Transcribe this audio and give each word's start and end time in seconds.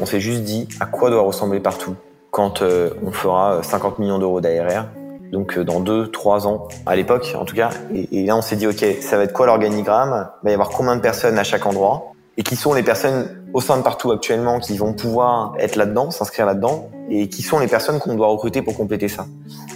On 0.00 0.06
s'est 0.06 0.20
juste 0.20 0.42
dit 0.42 0.68
à 0.80 0.86
quoi 0.86 1.10
doit 1.10 1.22
ressembler 1.22 1.60
partout 1.60 1.94
quand 2.30 2.62
euh, 2.62 2.90
on 3.04 3.12
fera 3.12 3.62
50 3.62 3.98
millions 3.98 4.18
d'euros 4.18 4.40
d'ARR, 4.40 4.86
donc 5.30 5.58
euh, 5.58 5.64
dans 5.64 5.80
2, 5.80 6.10
3 6.10 6.48
ans, 6.48 6.66
à 6.86 6.96
l'époque 6.96 7.34
en 7.38 7.44
tout 7.44 7.54
cas. 7.54 7.70
Et, 7.94 8.24
là 8.24 8.36
on 8.36 8.42
s'est 8.42 8.56
dit 8.56 8.66
ok, 8.66 8.84
ça 9.00 9.16
va 9.16 9.24
être 9.24 9.32
quoi 9.32 9.46
l'organigramme? 9.46 10.28
Il 10.42 10.46
va 10.46 10.50
y 10.50 10.54
avoir 10.54 10.70
combien 10.70 10.96
de 10.96 11.00
personnes 11.00 11.38
à 11.38 11.44
chaque 11.44 11.66
endroit? 11.66 12.12
Et 12.36 12.42
qui 12.42 12.56
sont 12.56 12.72
les 12.72 12.82
personnes 12.82 13.28
au 13.52 13.60
sein 13.60 13.76
de 13.76 13.82
partout 13.82 14.10
actuellement 14.10 14.58
qui 14.58 14.76
vont 14.78 14.94
pouvoir 14.94 15.54
être 15.58 15.76
là-dedans, 15.76 16.10
s'inscrire 16.10 16.46
là-dedans 16.46 16.88
Et 17.10 17.28
qui 17.28 17.42
sont 17.42 17.58
les 17.58 17.66
personnes 17.66 17.98
qu'on 17.98 18.14
doit 18.14 18.28
recruter 18.28 18.62
pour 18.62 18.74
compléter 18.74 19.08
ça 19.08 19.26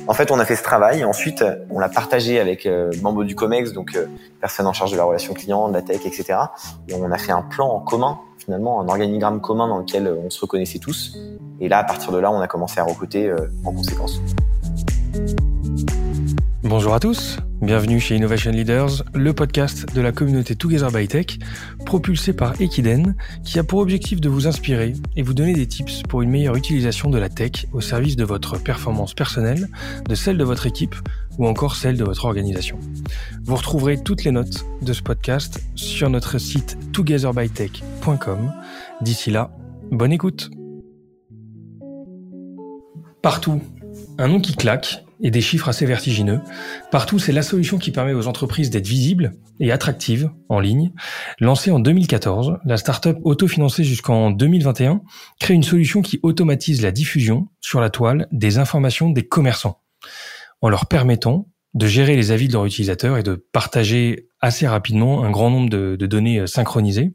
En 0.08 0.14
fait 0.14 0.30
on 0.30 0.38
a 0.38 0.44
fait 0.44 0.56
ce 0.56 0.62
travail, 0.62 1.04
ensuite 1.04 1.44
on 1.70 1.78
l'a 1.78 1.90
partagé 1.90 2.40
avec 2.40 2.64
euh, 2.64 2.90
membres 3.02 3.24
du 3.24 3.34
COMEX, 3.34 3.72
donc 3.72 3.94
euh, 3.94 4.06
personnes 4.40 4.66
en 4.66 4.72
charge 4.72 4.92
de 4.92 4.96
la 4.96 5.04
relation 5.04 5.34
client, 5.34 5.68
de 5.68 5.74
la 5.74 5.82
tech, 5.82 6.06
etc. 6.06 6.38
Et 6.88 6.94
on 6.94 7.10
a 7.10 7.18
fait 7.18 7.32
un 7.32 7.42
plan 7.42 7.68
en 7.68 7.80
commun 7.80 8.18
finalement 8.46 8.80
un 8.80 8.88
organigramme 8.88 9.40
commun 9.40 9.66
dans 9.66 9.78
lequel 9.78 10.08
on 10.24 10.30
se 10.30 10.40
reconnaissait 10.40 10.78
tous. 10.78 11.18
Et 11.60 11.68
là, 11.68 11.78
à 11.78 11.84
partir 11.84 12.12
de 12.12 12.18
là, 12.18 12.30
on 12.30 12.40
a 12.40 12.46
commencé 12.46 12.78
à 12.80 12.84
recruter 12.84 13.28
euh, 13.28 13.50
en 13.64 13.72
conséquence. 13.72 14.20
Bonjour 16.68 16.94
à 16.94 16.98
tous, 16.98 17.38
bienvenue 17.62 18.00
chez 18.00 18.16
Innovation 18.16 18.50
Leaders, 18.50 19.04
le 19.14 19.32
podcast 19.32 19.94
de 19.94 20.00
la 20.00 20.10
communauté 20.10 20.56
Together 20.56 20.90
by 20.90 21.06
Tech, 21.06 21.38
propulsé 21.84 22.32
par 22.32 22.60
Equiden, 22.60 23.14
qui 23.44 23.60
a 23.60 23.64
pour 23.64 23.78
objectif 23.78 24.20
de 24.20 24.28
vous 24.28 24.48
inspirer 24.48 24.94
et 25.14 25.22
vous 25.22 25.32
donner 25.32 25.54
des 25.54 25.68
tips 25.68 26.02
pour 26.08 26.22
une 26.22 26.30
meilleure 26.30 26.56
utilisation 26.56 27.08
de 27.08 27.18
la 27.18 27.28
tech 27.28 27.66
au 27.72 27.80
service 27.80 28.16
de 28.16 28.24
votre 28.24 28.60
performance 28.60 29.14
personnelle, 29.14 29.68
de 30.08 30.14
celle 30.16 30.38
de 30.38 30.42
votre 30.42 30.66
équipe 30.66 30.96
ou 31.38 31.46
encore 31.46 31.76
celle 31.76 31.96
de 31.96 32.04
votre 32.04 32.24
organisation. 32.24 32.80
Vous 33.44 33.54
retrouverez 33.54 34.02
toutes 34.02 34.24
les 34.24 34.32
notes 34.32 34.66
de 34.82 34.92
ce 34.92 35.02
podcast 35.02 35.62
sur 35.76 36.10
notre 36.10 36.38
site 36.38 36.76
togetherbytech.com. 36.92 38.52
D'ici 39.02 39.30
là, 39.30 39.56
bonne 39.92 40.12
écoute. 40.12 40.50
Partout, 43.22 43.62
un 44.18 44.26
nom 44.26 44.40
qui 44.40 44.56
claque 44.56 45.05
et 45.20 45.30
des 45.30 45.40
chiffres 45.40 45.68
assez 45.68 45.86
vertigineux. 45.86 46.40
Partout, 46.90 47.18
c'est 47.18 47.32
la 47.32 47.42
solution 47.42 47.78
qui 47.78 47.90
permet 47.90 48.12
aux 48.12 48.26
entreprises 48.26 48.70
d'être 48.70 48.86
visibles 48.86 49.32
et 49.60 49.72
attractives 49.72 50.30
en 50.48 50.60
ligne. 50.60 50.92
Lancée 51.40 51.70
en 51.70 51.78
2014, 51.78 52.58
la 52.64 52.76
startup 52.76 53.18
autofinancée 53.24 53.84
jusqu'en 53.84 54.30
2021 54.30 55.02
crée 55.40 55.54
une 55.54 55.62
solution 55.62 56.02
qui 56.02 56.20
automatise 56.22 56.82
la 56.82 56.92
diffusion 56.92 57.48
sur 57.60 57.80
la 57.80 57.90
toile 57.90 58.26
des 58.32 58.58
informations 58.58 59.10
des 59.10 59.26
commerçants 59.26 59.80
en 60.62 60.68
leur 60.68 60.86
permettant 60.86 61.48
de 61.76 61.86
gérer 61.86 62.16
les 62.16 62.32
avis 62.32 62.48
de 62.48 62.54
leurs 62.54 62.64
utilisateurs 62.64 63.18
et 63.18 63.22
de 63.22 63.34
partager 63.34 64.30
assez 64.40 64.66
rapidement 64.66 65.24
un 65.24 65.30
grand 65.30 65.50
nombre 65.50 65.68
de, 65.68 65.94
données 66.06 66.40
euh, 66.40 66.46
synchronisées. 66.46 67.12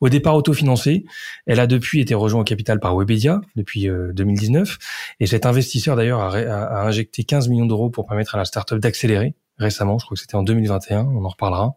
Au 0.00 0.08
départ 0.08 0.36
autofinancée, 0.36 1.04
elle 1.46 1.58
a 1.58 1.66
depuis 1.66 2.00
été 2.00 2.14
rejointe 2.14 2.42
au 2.42 2.44
capital 2.44 2.78
par 2.78 2.96
Webedia 2.96 3.40
depuis 3.56 3.88
2019 3.88 4.70
euh, 4.70 4.74
et 5.18 5.26
cet 5.26 5.44
investisseur 5.44 5.96
d'ailleurs 5.96 6.20
a, 6.20 6.86
injecté 6.86 7.24
15 7.24 7.48
millions 7.48 7.66
d'euros 7.66 7.90
pour 7.90 8.06
permettre 8.06 8.36
à 8.36 8.38
la 8.38 8.44
startup 8.44 8.78
d'accélérer 8.78 9.34
récemment, 9.58 9.98
je 9.98 10.04
crois 10.04 10.16
que 10.16 10.20
c'était 10.20 10.34
en 10.34 10.42
2021, 10.42 11.06
on 11.06 11.24
en 11.24 11.28
reparlera. 11.28 11.76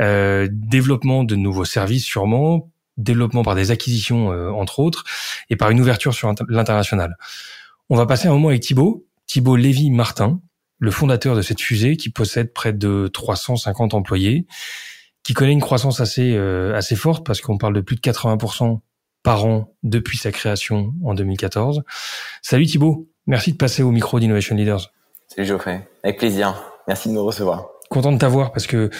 Euh, 0.00 0.48
développement 0.52 1.24
de 1.24 1.34
nouveaux 1.34 1.64
services 1.64 2.04
sûrement, 2.04 2.70
développement 2.98 3.42
par 3.42 3.54
des 3.54 3.70
acquisitions 3.70 4.28
entre 4.28 4.80
autres 4.80 5.04
et 5.48 5.56
par 5.56 5.70
une 5.70 5.80
ouverture 5.80 6.14
sur 6.14 6.32
l'international. 6.48 7.16
On 7.88 7.96
va 7.96 8.04
passer 8.04 8.28
un 8.28 8.32
moment 8.32 8.48
avec 8.48 8.60
Thibaut, 8.60 9.06
Thibaut 9.26 9.56
Lévy-Martin, 9.56 10.40
le 10.78 10.90
fondateur 10.90 11.34
de 11.36 11.42
cette 11.42 11.60
fusée 11.60 11.96
qui 11.96 12.10
possède 12.10 12.52
près 12.52 12.72
de 12.72 13.08
350 13.12 13.94
employés, 13.94 14.46
qui 15.22 15.34
connaît 15.34 15.52
une 15.52 15.60
croissance 15.60 16.00
assez 16.00 16.34
euh, 16.34 16.74
assez 16.74 16.96
forte 16.96 17.24
parce 17.26 17.40
qu'on 17.40 17.58
parle 17.58 17.74
de 17.74 17.80
plus 17.80 17.96
de 17.96 18.00
80% 18.00 18.80
par 19.22 19.44
an 19.44 19.74
depuis 19.82 20.18
sa 20.18 20.30
création 20.30 20.92
en 21.04 21.14
2014. 21.14 21.82
Salut 22.42 22.66
Thibaut, 22.66 23.08
merci 23.26 23.52
de 23.52 23.56
passer 23.56 23.82
au 23.82 23.90
micro 23.90 24.20
d'Innovation 24.20 24.54
Leaders. 24.54 24.92
Salut 25.26 25.48
Geoffrey, 25.48 25.88
avec 26.04 26.18
plaisir. 26.18 26.62
Merci 26.86 27.08
de 27.08 27.14
me 27.14 27.20
recevoir. 27.20 27.66
Content 27.90 28.12
de 28.12 28.18
t'avoir 28.18 28.52
parce 28.52 28.66
que 28.66 28.90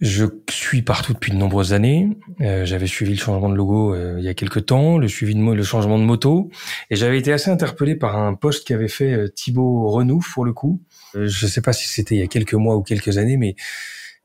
je 0.00 0.26
suis 0.50 0.82
partout 0.82 1.14
depuis 1.14 1.32
de 1.32 1.36
nombreuses 1.36 1.72
années. 1.72 2.10
Euh, 2.42 2.66
j'avais 2.66 2.86
suivi 2.86 3.12
le 3.12 3.18
changement 3.18 3.48
de 3.48 3.54
logo 3.54 3.94
euh, 3.94 4.16
il 4.18 4.24
y 4.24 4.28
a 4.28 4.34
quelques 4.34 4.66
temps, 4.66 4.98
le 4.98 5.08
suivi 5.08 5.34
de 5.34 5.40
le 5.40 5.62
changement 5.62 5.98
de 5.98 6.04
moto, 6.04 6.50
et 6.90 6.96
j'avais 6.96 7.18
été 7.18 7.32
assez 7.32 7.50
interpellé 7.50 7.94
par 7.94 8.16
un 8.16 8.34
post 8.34 8.66
qu'avait 8.66 8.88
fait 8.88 9.12
euh, 9.12 9.28
Thibaut 9.28 9.88
Renouf 9.88 10.34
pour 10.34 10.44
le 10.44 10.52
coup. 10.52 10.82
je 11.14 11.46
ne 11.46 11.50
sais 11.50 11.62
pas 11.62 11.72
si 11.72 11.88
c'était 11.88 12.14
il 12.14 12.18
y 12.18 12.24
a 12.24 12.26
quelques 12.26 12.54
mois 12.54 12.76
ou 12.76 12.82
quelques 12.82 13.16
années, 13.16 13.38
mais 13.38 13.56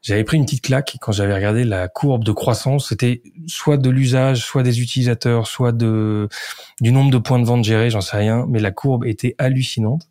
j'avais 0.01 0.23
pris 0.23 0.38
une 0.38 0.45
petite 0.45 0.63
claque 0.63 0.97
quand 1.00 1.12
j'avais 1.12 1.35
regardé 1.35 1.63
la 1.63 1.88
courbe 1.88 2.23
de 2.23 2.31
croissance. 2.31 2.89
C'était 2.89 3.22
soit 3.47 3.78
de 3.78 3.89
l'usage, 3.89 4.44
soit 4.44 4.63
des 4.63 4.81
utilisateurs, 4.81 5.47
soit 5.47 5.72
de 5.72 6.28
du 6.79 6.91
nombre 6.91 7.12
de 7.12 7.17
points 7.19 7.39
de 7.39 7.45
vente 7.45 7.63
gérés, 7.63 7.89
j'en 7.91 8.01
sais 8.01 8.17
rien. 8.17 8.45
Mais 8.50 8.59
la 8.59 8.72
courbe 8.72 9.06
était 9.06 9.35
hallucinante. 9.38 10.09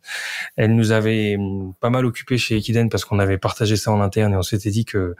Elle 0.55 0.75
nous 0.75 0.91
avait 0.91 1.35
hum, 1.37 1.73
pas 1.79 1.89
mal 1.89 2.05
occupé 2.05 2.37
chez 2.37 2.57
Equiden 2.57 2.89
parce 2.89 3.05
qu'on 3.05 3.19
avait 3.19 3.37
partagé 3.37 3.75
ça 3.75 3.91
en 3.91 4.01
interne 4.01 4.33
et 4.33 4.37
on 4.37 4.41
s'était 4.41 4.71
dit 4.71 4.85
que 4.85 5.15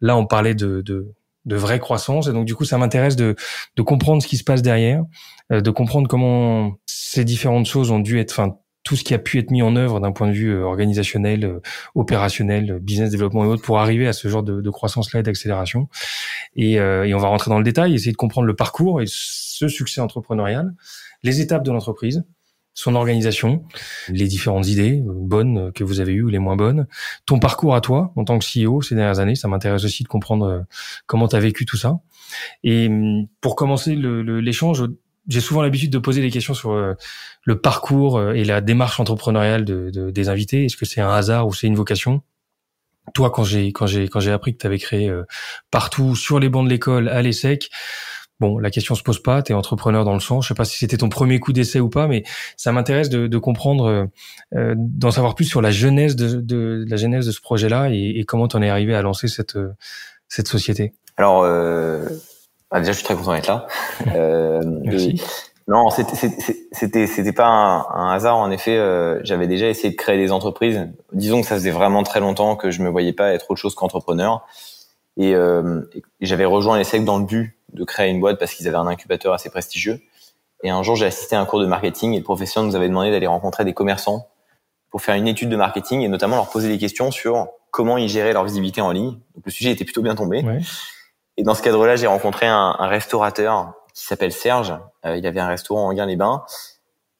là, 0.00 0.16
on 0.16 0.26
parlait 0.26 0.54
de, 0.54 0.82
de 0.82 1.14
de 1.46 1.56
vraie 1.56 1.78
croissance. 1.78 2.26
Et 2.26 2.32
donc, 2.32 2.44
du 2.44 2.54
coup, 2.54 2.64
ça 2.64 2.76
m'intéresse 2.76 3.16
de, 3.16 3.36
de 3.76 3.82
comprendre 3.82 4.22
ce 4.22 4.26
qui 4.28 4.36
se 4.36 4.44
passe 4.44 4.62
derrière, 4.62 5.04
euh, 5.52 5.60
de 5.60 5.70
comprendre 5.70 6.08
comment 6.08 6.74
ces 6.86 7.24
différentes 7.24 7.66
choses 7.66 7.90
ont 7.90 8.00
dû 8.00 8.18
être, 8.18 8.32
enfin, 8.32 8.58
tout 8.86 8.94
ce 8.94 9.02
qui 9.02 9.14
a 9.14 9.18
pu 9.18 9.40
être 9.40 9.50
mis 9.50 9.62
en 9.62 9.74
œuvre 9.74 9.98
d'un 9.98 10.12
point 10.12 10.28
de 10.28 10.32
vue 10.32 10.54
euh, 10.54 10.62
organisationnel, 10.62 11.44
euh, 11.44 11.60
opérationnel, 11.96 12.70
euh, 12.70 12.78
business 12.78 13.10
développement 13.10 13.44
et 13.44 13.48
autres 13.48 13.62
pour 13.62 13.80
arriver 13.80 14.06
à 14.06 14.12
ce 14.12 14.28
genre 14.28 14.44
de, 14.44 14.70
croissance-là 14.70 15.20
et 15.20 15.22
d'accélération. 15.24 15.88
Et, 16.54 16.74
et, 16.74 17.14
on 17.14 17.18
va 17.18 17.28
rentrer 17.28 17.50
dans 17.50 17.58
le 17.58 17.64
détail, 17.64 17.94
essayer 17.94 18.12
de 18.12 18.16
comprendre 18.16 18.46
le 18.46 18.54
parcours 18.54 19.00
et 19.00 19.06
ce 19.08 19.68
succès 19.68 20.00
entrepreneurial, 20.00 20.72
les 21.22 21.40
étapes 21.40 21.64
de 21.64 21.72
l'entreprise, 21.72 22.24
son 22.74 22.94
organisation, 22.94 23.64
les 24.08 24.26
différentes 24.26 24.68
idées 24.68 25.02
bonnes 25.04 25.72
que 25.72 25.82
vous 25.82 26.00
avez 26.00 26.12
eues 26.12 26.22
ou 26.22 26.28
les 26.28 26.38
moins 26.38 26.56
bonnes, 26.56 26.86
ton 27.24 27.38
parcours 27.38 27.74
à 27.74 27.80
toi 27.80 28.12
en 28.16 28.24
tant 28.24 28.38
que 28.38 28.44
CEO 28.44 28.82
ces 28.82 28.94
dernières 28.94 29.18
années. 29.18 29.34
Ça 29.34 29.48
m'intéresse 29.48 29.84
aussi 29.84 30.02
de 30.02 30.08
comprendre 30.08 30.64
comment 31.06 31.26
tu 31.26 31.36
as 31.36 31.40
vécu 31.40 31.64
tout 31.64 31.78
ça. 31.78 32.00
Et 32.62 32.88
hum, 32.88 33.26
pour 33.40 33.56
commencer 33.56 33.96
l'échange, 33.96 34.84
j'ai 35.28 35.40
souvent 35.40 35.62
l'habitude 35.62 35.90
de 35.90 35.98
poser 35.98 36.20
des 36.20 36.30
questions 36.30 36.54
sur 36.54 36.72
euh, 36.72 36.94
le 37.44 37.58
parcours 37.60 38.18
euh, 38.18 38.32
et 38.32 38.44
la 38.44 38.60
démarche 38.60 39.00
entrepreneuriale 39.00 39.64
de, 39.64 40.10
des 40.10 40.28
invités. 40.28 40.66
Est-ce 40.66 40.76
que 40.76 40.84
c'est 40.84 41.00
un 41.00 41.10
hasard 41.10 41.46
ou 41.46 41.54
c'est 41.54 41.66
une 41.66 41.74
vocation? 41.74 42.22
Toi, 43.14 43.30
quand 43.30 43.44
j'ai 43.44 43.72
quand 43.72 43.86
j'ai 43.86 44.08
quand 44.08 44.20
j'ai 44.20 44.32
appris 44.32 44.52
que 44.52 44.58
tu 44.58 44.66
avais 44.66 44.78
créé 44.78 45.08
euh, 45.08 45.24
partout 45.70 46.16
sur 46.16 46.40
les 46.40 46.48
bancs 46.48 46.64
de 46.64 46.70
l'école 46.70 47.08
à 47.08 47.22
l'ESSEC, 47.22 47.70
bon, 48.40 48.58
la 48.58 48.70
question 48.70 48.96
se 48.96 49.02
pose 49.02 49.22
pas. 49.22 49.42
Tu 49.42 49.52
es 49.52 49.54
entrepreneur 49.54 50.04
dans 50.04 50.14
le 50.14 50.20
sens. 50.20 50.44
Je 50.44 50.48
sais 50.48 50.54
pas 50.54 50.64
si 50.64 50.76
c'était 50.78 50.96
ton 50.96 51.08
premier 51.08 51.38
coup 51.38 51.52
d'essai 51.52 51.78
ou 51.78 51.88
pas, 51.88 52.08
mais 52.08 52.24
ça 52.56 52.72
m'intéresse 52.72 53.08
de, 53.08 53.28
de, 53.28 53.38
comprendre, 53.38 54.08
d'en 54.52 55.10
savoir 55.12 55.36
plus 55.36 55.44
sur 55.44 55.62
la 55.62 55.70
genèse 55.70 56.16
de, 56.16 56.84
la 56.88 56.96
genèse 56.96 57.26
de 57.26 57.30
ce 57.30 57.40
projet-là 57.40 57.90
et, 57.90 58.18
et 58.18 58.24
comment 58.24 58.48
tu 58.48 58.56
en 58.56 58.62
es 58.62 58.68
arrivé 58.68 58.92
à 58.94 59.02
lancer 59.02 59.28
cette 59.28 59.56
cette 60.28 60.48
société. 60.48 60.92
Alors. 61.16 61.44
Ah, 62.70 62.80
déjà, 62.80 62.92
je 62.92 62.98
suis 62.98 63.04
très 63.04 63.14
content 63.14 63.32
d'être 63.32 63.46
là. 63.46 63.66
Euh, 64.14 64.60
Merci. 64.84 65.20
non, 65.68 65.90
c'était 65.90 67.06
c'était 67.06 67.32
pas 67.32 67.46
un, 67.46 68.12
hasard. 68.12 68.36
En 68.36 68.50
effet, 68.50 68.76
euh, 68.76 69.20
j'avais 69.24 69.46
déjà 69.46 69.68
essayé 69.68 69.90
de 69.90 69.96
créer 69.96 70.16
des 70.16 70.32
entreprises. 70.32 70.88
Disons 71.12 71.40
que 71.40 71.46
ça 71.46 71.54
faisait 71.56 71.70
vraiment 71.70 72.02
très 72.02 72.20
longtemps 72.20 72.56
que 72.56 72.70
je 72.70 72.82
me 72.82 72.88
voyais 72.88 73.12
pas 73.12 73.32
être 73.32 73.50
autre 73.50 73.60
chose 73.60 73.74
qu'entrepreneur. 73.74 74.46
Et, 75.16 75.34
euh, 75.34 75.82
j'avais 76.20 76.44
rejoint 76.44 76.76
les 76.76 76.84
SEC 76.84 77.04
dans 77.04 77.18
le 77.18 77.24
but 77.24 77.56
de 77.72 77.84
créer 77.84 78.10
une 78.10 78.20
boîte 78.20 78.38
parce 78.38 78.54
qu'ils 78.54 78.68
avaient 78.68 78.76
un 78.76 78.86
incubateur 78.86 79.32
assez 79.32 79.50
prestigieux. 79.50 80.00
Et 80.62 80.70
un 80.70 80.82
jour, 80.82 80.96
j'ai 80.96 81.06
assisté 81.06 81.36
à 81.36 81.40
un 81.40 81.46
cours 81.46 81.60
de 81.60 81.66
marketing 81.66 82.14
et 82.14 82.18
le 82.18 82.24
professeur 82.24 82.62
nous 82.62 82.76
avait 82.76 82.88
demandé 82.88 83.10
d'aller 83.10 83.26
rencontrer 83.26 83.64
des 83.64 83.74
commerçants 83.74 84.28
pour 84.90 85.02
faire 85.02 85.14
une 85.14 85.28
étude 85.28 85.48
de 85.48 85.56
marketing 85.56 86.00
et 86.02 86.08
notamment 86.08 86.36
leur 86.36 86.48
poser 86.48 86.68
des 86.68 86.78
questions 86.78 87.10
sur 87.10 87.48
comment 87.70 87.98
ils 87.98 88.08
géraient 88.08 88.32
leur 88.32 88.44
visibilité 88.44 88.80
en 88.80 88.90
ligne. 88.92 89.18
Donc 89.34 89.44
le 89.44 89.50
sujet 89.50 89.70
était 89.70 89.84
plutôt 89.84 90.02
bien 90.02 90.14
tombé. 90.14 90.42
Ouais. 90.42 90.60
Et 91.36 91.42
dans 91.42 91.54
ce 91.54 91.62
cadre-là, 91.62 91.96
j'ai 91.96 92.06
rencontré 92.06 92.46
un, 92.46 92.76
un, 92.78 92.88
restaurateur 92.88 93.74
qui 93.94 94.04
s'appelle 94.04 94.32
Serge. 94.32 94.74
Euh, 95.04 95.16
il 95.16 95.26
avait 95.26 95.40
un 95.40 95.48
restaurant 95.48 95.88
en 95.88 95.92
Guin-les-Bains. 95.92 96.44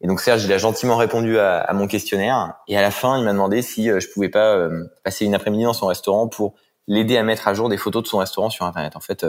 Et 0.00 0.06
donc 0.06 0.20
Serge, 0.20 0.44
il 0.44 0.52
a 0.52 0.58
gentiment 0.58 0.96
répondu 0.96 1.38
à, 1.38 1.58
à, 1.58 1.72
mon 1.74 1.86
questionnaire. 1.86 2.54
Et 2.68 2.76
à 2.76 2.82
la 2.82 2.90
fin, 2.90 3.18
il 3.18 3.24
m'a 3.24 3.32
demandé 3.32 3.62
si 3.62 3.90
euh, 3.90 4.00
je 4.00 4.08
pouvais 4.08 4.28
pas 4.28 4.54
euh, 4.54 4.84
passer 5.04 5.24
une 5.24 5.34
après-midi 5.34 5.64
dans 5.64 5.72
son 5.72 5.86
restaurant 5.86 6.28
pour 6.28 6.54
l'aider 6.86 7.16
à 7.16 7.22
mettre 7.22 7.48
à 7.48 7.54
jour 7.54 7.68
des 7.68 7.76
photos 7.76 8.02
de 8.02 8.08
son 8.08 8.18
restaurant 8.18 8.50
sur 8.50 8.64
Internet. 8.64 8.96
En 8.96 9.00
fait, 9.00 9.26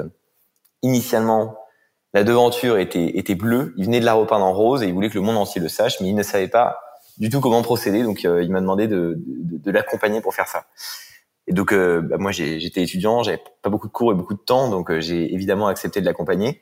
initialement, 0.83 1.57
la 2.13 2.23
devanture 2.23 2.77
était, 2.77 3.17
était 3.17 3.35
bleue. 3.35 3.73
Il 3.77 3.85
venait 3.85 3.99
de 3.99 4.05
la 4.05 4.13
repeindre 4.13 4.45
en 4.45 4.53
rose 4.53 4.83
et 4.83 4.87
il 4.87 4.93
voulait 4.93 5.09
que 5.09 5.15
le 5.15 5.21
monde 5.21 5.37
entier 5.37 5.59
le 5.59 5.69
sache, 5.69 5.99
mais 5.99 6.07
il 6.07 6.15
ne 6.15 6.23
savait 6.23 6.47
pas 6.47 6.79
du 7.17 7.29
tout 7.29 7.41
comment 7.41 7.63
procéder. 7.63 8.03
Donc, 8.03 8.23
il 8.23 8.51
m'a 8.51 8.61
demandé 8.61 8.87
de, 8.87 9.15
de, 9.17 9.57
de 9.57 9.71
l'accompagner 9.71 10.21
pour 10.21 10.35
faire 10.35 10.47
ça. 10.47 10.65
Et 11.47 11.53
donc, 11.53 11.71
euh, 11.71 12.01
bah, 12.01 12.17
moi, 12.17 12.31
j'étais 12.31 12.83
étudiant, 12.83 13.23
j'avais 13.23 13.41
pas 13.61 13.69
beaucoup 13.69 13.87
de 13.87 13.93
cours 13.93 14.11
et 14.11 14.15
beaucoup 14.15 14.33
de 14.33 14.39
temps, 14.39 14.69
donc 14.69 14.91
euh, 14.91 14.99
j'ai 14.99 15.33
évidemment 15.33 15.67
accepté 15.67 16.01
de 16.01 16.05
l'accompagner. 16.05 16.61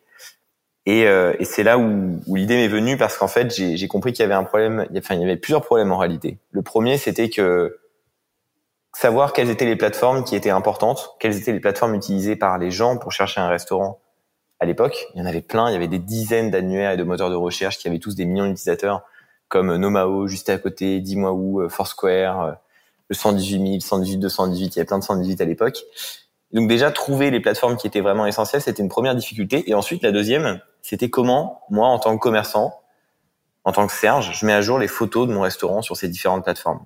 Et, 0.86 1.08
euh, 1.08 1.34
et 1.40 1.46
c'est 1.46 1.64
là 1.64 1.80
où, 1.80 2.22
où 2.28 2.36
l'idée 2.36 2.56
m'est 2.56 2.68
venue 2.68 2.96
parce 2.96 3.18
qu'en 3.18 3.28
fait, 3.28 3.52
j'ai 3.52 3.88
compris 3.88 4.14
qu'il 4.14 4.22
y 4.22 4.26
avait 4.26 4.36
un 4.36 4.44
problème. 4.44 4.88
Enfin, 4.96 5.16
il 5.16 5.22
y 5.22 5.24
avait 5.24 5.38
plusieurs 5.38 5.64
problèmes 5.64 5.92
en 5.92 5.98
réalité. 5.98 6.38
Le 6.52 6.62
premier, 6.62 7.00
c'était 7.00 7.30
que 7.30 7.80
savoir 8.94 9.34
quelles 9.34 9.50
étaient 9.50 9.66
les 9.66 9.76
plateformes 9.76 10.24
qui 10.24 10.36
étaient 10.36 10.52
importantes, 10.52 11.16
quelles 11.20 11.38
étaient 11.38 11.54
les 11.54 11.60
plateformes 11.60 11.96
utilisées 11.96 12.36
par 12.36 12.60
les 12.60 12.70
gens 12.70 12.98
pour 12.98 13.12
chercher 13.12 13.42
un 13.42 13.48
restaurant 13.50 14.00
à 14.60 14.66
l'époque. 14.66 15.08
Il 15.16 15.20
y 15.20 15.24
en 15.24 15.26
avait 15.26 15.42
plein, 15.42 15.70
il 15.70 15.74
y 15.74 15.76
avait 15.76 15.88
des 15.88 16.00
dizaines 16.00 16.52
d'annuaires 16.52 16.92
et 16.92 16.98
de 16.98 17.04
moteurs 17.04 17.32
de 17.32 17.36
recherche 17.36 17.80
qui 17.80 17.88
avaient 17.88 18.00
tous 18.00 18.14
des 18.14 18.26
millions 18.26 18.46
d'utilisateurs, 18.46 19.02
comme 19.48 19.76
Nomao, 19.76 20.28
juste 20.28 20.50
à 20.50 20.60
côté, 20.60 21.02
Dis-moi 21.02 21.34
où, 21.34 21.68
Foursquare, 21.68 22.58
le 23.10 23.16
118 23.16 23.68
000, 23.68 23.80
118 23.80 24.18
218, 24.18 24.66
il 24.66 24.76
y 24.76 24.80
avait 24.80 24.86
plein 24.86 25.00
de 25.00 25.04
118 25.04 25.42
à 25.42 25.46
l'époque. 25.46 25.84
Donc 26.52 26.70
déjà, 26.70 26.92
trouver 26.92 27.32
les 27.32 27.40
plateformes 27.40 27.76
qui 27.76 27.88
étaient 27.88 28.02
vraiment 28.02 28.26
essentielles, 28.26 28.62
c'était 28.62 28.82
une 28.82 28.90
première 28.90 29.16
difficulté. 29.16 29.70
Et 29.70 29.74
ensuite, 29.74 30.04
la 30.04 30.12
deuxième, 30.12 30.60
c'était 30.82 31.10
comment, 31.10 31.62
moi, 31.70 31.88
en 31.88 32.00
tant 32.00 32.16
que 32.16 32.22
commerçant, 32.22 32.74
en 33.64 33.72
tant 33.72 33.88
que 33.88 33.94
Serge, 33.94 34.38
je 34.40 34.46
mets 34.46 34.54
à 34.54 34.62
jour 34.62 34.78
les 34.78 34.88
photos 34.88 35.28
de 35.28 35.34
mon 35.34 35.42
restaurant 35.42 35.82
sur 35.82 35.98
ces 35.98 36.08
différentes 36.08 36.44
plateformes. 36.44 36.86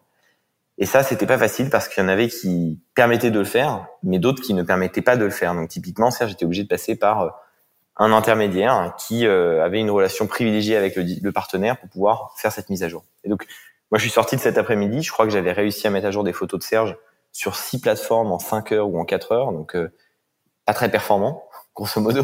Et 0.77 0.85
ça, 0.85 1.03
c'était 1.03 1.25
pas 1.25 1.37
facile 1.37 1.69
parce 1.69 1.89
qu'il 1.89 2.01
y 2.01 2.05
en 2.05 2.09
avait 2.09 2.29
qui 2.29 2.79
permettaient 2.95 3.31
de 3.31 3.39
le 3.39 3.45
faire, 3.45 3.85
mais 4.01 4.17
d'autres 4.17 4.41
qui 4.41 4.53
ne 4.53 4.63
permettaient 4.63 5.01
pas 5.01 5.17
de 5.17 5.25
le 5.25 5.29
faire. 5.29 5.53
Donc 5.53 5.67
typiquement, 5.67 6.09
Serge 6.09 6.31
était 6.31 6.45
obligé 6.45 6.63
de 6.63 6.69
passer 6.69 6.95
par 6.95 7.21
euh, 7.21 7.29
un 7.97 8.13
intermédiaire 8.13 8.95
qui 8.97 9.27
euh, 9.27 9.63
avait 9.63 9.81
une 9.81 9.91
relation 9.91 10.25
privilégiée 10.25 10.77
avec 10.77 10.95
le, 10.95 11.31
partenaire 11.33 11.77
pour 11.77 11.89
pouvoir 11.89 12.33
faire 12.37 12.53
cette 12.53 12.69
mise 12.69 12.81
à 12.81 12.87
jour. 12.87 13.03
Et 13.25 13.29
donc, 13.29 13.45
moi, 13.91 13.97
je 13.97 14.01
suis 14.01 14.11
sorti 14.11 14.35
de 14.35 14.41
cet 14.41 14.57
après-midi. 14.57 15.01
Je 15.01 15.11
crois 15.11 15.25
que 15.25 15.31
j'avais 15.31 15.51
réussi 15.51 15.87
à 15.87 15.89
mettre 15.89 16.07
à 16.07 16.11
jour 16.11 16.23
des 16.23 16.33
photos 16.33 16.59
de 16.59 16.63
Serge 16.63 16.97
sur 17.31 17.55
six 17.55 17.79
plateformes 17.79 18.31
en 18.31 18.39
5 18.39 18.71
heures 18.71 18.89
ou 18.89 18.99
en 18.99 19.05
4 19.05 19.31
heures. 19.31 19.51
Donc, 19.51 19.75
euh, 19.75 19.91
pas 20.65 20.73
très 20.73 20.89
performant, 20.89 21.43
grosso 21.75 21.99
modo. 22.01 22.23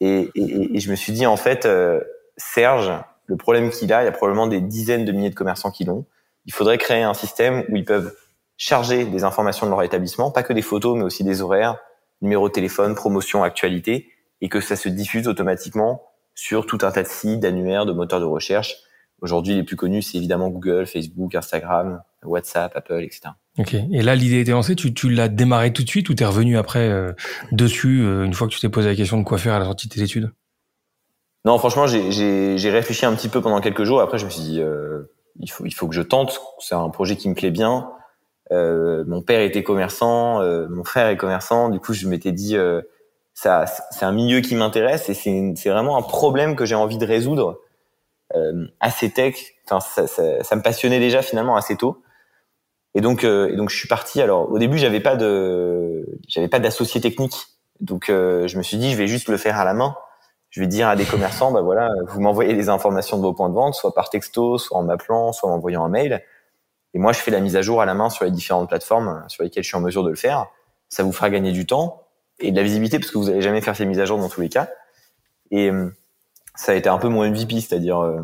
Et, 0.00 0.30
et, 0.34 0.76
et, 0.76 0.80
je 0.80 0.90
me 0.90 0.96
suis 0.96 1.12
dit, 1.12 1.26
en 1.26 1.36
fait, 1.36 1.68
Serge, 2.36 2.92
le 3.26 3.36
problème 3.36 3.70
qu'il 3.70 3.92
a, 3.92 4.02
il 4.02 4.06
y 4.06 4.08
a 4.08 4.12
probablement 4.12 4.46
des 4.46 4.60
dizaines 4.60 5.04
de 5.04 5.12
milliers 5.12 5.30
de 5.30 5.34
commerçants 5.34 5.70
qui 5.70 5.84
l'ont 5.84 6.06
il 6.46 6.52
faudrait 6.52 6.78
créer 6.78 7.02
un 7.02 7.14
système 7.14 7.64
où 7.68 7.76
ils 7.76 7.84
peuvent 7.84 8.14
charger 8.56 9.04
des 9.04 9.24
informations 9.24 9.66
de 9.66 9.70
leur 9.70 9.82
établissement, 9.82 10.30
pas 10.30 10.42
que 10.42 10.52
des 10.52 10.62
photos, 10.62 10.96
mais 10.96 11.04
aussi 11.04 11.24
des 11.24 11.42
horaires, 11.42 11.78
numéro 12.20 12.48
de 12.48 12.52
téléphone, 12.52 12.94
promotion, 12.94 13.42
actualité, 13.42 14.10
et 14.40 14.48
que 14.48 14.60
ça 14.60 14.76
se 14.76 14.88
diffuse 14.88 15.28
automatiquement 15.28 16.02
sur 16.34 16.66
tout 16.66 16.78
un 16.82 16.90
tas 16.90 17.02
de 17.02 17.08
sites, 17.08 17.40
d'annuaires, 17.40 17.86
de 17.86 17.92
moteurs 17.92 18.20
de 18.20 18.24
recherche. 18.24 18.76
Aujourd'hui, 19.22 19.54
les 19.54 19.62
plus 19.62 19.76
connus, 19.76 20.02
c'est 20.02 20.18
évidemment 20.18 20.50
Google, 20.50 20.84
Facebook, 20.86 21.34
Instagram, 21.34 22.02
WhatsApp, 22.24 22.72
Apple, 22.76 23.02
etc. 23.02 23.30
Ok. 23.58 23.74
Et 23.74 24.02
là, 24.02 24.14
l'idée 24.14 24.40
était 24.40 24.50
lancée. 24.50 24.76
Tu, 24.76 24.92
tu 24.92 25.08
l'as 25.08 25.28
démarré 25.28 25.72
tout 25.72 25.82
de 25.82 25.88
suite 25.88 26.08
ou 26.10 26.14
t'es 26.14 26.24
revenu 26.24 26.58
après 26.58 26.88
euh, 26.88 27.12
dessus 27.52 28.02
euh, 28.02 28.24
une 28.24 28.34
fois 28.34 28.48
que 28.48 28.52
tu 28.52 28.60
t'es 28.60 28.68
posé 28.68 28.88
la 28.88 28.96
question 28.96 29.18
de 29.18 29.24
quoi 29.24 29.38
faire 29.38 29.54
à 29.54 29.58
la 29.58 29.64
sortie 29.64 29.88
de 29.88 29.94
tes 29.94 30.02
études? 30.02 30.30
Non, 31.44 31.58
franchement, 31.58 31.86
j'ai 31.86 32.70
réfléchi 32.70 33.06
un 33.06 33.14
petit 33.14 33.28
peu 33.28 33.40
pendant 33.40 33.60
quelques 33.60 33.84
jours. 33.84 34.00
Après, 34.00 34.18
je 34.18 34.26
me 34.26 34.30
suis 34.30 34.42
dit, 34.42 34.60
euh, 34.60 35.02
il 35.40 35.50
faut, 35.50 35.64
il 35.64 35.72
faut 35.72 35.88
que 35.88 35.94
je 35.94 36.02
tente. 36.02 36.40
C'est 36.60 36.74
un 36.74 36.88
projet 36.90 37.16
qui 37.16 37.28
me 37.28 37.34
plaît 37.34 37.50
bien. 37.50 37.88
Euh, 38.52 39.04
mon 39.06 39.22
père 39.22 39.40
était 39.40 39.62
commerçant, 39.62 40.40
euh, 40.40 40.68
mon 40.68 40.84
frère 40.84 41.08
est 41.08 41.16
commerçant. 41.16 41.68
Du 41.68 41.80
coup, 41.80 41.94
je 41.94 42.06
m'étais 42.06 42.32
dit, 42.32 42.56
euh, 42.56 42.82
ça, 43.34 43.64
c'est 43.90 44.04
un 44.04 44.12
milieu 44.12 44.40
qui 44.40 44.54
m'intéresse 44.54 45.08
et 45.08 45.14
c'est, 45.14 45.54
c'est 45.56 45.70
vraiment 45.70 45.96
un 45.96 46.02
problème 46.02 46.54
que 46.54 46.66
j'ai 46.66 46.74
envie 46.74 46.98
de 46.98 47.06
résoudre. 47.06 47.60
Euh, 48.34 48.66
assez 48.80 49.10
tech, 49.10 49.36
enfin, 49.66 49.80
ça, 49.80 50.06
ça, 50.06 50.42
ça, 50.42 50.56
me 50.56 50.62
passionnait 50.62 51.00
déjà 51.00 51.22
finalement 51.22 51.56
assez 51.56 51.76
tôt. 51.76 52.02
Et 52.94 53.00
donc, 53.00 53.24
euh, 53.24 53.52
et 53.52 53.56
donc, 53.56 53.70
je 53.70 53.76
suis 53.76 53.88
parti. 53.88 54.20
Alors, 54.22 54.50
au 54.50 54.58
début, 54.58 54.78
j'avais 54.78 55.00
pas 55.00 55.16
de, 55.16 56.06
j'avais 56.28 56.48
pas 56.48 56.58
d'associé 56.58 57.00
technique. 57.00 57.34
Donc, 57.80 58.04
je 58.08 58.56
me 58.56 58.62
suis 58.62 58.76
dit, 58.76 58.92
je 58.92 58.96
vais 58.96 59.08
juste 59.08 59.28
le 59.28 59.36
faire 59.36 59.58
à 59.58 59.64
la 59.64 59.74
main 59.74 59.96
je 60.52 60.60
vais 60.60 60.66
dire 60.66 60.86
à 60.86 60.96
des 60.96 61.06
commerçants, 61.06 61.50
bah 61.50 61.62
voilà, 61.62 61.88
vous 62.08 62.20
m'envoyez 62.20 62.52
les 62.52 62.68
informations 62.68 63.16
de 63.16 63.22
vos 63.22 63.32
points 63.32 63.48
de 63.48 63.54
vente, 63.54 63.74
soit 63.74 63.94
par 63.94 64.10
texto, 64.10 64.58
soit 64.58 64.76
en 64.76 64.82
m'appelant, 64.82 65.32
soit 65.32 65.50
en 65.50 65.54
envoyant 65.54 65.82
un 65.82 65.88
mail. 65.88 66.22
Et 66.92 66.98
moi, 66.98 67.12
je 67.12 67.20
fais 67.20 67.30
la 67.30 67.40
mise 67.40 67.56
à 67.56 67.62
jour 67.62 67.80
à 67.80 67.86
la 67.86 67.94
main 67.94 68.10
sur 68.10 68.26
les 68.26 68.30
différentes 68.30 68.68
plateformes 68.68 69.24
sur 69.28 69.42
lesquelles 69.42 69.62
je 69.62 69.68
suis 69.68 69.78
en 69.78 69.80
mesure 69.80 70.04
de 70.04 70.10
le 70.10 70.14
faire. 70.14 70.46
Ça 70.90 71.04
vous 71.04 71.12
fera 71.12 71.30
gagner 71.30 71.52
du 71.52 71.64
temps 71.64 72.06
et 72.38 72.50
de 72.50 72.56
la 72.56 72.62
visibilité 72.62 72.98
parce 72.98 73.10
que 73.10 73.16
vous 73.16 73.28
n'allez 73.28 73.40
jamais 73.40 73.62
faire 73.62 73.74
ces 73.74 73.86
mises 73.86 73.98
à 73.98 74.04
jour 74.04 74.18
dans 74.18 74.28
tous 74.28 74.42
les 74.42 74.50
cas. 74.50 74.68
Et 75.50 75.70
euh, 75.70 75.90
ça 76.54 76.72
a 76.72 76.74
été 76.74 76.88
un 76.88 76.98
peu 76.98 77.08
mon 77.08 77.28
MVP, 77.28 77.60
c'est-à-dire 77.60 78.00
euh, 78.00 78.20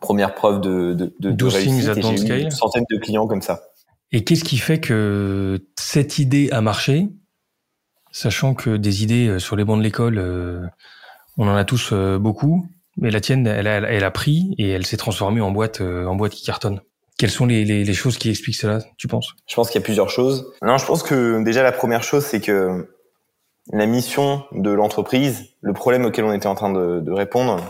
première 0.00 0.34
preuve 0.34 0.60
de, 0.60 0.92
de, 0.92 1.14
de, 1.20 1.30
de 1.30 1.44
réussite. 1.44 2.26
J'ai 2.26 2.40
eu 2.40 2.42
une 2.42 2.50
centaine 2.50 2.84
de 2.90 2.98
clients 2.98 3.26
comme 3.26 3.42
ça. 3.42 3.62
Et 4.12 4.24
qu'est-ce 4.24 4.44
qui 4.44 4.58
fait 4.58 4.80
que 4.80 5.58
cette 5.78 6.18
idée 6.18 6.50
a 6.52 6.60
marché, 6.60 7.08
sachant 8.12 8.54
que 8.54 8.76
des 8.76 9.02
idées 9.02 9.28
euh, 9.28 9.38
sur 9.38 9.56
les 9.56 9.64
bancs 9.64 9.78
de 9.78 9.82
l'école 9.82 10.18
on 11.36 11.48
en 11.48 11.56
a 11.56 11.64
tous 11.64 11.90
euh, 11.92 12.18
beaucoup, 12.18 12.66
mais 12.96 13.10
la 13.10 13.20
tienne, 13.20 13.46
elle 13.46 13.66
a, 13.66 13.78
elle 13.90 14.04
a 14.04 14.10
pris 14.10 14.54
et 14.58 14.70
elle 14.70 14.86
s'est 14.86 14.96
transformée 14.96 15.40
en 15.40 15.50
boîte, 15.50 15.80
euh, 15.80 16.06
en 16.06 16.14
boîte 16.14 16.32
qui 16.32 16.44
cartonne. 16.44 16.80
Quelles 17.18 17.30
sont 17.30 17.46
les, 17.46 17.64
les, 17.64 17.84
les, 17.84 17.94
choses 17.94 18.18
qui 18.18 18.28
expliquent 18.28 18.56
cela, 18.56 18.80
tu 18.96 19.06
penses? 19.06 19.34
Je 19.46 19.54
pense 19.54 19.70
qu'il 19.70 19.80
y 19.80 19.82
a 19.82 19.84
plusieurs 19.84 20.10
choses. 20.10 20.52
Non, 20.62 20.78
je 20.78 20.86
pense 20.86 21.02
que 21.02 21.42
déjà 21.44 21.62
la 21.62 21.72
première 21.72 22.02
chose, 22.02 22.24
c'est 22.24 22.40
que 22.40 22.88
la 23.72 23.86
mission 23.86 24.44
de 24.52 24.70
l'entreprise, 24.70 25.50
le 25.60 25.72
problème 25.72 26.04
auquel 26.04 26.24
on 26.24 26.32
était 26.32 26.46
en 26.46 26.54
train 26.54 26.72
de, 26.72 27.00
de 27.00 27.12
répondre, 27.12 27.60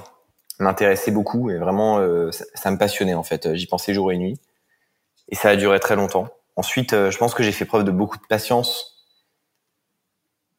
m'intéressait 0.59 1.11
beaucoup 1.11 1.51
et 1.51 1.59
vraiment, 1.59 1.99
euh, 1.99 2.31
ça, 2.31 2.45
ça, 2.55 2.71
me 2.71 2.79
passionnait 2.79 3.15
en 3.15 3.23
fait. 3.23 3.55
J'y 3.55 3.67
pensais 3.67 3.95
jour 3.95 4.13
et 4.13 4.17
nuit 4.17 4.39
et 5.29 5.35
ça 5.35 5.51
a 5.51 5.57
duré 5.57 5.81
très 5.81 5.97
longtemps. 5.97 6.29
Ensuite, 6.57 6.93
je 6.93 7.17
pense 7.17 7.35
que 7.35 7.43
j'ai 7.43 7.53
fait 7.53 7.65
preuve 7.65 7.85
de 7.85 7.91
beaucoup 7.91 8.19
de 8.19 8.27
patience 8.29 8.95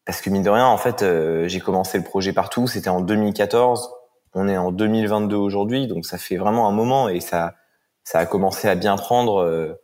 parce 0.05 0.21
que 0.21 0.29
mine 0.29 0.43
de 0.43 0.49
rien, 0.49 0.67
en 0.67 0.77
fait, 0.77 1.01
euh, 1.01 1.47
j'ai 1.47 1.59
commencé 1.59 1.97
le 1.97 2.03
projet 2.03 2.31
partout. 2.31 2.67
C'était 2.67 2.89
en 2.89 3.01
2014. 3.01 3.89
On 4.35 4.47
est 4.47 4.57
en 4.57 4.71
2022 4.71 5.35
aujourd'hui, 5.35 5.87
donc 5.87 6.05
ça 6.05 6.17
fait 6.17 6.37
vraiment 6.37 6.67
un 6.67 6.71
moment 6.71 7.09
et 7.09 7.19
ça, 7.19 7.55
ça 8.03 8.19
a 8.19 8.25
commencé 8.25 8.67
à 8.67 8.75
bien 8.75 8.97
prendre. 8.97 9.77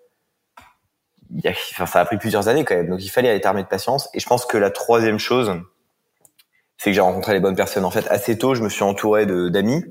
Il 1.34 1.48
a, 1.48 1.52
enfin, 1.52 1.86
ça 1.86 2.00
a 2.00 2.06
pris 2.06 2.18
plusieurs 2.18 2.48
années 2.48 2.64
quand 2.64 2.76
même. 2.76 2.90
Donc 2.90 3.04
il 3.04 3.10
fallait 3.10 3.36
être 3.36 3.46
armé 3.46 3.64
de 3.64 3.68
patience. 3.68 4.10
Et 4.14 4.20
je 4.20 4.28
pense 4.28 4.46
que 4.46 4.58
la 4.58 4.70
troisième 4.70 5.20
chose, 5.20 5.54
c'est 6.78 6.90
que 6.90 6.94
j'ai 6.94 7.02
rencontré 7.02 7.34
les 7.34 7.40
bonnes 7.40 7.56
personnes. 7.56 7.86
En 7.86 7.92
fait, 7.92 8.08
assez 8.10 8.38
tôt, 8.38 8.56
je 8.56 8.64
me 8.64 8.70
suis 8.70 8.84
entouré 8.84 9.26
d'amis. 9.26 9.84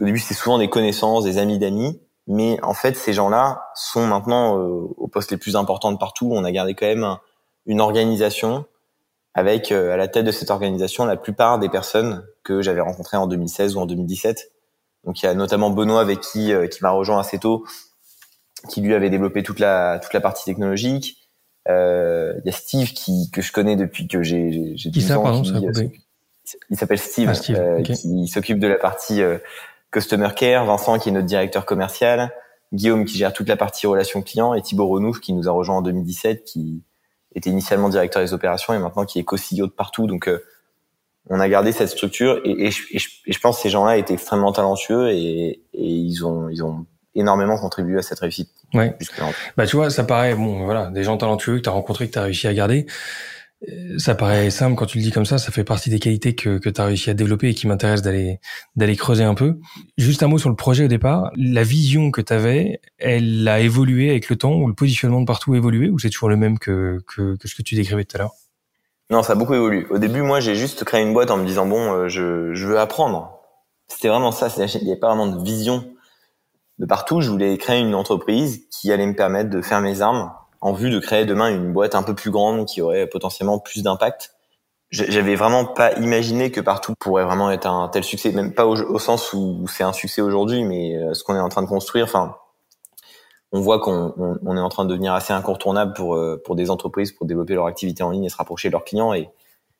Au 0.00 0.04
début, 0.04 0.18
c'était 0.18 0.34
souvent 0.34 0.58
des 0.58 0.68
connaissances, 0.68 1.24
des 1.24 1.38
amis 1.38 1.58
d'amis. 1.58 2.00
Mais 2.26 2.58
en 2.62 2.74
fait, 2.74 2.96
ces 2.96 3.12
gens-là 3.12 3.68
sont 3.74 4.06
maintenant 4.06 4.56
euh, 4.58 4.88
aux 4.96 5.08
postes 5.08 5.30
les 5.30 5.36
plus 5.36 5.56
importants 5.56 5.92
de 5.92 5.98
partout. 5.98 6.30
On 6.32 6.44
a 6.44 6.52
gardé 6.52 6.74
quand 6.74 6.86
même 6.86 7.18
une 7.66 7.80
organisation 7.80 8.64
avec 9.34 9.72
euh, 9.72 9.92
à 9.92 9.96
la 9.96 10.08
tête 10.08 10.24
de 10.24 10.30
cette 10.30 10.50
organisation 10.50 11.04
la 11.04 11.16
plupart 11.16 11.58
des 11.58 11.68
personnes 11.68 12.24
que 12.44 12.62
j'avais 12.62 12.80
rencontrées 12.80 13.16
en 13.16 13.26
2016 13.26 13.76
ou 13.76 13.80
en 13.80 13.86
2017. 13.86 14.52
Donc 15.04 15.22
il 15.22 15.26
y 15.26 15.28
a 15.28 15.34
notamment 15.34 15.70
Benoît 15.70 16.00
avec 16.00 16.20
qui 16.20 16.52
euh, 16.52 16.66
qui 16.66 16.82
m'a 16.82 16.90
rejoint 16.90 17.18
assez 17.18 17.38
tôt, 17.38 17.64
qui 18.68 18.80
lui 18.80 18.94
avait 18.94 19.10
développé 19.10 19.42
toute 19.42 19.58
la 19.58 19.98
toute 19.98 20.12
la 20.12 20.20
partie 20.20 20.44
technologique. 20.44 21.18
Euh, 21.68 22.34
il 22.44 22.46
y 22.46 22.48
a 22.48 22.52
Steve 22.52 22.92
qui 22.92 23.30
que 23.32 23.42
je 23.42 23.52
connais 23.52 23.76
depuis 23.76 24.08
que 24.08 24.22
j'ai 24.22 24.72
j'ai 24.76 24.90
10 24.90 25.12
ans. 25.12 25.22
Pardon, 25.22 25.42
qui, 25.42 26.02
il 26.70 26.76
s'appelle 26.76 26.98
Steve, 26.98 27.28
ah, 27.30 27.34
Steve 27.34 27.82
qui 27.82 28.26
s'occupe 28.26 28.58
de 28.58 28.66
la 28.66 28.76
partie 28.76 29.22
customer 29.90 30.30
care. 30.34 30.64
Vincent 30.64 30.98
qui 30.98 31.10
est 31.10 31.12
notre 31.12 31.26
directeur 31.26 31.64
commercial. 31.66 32.32
Guillaume 32.72 33.04
qui 33.04 33.18
gère 33.18 33.32
toute 33.32 33.48
la 33.48 33.56
partie 33.56 33.86
relations 33.86 34.22
clients 34.22 34.54
et 34.54 34.62
Thibaut 34.62 34.88
Renouf 34.88 35.20
qui 35.20 35.32
nous 35.34 35.48
a 35.48 35.52
rejoint 35.52 35.76
en 35.76 35.82
2017 35.82 36.44
qui 36.44 36.82
était 37.34 37.50
initialement 37.50 37.88
directeur 37.88 38.22
des 38.22 38.32
opérations 38.32 38.74
et 38.74 38.78
maintenant 38.78 39.04
qui 39.04 39.18
est 39.18 39.24
co-CEO 39.24 39.66
de 39.66 39.72
partout. 39.72 40.06
Donc, 40.06 40.28
euh, 40.28 40.42
on 41.28 41.38
a 41.38 41.48
gardé 41.48 41.72
cette 41.72 41.88
structure 41.88 42.40
et, 42.44 42.66
et, 42.66 42.70
je, 42.70 42.82
et, 42.92 42.98
je, 42.98 43.38
pense 43.38 43.56
que 43.56 43.62
ces 43.62 43.70
gens-là 43.70 43.96
étaient 43.96 44.14
extrêmement 44.14 44.52
talentueux 44.52 45.10
et, 45.10 45.62
et, 45.72 45.86
ils 45.86 46.24
ont 46.26 46.48
ils 46.48 46.64
ont 46.64 46.84
énormément 47.14 47.58
contribué 47.58 47.98
à 47.98 48.02
cette 48.02 48.20
réussite. 48.20 48.50
Ouais. 48.74 48.96
Bah 49.56 49.66
tu 49.66 49.76
vois, 49.76 49.90
ça 49.90 50.04
paraît 50.04 50.34
bon, 50.34 50.64
voilà, 50.64 50.90
des 50.90 51.04
gens 51.04 51.16
talentueux 51.16 51.56
que 51.56 51.62
tu 51.62 51.68
as 51.68 51.72
rencontrés, 51.72 52.08
que 52.08 52.12
tu 52.12 52.18
as 52.18 52.22
réussi 52.22 52.46
à 52.46 52.54
garder. 52.54 52.86
Ça 53.96 54.16
paraît 54.16 54.50
simple 54.50 54.74
quand 54.74 54.86
tu 54.86 54.98
le 54.98 55.04
dis 55.04 55.12
comme 55.12 55.24
ça, 55.24 55.38
ça 55.38 55.52
fait 55.52 55.62
partie 55.62 55.88
des 55.88 56.00
qualités 56.00 56.34
que, 56.34 56.58
que 56.58 56.68
tu 56.68 56.80
as 56.80 56.84
réussi 56.84 57.10
à 57.10 57.14
développer 57.14 57.48
et 57.48 57.54
qui 57.54 57.68
m'intéresse 57.68 58.02
d'aller 58.02 58.40
d'aller 58.74 58.96
creuser 58.96 59.22
un 59.22 59.34
peu. 59.34 59.60
Juste 59.96 60.24
un 60.24 60.26
mot 60.26 60.38
sur 60.38 60.48
le 60.48 60.56
projet 60.56 60.86
au 60.86 60.88
départ. 60.88 61.30
La 61.36 61.62
vision 61.62 62.10
que 62.10 62.20
tu 62.20 62.32
avais, 62.32 62.80
elle 62.98 63.46
a 63.46 63.60
évolué 63.60 64.10
avec 64.10 64.28
le 64.30 64.34
temps 64.34 64.54
ou 64.54 64.66
le 64.66 64.74
positionnement 64.74 65.20
de 65.20 65.26
partout 65.26 65.52
a 65.52 65.58
évolué 65.58 65.90
ou 65.90 65.98
c'est 66.00 66.10
toujours 66.10 66.28
le 66.28 66.36
même 66.36 66.58
que, 66.58 66.98
que, 67.06 67.36
que 67.36 67.46
ce 67.46 67.54
que 67.54 67.62
tu 67.62 67.76
décrivais 67.76 68.04
tout 68.04 68.16
à 68.16 68.22
l'heure? 68.22 68.32
Non, 69.10 69.22
ça 69.22 69.34
a 69.34 69.36
beaucoup 69.36 69.54
évolué. 69.54 69.86
Au 69.90 69.98
début, 69.98 70.22
moi, 70.22 70.40
j'ai 70.40 70.56
juste 70.56 70.82
créé 70.82 71.00
une 71.00 71.12
boîte 71.12 71.30
en 71.30 71.36
me 71.36 71.46
disant 71.46 71.64
bon, 71.66 71.92
euh, 71.92 72.08
je, 72.08 72.54
je 72.54 72.66
veux 72.66 72.80
apprendre. 72.80 73.38
C'était 73.86 74.08
vraiment 74.08 74.32
ça. 74.32 74.48
Il 74.56 74.84
n'y 74.84 74.90
avait 74.90 74.98
pas 74.98 75.14
vraiment 75.14 75.28
de 75.28 75.44
vision 75.44 75.84
de 76.78 76.86
partout. 76.86 77.20
Je 77.20 77.30
voulais 77.30 77.56
créer 77.58 77.80
une 77.80 77.94
entreprise 77.94 78.66
qui 78.70 78.92
allait 78.92 79.06
me 79.06 79.14
permettre 79.14 79.50
de 79.50 79.62
faire 79.62 79.80
mes 79.80 80.00
armes 80.00 80.32
en 80.60 80.72
vue 80.72 80.90
de 80.90 80.98
créer 81.00 81.24
demain 81.26 81.50
une 81.50 81.72
boîte 81.72 81.94
un 81.94 82.02
peu 82.02 82.14
plus 82.14 82.30
grande 82.30 82.66
qui 82.66 82.80
aurait 82.80 83.06
potentiellement 83.06 83.58
plus 83.58 83.82
d'impact. 83.82 84.34
J'avais 84.90 85.36
vraiment 85.36 85.64
pas 85.64 85.94
imaginé 85.94 86.50
que 86.50 86.60
partout 86.60 86.92
pourrait 86.98 87.24
vraiment 87.24 87.50
être 87.50 87.66
un 87.66 87.88
tel 87.88 88.04
succès, 88.04 88.30
même 88.30 88.52
pas 88.52 88.66
au, 88.66 88.98
sens 88.98 89.32
où 89.32 89.66
c'est 89.66 89.84
un 89.84 89.94
succès 89.94 90.20
aujourd'hui, 90.20 90.64
mais 90.64 90.96
euh, 90.98 91.14
ce 91.14 91.24
qu'on 91.24 91.34
est 91.34 91.40
en 91.40 91.48
train 91.48 91.62
de 91.62 91.66
construire. 91.66 92.04
Enfin, 92.04 92.36
on 93.52 93.60
voit 93.60 93.80
qu'on 93.80 94.12
on, 94.44 94.56
est 94.56 94.60
en 94.60 94.68
train 94.68 94.84
de 94.84 94.90
devenir 94.90 95.14
assez 95.14 95.32
incontournable 95.32 95.94
pour 95.94 96.14
euh, 96.16 96.42
pour 96.44 96.56
des 96.56 96.70
entreprises 96.70 97.10
pour 97.12 97.26
développer 97.26 97.54
leur 97.54 97.66
activité 97.66 98.02
en 98.02 98.10
ligne 98.10 98.24
et 98.24 98.28
se 98.28 98.36
rapprocher 98.36 98.68
de 98.68 98.72
leurs 98.72 98.84
clients 98.84 99.14
et 99.14 99.30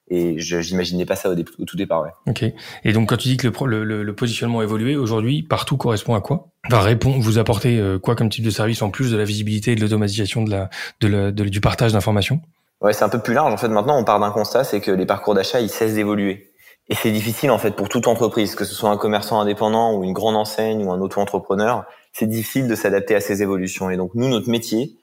et 0.09 0.39
je 0.39 0.57
n'imaginais 0.59 1.07
pas 1.07 1.17
ça 1.17 1.31
au, 1.31 1.35
tout 1.65 1.77
départ. 1.77 2.03
Ouais. 2.03 2.11
Ok. 2.27 2.45
Et 2.85 2.93
donc 2.93 3.09
quand 3.09 3.17
tu 3.17 3.29
dis 3.29 3.37
que 3.37 3.49
le, 3.49 3.85
le, 3.85 4.03
le 4.03 4.15
positionnement 4.15 4.61
a 4.61 4.65
évolué 4.65 4.97
aujourd'hui, 4.97 5.43
partout 5.43 5.77
correspond 5.77 6.15
à 6.15 6.21
quoi? 6.21 6.49
Enfin, 6.67 6.81
répond, 6.81 7.19
vous 7.19 7.39
apportez 7.39 7.79
euh, 7.79 7.99
quoi 7.99 8.15
comme 8.15 8.29
type 8.29 8.45
de 8.45 8.51
service 8.51 8.83
en 8.83 8.91
plus 8.91 9.11
de 9.11 9.17
la 9.17 9.25
visibilité 9.25 9.73
et 9.73 9.75
de 9.75 9.81
l'automatisation 9.81 10.43
de 10.43 10.51
la, 10.51 10.71
de 11.01 11.09
la 11.09 11.31
du 11.33 11.61
partage 11.61 11.93
d'informations? 11.93 12.41
Ouais, 12.81 12.93
c'est 12.93 13.05
un 13.05 13.09
peu 13.09 13.21
plus 13.21 13.35
large. 13.35 13.53
En 13.53 13.57
fait, 13.57 13.69
maintenant, 13.69 13.99
on 13.99 14.05
part 14.05 14.21
d'un 14.21 14.31
constat, 14.31 14.65
c'est 14.65 14.81
que 14.81 14.91
les 14.91 15.07
parcours 15.07 15.35
d'achat, 15.35 15.61
ils 15.61 15.69
cessent 15.69 15.95
d'évoluer. 15.95 16.53
Et 16.89 16.95
c'est 16.95 17.13
difficile 17.13 17.51
en 17.53 17.59
fait 17.59 17.77
pour 17.77 17.89
toute 17.89 18.09
entreprise, 18.09 18.57
que 18.57 18.65
ce 18.65 18.75
soit 18.75 18.91
un 18.91 18.97
commerçant 18.97 19.41
indépendant 19.41 19.95
ou 19.97 20.05
une 20.05 20.13
grande 20.13 20.35
enseigne 20.35 20.85
ou 20.85 20.91
un 20.91 21.01
auto-entrepreneur, 21.01 21.85
c'est 22.13 22.27
difficile 22.27 22.67
de 22.67 22.75
s'adapter 22.75 23.15
à 23.15 23.21
ces 23.21 23.41
évolutions. 23.41 23.89
Et 23.89 23.97
donc 23.97 24.11
nous, 24.15 24.29
notre 24.29 24.51
métier, 24.51 24.99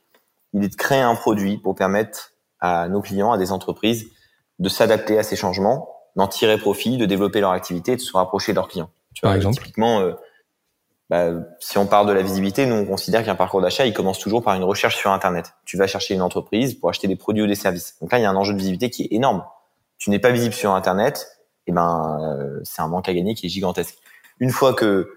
il 0.53 0.63
est 0.63 0.69
de 0.69 0.75
créer 0.75 0.99
un 0.99 1.15
produit 1.15 1.57
pour 1.57 1.75
permettre 1.75 2.33
à 2.59 2.89
nos 2.89 3.01
clients, 3.01 3.31
à 3.31 3.37
des 3.37 3.53
entreprises, 3.53 4.07
de 4.59 4.69
s'adapter 4.69 5.17
à 5.17 5.23
ces 5.23 5.35
changements, 5.35 5.89
d'en 6.15 6.27
tirer 6.27 6.57
profit, 6.57 6.97
de 6.97 7.05
développer 7.05 7.39
leur 7.41 7.51
activité 7.51 7.93
et 7.93 7.95
de 7.95 8.01
se 8.01 8.15
rapprocher 8.15 8.51
de 8.51 8.55
leurs 8.55 8.67
clients. 8.67 8.89
Tu 9.13 9.21
Par 9.21 9.33
exemple 9.33 9.57
Typiquement, 9.57 10.01
euh, 10.01 10.13
bah, 11.09 11.31
si 11.59 11.77
on 11.77 11.87
parle 11.87 12.07
de 12.07 12.13
la 12.13 12.21
visibilité, 12.21 12.65
nous 12.65 12.75
on 12.75 12.85
considère 12.85 13.23
qu'un 13.23 13.35
parcours 13.35 13.61
d'achat, 13.61 13.85
il 13.85 13.93
commence 13.93 14.19
toujours 14.19 14.43
par 14.43 14.55
une 14.55 14.63
recherche 14.63 14.97
sur 14.97 15.11
Internet. 15.11 15.53
Tu 15.65 15.77
vas 15.77 15.87
chercher 15.87 16.13
une 16.13 16.21
entreprise 16.21 16.75
pour 16.75 16.89
acheter 16.89 17.07
des 17.07 17.15
produits 17.15 17.41
ou 17.41 17.47
des 17.47 17.55
services. 17.55 17.95
Donc 18.01 18.11
là, 18.11 18.19
il 18.19 18.21
y 18.21 18.25
a 18.25 18.29
un 18.29 18.35
enjeu 18.35 18.53
de 18.53 18.59
visibilité 18.59 18.89
qui 18.89 19.03
est 19.03 19.13
énorme. 19.15 19.43
Tu 19.97 20.09
n'es 20.11 20.19
pas 20.19 20.31
visible 20.31 20.53
sur 20.53 20.71
Internet, 20.71 21.39
et 21.65 21.71
eh 21.71 21.73
ben 21.73 22.19
euh, 22.21 22.59
c'est 22.63 22.81
un 22.81 22.87
manque 22.87 23.09
à 23.09 23.13
gagner 23.13 23.35
qui 23.35 23.47
est 23.47 23.49
gigantesque. 23.49 23.95
Une 24.39 24.51
fois 24.51 24.73
que 24.73 25.15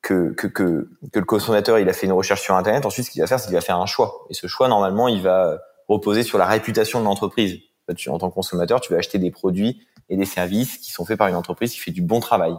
que, 0.00 0.32
que, 0.32 0.48
que, 0.48 0.88
que 1.12 1.18
le 1.20 1.24
consommateur 1.24 1.78
il 1.78 1.88
a 1.88 1.92
fait 1.92 2.06
une 2.06 2.12
recherche 2.12 2.42
sur 2.42 2.56
Internet, 2.56 2.84
ensuite 2.86 3.06
ce 3.06 3.10
qu'il 3.10 3.22
va 3.22 3.28
faire, 3.28 3.38
c'est 3.38 3.46
qu'il 3.46 3.54
va 3.54 3.60
faire 3.60 3.78
un 3.78 3.86
choix. 3.86 4.26
Et 4.30 4.34
ce 4.34 4.48
choix, 4.48 4.68
normalement, 4.68 5.06
il 5.08 5.22
va 5.22 5.58
reposer 5.88 6.24
sur 6.24 6.38
la 6.38 6.46
réputation 6.46 6.98
de 7.00 7.04
l'entreprise. 7.04 7.60
Tu, 7.96 8.08
en 8.10 8.18
tant 8.18 8.30
que 8.30 8.34
consommateur, 8.34 8.80
tu 8.80 8.92
vas 8.92 8.98
acheter 8.98 9.18
des 9.18 9.30
produits 9.30 9.86
et 10.08 10.16
des 10.16 10.24
services 10.24 10.78
qui 10.78 10.90
sont 10.90 11.04
faits 11.04 11.18
par 11.18 11.28
une 11.28 11.34
entreprise 11.34 11.72
qui 11.72 11.78
fait 11.78 11.90
du 11.90 12.02
bon 12.02 12.20
travail. 12.20 12.54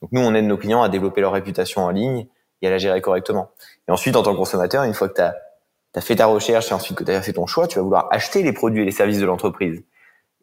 Donc 0.00 0.10
nous, 0.12 0.20
on 0.20 0.34
aide 0.34 0.46
nos 0.46 0.56
clients 0.56 0.82
à 0.82 0.88
développer 0.88 1.20
leur 1.20 1.32
réputation 1.32 1.82
en 1.82 1.90
ligne 1.90 2.26
et 2.60 2.66
à 2.66 2.70
la 2.70 2.78
gérer 2.78 3.00
correctement. 3.00 3.50
Et 3.88 3.92
ensuite, 3.92 4.16
en 4.16 4.22
tant 4.22 4.32
que 4.32 4.38
consommateur, 4.38 4.84
une 4.84 4.94
fois 4.94 5.08
que 5.08 5.14
tu 5.14 5.20
as, 5.20 6.00
fait 6.00 6.16
ta 6.16 6.26
recherche 6.26 6.70
et 6.70 6.74
ensuite 6.74 6.96
que 6.96 7.04
tu 7.04 7.12
as 7.12 7.22
fait 7.22 7.32
ton 7.32 7.46
choix, 7.46 7.68
tu 7.68 7.76
vas 7.76 7.82
vouloir 7.82 8.08
acheter 8.10 8.42
les 8.42 8.52
produits 8.52 8.82
et 8.82 8.84
les 8.84 8.92
services 8.92 9.18
de 9.18 9.26
l'entreprise. 9.26 9.82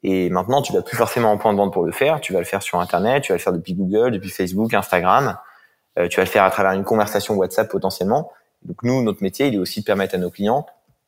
Et 0.03 0.29
maintenant, 0.29 0.61
tu 0.61 0.71
vas 0.71 0.81
plus 0.81 0.95
forcément 0.95 1.31
en 1.31 1.37
point 1.37 1.51
de 1.51 1.57
vente 1.57 1.73
pour 1.73 1.83
le 1.83 1.91
faire. 1.91 2.21
Tu 2.21 2.31
vas 2.31 2.39
le 2.39 2.45
faire 2.45 2.61
sur 2.61 2.79
Internet, 2.79 3.23
tu 3.23 3.33
vas 3.33 3.37
le 3.37 3.41
faire 3.41 3.53
depuis 3.53 3.73
Google, 3.73 4.11
depuis 4.11 4.29
Facebook, 4.29 4.73
Instagram. 4.73 5.37
Euh, 5.97 6.07
tu 6.07 6.17
vas 6.17 6.23
le 6.23 6.29
faire 6.29 6.43
à 6.43 6.51
travers 6.51 6.71
une 6.71 6.85
conversation 6.85 7.35
WhatsApp 7.35 7.69
potentiellement. 7.69 8.31
Donc 8.63 8.83
nous, 8.83 9.01
notre 9.03 9.23
métier, 9.23 9.47
il 9.47 9.55
est 9.55 9.57
aussi 9.59 9.81
de 9.81 9.85
permettre 9.85 10.15
à 10.15 10.17
nos 10.17 10.29
clients 10.29 10.65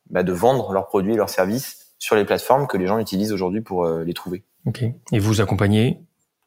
bah, 0.09 0.23
de 0.23 0.33
vendre 0.33 0.73
leurs 0.73 0.87
produits 0.87 1.13
et 1.13 1.17
leurs 1.17 1.29
services 1.29 1.80
sur 2.01 2.15
les 2.15 2.25
plateformes 2.25 2.67
que 2.67 2.77
les 2.77 2.87
gens 2.87 2.97
utilisent 2.97 3.31
aujourd'hui 3.31 3.61
pour 3.61 3.85
euh, 3.85 4.03
les 4.03 4.13
trouver. 4.13 4.43
Ok. 4.65 4.83
Et 5.11 5.19
vous 5.19 5.39
accompagnez 5.39 5.99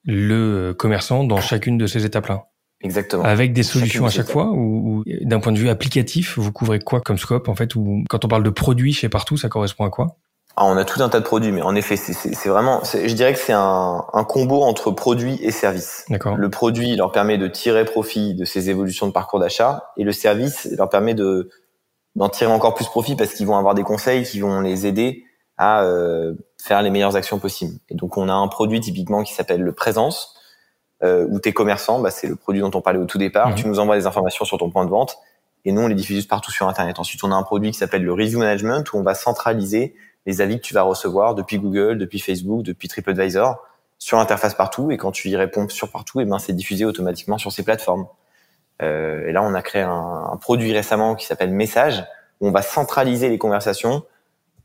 le 0.04 0.72
commerçant 0.72 1.24
dans 1.24 1.40
chacune 1.40 1.78
de 1.78 1.86
ces 1.86 2.04
étapes-là? 2.04 2.48
Exactement. 2.82 3.22
Avec 3.22 3.52
des 3.54 3.62
solutions 3.62 4.04
à 4.04 4.10
chaque 4.10 4.28
fois 4.28 4.50
ou, 4.50 5.04
d'un 5.22 5.40
point 5.40 5.52
de 5.52 5.58
vue 5.58 5.70
applicatif, 5.70 6.38
vous 6.38 6.52
couvrez 6.52 6.80
quoi 6.80 7.00
comme 7.00 7.16
scope 7.16 7.48
en 7.48 7.54
fait 7.54 7.76
ou 7.76 8.04
quand 8.10 8.24
on 8.24 8.28
parle 8.28 8.42
de 8.42 8.50
produits 8.50 8.92
chez 8.92 9.08
partout, 9.08 9.36
ça 9.36 9.48
correspond 9.48 9.84
à 9.86 9.90
quoi? 9.90 10.16
Ah, 10.56 10.66
on 10.66 10.76
a 10.76 10.84
tout 10.84 11.02
un 11.02 11.08
tas 11.08 11.20
de 11.20 11.24
produits, 11.24 11.50
mais 11.50 11.62
en 11.62 11.74
effet, 11.74 11.96
c'est 11.96 12.48
vraiment, 12.48 12.82
je 12.84 13.12
dirais 13.14 13.32
que 13.32 13.40
c'est 13.40 13.52
un, 13.52 14.04
un, 14.12 14.24
combo 14.24 14.62
entre 14.62 14.92
produits 14.92 15.38
et 15.42 15.50
services. 15.50 16.04
Le 16.08 16.48
produit 16.48 16.94
leur 16.94 17.10
permet 17.10 17.38
de 17.38 17.48
tirer 17.48 17.84
profit 17.84 18.34
de 18.34 18.44
ces 18.44 18.70
évolutions 18.70 19.08
de 19.08 19.12
parcours 19.12 19.40
d'achat, 19.40 19.92
et 19.96 20.04
le 20.04 20.12
service 20.12 20.68
leur 20.76 20.88
permet 20.88 21.14
de 21.14 21.50
d'en 22.14 22.28
tirer 22.28 22.52
encore 22.52 22.74
plus 22.74 22.86
profit 22.86 23.16
parce 23.16 23.34
qu'ils 23.34 23.46
vont 23.46 23.56
avoir 23.56 23.74
des 23.74 23.82
conseils 23.82 24.24
qui 24.24 24.38
vont 24.38 24.60
les 24.60 24.86
aider 24.86 25.24
à 25.56 25.82
euh, 25.82 26.34
faire 26.62 26.82
les 26.82 26.90
meilleures 26.90 27.16
actions 27.16 27.38
possibles. 27.38 27.78
Et 27.88 27.94
donc, 27.94 28.16
on 28.16 28.28
a 28.28 28.32
un 28.32 28.48
produit 28.48 28.80
typiquement 28.80 29.22
qui 29.22 29.34
s'appelle 29.34 29.62
le 29.62 29.72
présence, 29.72 30.34
euh, 31.02 31.26
où 31.28 31.38
tes 31.38 31.52
commerçants, 31.52 32.00
bah, 32.00 32.10
c'est 32.10 32.26
le 32.26 32.36
produit 32.36 32.60
dont 32.60 32.70
on 32.74 32.80
parlait 32.80 32.98
au 32.98 33.04
tout 33.04 33.18
départ. 33.18 33.50
Mhm. 33.50 33.54
Tu 33.54 33.68
nous 33.68 33.78
envoies 33.78 33.96
des 33.96 34.06
informations 34.06 34.44
sur 34.44 34.58
ton 34.58 34.70
point 34.70 34.84
de 34.84 34.90
vente, 34.90 35.18
et 35.64 35.72
nous, 35.72 35.82
on 35.82 35.88
les 35.88 35.94
diffuse 35.94 36.26
partout 36.26 36.50
sur 36.50 36.68
Internet. 36.68 36.98
Ensuite, 36.98 37.24
on 37.24 37.32
a 37.32 37.34
un 37.34 37.42
produit 37.42 37.70
qui 37.70 37.78
s'appelle 37.78 38.02
le 38.02 38.12
review 38.12 38.38
management, 38.38 38.92
où 38.92 38.98
on 38.98 39.02
va 39.02 39.14
centraliser 39.14 39.94
les 40.26 40.40
avis 40.40 40.56
que 40.56 40.62
tu 40.62 40.74
vas 40.74 40.82
recevoir 40.82 41.34
depuis 41.34 41.58
Google, 41.58 41.98
depuis 41.98 42.18
Facebook, 42.18 42.62
depuis 42.62 42.88
TripAdvisor 42.88 43.62
sur 43.98 44.18
interface 44.18 44.54
partout 44.54 44.90
et 44.90 44.96
quand 44.96 45.12
tu 45.12 45.28
y 45.28 45.36
réponds 45.36 45.68
sur 45.68 45.90
partout, 45.90 46.20
et 46.20 46.24
eh 46.24 46.26
ben 46.26 46.38
c'est 46.38 46.52
diffusé 46.52 46.84
automatiquement 46.84 47.38
sur 47.38 47.52
ces 47.52 47.62
plateformes. 47.62 48.06
Euh, 48.82 49.26
et 49.26 49.32
là, 49.32 49.42
on 49.42 49.54
a 49.54 49.62
créé 49.62 49.82
un, 49.82 50.28
un 50.32 50.36
produit 50.36 50.72
récemment 50.72 51.14
qui 51.14 51.26
s'appelle 51.26 51.50
Message 51.50 52.04
où 52.40 52.48
on 52.48 52.50
va 52.50 52.62
centraliser 52.62 53.28
les 53.28 53.38
conversations 53.38 54.02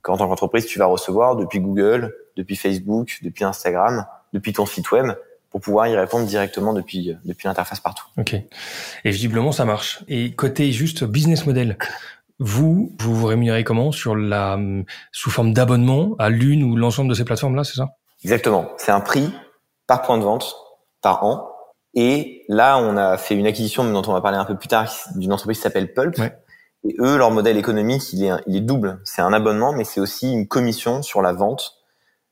qu'en 0.01 0.17
tant 0.17 0.27
qu'entreprise 0.27 0.65
tu 0.65 0.79
vas 0.79 0.85
recevoir 0.85 1.35
depuis 1.35 1.59
Google, 1.59 2.15
depuis 2.35 2.55
Facebook, 2.55 3.19
depuis 3.21 3.43
Instagram, 3.43 4.05
depuis 4.33 4.53
ton 4.53 4.65
site 4.65 4.91
web 4.91 5.11
pour 5.49 5.61
pouvoir 5.61 5.87
y 5.87 5.95
répondre 5.95 6.25
directement 6.25 6.73
depuis 6.73 7.15
depuis 7.25 7.47
l'interface 7.47 7.79
partout. 7.79 8.05
Ok. 8.17 8.33
Et 8.33 9.11
visiblement 9.11 9.51
ça 9.51 9.65
marche. 9.65 10.03
Et 10.07 10.33
côté 10.35 10.71
juste 10.71 11.03
business 11.03 11.45
model, 11.45 11.77
vous, 12.39 12.95
vous 12.99 13.15
vous 13.15 13.25
rémunérez 13.25 13.63
comment 13.63 13.91
sur 13.91 14.15
la 14.15 14.57
sous 15.11 15.29
forme 15.29 15.53
d'abonnement 15.53 16.15
à 16.19 16.29
l'une 16.29 16.63
ou 16.63 16.75
l'ensemble 16.75 17.09
de 17.09 17.15
ces 17.15 17.25
plateformes-là, 17.25 17.63
c'est 17.63 17.75
ça? 17.75 17.89
Exactement. 18.23 18.69
C'est 18.77 18.91
un 18.91 19.01
prix 19.01 19.29
par 19.87 20.01
point 20.03 20.17
de 20.17 20.23
vente 20.23 20.55
par 21.01 21.23
an. 21.25 21.49
Et 21.95 22.45
là, 22.47 22.77
on 22.77 22.95
a 22.97 23.17
fait 23.17 23.35
une 23.35 23.47
acquisition 23.47 23.83
dont 23.83 24.03
on 24.07 24.13
va 24.13 24.21
parler 24.21 24.37
un 24.37 24.45
peu 24.45 24.55
plus 24.55 24.67
tard 24.67 24.89
d'une 25.15 25.33
entreprise 25.33 25.57
qui 25.57 25.63
s'appelle 25.63 25.93
Pulp. 25.93 26.15
Et 26.87 26.95
eux, 26.99 27.17
leur 27.17 27.31
modèle 27.31 27.57
économique, 27.57 28.13
il 28.13 28.23
est, 28.23 28.31
il 28.47 28.55
est 28.55 28.61
double. 28.61 28.99
C'est 29.03 29.21
un 29.21 29.33
abonnement, 29.33 29.73
mais 29.73 29.83
c'est 29.83 29.99
aussi 29.99 30.31
une 30.31 30.47
commission 30.47 31.01
sur 31.01 31.21
la 31.21 31.33
vente. 31.33 31.75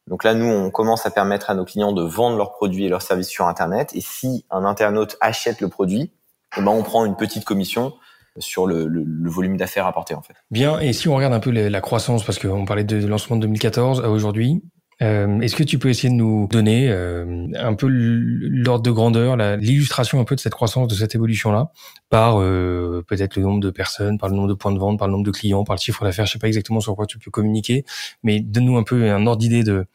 Donc 0.08 0.24
là, 0.24 0.34
nous, 0.34 0.46
on 0.46 0.72
commence 0.72 1.06
à 1.06 1.12
permettre 1.12 1.50
à 1.50 1.54
nos 1.54 1.66
clients 1.66 1.92
de 1.92 2.02
vendre 2.02 2.38
leurs 2.38 2.54
produits 2.54 2.86
et 2.86 2.90
leurs 2.90 3.02
services 3.02 3.28
sur 3.28 3.46
Internet. 3.48 3.92
Et 3.94 4.02
si 4.02 4.46
un 4.50 4.64
internaute 4.64 5.18
achète 5.20 5.60
le 5.60 5.68
produit, 5.68 6.12
eh 6.58 6.62
ben, 6.62 6.72
on 6.72 6.84
prend 6.84 7.04
une 7.06 7.18
petite 7.18 7.44
commission 7.44 7.94
sur 8.40 8.68
le, 8.68 8.88
le, 8.88 9.30
volume 9.30 9.58
d'affaires 9.58 9.88
apporté 9.88 10.14
en 10.14 10.22
fait. 10.22 10.36
Bien, 10.52 10.80
et 10.80 10.94
si 10.94 11.10
on 11.10 11.16
regarde 11.16 11.34
un 11.34 11.40
peu 11.40 11.50
la 11.50 11.82
croissance, 11.82 12.24
parce 12.24 12.38
qu'on 12.40 12.66
parlait 12.66 12.84
de 12.84 13.06
lancement 13.06 13.36
de 13.36 13.42
2014 13.42 14.04
à 14.04 14.10
aujourd'hui, 14.10 14.62
euh, 15.02 15.40
Est-ce 15.42 15.56
que 15.56 15.64
tu 15.64 15.80
peux 15.80 15.90
essayer 15.90 16.10
de 16.10 16.16
nous 16.16 16.48
donner 16.48 16.90
euh, 16.90 17.48
un 17.56 17.74
peu 17.76 17.88
l'ordre 17.90 18.84
de 18.84 18.92
grandeur, 18.92 19.36
l'illustration 19.58 20.20
un 20.20 20.24
peu 20.24 20.36
de 20.36 20.40
cette 20.40 20.54
croissance, 20.54 20.88
de 20.88 20.96
cette 20.96 21.16
évolution-là, 21.16 21.72
par 22.10 22.40
euh, 22.40 23.04
peut-être 23.08 23.36
le 23.36 23.44
nombre 23.44 23.60
de 23.60 23.70
personnes, 23.70 24.18
par 24.18 24.30
le 24.30 24.36
nombre 24.36 24.50
de 24.50 24.54
points 24.54 24.72
de 24.72 24.80
vente, 24.80 24.98
par 24.98 25.08
le 25.08 25.14
nombre 25.14 25.26
de 25.26 25.32
clients, 25.32 25.64
par 25.64 25.76
le 25.76 25.82
chiffre 25.82 26.04
d'affaires 26.04 26.26
Je 26.26 26.34
sais 26.34 26.40
pas 26.40 26.48
exactement 26.48 26.80
sur 26.80 26.96
quoi 26.96 27.06
tu 27.06 27.20
peux 27.20 27.32
communiquer, 27.32 27.86
mais 28.24 28.40
donne-nous 28.40 28.78
un 28.78 28.84
peu 28.84 29.12
un 29.12 29.26
ordre 29.28 29.40
d'idée 29.40 29.64
de 29.64 29.86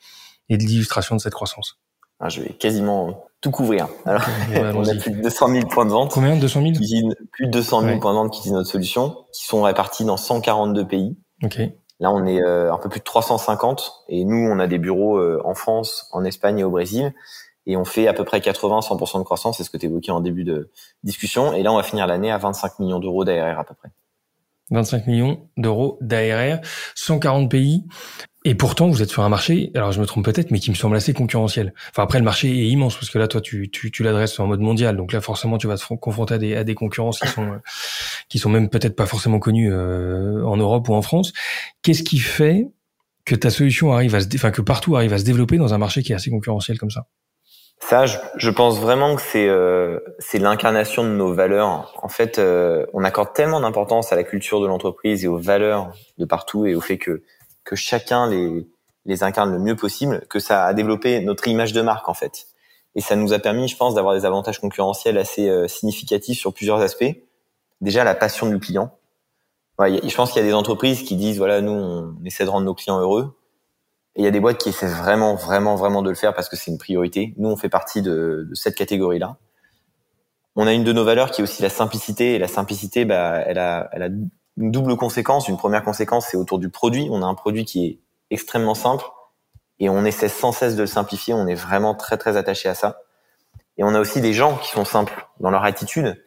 et 0.48 0.58
de 0.58 0.62
l'illustration 0.62 1.16
de 1.16 1.20
cette 1.20 1.32
croissance. 1.32 1.78
Ah, 2.20 2.28
je 2.28 2.40
vais 2.40 2.50
quasiment 2.50 3.24
tout 3.40 3.50
couvrir. 3.50 3.88
Alors, 4.06 4.22
on 4.76 4.86
a 4.86 4.94
plus 4.94 5.10
de 5.10 5.22
200 5.22 5.48
000 5.48 5.66
points 5.66 5.84
de 5.84 5.90
vente. 5.90 6.12
Combien 6.12 6.36
200 6.36 6.62
000 6.62 6.72
Plus 7.32 7.46
de 7.46 7.50
200 7.50 7.82
000 7.82 7.98
points 7.98 8.12
de 8.12 8.16
vente 8.16 8.32
qui 8.32 8.38
utilisent 8.38 8.52
notre 8.54 8.70
solution, 8.70 9.16
qui 9.32 9.44
sont 9.44 9.62
répartis 9.62 10.04
dans 10.04 10.16
142 10.16 10.86
pays. 10.86 11.16
Ok. 11.42 11.60
Là, 12.02 12.10
on 12.10 12.26
est 12.26 12.42
euh, 12.42 12.74
un 12.74 12.78
peu 12.78 12.88
plus 12.88 12.98
de 12.98 13.04
350 13.04 14.04
et 14.08 14.24
nous, 14.24 14.36
on 14.36 14.58
a 14.58 14.66
des 14.66 14.78
bureaux 14.78 15.18
euh, 15.18 15.40
en 15.44 15.54
France, 15.54 16.08
en 16.10 16.24
Espagne 16.24 16.58
et 16.58 16.64
au 16.64 16.70
Brésil 16.70 17.14
et 17.66 17.76
on 17.76 17.84
fait 17.84 18.08
à 18.08 18.12
peu 18.12 18.24
près 18.24 18.40
80-100% 18.40 19.18
de 19.18 19.22
croissance, 19.22 19.58
c'est 19.58 19.62
ce 19.62 19.70
que 19.70 19.76
tu 19.76 19.86
évoquais 19.86 20.10
en 20.10 20.20
début 20.20 20.42
de 20.42 20.68
discussion. 21.04 21.52
Et 21.52 21.62
là, 21.62 21.72
on 21.72 21.76
va 21.76 21.84
finir 21.84 22.08
l'année 22.08 22.32
à 22.32 22.38
25 22.38 22.80
millions 22.80 22.98
d'euros 22.98 23.24
d'ARR 23.24 23.60
à 23.60 23.62
peu 23.62 23.74
près. 23.74 23.90
25 24.72 25.06
millions 25.06 25.48
d'euros 25.56 25.98
d'ARR, 26.00 26.60
140 26.94 27.50
pays. 27.50 27.84
Et 28.44 28.56
pourtant, 28.56 28.88
vous 28.88 29.02
êtes 29.02 29.10
sur 29.10 29.22
un 29.22 29.28
marché, 29.28 29.70
alors 29.76 29.92
je 29.92 30.00
me 30.00 30.06
trompe 30.06 30.24
peut-être, 30.24 30.50
mais 30.50 30.58
qui 30.58 30.70
me 30.70 30.74
semble 30.74 30.96
assez 30.96 31.12
concurrentiel. 31.12 31.72
Enfin, 31.90 32.02
après, 32.02 32.18
le 32.18 32.24
marché 32.24 32.48
est 32.48 32.68
immense, 32.68 32.96
parce 32.96 33.08
que 33.08 33.18
là, 33.18 33.28
toi, 33.28 33.40
tu, 33.40 33.70
tu, 33.70 33.92
tu 33.92 34.02
l'adresses 34.02 34.40
en 34.40 34.48
mode 34.48 34.60
mondial. 34.60 34.96
Donc 34.96 35.12
là, 35.12 35.20
forcément, 35.20 35.58
tu 35.58 35.68
vas 35.68 35.76
te 35.76 35.94
confronter 35.94 36.34
à 36.34 36.38
des, 36.38 36.56
à 36.56 36.64
des 36.64 36.74
concurrences 36.74 37.20
qui 37.20 37.28
sont, 37.28 37.60
qui 38.28 38.38
sont 38.38 38.50
même 38.50 38.68
peut-être 38.68 38.96
pas 38.96 39.06
forcément 39.06 39.38
connues 39.38 39.72
euh, 39.72 40.44
en 40.44 40.56
Europe 40.56 40.88
ou 40.88 40.94
en 40.94 41.02
France. 41.02 41.32
Qu'est-ce 41.82 42.02
qui 42.02 42.18
fait 42.18 42.66
que 43.24 43.36
ta 43.36 43.50
solution 43.50 43.92
arrive 43.92 44.16
à 44.16 44.20
se, 44.20 44.26
enfin, 44.34 44.50
que 44.50 44.62
partout 44.62 44.96
arrive 44.96 45.12
à 45.12 45.18
se 45.18 45.24
développer 45.24 45.56
dans 45.56 45.72
un 45.72 45.78
marché 45.78 46.02
qui 46.02 46.10
est 46.10 46.16
assez 46.16 46.30
concurrentiel 46.30 46.78
comme 46.78 46.90
ça? 46.90 47.06
Ça, 47.88 48.06
je, 48.06 48.16
je, 48.36 48.48
pense 48.48 48.78
vraiment 48.78 49.16
que 49.16 49.22
c'est, 49.22 49.48
euh, 49.48 49.98
l'incarnation 50.34 51.02
de 51.02 51.10
nos 51.10 51.34
valeurs. 51.34 51.92
En 52.02 52.08
fait, 52.08 52.38
euh, 52.38 52.86
on 52.94 53.02
accorde 53.02 53.32
tellement 53.34 53.60
d'importance 53.60 54.12
à 54.12 54.16
la 54.16 54.22
culture 54.22 54.60
de 54.60 54.66
l'entreprise 54.66 55.24
et 55.24 55.28
aux 55.28 55.36
valeurs 55.36 55.92
de 56.16 56.24
partout 56.24 56.64
et 56.64 56.74
au 56.74 56.80
fait 56.80 56.96
que 56.96 57.22
que 57.64 57.76
chacun 57.76 58.28
les, 58.28 58.66
les 59.04 59.22
incarne 59.22 59.52
le 59.52 59.58
mieux 59.58 59.76
possible, 59.76 60.24
que 60.28 60.38
ça 60.38 60.64
a 60.64 60.74
développé 60.74 61.20
notre 61.20 61.48
image 61.48 61.72
de 61.72 61.82
marque 61.82 62.08
en 62.08 62.14
fait. 62.14 62.46
Et 62.94 63.00
ça 63.00 63.16
nous 63.16 63.32
a 63.32 63.38
permis, 63.38 63.68
je 63.68 63.76
pense, 63.76 63.94
d'avoir 63.94 64.14
des 64.14 64.24
avantages 64.24 64.60
concurrentiels 64.60 65.18
assez 65.18 65.48
euh, 65.48 65.66
significatifs 65.66 66.38
sur 66.38 66.52
plusieurs 66.52 66.80
aspects. 66.80 67.14
Déjà, 67.80 68.04
la 68.04 68.14
passion 68.14 68.48
du 68.48 68.58
client. 68.58 68.96
Ouais, 69.78 70.00
je 70.06 70.14
pense 70.14 70.32
qu'il 70.32 70.40
y 70.40 70.44
a 70.44 70.48
des 70.48 70.54
entreprises 70.54 71.02
qui 71.02 71.16
disent, 71.16 71.38
voilà, 71.38 71.60
nous, 71.60 71.72
on 71.72 72.14
essaie 72.24 72.44
de 72.44 72.50
rendre 72.50 72.66
nos 72.66 72.74
clients 72.74 73.00
heureux. 73.00 73.34
Et 74.14 74.20
il 74.20 74.24
y 74.24 74.28
a 74.28 74.30
des 74.30 74.40
boîtes 74.40 74.58
qui 74.58 74.68
essaient 74.68 74.86
vraiment, 74.86 75.34
vraiment, 75.34 75.74
vraiment 75.74 76.02
de 76.02 76.10
le 76.10 76.14
faire 76.14 76.34
parce 76.34 76.48
que 76.48 76.56
c'est 76.56 76.70
une 76.70 76.78
priorité. 76.78 77.34
Nous, 77.38 77.48
on 77.48 77.56
fait 77.56 77.68
partie 77.68 78.02
de, 78.02 78.46
de 78.48 78.54
cette 78.54 78.74
catégorie-là. 78.74 79.36
On 80.54 80.66
a 80.66 80.72
une 80.72 80.84
de 80.84 80.92
nos 80.92 81.04
valeurs 81.04 81.30
qui 81.30 81.40
est 81.40 81.44
aussi 81.44 81.62
la 81.62 81.70
simplicité. 81.70 82.34
Et 82.34 82.38
la 82.38 82.48
simplicité, 82.48 83.04
bah, 83.04 83.38
elle 83.46 83.58
a, 83.58 83.88
elle 83.92 84.02
a 84.02 84.08
une 84.58 84.70
double 84.70 84.96
conséquence. 84.96 85.48
Une 85.48 85.56
première 85.56 85.82
conséquence, 85.82 86.26
c'est 86.30 86.36
autour 86.36 86.58
du 86.58 86.68
produit. 86.68 87.08
On 87.10 87.22
a 87.22 87.26
un 87.26 87.34
produit 87.34 87.64
qui 87.64 87.86
est 87.86 87.98
extrêmement 88.30 88.74
simple 88.74 89.04
et 89.78 89.88
on 89.88 90.04
essaie 90.04 90.28
sans 90.28 90.52
cesse 90.52 90.76
de 90.76 90.82
le 90.82 90.86
simplifier. 90.86 91.34
On 91.34 91.46
est 91.46 91.54
vraiment 91.54 91.94
très 91.94 92.18
très 92.18 92.36
attaché 92.36 92.68
à 92.68 92.74
ça. 92.74 93.00
Et 93.78 93.84
on 93.84 93.94
a 93.94 94.00
aussi 94.00 94.20
des 94.20 94.32
gens 94.32 94.56
qui 94.58 94.70
sont 94.70 94.84
simples 94.84 95.26
dans 95.40 95.50
leur 95.50 95.64
attitude, 95.64 96.22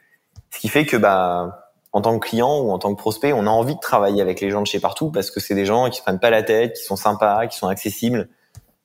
ce 0.49 0.59
qui 0.59 0.67
fait 0.67 0.85
que 0.85 0.97
bah 0.97 1.64
en 1.95 2.01
tant 2.01 2.19
que 2.19 2.27
client 2.27 2.59
ou 2.59 2.71
en 2.71 2.77
tant 2.77 2.93
que 2.93 2.99
prospect, 2.99 3.31
on 3.31 3.47
a 3.47 3.49
envie 3.49 3.75
de 3.75 3.79
travailler 3.79 4.21
avec 4.21 4.41
les 4.41 4.49
gens 4.49 4.61
de 4.61 4.67
chez 4.67 4.81
partout 4.81 5.11
parce 5.11 5.31
que 5.31 5.39
c'est 5.39 5.55
des 5.55 5.65
gens 5.65 5.89
qui 5.89 5.99
se 5.99 6.01
prennent 6.01 6.19
pas 6.19 6.29
la 6.29 6.43
tête, 6.43 6.73
qui 6.73 6.83
sont 6.83 6.97
sympas, 6.97 7.47
qui 7.47 7.57
sont 7.57 7.69
accessibles, 7.69 8.27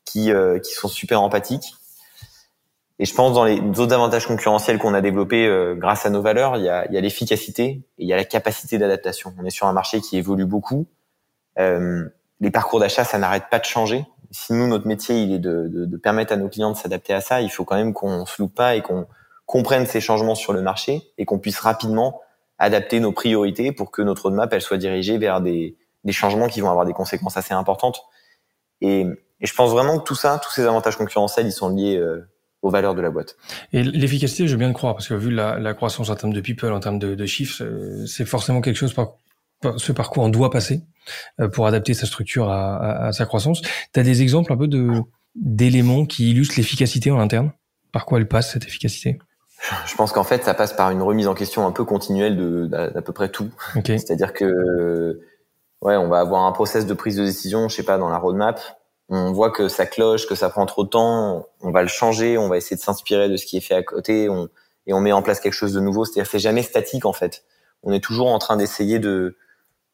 qui 0.04 0.30
euh, 0.30 0.60
qui 0.60 0.72
sont 0.74 0.86
super 0.86 1.20
empathiques. 1.20 1.74
Et 3.00 3.06
je 3.06 3.12
pense 3.12 3.32
dans 3.32 3.42
les 3.42 3.58
autres 3.80 3.92
avantages 3.92 4.28
concurrentiels 4.28 4.78
qu'on 4.78 4.94
a 4.94 5.00
développés 5.00 5.44
euh, 5.44 5.74
grâce 5.74 6.06
à 6.06 6.10
nos 6.10 6.22
valeurs, 6.22 6.56
il 6.56 6.62
y 6.62 6.68
a, 6.68 6.88
y 6.92 6.96
a 6.96 7.00
l'efficacité 7.00 7.64
et 7.64 7.82
il 7.98 8.06
y 8.06 8.12
a 8.12 8.16
la 8.16 8.24
capacité 8.24 8.78
d'adaptation. 8.78 9.34
On 9.40 9.44
est 9.44 9.50
sur 9.50 9.66
un 9.66 9.72
marché 9.72 10.00
qui 10.00 10.16
évolue 10.16 10.46
beaucoup. 10.46 10.86
Euh, 11.58 12.08
les 12.38 12.52
parcours 12.52 12.78
d'achat, 12.78 13.02
ça 13.02 13.18
n'arrête 13.18 13.48
pas 13.50 13.58
de 13.58 13.64
changer. 13.64 14.06
Si 14.30 14.52
nous, 14.52 14.68
notre 14.68 14.86
métier, 14.86 15.20
il 15.20 15.32
est 15.32 15.40
de, 15.40 15.66
de, 15.66 15.84
de 15.84 15.96
permettre 15.96 16.32
à 16.32 16.36
nos 16.36 16.48
clients 16.48 16.70
de 16.70 16.76
s'adapter 16.76 17.12
à 17.12 17.20
ça, 17.20 17.40
il 17.40 17.50
faut 17.50 17.64
quand 17.64 17.74
même 17.74 17.92
qu'on 17.92 18.24
se 18.24 18.40
loupe 18.40 18.54
pas 18.54 18.76
et 18.76 18.82
qu'on 18.82 19.08
comprenne 19.46 19.86
ces 19.86 20.00
changements 20.00 20.36
sur 20.36 20.52
le 20.52 20.62
marché 20.62 21.10
et 21.18 21.24
qu'on 21.24 21.40
puisse 21.40 21.58
rapidement 21.58 22.20
adapter 22.60 23.00
nos 23.00 23.10
priorités 23.10 23.72
pour 23.72 23.90
que 23.90 24.02
notre 24.02 24.24
roadmap 24.24 24.52
elle 24.52 24.60
soit 24.60 24.76
dirigée 24.76 25.18
vers 25.18 25.40
des, 25.40 25.76
des 26.04 26.12
changements 26.12 26.46
qui 26.46 26.60
vont 26.60 26.70
avoir 26.70 26.86
des 26.86 26.92
conséquences 26.92 27.36
assez 27.36 27.54
importantes. 27.54 28.02
Et, 28.82 29.00
et, 29.40 29.46
je 29.46 29.54
pense 29.54 29.70
vraiment 29.70 29.98
que 29.98 30.04
tout 30.04 30.14
ça, 30.14 30.38
tous 30.42 30.52
ces 30.52 30.64
avantages 30.64 30.96
concurrentiels, 30.96 31.46
ils 31.46 31.52
sont 31.52 31.70
liés 31.70 31.96
euh, 31.96 32.28
aux 32.62 32.70
valeurs 32.70 32.94
de 32.94 33.00
la 33.00 33.10
boîte. 33.10 33.36
Et 33.72 33.82
l'efficacité, 33.82 34.46
je 34.46 34.52
veux 34.52 34.58
bien 34.58 34.68
le 34.68 34.74
croire, 34.74 34.94
parce 34.94 35.08
que 35.08 35.14
vu 35.14 35.30
la, 35.30 35.58
la, 35.58 35.74
croissance 35.74 36.10
en 36.10 36.14
termes 36.14 36.32
de 36.32 36.40
people, 36.40 36.72
en 36.72 36.80
termes 36.80 36.98
de, 36.98 37.14
de 37.14 37.26
chiffres, 37.26 37.64
euh, 37.64 38.06
c'est 38.06 38.26
forcément 38.26 38.60
quelque 38.60 38.76
chose 38.76 38.94
par, 38.94 39.14
ce 39.76 39.92
parcours 39.92 40.22
on 40.22 40.28
doit 40.28 40.50
passer 40.50 40.82
euh, 41.40 41.48
pour 41.48 41.66
adapter 41.66 41.94
sa 41.94 42.06
structure 42.06 42.50
à, 42.50 42.76
à, 42.76 43.06
à 43.08 43.12
sa 43.12 43.26
croissance. 43.26 43.62
Tu 43.92 44.00
as 44.00 44.02
des 44.02 44.22
exemples 44.22 44.52
un 44.52 44.56
peu 44.56 44.68
de 44.68 45.02
d'éléments 45.36 46.06
qui 46.06 46.32
illustrent 46.32 46.56
l'efficacité 46.56 47.10
en 47.10 47.20
interne? 47.20 47.52
Par 47.92 48.04
quoi 48.04 48.18
elle 48.18 48.26
passe 48.26 48.52
cette 48.52 48.64
efficacité? 48.64 49.18
Je 49.86 49.94
pense 49.94 50.12
qu'en 50.12 50.24
fait, 50.24 50.44
ça 50.44 50.54
passe 50.54 50.72
par 50.72 50.90
une 50.90 51.02
remise 51.02 51.28
en 51.28 51.34
question 51.34 51.66
un 51.66 51.72
peu 51.72 51.84
continuelle 51.84 52.36
de 52.36 52.66
d'à 52.66 53.02
peu 53.02 53.12
près 53.12 53.28
tout. 53.28 53.50
Okay. 53.76 53.98
C'est-à-dire 53.98 54.32
que 54.32 55.20
ouais, 55.82 55.96
on 55.96 56.08
va 56.08 56.20
avoir 56.20 56.44
un 56.44 56.52
process 56.52 56.86
de 56.86 56.94
prise 56.94 57.16
de 57.16 57.24
décision, 57.24 57.68
je 57.68 57.76
sais 57.76 57.82
pas, 57.82 57.98
dans 57.98 58.08
la 58.08 58.18
roadmap 58.18 58.60
on 59.10 59.32
voit 59.32 59.50
que 59.50 59.68
ça 59.68 59.86
cloche, 59.86 60.26
que 60.26 60.36
ça 60.36 60.48
prend 60.48 60.64
trop 60.66 60.84
de 60.84 60.88
temps, 60.88 61.46
on 61.60 61.72
va 61.72 61.82
le 61.82 61.88
changer, 61.88 62.38
on 62.38 62.48
va 62.48 62.56
essayer 62.56 62.76
de 62.76 62.80
s'inspirer 62.80 63.28
de 63.28 63.36
ce 63.36 63.44
qui 63.44 63.56
est 63.56 63.60
fait 63.60 63.74
à 63.74 63.82
côté, 63.82 64.28
on, 64.28 64.48
et 64.86 64.94
on 64.94 65.00
met 65.00 65.12
en 65.12 65.20
place 65.20 65.40
quelque 65.40 65.54
chose 65.54 65.72
de 65.72 65.80
nouveau. 65.80 66.04
C'est-à-dire 66.04 66.30
c'est 66.30 66.38
jamais 66.38 66.62
statique 66.62 67.04
en 67.04 67.12
fait. 67.12 67.44
On 67.82 67.92
est 67.92 68.02
toujours 68.02 68.28
en 68.28 68.38
train 68.38 68.56
d'essayer 68.56 69.00
de, 69.00 69.36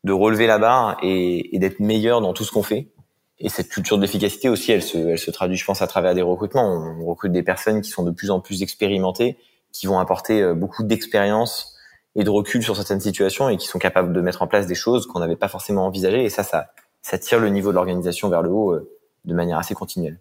de 0.04 0.12
relever 0.12 0.46
la 0.46 0.58
barre 0.58 0.98
et, 1.02 1.56
et 1.56 1.58
d'être 1.58 1.80
meilleur 1.80 2.20
dans 2.20 2.34
tout 2.34 2.44
ce 2.44 2.52
qu'on 2.52 2.62
fait. 2.62 2.88
Et 3.38 3.48
cette 3.48 3.68
culture 3.68 3.98
d'efficacité 3.98 4.50
aussi, 4.50 4.72
elle 4.72 4.82
se, 4.82 4.98
elle 4.98 5.18
se 5.18 5.30
traduit, 5.30 5.56
je 5.56 5.64
pense, 5.64 5.80
à 5.80 5.86
travers 5.86 6.14
des 6.14 6.22
recrutements. 6.22 6.96
On 7.00 7.06
recrute 7.06 7.32
des 7.32 7.42
personnes 7.42 7.80
qui 7.80 7.90
sont 7.90 8.02
de 8.02 8.10
plus 8.10 8.30
en 8.30 8.40
plus 8.40 8.62
expérimentées, 8.62 9.38
qui 9.72 9.86
vont 9.86 9.98
apporter 9.98 10.42
euh, 10.42 10.54
beaucoup 10.54 10.82
d'expérience 10.82 11.74
et 12.14 12.24
de 12.24 12.30
recul 12.30 12.62
sur 12.62 12.76
certaines 12.76 13.00
situations 13.00 13.48
et 13.48 13.56
qui 13.56 13.66
sont 13.66 13.78
capables 13.78 14.12
de 14.12 14.20
mettre 14.20 14.42
en 14.42 14.46
place 14.46 14.66
des 14.66 14.74
choses 14.74 15.06
qu'on 15.06 15.20
n'avait 15.20 15.36
pas 15.36 15.48
forcément 15.48 15.86
envisagées. 15.86 16.24
Et 16.24 16.30
ça, 16.30 16.42
ça, 16.42 16.68
ça 17.02 17.18
tire 17.18 17.38
le 17.38 17.50
niveau 17.50 17.70
de 17.70 17.74
l'organisation 17.74 18.28
vers 18.28 18.42
le 18.42 18.50
haut 18.50 18.72
euh, 18.72 18.90
de 19.24 19.34
manière 19.34 19.58
assez 19.58 19.74
continuelle. 19.74 20.18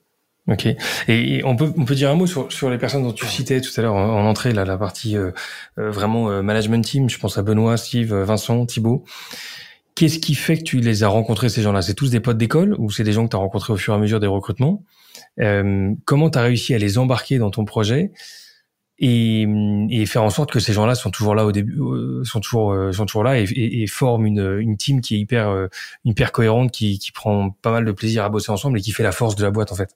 Ok. 0.47 0.67
Et 1.07 1.41
on 1.43 1.55
peut 1.55 1.73
on 1.75 1.85
peut 1.85 1.95
dire 1.95 2.11
un 2.11 2.15
mot 2.15 2.27
sur 2.27 2.51
sur 2.51 2.69
les 2.69 2.77
personnes 2.77 3.01
dont 3.01 3.11
tu 3.11 3.25
citais 3.25 3.61
tout 3.61 3.71
à 3.77 3.81
l'heure 3.81 3.95
en, 3.95 4.25
entrée 4.27 4.53
là 4.53 4.63
la 4.63 4.77
partie 4.77 5.17
euh, 5.17 5.31
euh, 5.79 5.89
vraiment 5.89 6.29
euh, 6.29 6.43
management 6.43 6.85
team. 6.85 7.09
Je 7.09 7.17
pense 7.17 7.39
à 7.39 7.41
Benoît, 7.41 7.77
Steve, 7.77 8.13
Vincent, 8.13 8.63
Thibaut. 8.67 9.03
Qu'est-ce 9.95 10.19
qui 10.19 10.35
fait 10.35 10.57
que 10.57 10.63
tu 10.63 10.81
les 10.81 11.03
as 11.03 11.07
rencontrés 11.07 11.49
ces 11.49 11.61
gens-là? 11.63 11.81
C'est 11.81 11.95
tous 11.95 12.11
des 12.11 12.19
potes 12.19 12.37
d'école 12.37 12.75
ou 12.77 12.91
c'est 12.91 13.03
des 13.03 13.13
gens 13.13 13.23
que 13.23 13.29
tu 13.29 13.35
as 13.37 13.39
rencontrés 13.39 13.73
au 13.73 13.77
fur 13.77 13.93
et 13.93 13.97
à 13.97 13.99
mesure 13.99 14.19
des 14.19 14.27
recrutements? 14.27 14.83
Comment 15.37 16.29
tu 16.29 16.37
as 16.37 16.41
réussi 16.41 16.73
à 16.73 16.77
les 16.77 16.97
embarquer 16.97 17.37
dans 17.37 17.49
ton 17.49 17.63
projet? 17.63 18.11
Et, 18.97 19.45
et, 19.89 20.05
faire 20.05 20.23
en 20.23 20.29
sorte 20.29 20.51
que 20.51 20.59
ces 20.59 20.71
gens-là 20.71 20.95
sont 20.95 21.11
toujours 21.11 21.35
là 21.35 21.45
au 21.45 21.51
début, 21.51 21.77
euh, 21.79 22.23
sont 22.23 22.39
toujours 22.39 22.71
euh, 22.71 22.93
sont 22.93 23.05
toujours 23.05 23.23
là 23.23 23.39
et, 23.39 23.43
et, 23.43 23.83
et, 23.83 23.87
forment 23.87 24.25
une, 24.25 24.57
une 24.59 24.77
team 24.77 25.01
qui 25.01 25.15
est 25.15 25.19
hyper 25.19 25.49
euh, 25.49 25.67
hyper 26.05 26.31
cohérente, 26.31 26.71
qui, 26.71 26.97
qui 26.97 27.11
prend 27.11 27.49
pas 27.49 27.71
mal 27.71 27.83
de 27.83 27.91
plaisir 27.91 28.23
à 28.23 28.29
bosser 28.29 28.51
ensemble 28.51 28.79
et 28.79 28.81
qui 28.81 28.91
fait 28.91 29.03
la 29.03 29.11
force 29.11 29.35
de 29.35 29.43
la 29.43 29.51
boîte 29.51 29.71
en 29.73 29.75
fait. 29.75 29.89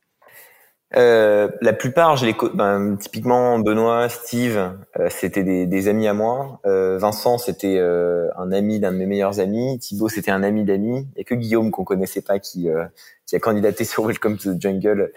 Euh, 0.97 1.49
la 1.61 1.71
plupart, 1.71 2.17
je 2.17 2.25
les 2.25 2.35
ben, 2.55 2.97
typiquement 2.97 3.59
Benoît, 3.59 4.09
Steve, 4.09 4.73
c'était 5.09 5.43
des, 5.43 5.67
des, 5.67 5.87
amis 5.87 6.07
à 6.07 6.13
moi. 6.13 6.59
Vincent, 6.65 7.37
c'était 7.37 7.79
un 7.79 8.51
ami 8.51 8.79
d'un 8.79 8.91
de 8.91 8.97
mes 8.97 9.05
meilleurs 9.05 9.39
amis. 9.39 9.77
Thibaut, 9.79 10.09
c'était 10.09 10.31
un 10.31 10.41
ami 10.41 10.65
d'amis. 10.65 11.07
A 11.17 11.23
que 11.23 11.35
Guillaume 11.35 11.69
qu'on 11.69 11.83
connaissait 11.83 12.23
pas 12.23 12.39
qui 12.39 12.67
qui 13.27 13.35
a 13.35 13.39
candidaté 13.39 13.85
sur 13.85 14.07
Welcome 14.07 14.37
to 14.37 14.55
the 14.55 14.61
Jungle 14.61 15.11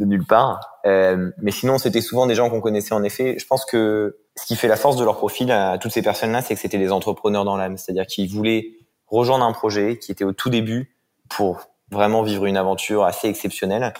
de 0.00 0.06
nulle 0.06 0.26
part. 0.26 0.60
Euh, 0.86 1.30
mais 1.40 1.52
sinon, 1.52 1.78
c'était 1.78 2.00
souvent 2.00 2.26
des 2.26 2.34
gens 2.34 2.50
qu'on 2.50 2.60
connaissait 2.60 2.94
en 2.94 3.04
effet. 3.04 3.36
Je 3.38 3.46
pense 3.46 3.64
que 3.64 4.18
ce 4.34 4.46
qui 4.46 4.56
fait 4.56 4.66
la 4.66 4.76
force 4.76 4.96
de 4.96 5.04
leur 5.04 5.16
profil 5.16 5.52
à 5.52 5.78
toutes 5.78 5.92
ces 5.92 6.02
personnes-là, 6.02 6.42
c'est 6.42 6.54
que 6.54 6.60
c'était 6.60 6.78
des 6.78 6.90
entrepreneurs 6.90 7.44
dans 7.44 7.56
l'âme, 7.56 7.76
c'est-à-dire 7.76 8.06
qu'ils 8.06 8.28
voulaient 8.28 8.72
rejoindre 9.06 9.44
un 9.44 9.52
projet 9.52 9.98
qui 9.98 10.10
était 10.10 10.24
au 10.24 10.32
tout 10.32 10.50
début 10.50 10.96
pour 11.28 11.60
vraiment 11.90 12.22
vivre 12.22 12.46
une 12.46 12.56
aventure 12.56 13.04
assez 13.04 13.28
exceptionnelle. 13.28 13.92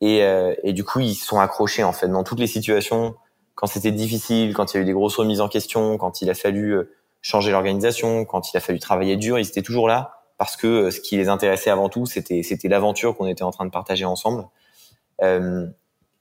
Et, 0.00 0.22
euh, 0.22 0.54
et 0.62 0.72
du 0.72 0.82
coup, 0.82 1.00
ils 1.00 1.14
sont 1.14 1.38
accrochés 1.38 1.84
en 1.84 1.92
fait 1.92 2.08
dans 2.08 2.24
toutes 2.24 2.40
les 2.40 2.46
situations. 2.46 3.14
Quand 3.54 3.66
c'était 3.66 3.92
difficile, 3.92 4.54
quand 4.54 4.72
il 4.72 4.78
y 4.78 4.80
a 4.80 4.82
eu 4.82 4.86
des 4.86 4.92
grosses 4.92 5.16
remises 5.16 5.40
en 5.40 5.48
question, 5.48 5.98
quand 5.98 6.22
il 6.22 6.30
a 6.30 6.34
fallu 6.34 6.70
euh, 6.70 6.90
changer 7.20 7.50
l'organisation, 7.52 8.24
quand 8.24 8.52
il 8.52 8.56
a 8.56 8.60
fallu 8.60 8.78
travailler 8.78 9.16
dur, 9.16 9.38
ils 9.38 9.46
étaient 9.46 9.62
toujours 9.62 9.88
là 9.88 10.14
parce 10.38 10.56
que 10.56 10.66
euh, 10.66 10.90
ce 10.90 11.00
qui 11.00 11.16
les 11.16 11.28
intéressait 11.28 11.70
avant 11.70 11.88
tout, 11.88 12.06
c'était 12.06 12.42
c'était 12.42 12.68
l'aventure 12.68 13.16
qu'on 13.16 13.26
était 13.26 13.44
en 13.44 13.50
train 13.50 13.64
de 13.66 13.70
partager 13.70 14.04
ensemble. 14.04 14.44
Euh, 15.22 15.66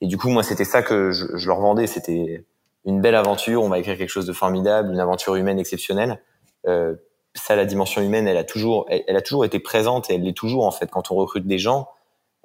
et 0.02 0.08
du 0.08 0.18
coup, 0.18 0.30
moi, 0.30 0.44
c'était 0.44 0.66
ça 0.66 0.84
que 0.84 1.12
je, 1.12 1.26
je 1.36 1.48
leur 1.48 1.60
vendais. 1.60 1.88
C'était 1.88 2.46
une 2.86 3.02
belle 3.02 3.16
aventure. 3.16 3.64
On 3.64 3.70
va 3.70 3.80
écrire 3.80 3.98
quelque 3.98 4.10
chose 4.10 4.26
de 4.26 4.34
formidable, 4.34 4.92
une 4.92 5.00
aventure 5.00 5.36
humaine 5.36 5.60
exceptionnelle. 5.60 6.22
Euh, 6.68 6.96
ça, 7.36 7.56
la 7.56 7.66
dimension 7.66 8.02
humaine, 8.02 8.28
elle 8.28 8.38
a 8.38 8.44
toujours, 8.44 8.86
elle, 8.90 9.16
a 9.16 9.22
toujours 9.22 9.46
été 9.46 9.60
présente 9.60 10.10
et 10.10 10.16
elle 10.16 10.24
l'est 10.24 10.38
toujours 10.38 10.66
en 10.66 10.72
fait. 10.72 10.88
Quand 10.92 11.12
on 11.12 11.16
recrute 11.16 11.48
des 11.48 11.58
gens, 11.58 11.90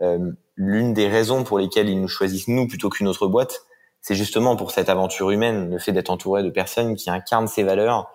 euh, 0.00 0.32
l'une 0.56 0.94
des 0.94 1.08
raisons 1.08 1.44
pour 1.44 1.58
lesquelles 1.58 1.88
ils 1.88 2.00
nous 2.00 2.08
choisissent 2.08 2.48
nous 2.48 2.66
plutôt 2.66 2.88
qu'une 2.88 3.08
autre 3.08 3.26
boîte, 3.26 3.62
c'est 4.00 4.14
justement 4.14 4.56
pour 4.56 4.70
cette 4.70 4.88
aventure 4.88 5.30
humaine, 5.30 5.70
le 5.70 5.78
fait 5.78 5.92
d'être 5.92 6.10
entouré 6.10 6.42
de 6.42 6.50
personnes 6.50 6.94
qui 6.94 7.10
incarnent 7.10 7.48
ces 7.48 7.64
valeurs, 7.64 8.10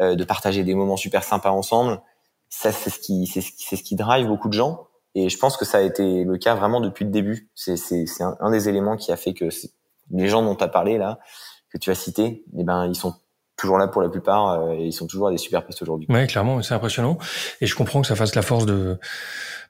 euh, 0.00 0.16
de 0.16 0.24
partager 0.24 0.64
des 0.64 0.74
moments 0.74 0.96
super 0.96 1.24
sympas 1.24 1.50
ensemble. 1.50 2.00
Ça, 2.50 2.72
c'est 2.72 2.90
ce 2.90 2.98
qui, 2.98 3.26
c'est 3.26 3.40
ce, 3.40 3.76
ce 3.76 3.82
qui 3.82 3.94
drive 3.94 4.26
beaucoup 4.26 4.48
de 4.48 4.54
gens. 4.54 4.87
Et 5.18 5.28
je 5.28 5.36
pense 5.36 5.56
que 5.56 5.64
ça 5.64 5.78
a 5.78 5.80
été 5.80 6.22
le 6.22 6.38
cas 6.38 6.54
vraiment 6.54 6.80
depuis 6.80 7.04
le 7.04 7.10
début. 7.10 7.50
C'est 7.54 7.74
un, 8.20 8.50
des 8.52 8.68
éléments 8.68 8.96
qui 8.96 9.10
a 9.10 9.16
fait 9.16 9.34
que 9.34 9.46
les 10.10 10.28
gens 10.28 10.42
dont 10.42 10.54
tu 10.54 10.62
as 10.62 10.68
parlé 10.68 10.96
là, 10.96 11.18
que 11.72 11.78
tu 11.78 11.90
as 11.90 11.96
cité, 11.96 12.44
eh 12.56 12.62
ben 12.62 12.86
ils 12.86 12.94
sont 12.94 13.14
toujours 13.56 13.78
là 13.78 13.88
pour 13.88 14.00
la 14.00 14.08
plupart 14.08 14.50
euh, 14.50 14.74
et 14.74 14.86
ils 14.86 14.92
sont 14.92 15.08
toujours 15.08 15.26
à 15.26 15.30
des 15.32 15.36
super 15.36 15.66
postes 15.66 15.82
aujourd'hui. 15.82 16.06
Ouais, 16.08 16.28
clairement, 16.28 16.62
c'est 16.62 16.74
impressionnant. 16.74 17.18
Et 17.60 17.66
je 17.66 17.74
comprends 17.74 18.00
que 18.00 18.06
ça 18.06 18.14
fasse 18.14 18.36
la 18.36 18.42
force 18.42 18.64
de 18.64 18.98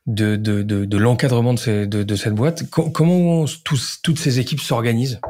de, 0.07 0.37
de, 0.37 0.63
de, 0.63 0.99
l'encadrement 0.99 1.55
de, 1.55 2.17
cette 2.17 2.35
boîte. 2.35 2.71
comment 2.71 3.45
toutes 3.65 4.19
ces 4.19 4.39
équipes 4.39 4.61
s'organisent? 4.61 5.21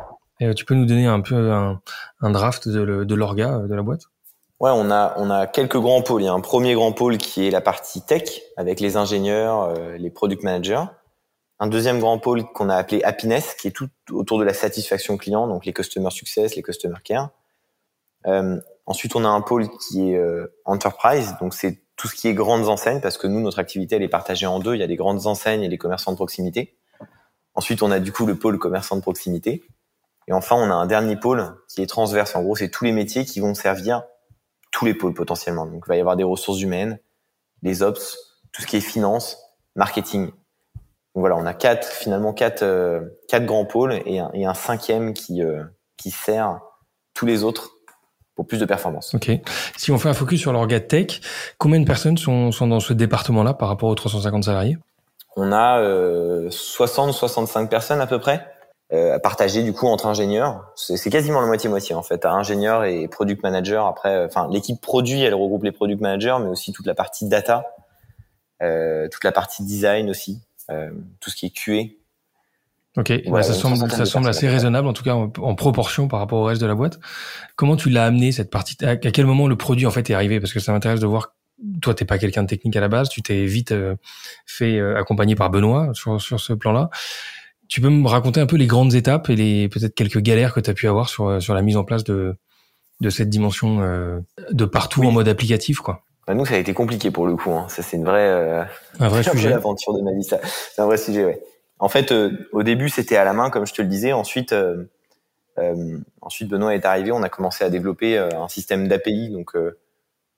Tu 0.56 0.64
peux 0.64 0.74
nous 0.74 0.86
donner 0.86 1.06
un 1.06 1.20
peu 1.20 1.52
un, 1.52 2.30
draft 2.30 2.68
de, 2.68 3.04
de 3.04 3.14
l'orga 3.14 3.58
de 3.58 3.74
la 3.74 3.82
boîte? 3.82 4.02
Ouais, 4.60 4.70
on 4.74 4.90
a 4.90 5.14
on 5.16 5.30
a 5.30 5.46
quelques 5.46 5.78
grands 5.78 6.02
pôles. 6.02 6.22
Il 6.22 6.24
y 6.24 6.28
a 6.28 6.32
un 6.32 6.40
premier 6.40 6.74
grand 6.74 6.92
pôle 6.92 7.16
qui 7.16 7.46
est 7.46 7.50
la 7.50 7.60
partie 7.60 8.02
tech 8.02 8.40
avec 8.56 8.80
les 8.80 8.96
ingénieurs, 8.96 9.62
euh, 9.62 9.96
les 9.96 10.10
product 10.10 10.42
managers. 10.42 10.82
Un 11.60 11.68
deuxième 11.68 12.00
grand 12.00 12.18
pôle 12.18 12.44
qu'on 12.44 12.68
a 12.68 12.74
appelé 12.74 13.02
happiness, 13.04 13.54
qui 13.54 13.68
est 13.68 13.72
tout 13.72 13.88
autour 14.10 14.38
de 14.38 14.44
la 14.44 14.54
satisfaction 14.54 15.16
client, 15.16 15.46
donc 15.46 15.64
les 15.64 15.72
customer 15.72 16.10
success, 16.10 16.56
les 16.56 16.62
customer 16.62 16.96
care. 17.04 17.30
Euh, 18.26 18.60
ensuite, 18.86 19.14
on 19.14 19.24
a 19.24 19.28
un 19.28 19.40
pôle 19.40 19.68
qui 19.68 20.10
est 20.10 20.16
euh, 20.16 20.52
enterprise, 20.64 21.36
donc 21.40 21.54
c'est 21.54 21.82
tout 21.96 22.08
ce 22.08 22.14
qui 22.14 22.28
est 22.28 22.34
grandes 22.34 22.68
enseignes, 22.68 23.00
parce 23.00 23.18
que 23.18 23.28
nous, 23.28 23.40
notre 23.40 23.60
activité, 23.60 23.96
elle 23.96 24.02
est 24.02 24.08
partagée 24.08 24.46
en 24.46 24.58
deux. 24.60 24.74
Il 24.74 24.80
y 24.80 24.84
a 24.84 24.86
les 24.86 24.96
grandes 24.96 25.26
enseignes 25.26 25.62
et 25.62 25.68
les 25.68 25.78
commerçants 25.78 26.12
de 26.12 26.16
proximité. 26.16 26.76
Ensuite, 27.54 27.82
on 27.82 27.90
a 27.90 28.00
du 28.00 28.12
coup 28.12 28.26
le 28.26 28.36
pôle 28.36 28.58
commerçant 28.58 28.96
de 28.96 29.02
proximité. 29.02 29.64
Et 30.28 30.32
enfin, 30.32 30.56
on 30.56 30.70
a 30.70 30.74
un 30.74 30.86
dernier 30.86 31.16
pôle 31.16 31.56
qui 31.68 31.82
est 31.82 31.86
transverse. 31.86 32.36
En 32.36 32.42
gros, 32.42 32.54
c'est 32.54 32.70
tous 32.70 32.84
les 32.84 32.92
métiers 32.92 33.24
qui 33.24 33.40
vont 33.40 33.54
servir 33.54 34.02
tous 34.78 34.84
les 34.84 34.94
pôles 34.94 35.12
potentiellement. 35.12 35.66
Donc, 35.66 35.82
il 35.86 35.88
va 35.88 35.96
y 35.96 36.00
avoir 36.00 36.14
des 36.14 36.22
ressources 36.22 36.60
humaines, 36.60 37.00
les 37.62 37.82
ops, 37.82 38.16
tout 38.52 38.62
ce 38.62 38.66
qui 38.68 38.76
est 38.76 38.80
finance, 38.80 39.36
marketing. 39.74 40.26
Donc 40.26 41.22
voilà, 41.22 41.34
on 41.34 41.46
a 41.46 41.54
quatre, 41.54 41.88
finalement 41.88 42.32
quatre, 42.32 42.62
euh, 42.62 43.00
quatre 43.26 43.44
grands 43.44 43.64
pôles 43.64 44.00
et 44.06 44.20
un, 44.20 44.30
et 44.34 44.46
un 44.46 44.54
cinquième 44.54 45.14
qui, 45.14 45.42
euh, 45.42 45.64
qui 45.96 46.12
sert 46.12 46.60
tous 47.12 47.26
les 47.26 47.42
autres 47.42 47.72
pour 48.36 48.46
plus 48.46 48.58
de 48.58 48.64
performance. 48.66 49.16
Ok. 49.16 49.32
Si 49.76 49.90
on 49.90 49.98
fait 49.98 50.10
un 50.10 50.14
focus 50.14 50.40
sur 50.40 50.52
l'orga 50.52 50.78
tech, 50.78 51.22
combien 51.58 51.80
de 51.80 51.84
personnes 51.84 52.16
sont, 52.16 52.52
sont 52.52 52.68
dans 52.68 52.78
ce 52.78 52.92
département-là 52.92 53.54
par 53.54 53.66
rapport 53.66 53.88
aux 53.88 53.96
350 53.96 54.44
salariés? 54.44 54.78
On 55.34 55.50
a 55.50 55.80
euh, 55.80 56.50
60-65 56.50 57.68
personnes 57.68 58.00
à 58.00 58.06
peu 58.06 58.20
près 58.20 58.46
euh, 58.92 59.14
à 59.14 59.18
partager 59.18 59.62
du 59.62 59.72
coup 59.72 59.86
entre 59.86 60.06
ingénieurs. 60.06 60.64
C'est 60.74 61.10
quasiment 61.10 61.40
la 61.40 61.46
moitié-moitié 61.46 61.94
en 61.94 62.02
fait, 62.02 62.24
à 62.24 62.32
ingénieurs 62.32 62.84
et 62.84 63.06
product 63.06 63.42
manager. 63.42 63.86
Après, 63.86 64.14
euh, 64.14 64.26
enfin 64.26 64.48
l'équipe 64.50 64.80
produit, 64.80 65.20
elle 65.20 65.34
regroupe 65.34 65.64
les 65.64 65.72
product 65.72 66.00
managers, 66.00 66.36
mais 66.40 66.48
aussi 66.48 66.72
toute 66.72 66.86
la 66.86 66.94
partie 66.94 67.28
data, 67.28 67.64
euh, 68.62 69.06
toute 69.08 69.24
la 69.24 69.32
partie 69.32 69.62
design 69.62 70.08
aussi, 70.08 70.40
euh, 70.70 70.90
tout 71.20 71.28
ce 71.28 71.36
qui 71.36 71.46
est 71.46 71.50
QA. 71.50 71.94
Ok, 72.96 73.12
bah, 73.28 73.42
ça 73.42 73.52
semble, 73.52 73.90
ça 73.90 74.06
semble 74.06 74.28
assez 74.28 74.48
raisonnable 74.48 74.88
en 74.88 74.94
tout 74.94 75.04
cas 75.04 75.14
en, 75.14 75.30
en, 75.38 75.54
proportion 75.54 76.08
par 76.08 76.18
rapport 76.18 76.40
au 76.40 76.44
reste 76.44 76.60
de 76.60 76.66
la 76.66 76.74
boîte. 76.74 76.98
Comment 77.56 77.76
tu 77.76 77.90
l'as 77.90 78.06
amené 78.06 78.32
cette 78.32 78.50
partie 78.50 78.76
À 78.84 78.96
quel 78.96 79.26
moment 79.26 79.46
le 79.46 79.56
produit 79.56 79.86
en 79.86 79.90
fait 79.90 80.08
est 80.08 80.14
arrivé? 80.14 80.40
Parce 80.40 80.54
que 80.54 80.60
ça 80.60 80.72
m'intéresse 80.72 80.98
de 80.98 81.06
voir. 81.06 81.34
Toi, 81.82 81.92
t'es 81.92 82.04
pas 82.04 82.18
quelqu'un 82.18 82.42
de 82.42 82.48
technique 82.48 82.74
à 82.76 82.80
la 82.80 82.88
base. 82.88 83.08
Tu 83.08 83.20
t'es 83.20 83.44
vite 83.44 83.72
euh, 83.72 83.96
fait 84.46 84.80
accompagner 84.80 85.34
par 85.34 85.50
Benoît 85.50 85.90
sur, 85.92 86.20
sur 86.20 86.40
ce 86.40 86.54
plan-là 86.54 86.88
Tu 87.68 87.80
peux 87.80 87.90
me 87.90 88.08
raconter 88.08 88.40
un 88.40 88.46
peu 88.46 88.56
les 88.56 88.66
grandes 88.66 88.94
étapes 88.94 89.30
et 89.30 89.36
les 89.36 89.68
peut-être 89.68 89.94
quelques 89.94 90.20
galères 90.20 90.54
que 90.54 90.60
tu 90.60 90.70
as 90.70 90.74
pu 90.74 90.88
avoir 90.88 91.08
sur 91.08 91.40
sur 91.42 91.54
la 91.54 91.62
mise 91.62 91.76
en 91.76 91.84
place 91.84 92.04
de 92.04 92.36
de 93.00 93.10
cette 93.10 93.28
dimension 93.28 93.80
euh, 93.80 94.20
de 94.50 94.64
partout 94.64 95.04
en 95.04 95.12
mode 95.12 95.28
applicatif 95.28 95.78
quoi? 95.78 96.02
Bah 96.28 96.34
nous 96.34 96.44
ça 96.44 96.56
a 96.56 96.58
été 96.58 96.74
compliqué 96.74 97.10
pour 97.10 97.26
le 97.26 97.36
coup. 97.36 97.52
Hein. 97.52 97.66
Ça 97.70 97.82
c'est 97.82 97.96
une 97.96 98.04
vraie 98.04 98.28
euh, 98.28 98.62
un 99.00 99.08
vrai 99.08 99.22
sujet. 99.30 99.48
L'aventure 99.48 99.94
de 99.94 100.02
ma 100.02 100.12
vie, 100.12 100.22
ça 100.22 100.38
c'est 100.42 100.82
un 100.82 100.84
vrai 100.84 100.98
sujet. 100.98 101.24
Ouais. 101.24 101.42
En 101.78 101.88
fait, 101.88 102.12
euh, 102.12 102.30
au 102.52 102.62
début 102.62 102.90
c'était 102.90 103.16
à 103.16 103.24
la 103.24 103.32
main 103.32 103.48
comme 103.48 103.66
je 103.66 103.72
te 103.72 103.80
le 103.80 103.88
disais. 103.88 104.12
Ensuite, 104.12 104.52
euh, 104.52 104.84
ensuite 106.20 106.48
Benoît 106.48 106.74
est 106.74 106.84
arrivé. 106.84 107.12
On 107.12 107.22
a 107.22 107.30
commencé 107.30 107.64
à 107.64 107.70
développer 107.70 108.18
un 108.18 108.46
système 108.48 108.88
d'API. 108.88 109.30
Donc 109.30 109.52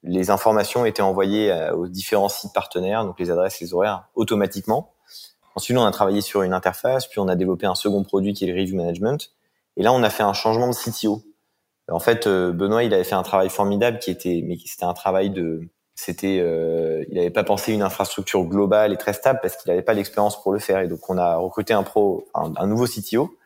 les 0.05 0.31
informations 0.31 0.87
étaient 0.87 1.03
envoyées 1.03 1.53
aux 1.75 1.89
différents 1.89 2.29
sites 2.29 2.55
partenaires, 2.55 3.05
donc 3.05 3.19
les 3.19 3.31
adresses, 3.31 3.61
les 3.61 3.75
horaires, 3.75 4.05
automatiquement. 4.15 4.93
Ensuite, 5.55 5.77
on 5.77 5.85
a 5.85 5.91
travaillé 5.91 6.21
sur 6.21 6.43
une 6.43 6.53
interface, 6.53 7.07
puis 7.07 7.19
on 7.19 7.29
a 7.29 7.37
développé 7.37 7.67
un 7.67 7.75
second 7.75 8.03
produit 8.03 8.33
qui 8.33 8.45
est 8.45 8.53
le 8.53 8.59
review 8.59 8.77
management. 8.77 9.31
Et 9.77 9.83
là, 9.83 9.93
on 9.93 10.03
a 10.03 10.11
fait 10.11 10.23
un 10.23 10.33
changement 10.33 10.69
de 10.69 10.75
CTO. 10.75 11.23
En 11.91 11.99
fait, 11.99 12.29
Benoît, 12.29 12.85
il 12.85 12.95
avait 12.95 13.05
fait 13.05 13.17
un 13.17 13.23
travail 13.23 13.51
formidable 13.51 13.99
qui 13.99 14.11
était, 14.13 14.45
mais 14.47 14.57
c'était 14.65 14.85
un 14.85 14.95
travail 14.95 15.31
de, 15.31 15.69
c'était, 16.01 16.39
euh, 16.41 17.05
il 17.11 17.17
n'avait 17.17 17.31
pas 17.31 17.45
pensé 17.45 17.75
une 17.75 17.83
infrastructure 17.83 18.43
globale 18.45 18.93
et 18.93 18.97
très 18.97 19.13
stable 19.13 19.39
parce 19.43 19.57
qu'il 19.57 19.71
n'avait 19.71 19.83
pas 19.83 19.93
l'expérience 19.93 20.43
pour 20.43 20.53
le 20.53 20.59
faire. 20.59 20.81
Et 20.81 20.89
donc 20.89 21.11
on 21.11 21.19
a 21.19 21.37
recruté 21.37 21.75
un 21.75 21.83
pro, 21.83 22.27
un, 22.35 22.67
nouveau 22.67 22.87
CTO. 22.87 23.37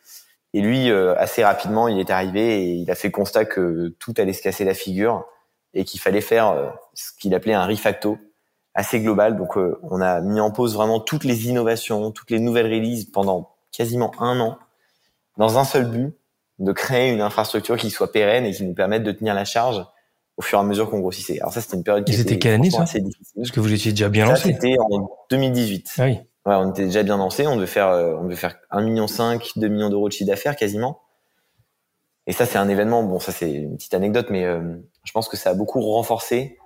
Et 0.53 0.61
lui, 0.61 0.89
euh, 0.89 1.17
assez 1.19 1.43
rapidement, 1.43 1.89
il 1.89 1.99
est 1.99 2.11
arrivé 2.11 2.63
et 2.63 2.75
il 2.75 2.89
a 2.93 2.95
fait 2.95 3.11
constat 3.11 3.45
que 3.45 3.89
tout 3.99 4.15
allait 4.19 4.33
se 4.33 4.41
casser 4.41 4.65
la 4.65 4.75
figure 4.75 5.27
et 5.75 5.85
qu'il 5.85 5.99
fallait 5.99 6.21
faire 6.21 6.51
euh, 6.51 6.69
ce 6.95 7.11
qu'il 7.19 7.35
appelait 7.35 7.55
un 7.55 7.67
refacto 7.67 8.19
assez 8.75 9.01
global. 9.01 9.37
Donc 9.37 9.57
on 9.57 10.01
a 10.01 10.21
mis 10.21 10.41
en 10.41 10.51
pause 10.51 10.75
vraiment 10.75 11.01
toutes 11.01 11.25
les 11.25 11.49
innovations, 11.49 12.11
toutes 12.11 12.31
les 12.31 12.41
nouvelles 12.41 12.67
releases 12.67 13.07
pendant 13.07 13.51
quasiment 13.73 14.13
un 14.21 14.41
an 14.41 14.59
dans 15.37 15.59
un 15.59 15.65
seul 15.65 15.87
but 15.87 16.15
de 16.59 16.73
créer 16.73 17.13
une 17.13 17.21
infrastructure 17.21 17.77
qui 17.77 17.91
soit 17.91 18.13
pérenne 18.13 18.45
et 18.45 18.53
qui 18.53 18.65
nous 18.65 18.75
permette 18.75 19.03
de 19.03 19.13
tenir 19.13 19.35
la 19.35 19.45
charge 19.45 19.85
au 20.37 20.43
fur 20.43 20.59
et 20.59 20.63
à 20.63 20.65
mesure 20.65 20.91
qu'on 20.91 21.01
grossissait. 21.01 21.41
Alors 21.41 21.53
ça, 21.53 21.61
c'était 21.61 21.77
une 21.77 21.85
période 21.85 22.05
qui 22.05 22.21
était 22.21 22.39
quelle 22.39 22.55
année 22.55 22.71
ça 22.71 22.83
assez 22.83 23.01
difficile. 23.01 23.35
Parce 23.37 23.51
que 23.51 23.61
vous 23.61 23.73
étiez 23.73 23.93
déjà 23.93 24.09
bien 24.09 24.27
lancé. 24.27 24.53
C'était 24.53 24.77
en 24.79 25.11
2018. 25.31 25.95
Ah 25.99 26.05
oui. 26.05 26.19
Ouais, 26.47 26.55
on 26.57 26.71
était 26.71 26.85
déjà 26.85 27.03
bien 27.03 27.17
lancé. 27.17 27.47
On 27.47 27.57
devait 27.57 27.67
faire, 27.67 27.89
euh, 27.89 28.17
on 28.19 28.25
devait 28.25 28.37
faire 28.37 28.57
1 28.71 28.83
million 28.83 29.07
5, 29.07 29.53
2 29.57 29.69
millions 29.69 29.91
d'euros 29.91 30.09
de 30.09 30.13
chiffre 30.13 30.29
d'affaires 30.29 30.57
quasiment. 30.57 31.01
Et 32.27 32.33
ça, 32.33 32.47
c'est 32.47 32.59
un 32.59 32.69
événement. 32.69 33.03
Bon, 33.03 33.19
ça 33.19 33.33
c'est 33.33 33.51
une 33.51 33.77
petite 33.77 33.95
anecdote, 33.95 34.27
mais 34.31 34.45
euh, 34.45 34.77
je 35.05 35.13
pense 35.13 35.29
que 35.29 35.37
ça 35.37 35.51
a 35.51 35.55
beaucoup 35.55 35.81
renforcé 35.81 36.59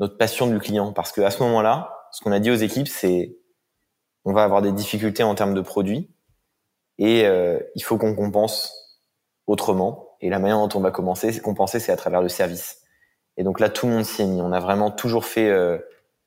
notre 0.00 0.16
passion 0.16 0.46
du 0.46 0.58
client 0.58 0.92
parce 0.92 1.12
que 1.12 1.20
à 1.20 1.30
ce 1.30 1.42
moment-là, 1.42 1.92
ce 2.12 2.22
qu'on 2.22 2.32
a 2.32 2.40
dit 2.40 2.50
aux 2.50 2.56
équipes, 2.56 2.88
c'est 2.88 3.36
on 4.24 4.32
va 4.32 4.42
avoir 4.42 4.62
des 4.62 4.72
difficultés 4.72 5.22
en 5.22 5.34
termes 5.34 5.54
de 5.54 5.60
produits 5.60 6.10
et 6.98 7.26
euh, 7.26 7.60
il 7.74 7.82
faut 7.82 7.98
qu'on 7.98 8.14
compense 8.14 8.72
autrement. 9.46 10.16
Et 10.20 10.30
la 10.30 10.38
manière 10.38 10.58
dont 10.58 10.78
on 10.78 10.80
va 10.80 10.90
commencer, 10.90 11.40
compenser, 11.40 11.78
c'est 11.78 11.92
à 11.92 11.96
travers 11.96 12.22
le 12.22 12.28
service. 12.28 12.82
Et 13.36 13.44
donc 13.44 13.60
là, 13.60 13.68
tout 13.68 13.86
le 13.86 13.92
monde 13.92 14.04
s'y 14.04 14.22
est 14.22 14.26
mis. 14.26 14.40
On 14.40 14.52
a 14.52 14.60
vraiment 14.60 14.90
toujours 14.90 15.24
fait 15.24 15.48
euh, 15.48 15.78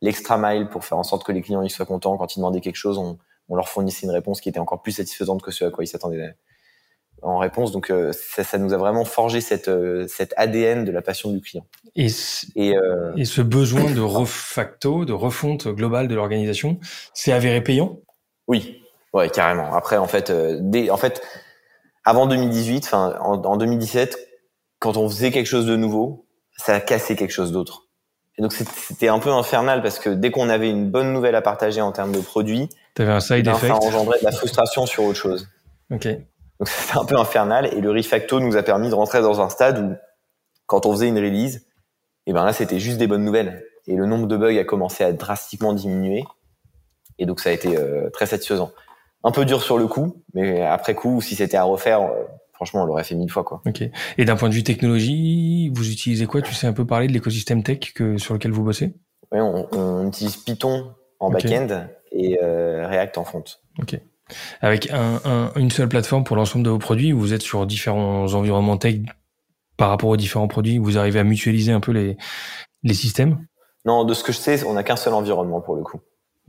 l'extra 0.01 0.37
mile 0.37 0.69
pour 0.69 0.85
faire 0.85 0.97
en 0.97 1.03
sorte 1.03 1.25
que 1.25 1.31
les 1.31 1.41
clients 1.41 1.63
ils 1.63 1.69
soient 1.69 1.85
contents. 1.85 2.17
Quand 2.17 2.35
ils 2.35 2.39
demandaient 2.39 2.61
quelque 2.61 2.75
chose, 2.75 2.97
on, 2.97 3.17
on, 3.49 3.55
leur 3.55 3.67
fournissait 3.67 4.05
une 4.05 4.11
réponse 4.11 4.41
qui 4.41 4.49
était 4.49 4.59
encore 4.59 4.81
plus 4.81 4.93
satisfaisante 4.93 5.41
que 5.41 5.51
ce 5.51 5.65
à 5.65 5.71
quoi 5.71 5.83
ils 5.83 5.87
s'attendaient 5.87 6.35
en 7.21 7.37
réponse. 7.37 7.71
Donc 7.71 7.89
euh, 7.89 8.11
ça, 8.11 8.43
ça, 8.43 8.57
nous 8.57 8.73
a 8.73 8.77
vraiment 8.77 9.05
forgé 9.05 9.41
cette, 9.41 9.67
euh, 9.67 10.05
cette 10.07 10.33
ADN 10.37 10.85
de 10.85 10.91
la 10.91 11.01
passion 11.01 11.31
du 11.31 11.41
client. 11.41 11.65
Et, 11.95 12.07
et, 12.55 12.75
et 13.15 13.25
ce 13.25 13.41
besoin 13.41 13.91
de 13.91 14.01
refacto, 14.01 15.05
de 15.05 15.13
refonte 15.13 15.67
globale 15.67 16.07
de 16.07 16.15
l'organisation, 16.15 16.79
c'est 17.13 17.31
avéré 17.31 17.61
payant? 17.61 17.99
Oui, 18.47 18.81
ouais, 19.13 19.29
carrément. 19.29 19.73
Après, 19.73 19.97
en 19.97 20.07
fait, 20.07 20.31
dès, 20.31 20.89
en 20.89 20.97
fait, 20.97 21.21
avant 22.05 22.27
2018, 22.27 22.85
enfin 22.85 23.17
en, 23.21 23.41
en 23.43 23.57
2017, 23.57 24.17
quand 24.79 24.97
on 24.97 25.09
faisait 25.09 25.31
quelque 25.31 25.47
chose 25.47 25.65
de 25.65 25.75
nouveau, 25.75 26.25
ça 26.57 26.75
a 26.75 26.79
cassé 26.79 27.15
quelque 27.15 27.31
chose 27.31 27.51
d'autre. 27.51 27.89
Et 28.39 28.41
donc 28.41 28.53
c'était 28.53 29.09
un 29.09 29.19
peu 29.19 29.31
infernal 29.31 29.81
parce 29.81 29.99
que 29.99 30.09
dès 30.09 30.31
qu'on 30.31 30.47
avait 30.47 30.69
une 30.69 30.89
bonne 30.89 31.11
nouvelle 31.11 31.35
à 31.35 31.41
partager 31.41 31.81
en 31.81 31.91
termes 31.91 32.13
de 32.13 32.21
produits, 32.21 32.69
T'avais 32.93 33.11
un 33.11 33.19
side 33.19 33.45
effect. 33.45 33.67
ça 33.67 33.75
engendrait 33.75 34.19
de 34.19 34.23
la 34.23 34.31
frustration 34.31 34.85
sur 34.85 35.03
autre 35.03 35.17
chose. 35.17 35.49
Ok. 35.91 36.07
Donc 36.59 36.67
c'était 36.67 36.97
un 36.97 37.05
peu 37.05 37.17
infernal 37.17 37.73
et 37.73 37.81
le 37.81 37.91
refacto 37.91 38.39
nous 38.39 38.57
a 38.57 38.63
permis 38.63 38.89
de 38.89 38.95
rentrer 38.95 39.21
dans 39.21 39.41
un 39.41 39.49
stade 39.49 39.79
où 39.79 39.95
quand 40.65 40.85
on 40.85 40.91
faisait 40.91 41.07
une 41.07 41.17
release, 41.17 41.55
et 41.55 42.31
eh 42.31 42.33
ben 42.33 42.45
là 42.45 42.53
c'était 42.53 42.79
juste 42.79 42.97
des 42.97 43.07
bonnes 43.07 43.25
nouvelles 43.25 43.63
et 43.87 43.95
le 43.95 44.05
nombre 44.05 44.27
de 44.27 44.37
bugs 44.37 44.59
a 44.59 44.63
commencé 44.63 45.03
à 45.03 45.11
drastiquement 45.11 45.73
diminuer 45.73 46.23
et 47.19 47.25
donc 47.25 47.39
ça 47.39 47.49
a 47.49 47.53
été 47.53 47.77
euh, 47.77 48.09
très 48.09 48.25
satisfaisant. 48.25 48.71
Un 49.23 49.31
peu 49.31 49.45
dur 49.45 49.61
sur 49.61 49.77
le 49.77 49.87
coup, 49.87 50.23
mais 50.33 50.61
après 50.61 50.95
coup, 50.95 51.19
si 51.21 51.35
c'était 51.35 51.57
à 51.57 51.63
refaire, 51.63 52.01
euh, 52.01 52.23
franchement, 52.53 52.83
on 52.83 52.85
l'aurait 52.85 53.03
fait 53.03 53.15
mille 53.15 53.29
fois, 53.29 53.43
quoi. 53.43 53.61
Ok. 53.65 53.83
Et 54.17 54.25
d'un 54.25 54.37
point 54.37 54.47
de 54.47 54.53
vue 54.53 54.63
technologie, 54.63 55.69
vous 55.73 55.91
utilisez 55.91 56.25
quoi? 56.25 56.41
Tu 56.41 56.53
sais 56.53 56.67
un 56.67 56.73
peu 56.73 56.85
parler 56.85 57.07
de 57.07 57.13
l'écosystème 57.13 57.61
tech 57.61 57.93
que, 57.93 58.17
sur 58.17 58.33
lequel 58.33 58.51
vous 58.51 58.63
bossez? 58.63 58.93
Oui, 59.33 59.41
on, 59.41 59.67
on, 59.73 60.07
utilise 60.07 60.37
Python 60.37 60.93
en 61.19 61.29
back-end 61.29 61.87
et 62.13 62.39
euh, 62.41 62.87
React 62.87 63.17
en 63.17 63.25
front. 63.25 63.43
Ok. 63.79 63.99
Avec 64.61 64.89
un, 64.91 65.21
un, 65.25 65.51
une 65.55 65.71
seule 65.71 65.89
plateforme 65.89 66.23
pour 66.23 66.35
l'ensemble 66.35 66.65
de 66.65 66.69
vos 66.69 66.79
produits, 66.79 67.11
vous 67.11 67.33
êtes 67.33 67.41
sur 67.41 67.65
différents 67.65 68.33
environnements 68.33 68.77
tech 68.77 68.97
par 69.77 69.89
rapport 69.89 70.09
aux 70.09 70.17
différents 70.17 70.47
produits, 70.47 70.77
vous 70.77 70.97
arrivez 70.97 71.19
à 71.19 71.23
mutualiser 71.23 71.71
un 71.71 71.79
peu 71.79 71.91
les, 71.91 72.17
les 72.83 72.93
systèmes? 72.93 73.45
Non, 73.85 74.03
de 74.03 74.13
ce 74.13 74.23
que 74.23 74.31
je 74.31 74.37
sais, 74.37 74.63
on 74.65 74.73
n'a 74.73 74.83
qu'un 74.83 74.97
seul 74.97 75.13
environnement 75.13 75.61
pour 75.61 75.75
le 75.75 75.83
coup. 75.83 75.99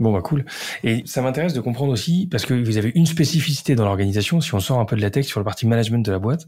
Bon 0.01 0.13
bah 0.13 0.23
cool. 0.23 0.47
Et 0.83 1.03
ça 1.05 1.21
m'intéresse 1.21 1.53
de 1.53 1.61
comprendre 1.61 1.93
aussi 1.93 2.27
parce 2.31 2.47
que 2.47 2.55
vous 2.55 2.79
avez 2.79 2.91
une 2.95 3.05
spécificité 3.05 3.75
dans 3.75 3.85
l'organisation. 3.85 4.41
Si 4.41 4.55
on 4.55 4.59
sort 4.59 4.79
un 4.79 4.87
peu 4.87 4.97
de 4.97 5.03
la 5.03 5.11
tech 5.11 5.27
sur 5.27 5.41
le 5.41 5.45
partie 5.45 5.67
management 5.67 6.03
de 6.05 6.11
la 6.11 6.19
boîte, 6.19 6.47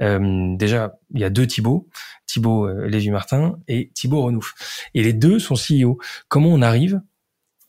euh, 0.00 0.54
déjà 0.56 0.94
il 1.12 1.20
y 1.20 1.24
a 1.24 1.30
deux 1.30 1.48
Thibaut, 1.48 1.88
Thibaut 2.26 2.68
euh, 2.68 2.86
Lévy-Martin 2.86 3.58
et 3.66 3.90
Thibaut 3.92 4.22
Renouf. 4.22 4.54
Et 4.94 5.02
les 5.02 5.12
deux 5.12 5.40
sont 5.40 5.56
CEO. 5.56 5.98
Comment 6.28 6.50
on 6.50 6.62
arrive 6.62 7.00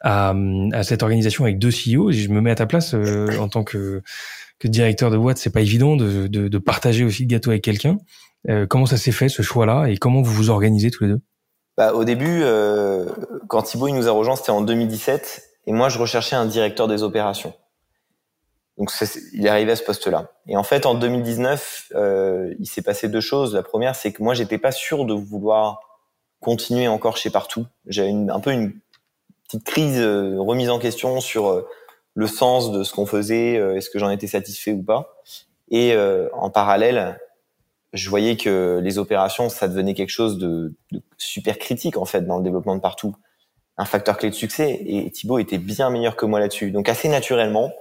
à, 0.03 0.33
à 0.73 0.83
cette 0.83 1.01
organisation 1.01 1.45
avec 1.45 1.57
deux 1.57 1.69
CEO 1.69 2.11
Je 2.11 2.27
me 2.27 2.41
mets 2.41 2.51
à 2.51 2.55
ta 2.55 2.65
place 2.65 2.93
euh, 2.93 3.37
en 3.39 3.47
tant 3.47 3.63
que, 3.63 4.01
que 4.59 4.67
directeur 4.67 5.09
de 5.09 5.17
boîte, 5.17 5.37
c'est 5.37 5.49
pas 5.49 5.61
évident 5.61 5.95
de, 5.95 6.27
de, 6.27 6.47
de, 6.47 6.57
partager 6.57 7.03
aussi 7.03 7.23
le 7.23 7.27
gâteau 7.27 7.49
avec 7.49 7.63
quelqu'un. 7.63 7.97
Euh, 8.49 8.67
comment 8.67 8.85
ça 8.85 8.97
s'est 8.97 9.11
fait 9.11 9.29
ce 9.29 9.41
choix-là 9.41 9.87
et 9.87 9.97
comment 9.97 10.21
vous 10.21 10.33
vous 10.33 10.49
organisez 10.49 10.91
tous 10.91 11.05
les 11.05 11.09
deux? 11.11 11.21
Bah, 11.77 11.93
au 11.93 12.03
début, 12.03 12.41
euh, 12.43 13.05
quand 13.47 13.63
Thibaut 13.63 13.87
il 13.87 13.95
nous 13.95 14.07
a 14.07 14.11
rejoint, 14.11 14.35
c'était 14.35 14.51
en 14.51 14.61
2017, 14.61 15.43
et 15.65 15.71
moi 15.71 15.89
je 15.89 15.97
recherchais 15.97 16.35
un 16.35 16.45
directeur 16.45 16.87
des 16.87 17.01
opérations. 17.01 17.53
Donc 18.77 18.91
il 19.33 19.45
est 19.45 19.49
arrivé 19.49 19.71
à 19.71 19.75
ce 19.75 19.83
poste-là. 19.83 20.31
Et 20.47 20.57
en 20.57 20.63
fait, 20.63 20.85
en 20.85 20.95
2019, 20.95 21.91
euh, 21.95 22.53
il 22.59 22.65
s'est 22.65 22.81
passé 22.81 23.07
deux 23.07 23.21
choses. 23.21 23.53
La 23.53 23.63
première, 23.63 23.95
c'est 23.95 24.11
que 24.11 24.23
moi, 24.23 24.33
j'étais 24.33 24.57
pas 24.57 24.71
sûr 24.71 25.05
de 25.05 25.13
vouloir 25.13 25.79
continuer 26.39 26.87
encore 26.87 27.17
chez 27.17 27.29
Partout. 27.29 27.65
J'avais 27.85 28.11
un 28.11 28.39
peu 28.39 28.51
une 28.51 28.73
petite 29.53 29.65
crise, 29.65 29.99
euh, 29.99 30.35
remise 30.39 30.69
en 30.69 30.79
question 30.79 31.19
sur 31.19 31.47
euh, 31.47 31.67
le 32.15 32.25
sens 32.25 32.71
de 32.71 32.83
ce 32.83 32.91
qu'on 32.91 33.05
faisait, 33.05 33.57
euh, 33.57 33.75
est-ce 33.75 33.89
que 33.89 33.99
j'en 33.99 34.09
étais 34.09 34.27
satisfait 34.27 34.71
ou 34.71 34.81
pas. 34.81 35.15
Et 35.69 35.95
en 36.33 36.51
parallèle, 36.51 37.19
je 37.93 38.07
voyais 38.07 38.37
que 38.37 38.79
les 38.83 38.99
opérations, 38.99 39.49
ça 39.49 39.67
devenait 39.67 39.95
quelque 39.95 40.11
chose 40.11 40.37
de, 40.37 40.75
de, 40.91 41.01
super 41.17 41.57
critique 41.57 41.97
en 41.97 42.05
fait 42.05 42.21
dans 42.27 42.37
le 42.37 42.43
développement 42.43 42.75
de 42.75 42.81
partout, 42.81 43.15
un 43.77 43.85
facteur 43.85 44.17
clé 44.17 44.29
de 44.29 44.35
succès. 44.35 44.83
Et 44.85 45.09
Thibaut 45.09 45.39
était 45.39 45.57
bien 45.57 45.89
meilleur 45.89 46.15
que 46.15 46.27
moi 46.27 46.39
là-dessus. 46.39 46.69
Donc 46.69 46.89
assez 46.89 47.09
naturellement, 47.09 47.71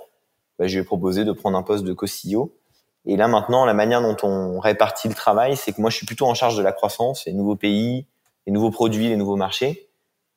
bah, 0.58 0.68
je 0.68 0.74
lui 0.74 0.80
ai 0.80 0.84
proposé 0.84 1.26
de 1.26 1.32
prendre 1.32 1.58
un 1.58 1.62
poste 1.62 1.84
de 1.84 1.92
co-CEO. 1.92 2.56
Et 3.04 3.16
là 3.16 3.28
maintenant, 3.28 3.66
la 3.66 3.74
manière 3.74 4.00
dont 4.00 4.16
on 4.22 4.58
répartit 4.58 5.08
le 5.08 5.14
travail, 5.14 5.58
c'est 5.58 5.72
que 5.72 5.80
moi 5.82 5.90
je 5.90 5.96
suis 5.96 6.06
plutôt 6.06 6.26
en 6.26 6.34
charge 6.34 6.56
de 6.56 6.62
la 6.62 6.72
croissance, 6.72 7.26
les 7.26 7.34
nouveaux 7.34 7.56
pays, 7.56 8.06
les 8.46 8.54
nouveaux 8.54 8.70
produits, 8.70 9.08
les 9.08 9.16
nouveaux 9.16 9.36
marchés. 9.36 9.91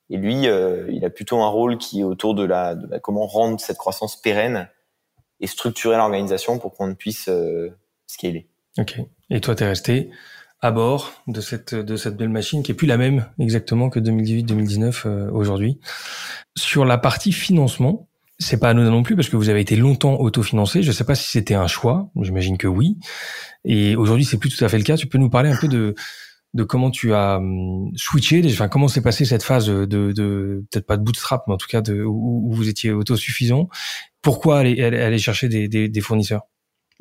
Et 0.10 0.18
lui, 0.18 0.48
euh, 0.48 0.88
il 0.92 1.04
a 1.04 1.10
plutôt 1.10 1.42
un 1.42 1.48
rôle 1.48 1.78
qui 1.78 2.02
est 2.02 2.04
autour 2.04 2.36
de 2.36 2.44
la, 2.44 2.76
de 2.76 2.88
la 2.88 3.00
comment 3.00 3.26
rendre 3.26 3.60
cette 3.60 3.78
croissance 3.78 4.22
pérenne 4.22 4.70
et 5.40 5.48
structurer 5.48 5.98
l'organisation 5.98 6.60
pour 6.60 6.74
qu'on 6.74 6.94
puisse 6.96 7.28
euh, 7.28 7.76
scaler. 8.08 8.48
Ok. 8.78 9.00
Et 9.30 9.42
toi, 9.42 9.56
tu 9.56 9.64
es 9.64 9.68
resté 9.68 10.12
à 10.62 10.72
bord 10.72 11.12
de 11.28 11.42
cette 11.42 11.76
de 11.76 11.96
cette 11.96 12.16
belle 12.18 12.30
machine 12.30 12.64
qui 12.64 12.72
est 12.72 12.76
plus 12.76 12.88
la 12.88 12.98
même 12.98 13.28
exactement 13.40 13.90
que 13.90 14.00
2018-2019 14.00 15.02
euh, 15.06 15.32
aujourd'hui. 15.32 15.80
Sur 16.56 16.86
la 16.86 16.98
partie 16.98 17.32
financement, 17.32 18.08
c'est 18.40 18.60
pas 18.60 18.70
anodin 18.70 18.92
non 18.92 19.04
plus 19.04 19.16
parce 19.16 19.30
que 19.30 19.36
vous 19.36 19.50
avez 19.50 19.62
été 19.62 19.76
longtemps 19.76 20.20
autofinancé. 20.20 20.84
Je 20.84 20.92
sais 20.92 21.04
pas 21.04 21.16
si 21.16 21.30
c'était 21.30 21.56
un 21.56 21.68
choix. 21.68 22.10
J'imagine 22.22 22.58
que 22.58 22.68
oui. 22.68 22.98
Et 23.64 23.96
aujourd'hui, 23.96 24.26
c'est 24.26 24.38
plus 24.38 24.56
tout 24.56 24.64
à 24.64 24.70
fait 24.70 24.78
le 24.78 24.84
cas. 24.84 24.98
Tu 24.98 25.08
peux 25.08 25.18
nous 25.18 25.30
parler 25.30 25.50
un 25.50 25.58
peu 25.58 25.68
de 25.68 25.96
de 26.56 26.64
comment 26.64 26.90
tu 26.90 27.14
as 27.14 27.38
hum, 27.38 27.92
switché, 27.96 28.42
enfin 28.46 28.70
comment 28.70 28.88
s'est 28.88 29.02
passée 29.02 29.26
cette 29.26 29.44
phase 29.44 29.68
de, 29.68 29.86
de 29.86 30.64
peut-être 30.72 30.88
pas 30.88 30.96
de 30.96 31.04
bootstrap, 31.04 31.44
mais 31.48 31.54
en 31.54 31.58
tout 31.58 31.68
cas 31.68 31.82
de 31.82 32.02
où, 32.02 32.50
vous 32.52 32.70
étiez 32.70 32.92
autosuffisant. 32.92 33.68
Pourquoi 34.22 34.60
aller, 34.60 34.82
aller 34.82 35.18
chercher 35.20 35.50
des, 35.50 35.68
des, 35.68 35.90
des 35.90 36.02
fournisseurs, 36.02 36.44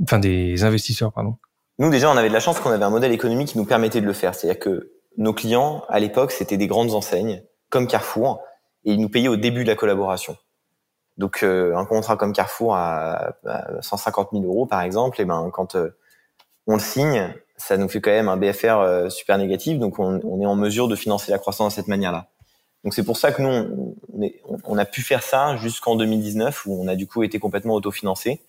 enfin 0.03 0.19
des 0.19 0.65
investisseurs, 0.65 1.13
pardon. 1.13 1.37
Nous, 1.79 1.89
déjà, 1.89 2.11
on 2.11 2.17
avait 2.17 2.29
de 2.29 2.35
la 2.35 2.41
chance 2.41 2.61
qu'on 2.61 2.71
avait 2.71 2.85
un 2.85 2.91
modèle 2.91 3.13
économique 3.13 3.49
qui 3.49 3.59
nous 3.59 3.65
permettait 3.65 4.01
de 4.01 4.07
le 4.07 4.13
faire. 4.13 4.35
C'est-à-dire 4.35 4.61
que 4.61 4.93
nos 5.17 5.33
clients, 5.33 5.85
à 5.89 6.01
l'époque, 6.01 6.33
c'était 6.33 6.57
des 6.57 6.67
grandes 6.67 6.93
enseignes, 6.93 7.43
comme 7.71 7.87
Carrefour, 7.87 8.43
et 8.85 8.93
ils 8.93 9.01
nous 9.01 9.09
payaient 9.09 9.29
au 9.29 9.37
début 9.37 9.63
de 9.63 9.69
la 9.69 9.77
collaboration. 9.77 10.37
Donc 11.17 11.45
un 11.45 11.85
contrat 11.85 12.17
comme 12.17 12.33
Carrefour 12.33 12.75
à, 12.75 13.35
150 13.81 14.31
000 14.33 14.45
euros 14.45 14.67
par 14.67 14.83
exemple, 14.83 15.21
et 15.21 15.25
ben 15.25 15.49
quand 15.53 15.77
on 16.67 16.75
le 16.75 16.81
signe, 16.81 17.33
ça 17.57 17.77
nous 17.77 17.89
fait 17.89 18.01
quand 18.01 18.11
même 18.11 18.29
un 18.29 18.37
BFR 18.37 19.11
super 19.11 19.39
négatif, 19.39 19.79
donc 19.79 19.99
on, 19.99 20.21
on, 20.25 20.41
est 20.41 20.47
en 20.47 20.57
mesure 20.57 20.89
de 20.89 20.97
financer 20.97 21.31
la 21.31 21.39
croissance 21.39 21.75
de 21.75 21.77
cette 21.77 21.89
manière-là. 21.89 22.29
Donc 22.85 22.93
c'est 22.93 23.03
pour 23.03 23.17
ça 23.17 23.33
que 23.33 23.41
nous, 23.41 23.97
on, 24.65 24.79
a 24.79 24.85
pu 24.85 25.01
faire 25.01 25.23
ça 25.23 25.57
jusqu'en 25.57 25.97
2019, 25.97 26.67
où 26.67 26.83
on 26.83 26.87
a 26.87 26.95
du 26.95 27.07
coup 27.07 27.23
été 27.23 27.39
complètement 27.39 27.75
autofinancé. 27.75 28.43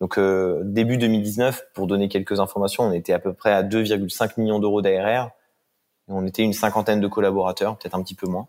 Donc 0.00 0.18
euh, 0.18 0.60
début 0.64 0.96
2019, 0.98 1.64
pour 1.74 1.88
donner 1.88 2.08
quelques 2.08 2.38
informations, 2.38 2.84
on 2.84 2.92
était 2.92 3.12
à 3.12 3.18
peu 3.18 3.32
près 3.32 3.52
à 3.52 3.64
2,5 3.64 4.40
millions 4.40 4.60
d'euros 4.60 4.82
d'ARR. 4.82 5.30
On 6.06 6.24
était 6.26 6.42
une 6.42 6.52
cinquantaine 6.52 7.00
de 7.00 7.08
collaborateurs, 7.08 7.76
peut-être 7.76 7.96
un 7.96 8.02
petit 8.02 8.14
peu 8.14 8.28
moins. 8.28 8.46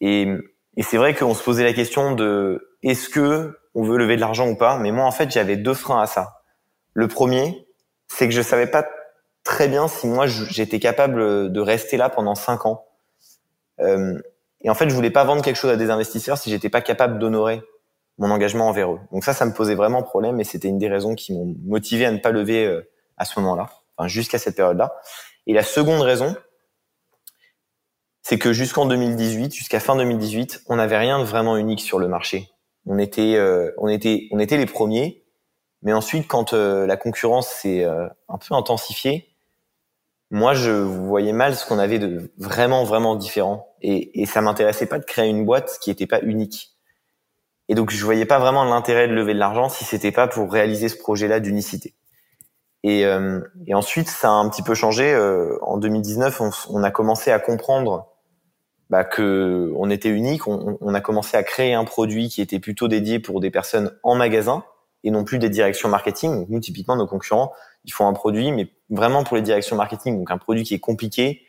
Et, 0.00 0.26
et 0.76 0.82
c'est 0.82 0.96
vrai 0.96 1.14
qu'on 1.14 1.34
se 1.34 1.42
posait 1.42 1.64
la 1.64 1.74
question 1.74 2.14
de 2.14 2.76
est-ce 2.82 3.10
que 3.10 3.58
on 3.74 3.82
veut 3.82 3.98
lever 3.98 4.16
de 4.16 4.20
l'argent 4.20 4.48
ou 4.48 4.56
pas? 4.56 4.78
Mais 4.78 4.90
moi, 4.90 5.04
en 5.04 5.12
fait, 5.12 5.30
j'avais 5.30 5.56
deux 5.56 5.74
freins 5.74 6.00
à 6.00 6.06
ça. 6.06 6.42
Le 6.94 7.08
premier, 7.08 7.66
c'est 8.08 8.26
que 8.26 8.34
je 8.34 8.42
savais 8.42 8.66
pas 8.66 8.86
très 9.44 9.68
bien 9.68 9.88
si 9.88 10.06
moi 10.06 10.26
j'étais 10.26 10.78
capable 10.78 11.52
de 11.52 11.60
rester 11.60 11.96
là 11.96 12.08
pendant 12.08 12.34
cinq 12.34 12.66
ans. 12.66 12.84
Euh, 13.80 14.18
et 14.62 14.70
en 14.70 14.74
fait, 14.74 14.88
je 14.88 14.94
voulais 14.94 15.10
pas 15.10 15.24
vendre 15.24 15.42
quelque 15.42 15.56
chose 15.56 15.70
à 15.70 15.76
des 15.76 15.90
investisseurs 15.90 16.38
si 16.38 16.50
j'étais 16.50 16.68
pas 16.68 16.82
capable 16.82 17.18
d'honorer 17.18 17.62
mon 18.18 18.30
engagement 18.30 18.68
envers 18.68 18.92
eux. 18.92 19.00
Donc 19.12 19.24
ça, 19.24 19.32
ça 19.32 19.46
me 19.46 19.52
posait 19.52 19.74
vraiment 19.74 20.02
problème 20.02 20.40
et 20.40 20.44
c'était 20.44 20.68
une 20.68 20.78
des 20.78 20.88
raisons 20.88 21.14
qui 21.14 21.32
m'ont 21.32 21.54
motivé 21.64 22.04
à 22.04 22.12
ne 22.12 22.18
pas 22.18 22.30
lever 22.30 22.66
euh, 22.66 22.82
à 23.16 23.24
ce 23.24 23.40
moment-là, 23.40 23.70
enfin 23.96 24.08
jusqu'à 24.08 24.38
cette 24.38 24.56
période-là. 24.56 24.94
Et 25.46 25.54
la 25.54 25.62
seconde 25.62 26.02
raison, 26.02 26.36
c'est 28.22 28.38
que 28.38 28.52
jusqu'en 28.52 28.84
2018, 28.84 29.54
jusqu'à 29.54 29.80
fin 29.80 29.96
2018, 29.96 30.64
on 30.68 30.76
n'avait 30.76 30.98
rien 30.98 31.18
de 31.18 31.24
vraiment 31.24 31.56
unique 31.56 31.80
sur 31.80 31.98
le 31.98 32.08
marché. 32.08 32.50
On 32.84 32.98
était, 32.98 33.36
euh, 33.36 33.72
on 33.78 33.88
était, 33.88 34.28
on 34.32 34.38
était 34.38 34.58
les 34.58 34.66
premiers, 34.66 35.24
mais 35.82 35.94
ensuite, 35.94 36.28
quand 36.28 36.52
euh, 36.52 36.86
la 36.86 36.98
concurrence 36.98 37.48
s'est 37.48 37.84
un 37.84 38.38
peu 38.38 38.54
intensifiée, 38.54 39.29
moi, 40.30 40.54
je 40.54 40.70
voyais 40.70 41.32
mal 41.32 41.56
ce 41.56 41.66
qu'on 41.66 41.78
avait 41.78 41.98
de 41.98 42.32
vraiment, 42.38 42.84
vraiment 42.84 43.16
différent. 43.16 43.74
Et, 43.82 44.22
et 44.22 44.26
ça 44.26 44.40
m'intéressait 44.40 44.86
pas 44.86 44.98
de 44.98 45.04
créer 45.04 45.28
une 45.28 45.44
boîte 45.44 45.78
qui 45.82 45.90
n'était 45.90 46.06
pas 46.06 46.20
unique. 46.22 46.76
Et 47.68 47.74
donc, 47.74 47.90
je 47.90 48.04
voyais 48.04 48.26
pas 48.26 48.38
vraiment 48.38 48.64
l'intérêt 48.64 49.08
de 49.08 49.12
lever 49.12 49.34
de 49.34 49.38
l'argent 49.38 49.68
si 49.68 49.84
c'était 49.84 50.12
pas 50.12 50.28
pour 50.28 50.52
réaliser 50.52 50.88
ce 50.88 50.96
projet-là 50.96 51.40
d'unicité. 51.40 51.94
Et, 52.82 53.04
euh, 53.04 53.40
et, 53.66 53.74
ensuite, 53.74 54.08
ça 54.08 54.28
a 54.28 54.32
un 54.32 54.48
petit 54.48 54.62
peu 54.62 54.74
changé. 54.74 55.12
Euh, 55.12 55.58
en 55.62 55.76
2019, 55.76 56.40
on, 56.40 56.50
on, 56.70 56.82
a 56.82 56.90
commencé 56.90 57.30
à 57.30 57.38
comprendre 57.38 58.08
bah, 58.88 59.04
que 59.04 59.72
on 59.76 59.90
était 59.90 60.08
unique. 60.08 60.46
On, 60.46 60.78
on, 60.80 60.94
a 60.94 61.00
commencé 61.00 61.36
à 61.36 61.42
créer 61.42 61.74
un 61.74 61.84
produit 61.84 62.28
qui 62.28 62.40
était 62.40 62.58
plutôt 62.58 62.88
dédié 62.88 63.18
pour 63.18 63.40
des 63.40 63.50
personnes 63.50 63.92
en 64.02 64.14
magasin 64.14 64.64
et 65.04 65.10
non 65.10 65.24
plus 65.24 65.38
des 65.38 65.50
directions 65.50 65.88
marketing. 65.88 66.46
Nous, 66.48 66.60
typiquement, 66.60 66.96
nos 66.96 67.06
concurrents, 67.06 67.52
ils 67.84 67.92
font 67.92 68.06
un 68.06 68.14
produit, 68.14 68.50
mais 68.52 68.72
vraiment 68.90 69.24
pour 69.24 69.36
les 69.36 69.42
directions 69.42 69.76
marketing, 69.76 70.18
donc 70.18 70.30
un 70.30 70.38
produit 70.38 70.64
qui 70.64 70.74
est 70.74 70.80
compliqué, 70.80 71.46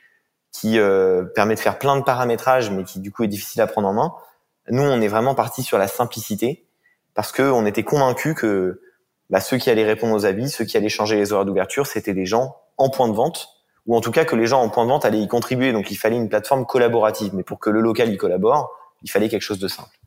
qui 0.52 0.80
euh, 0.80 1.24
permet 1.24 1.56
de 1.56 1.60
faire 1.60 1.80
plein 1.80 1.98
de 1.98 2.04
paramétrages, 2.04 2.70
mais 2.70 2.84
qui 2.84 3.00
du 3.00 3.12
coup 3.12 3.24
est 3.24 3.28
difficile 3.28 3.62
à 3.62 3.68
prendre 3.68 3.88
en 3.88 3.94
main. 3.94 4.14
Nous, 4.70 4.84
on 4.84 5.02
est 5.02 5.08
vraiment 5.08 5.34
parti 5.34 5.64
sur 5.64 5.78
la 5.78 5.88
simplicité 5.88 6.66
parce 7.14 7.32
que 7.32 7.42
on 7.42 7.66
était 7.66 7.84
convaincus 7.84 8.36
que 8.36 8.82
bah, 9.30 9.42
ceux 9.42 9.58
qui 9.58 9.70
allaient 9.70 9.86
répondre 9.86 10.14
aux 10.14 10.26
avis, 10.26 10.50
ceux 10.50 10.66
qui 10.66 10.78
allaient 10.78 10.90
changer 10.90 11.16
les 11.16 11.34
horaires 11.34 11.46
d'ouverture, 11.46 11.88
c'était 11.88 12.14
des 12.14 12.26
gens 12.26 12.58
en 12.78 12.90
point 12.90 13.08
de 13.08 13.14
vente, 13.14 13.50
ou 13.86 13.96
en 13.96 14.02
tout 14.02 14.12
cas 14.12 14.26
que 14.26 14.36
les 14.36 14.46
gens 14.46 14.62
en 14.62 14.70
point 14.70 14.84
de 14.84 14.90
vente 14.90 15.06
allaient 15.06 15.22
y 15.22 15.28
contribuer. 15.28 15.72
Donc 15.72 15.90
il 15.90 15.96
fallait 15.96 16.18
une 16.18 16.30
plateforme 16.30 16.66
collaborative, 16.66 17.34
mais 17.34 17.44
pour 17.44 17.60
que 17.60 17.70
le 17.70 17.82
local 17.82 18.12
y 18.14 18.18
collabore, 18.18 18.72
il 19.04 19.10
fallait 19.10 19.30
quelque 19.30 19.42
chose 19.42 19.60
de 19.60 19.68
simple. 19.68 19.98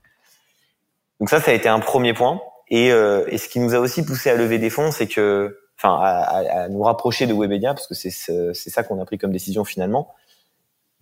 Donc 1.21 1.31
ça, 1.31 1.41
ça 1.41 1.51
a 1.51 1.55
été 1.55 1.69
un 1.69 1.81
premier 1.81 2.13
point. 2.13 2.41
Et, 2.69 2.93
euh, 2.93 3.25
et 3.29 3.39
ce 3.39 3.49
qui 3.49 3.61
nous 3.61 3.75
a 3.75 3.79
aussi 3.79 4.05
poussé 4.05 4.31
à 4.31 4.35
lever 4.35 4.59
des 4.59 4.71
fonds, 4.71 4.91
c'est 4.91 5.07
que 5.07 5.59
enfin 5.77 5.99
à, 6.01 6.63
à, 6.63 6.69
nous 6.69 6.83
rapprocher 6.83 7.27
de 7.27 7.35
Webedia 7.35 7.75
parce 7.75 7.87
que 7.87 7.95
c'est 7.95 8.11
c'est 8.11 8.71
ça 8.71 8.83
qu'on 8.83 9.01
a 9.01 9.05
pris 9.05 9.19
comme 9.19 9.33
décision 9.33 9.65
finalement. 9.65 10.15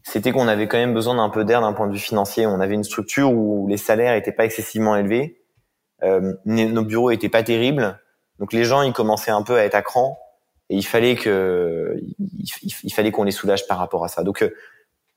C'était 0.04 0.32
qu'on 0.32 0.48
avait 0.48 0.66
quand 0.66 0.78
même 0.78 0.94
besoin 0.94 1.14
d'un 1.14 1.28
peu 1.28 1.44
d'air 1.44 1.60
d'un 1.60 1.72
point 1.72 1.86
de 1.86 1.92
vue 1.92 1.98
financier. 1.98 2.46
On 2.46 2.60
avait 2.60 2.74
une 2.74 2.84
structure 2.84 3.32
où 3.32 3.68
les 3.68 3.76
salaires 3.76 4.14
étaient 4.14 4.32
pas 4.32 4.44
excessivement 4.44 4.96
élevés, 4.96 5.42
euh, 6.02 6.34
nos 6.44 6.82
bureaux 6.82 7.10
étaient 7.10 7.28
pas 7.28 7.44
terribles, 7.44 8.00
donc 8.38 8.52
les 8.52 8.64
gens 8.64 8.82
ils 8.82 8.92
commençaient 8.92 9.30
un 9.30 9.42
peu 9.42 9.56
à 9.56 9.64
être 9.64 9.76
à 9.76 9.82
cran 9.82 10.18
et 10.68 10.76
il 10.76 10.82
fallait 10.82 11.14
que 11.14 11.96
il, 12.18 12.92
fallait 12.92 13.12
qu'on 13.12 13.24
les 13.24 13.30
soulage 13.30 13.68
par 13.68 13.78
rapport 13.78 14.04
à 14.04 14.08
ça. 14.08 14.24
Donc 14.24 14.42
euh, 14.42 14.50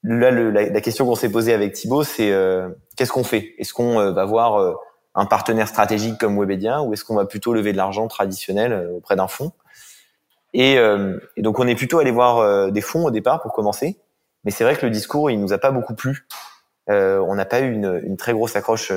là 0.03 0.29
la, 0.29 0.81
question 0.81 1.05
qu'on 1.05 1.15
s'est 1.15 1.31
posée 1.31 1.53
avec 1.53 1.73
Thibaut 1.73 2.03
c'est 2.03 2.31
euh, 2.31 2.69
qu'est-ce 2.95 3.11
qu'on 3.11 3.23
fait? 3.23 3.55
Est-ce 3.57 3.73
qu'on 3.73 3.99
euh, 3.99 4.11
va 4.11 4.25
voir 4.25 4.75
un 5.15 5.25
partenaire 5.25 5.67
stratégique 5.67 6.17
comme 6.19 6.37
Webedia 6.37 6.83
ou 6.83 6.93
est-ce 6.93 7.05
qu'on 7.05 7.15
va 7.15 7.25
plutôt 7.25 7.53
lever 7.53 7.71
de 7.71 7.77
l'argent 7.77 8.07
traditionnel 8.07 8.73
euh, 8.73 8.97
auprès 8.97 9.15
d'un 9.15 9.27
fonds? 9.27 9.53
Et, 10.53 10.77
euh, 10.77 11.19
et, 11.35 11.41
donc 11.41 11.59
on 11.59 11.67
est 11.67 11.75
plutôt 11.75 11.99
allé 11.99 12.11
voir 12.11 12.37
euh, 12.37 12.71
des 12.71 12.81
fonds 12.81 13.05
au 13.05 13.11
départ 13.11 13.41
pour 13.41 13.51
commencer, 13.51 13.99
mais 14.43 14.51
c'est 14.51 14.63
vrai 14.63 14.75
que 14.75 14.85
le 14.85 14.89
discours 14.89 15.29
il 15.29 15.39
nous 15.39 15.51
a 15.51 15.57
pas 15.57 15.71
beaucoup 15.71 15.95
plu. 15.95 16.27
Euh, 16.89 17.19
on 17.27 17.35
n'a 17.35 17.45
pas 17.45 17.59
eu 17.61 17.73
une, 17.73 18.01
une, 18.05 18.15
très 18.15 18.31
grosse 18.31 18.55
accroche 18.55 18.91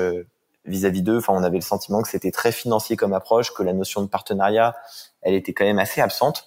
vis-à-vis 0.65 1.01
d'eux. 1.01 1.17
Enfin, 1.17 1.33
on 1.33 1.43
avait 1.43 1.57
le 1.57 1.63
sentiment 1.63 2.01
que 2.01 2.07
c'était 2.07 2.31
très 2.31 2.51
financier 2.51 2.95
comme 2.95 3.13
approche, 3.13 3.53
que 3.53 3.63
la 3.63 3.73
notion 3.73 4.01
de 4.01 4.07
partenariat, 4.07 4.75
elle 5.21 5.33
était 5.33 5.53
quand 5.53 5.65
même 5.65 5.79
assez 5.79 5.99
absente. 5.99 6.45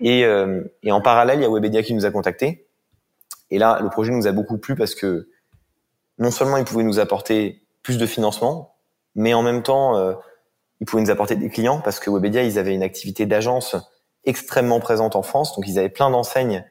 Et, 0.00 0.20
et 0.82 0.92
en 0.92 1.00
parallèle, 1.00 1.38
il 1.38 1.42
y 1.42 1.46
a 1.46 1.50
Webedia 1.50 1.82
qui 1.82 1.94
nous 1.94 2.04
a 2.04 2.10
contactés. 2.10 2.68
Et 3.50 3.58
là, 3.58 3.78
le 3.80 3.88
projet 3.88 4.12
nous 4.12 4.26
a 4.26 4.32
beaucoup 4.32 4.58
plu 4.58 4.74
parce 4.74 4.94
que 4.94 5.30
non 6.18 6.30
seulement 6.30 6.58
il 6.58 6.64
pouvait 6.64 6.84
nous 6.84 6.98
apporter 6.98 7.66
plus 7.82 7.96
de 7.96 8.04
financement, 8.04 8.73
mais 9.14 9.34
en 9.34 9.42
même 9.42 9.62
temps, 9.62 9.96
euh, 9.96 10.14
ils 10.80 10.86
pouvaient 10.86 11.02
nous 11.02 11.10
apporter 11.10 11.36
des 11.36 11.48
clients 11.48 11.80
parce 11.80 12.00
que 12.00 12.10
Webedia, 12.10 12.42
ils 12.42 12.58
avaient 12.58 12.74
une 12.74 12.82
activité 12.82 13.26
d'agence 13.26 13.76
extrêmement 14.24 14.80
présente 14.80 15.16
en 15.16 15.22
France. 15.22 15.54
Donc, 15.56 15.66
ils 15.68 15.78
avaient 15.78 15.88
plein 15.88 16.10
d'enseignes 16.10 16.64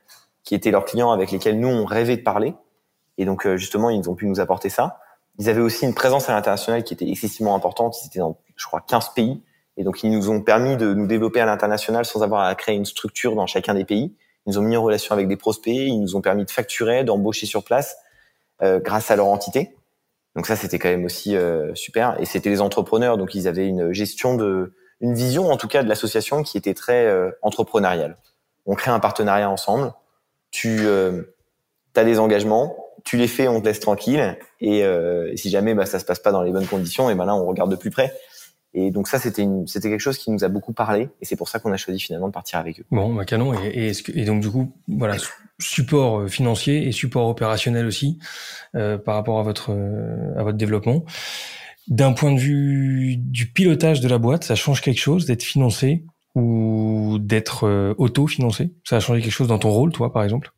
qui 0.43 0.55
étaient 0.55 0.71
leurs 0.71 0.85
clients 0.85 1.11
avec 1.11 1.31
lesquels 1.31 1.59
nous, 1.59 1.69
on 1.69 1.85
rêvait 1.85 2.17
de 2.17 2.21
parler. 2.21 2.53
Et 3.17 3.25
donc, 3.25 3.45
euh, 3.45 3.57
justement, 3.57 3.89
ils 3.89 4.09
ont 4.09 4.15
pu 4.15 4.27
nous 4.27 4.39
apporter 4.39 4.69
ça. 4.69 4.99
Ils 5.39 5.49
avaient 5.49 5.61
aussi 5.61 5.85
une 5.85 5.93
présence 5.93 6.29
à 6.29 6.33
l'international 6.33 6.83
qui 6.83 6.93
était 6.93 7.09
excessivement 7.09 7.55
importante. 7.55 7.95
Ils 8.03 8.07
étaient 8.07 8.19
dans, 8.19 8.37
je 8.55 8.65
crois, 8.65 8.81
15 8.81 9.09
pays. 9.15 9.41
Et 9.77 9.83
donc, 9.83 10.03
ils 10.03 10.11
nous 10.11 10.29
ont 10.29 10.41
permis 10.41 10.77
de 10.77 10.93
nous 10.93 11.07
développer 11.07 11.39
à 11.39 11.45
l'international 11.45 12.05
sans 12.05 12.21
avoir 12.21 12.43
à 12.43 12.53
créer 12.55 12.75
une 12.75 12.85
structure 12.85 13.35
dans 13.35 13.47
chacun 13.47 13.73
des 13.73 13.85
pays. 13.85 14.15
Ils 14.45 14.51
nous 14.51 14.59
ont 14.59 14.63
mis 14.63 14.75
en 14.75 14.83
relation 14.83 15.13
avec 15.13 15.27
des 15.27 15.37
prospects. 15.37 15.73
Ils 15.73 15.99
nous 15.99 16.15
ont 16.15 16.21
permis 16.21 16.45
de 16.45 16.51
facturer, 16.51 17.03
d'embaucher 17.03 17.45
sur 17.45 17.63
place 17.63 17.95
euh, 18.61 18.79
grâce 18.79 19.09
à 19.09 19.15
leur 19.15 19.27
entité. 19.27 19.75
Donc 20.35 20.47
ça, 20.47 20.55
c'était 20.55 20.79
quand 20.79 20.89
même 20.89 21.05
aussi 21.05 21.35
euh, 21.35 21.73
super. 21.75 22.19
Et 22.19 22.25
c'était 22.25 22.49
les 22.49 22.61
entrepreneurs, 22.61 23.17
donc 23.17 23.35
ils 23.35 23.47
avaient 23.47 23.67
une 23.67 23.93
gestion 23.93 24.35
de, 24.35 24.73
une 24.99 25.13
vision 25.13 25.51
en 25.51 25.57
tout 25.57 25.67
cas 25.67 25.83
de 25.83 25.89
l'association 25.89 26.43
qui 26.43 26.57
était 26.57 26.73
très 26.73 27.05
euh, 27.05 27.31
entrepreneuriale. 27.41 28.17
On 28.65 28.75
crée 28.75 28.91
un 28.91 28.99
partenariat 28.99 29.49
ensemble. 29.49 29.93
Tu 30.51 30.79
euh, 30.81 31.23
as 31.95 32.03
des 32.03 32.19
engagements, 32.19 32.75
tu 33.03 33.17
les 33.17 33.27
fais, 33.27 33.47
on 33.47 33.59
te 33.59 33.65
laisse 33.65 33.79
tranquille. 33.79 34.37
Et, 34.59 34.79
et 34.79 35.37
si 35.37 35.49
jamais 35.49 35.73
bah, 35.73 35.85
ça 35.85 35.99
se 35.99 36.05
passe 36.05 36.19
pas 36.19 36.31
dans 36.31 36.41
les 36.41 36.51
bonnes 36.51 36.67
conditions, 36.67 37.09
et 37.09 37.15
ben 37.15 37.25
là 37.25 37.35
on 37.35 37.45
regarde 37.45 37.69
de 37.69 37.75
plus 37.75 37.91
près. 37.91 38.13
Et 38.73 38.91
donc 38.91 39.07
ça, 39.07 39.19
c'était 39.19 39.47
c'était 39.67 39.89
quelque 39.89 39.99
chose 39.99 40.17
qui 40.17 40.31
nous 40.31 40.43
a 40.43 40.49
beaucoup 40.49 40.73
parlé, 40.73 41.09
et 41.21 41.25
c'est 41.25 41.35
pour 41.35 41.47
ça 41.47 41.59
qu'on 41.59 41.71
a 41.71 41.77
choisi 41.77 41.99
finalement 41.99 42.27
de 42.27 42.33
partir 42.33 42.59
avec 42.59 42.79
eux. 42.79 42.85
Bon, 42.91 43.13
bah 43.13 43.25
canon. 43.25 43.53
Et, 43.53 43.89
et, 43.89 44.19
et 44.19 44.25
donc 44.25 44.41
du 44.41 44.49
coup, 44.49 44.73
voilà, 44.87 45.15
support 45.59 46.21
euh, 46.21 46.27
financier 46.27 46.87
et 46.87 46.91
support 46.91 47.27
opérationnel 47.27 47.85
aussi 47.85 48.19
euh, 48.75 48.97
par 48.97 49.15
rapport 49.15 49.39
à 49.39 49.43
votre 49.43 49.71
euh, 49.71 50.33
à 50.37 50.43
votre 50.43 50.57
développement. 50.57 51.05
D'un 51.87 52.13
point 52.13 52.31
de 52.31 52.39
vue 52.39 53.17
du 53.17 53.51
pilotage 53.51 53.99
de 53.99 54.07
la 54.07 54.17
boîte, 54.17 54.45
ça 54.45 54.55
change 54.55 54.81
quelque 54.81 55.01
chose 55.01 55.25
d'être 55.25 55.43
financé 55.43 56.05
ou 56.33 57.17
d'être 57.19 57.67
euh, 57.67 57.93
auto-financé? 57.97 58.71
Ça 58.83 58.95
a 58.95 58.99
changé 58.99 59.21
quelque 59.21 59.33
chose 59.33 59.49
dans 59.49 59.59
ton 59.59 59.69
rôle, 59.69 59.91
toi, 59.91 60.11
par 60.11 60.23
exemple? 60.23 60.51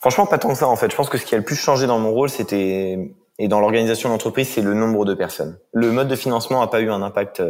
Franchement, 0.00 0.26
pas 0.26 0.36
tant 0.36 0.48
que 0.48 0.58
ça, 0.58 0.68
en 0.68 0.76
fait. 0.76 0.90
Je 0.90 0.96
pense 0.96 1.08
que 1.08 1.16
ce 1.16 1.24
qui 1.24 1.34
a 1.34 1.38
le 1.38 1.44
plus 1.44 1.56
changé 1.56 1.86
dans 1.86 1.98
mon 1.98 2.10
rôle, 2.10 2.28
c'était 2.28 2.98
et 3.38 3.48
dans 3.48 3.60
l'organisation 3.60 4.08
de 4.08 4.14
l'entreprise, 4.14 4.48
c'est 4.48 4.62
le 4.62 4.74
nombre 4.74 5.04
de 5.04 5.14
personnes. 5.14 5.58
Le 5.72 5.90
mode 5.90 6.08
de 6.08 6.16
financement 6.16 6.60
n'a 6.60 6.68
pas 6.68 6.80
eu 6.80 6.90
un 6.90 7.02
impact 7.02 7.42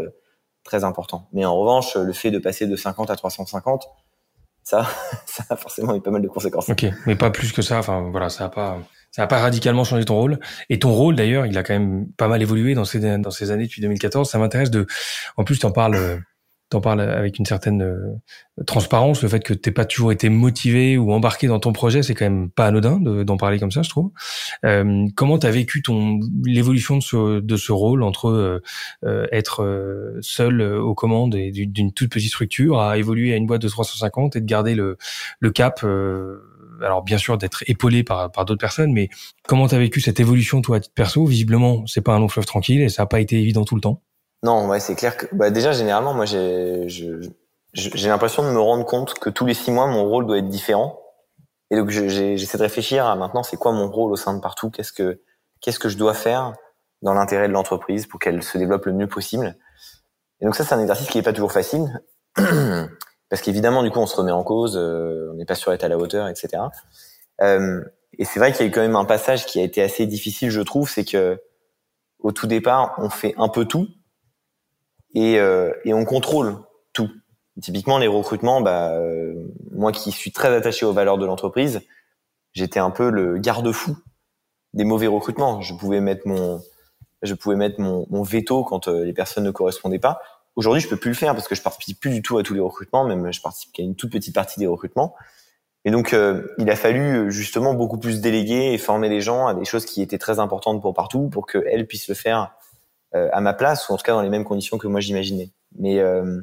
très 0.64 0.82
important. 0.82 1.28
Mais 1.32 1.44
en 1.44 1.56
revanche, 1.56 1.96
le 1.96 2.12
fait 2.12 2.30
de 2.30 2.38
passer 2.38 2.66
de 2.66 2.74
50 2.74 3.10
à 3.10 3.16
350, 3.16 3.86
ça, 4.62 4.86
ça 5.26 5.44
a 5.50 5.56
forcément 5.56 5.94
eu 5.94 6.00
pas 6.00 6.10
mal 6.10 6.22
de 6.22 6.28
conséquences. 6.28 6.68
Ok, 6.68 6.86
mais 7.06 7.16
pas 7.16 7.30
plus 7.30 7.52
que 7.52 7.62
ça. 7.62 7.78
Enfin, 7.78 8.08
voilà, 8.10 8.30
ça 8.30 8.46
a 8.46 8.48
pas, 8.48 8.78
ça 9.10 9.22
a 9.22 9.26
pas 9.26 9.38
radicalement 9.38 9.84
changé 9.84 10.04
ton 10.04 10.16
rôle. 10.16 10.40
Et 10.70 10.78
ton 10.78 10.92
rôle, 10.92 11.16
d'ailleurs, 11.16 11.46
il 11.46 11.56
a 11.58 11.62
quand 11.62 11.74
même 11.74 12.06
pas 12.16 12.28
mal 12.28 12.42
évolué 12.42 12.74
dans 12.74 12.86
ces 12.86 13.18
dans 13.18 13.30
ces 13.30 13.50
années 13.50 13.66
depuis 13.66 13.82
2014. 13.82 14.28
Ça 14.28 14.38
m'intéresse 14.38 14.70
de, 14.70 14.86
en 15.36 15.44
plus, 15.44 15.58
tu 15.58 15.66
en 15.66 15.70
parles 15.70 16.22
t'en 16.74 16.80
parles 16.80 17.00
avec 17.00 17.38
une 17.38 17.46
certaine 17.46 17.82
euh, 17.82 18.20
transparence. 18.66 19.22
Le 19.22 19.28
fait 19.28 19.40
que 19.40 19.54
t'aies 19.54 19.70
pas 19.70 19.84
toujours 19.84 20.12
été 20.12 20.28
motivé 20.28 20.98
ou 20.98 21.12
embarqué 21.12 21.46
dans 21.46 21.60
ton 21.60 21.72
projet, 21.72 22.02
c'est 22.02 22.14
quand 22.14 22.24
même 22.24 22.50
pas 22.50 22.66
anodin 22.66 23.00
d'en 23.00 23.36
parler 23.36 23.58
comme 23.58 23.70
ça, 23.70 23.82
je 23.82 23.88
trouve. 23.88 24.10
Euh, 24.64 25.06
comment 25.16 25.38
t'as 25.38 25.50
vécu 25.50 25.82
ton 25.82 26.20
l'évolution 26.44 26.96
de 26.96 27.02
ce, 27.02 27.40
de 27.40 27.56
ce 27.56 27.72
rôle 27.72 28.02
entre 28.02 28.28
euh, 28.28 28.62
euh 29.04 29.26
être 29.32 29.62
euh, 29.62 30.18
seul 30.20 30.62
aux 30.62 30.94
commandes 30.94 31.34
et 31.34 31.50
d'une 31.50 31.92
toute 31.92 32.10
petite 32.10 32.30
structure 32.30 32.80
à 32.80 32.98
évoluer 32.98 33.32
à 33.32 33.36
une 33.36 33.46
boîte 33.46 33.62
de 33.62 33.68
350 33.68 34.36
et 34.36 34.40
de 34.40 34.46
garder 34.46 34.74
le, 34.74 34.98
le 35.40 35.50
cap 35.50 35.84
alors 36.82 37.02
bien 37.02 37.18
sûr 37.18 37.38
d'être 37.38 37.62
épaulé 37.66 38.02
par 38.02 38.30
par 38.32 38.44
d'autres 38.44 38.60
personnes, 38.60 38.92
mais 38.92 39.08
comment 39.46 39.68
t'as 39.68 39.78
vécu 39.78 40.00
cette 40.00 40.20
évolution 40.20 40.60
toi 40.60 40.76
à 40.76 40.80
titre 40.80 40.94
perso? 40.94 41.24
Visiblement, 41.24 41.86
c'est 41.86 42.02
pas 42.02 42.14
un 42.14 42.18
long 42.18 42.28
fleuve 42.28 42.46
tranquille 42.46 42.82
et 42.82 42.88
ça 42.88 43.02
a 43.02 43.06
pas 43.06 43.20
été 43.20 43.40
évident 43.40 43.64
tout 43.64 43.76
le 43.76 43.80
temps. 43.80 44.02
Non, 44.44 44.68
ouais, 44.68 44.78
c'est 44.78 44.94
clair 44.94 45.16
que 45.16 45.24
bah 45.32 45.50
déjà 45.50 45.72
généralement, 45.72 46.12
moi 46.12 46.26
j'ai 46.26 46.86
j'ai 46.86 48.08
l'impression 48.08 48.42
de 48.42 48.50
me 48.50 48.60
rendre 48.60 48.84
compte 48.84 49.14
que 49.14 49.30
tous 49.30 49.46
les 49.46 49.54
six 49.54 49.70
mois 49.70 49.86
mon 49.86 50.04
rôle 50.04 50.26
doit 50.26 50.36
être 50.36 50.48
différent. 50.48 51.00
Et 51.70 51.76
donc 51.76 51.88
j'essaie 51.88 52.58
de 52.58 52.62
réfléchir 52.62 53.06
à 53.06 53.16
maintenant 53.16 53.42
c'est 53.42 53.56
quoi 53.56 53.72
mon 53.72 53.90
rôle 53.90 54.12
au 54.12 54.16
sein 54.16 54.34
de 54.34 54.40
partout, 54.40 54.70
qu'est-ce 54.70 54.92
que 54.92 55.22
qu'est-ce 55.62 55.78
que 55.78 55.88
je 55.88 55.96
dois 55.96 56.12
faire 56.12 56.52
dans 57.00 57.14
l'intérêt 57.14 57.48
de 57.48 57.54
l'entreprise 57.54 58.06
pour 58.06 58.20
qu'elle 58.20 58.42
se 58.42 58.58
développe 58.58 58.84
le 58.84 58.92
mieux 58.92 59.06
possible? 59.08 59.56
Et 60.40 60.44
donc 60.44 60.56
ça 60.56 60.64
c'est 60.64 60.74
un 60.74 60.80
exercice 60.80 61.08
qui 61.08 61.16
est 61.16 61.22
pas 61.22 61.32
toujours 61.32 61.52
facile 61.52 62.02
parce 62.36 63.40
qu'évidemment 63.40 63.82
du 63.82 63.90
coup 63.90 64.00
on 64.00 64.06
se 64.06 64.14
remet 64.14 64.30
en 64.30 64.44
cause, 64.44 64.76
euh, 64.76 65.30
on 65.32 65.36
n'est 65.36 65.46
pas 65.46 65.54
sûr 65.54 65.72
d'être 65.72 65.84
à 65.84 65.88
la 65.88 65.96
hauteur, 65.96 66.28
etc. 66.28 66.64
Euh, 67.40 67.82
et 68.18 68.26
c'est 68.26 68.40
vrai 68.40 68.52
qu'il 68.52 68.60
y 68.60 68.64
a 68.64 68.66
eu 68.68 68.70
quand 68.70 68.82
même 68.82 68.96
un 68.96 69.06
passage 69.06 69.46
qui 69.46 69.58
a 69.58 69.62
été 69.62 69.82
assez 69.82 70.04
difficile, 70.04 70.50
je 70.50 70.60
trouve, 70.60 70.90
c'est 70.90 71.06
que 71.06 71.42
au 72.18 72.30
tout 72.30 72.46
départ 72.46 72.94
on 72.98 73.08
fait 73.08 73.34
un 73.38 73.48
peu 73.48 73.64
tout 73.64 73.88
et, 75.14 75.38
euh, 75.38 75.72
et 75.84 75.94
on 75.94 76.04
contrôle 76.04 76.58
tout. 76.92 77.10
Typiquement 77.60 77.98
les 77.98 78.08
recrutements, 78.08 78.60
bah, 78.60 78.92
euh, 78.92 79.34
moi 79.72 79.92
qui 79.92 80.10
suis 80.10 80.32
très 80.32 80.54
attaché 80.54 80.84
aux 80.84 80.92
valeurs 80.92 81.18
de 81.18 81.26
l'entreprise, 81.26 81.82
j'étais 82.52 82.80
un 82.80 82.90
peu 82.90 83.10
le 83.10 83.38
garde-fou 83.38 83.96
des 84.72 84.84
mauvais 84.84 85.06
recrutements. 85.06 85.60
Je 85.60 85.72
pouvais 85.74 86.00
mettre 86.00 86.26
mon, 86.26 86.60
je 87.22 87.34
pouvais 87.34 87.56
mettre 87.56 87.80
mon, 87.80 88.06
mon 88.10 88.22
veto 88.22 88.64
quand 88.64 88.88
euh, 88.88 89.04
les 89.04 89.12
personnes 89.12 89.44
ne 89.44 89.52
correspondaient 89.52 90.00
pas. 90.00 90.20
Aujourd'hui, 90.56 90.80
je 90.80 90.88
peux 90.88 90.96
plus 90.96 91.10
le 91.10 91.16
faire 91.16 91.34
parce 91.34 91.48
que 91.48 91.54
je 91.54 91.62
participe 91.62 92.00
plus 92.00 92.10
du 92.10 92.22
tout 92.22 92.38
à 92.38 92.42
tous 92.42 92.54
les 92.54 92.60
recrutements, 92.60 93.04
même 93.04 93.32
je 93.32 93.40
participe 93.40 93.72
qu'à 93.72 93.82
une 93.82 93.96
toute 93.96 94.10
petite 94.10 94.34
partie 94.34 94.58
des 94.58 94.66
recrutements. 94.66 95.14
Et 95.84 95.90
donc, 95.90 96.12
euh, 96.12 96.54
il 96.58 96.70
a 96.70 96.76
fallu 96.76 97.30
justement 97.30 97.74
beaucoup 97.74 97.98
plus 97.98 98.20
déléguer 98.20 98.72
et 98.72 98.78
former 98.78 99.08
les 99.08 99.20
gens 99.20 99.46
à 99.46 99.54
des 99.54 99.64
choses 99.64 99.84
qui 99.84 100.00
étaient 100.00 100.18
très 100.18 100.38
importantes 100.38 100.80
pour 100.80 100.94
partout, 100.94 101.28
pour 101.28 101.46
qu'elles 101.46 101.86
puissent 101.86 102.08
le 102.08 102.14
faire 102.14 102.54
à 103.32 103.40
ma 103.40 103.54
place, 103.54 103.88
ou 103.88 103.92
en 103.92 103.96
tout 103.96 104.02
cas 104.02 104.12
dans 104.12 104.22
les 104.22 104.28
mêmes 104.28 104.44
conditions 104.44 104.78
que 104.78 104.86
moi 104.86 105.00
j'imaginais. 105.00 105.50
Mais 105.78 105.98
euh, 105.98 106.40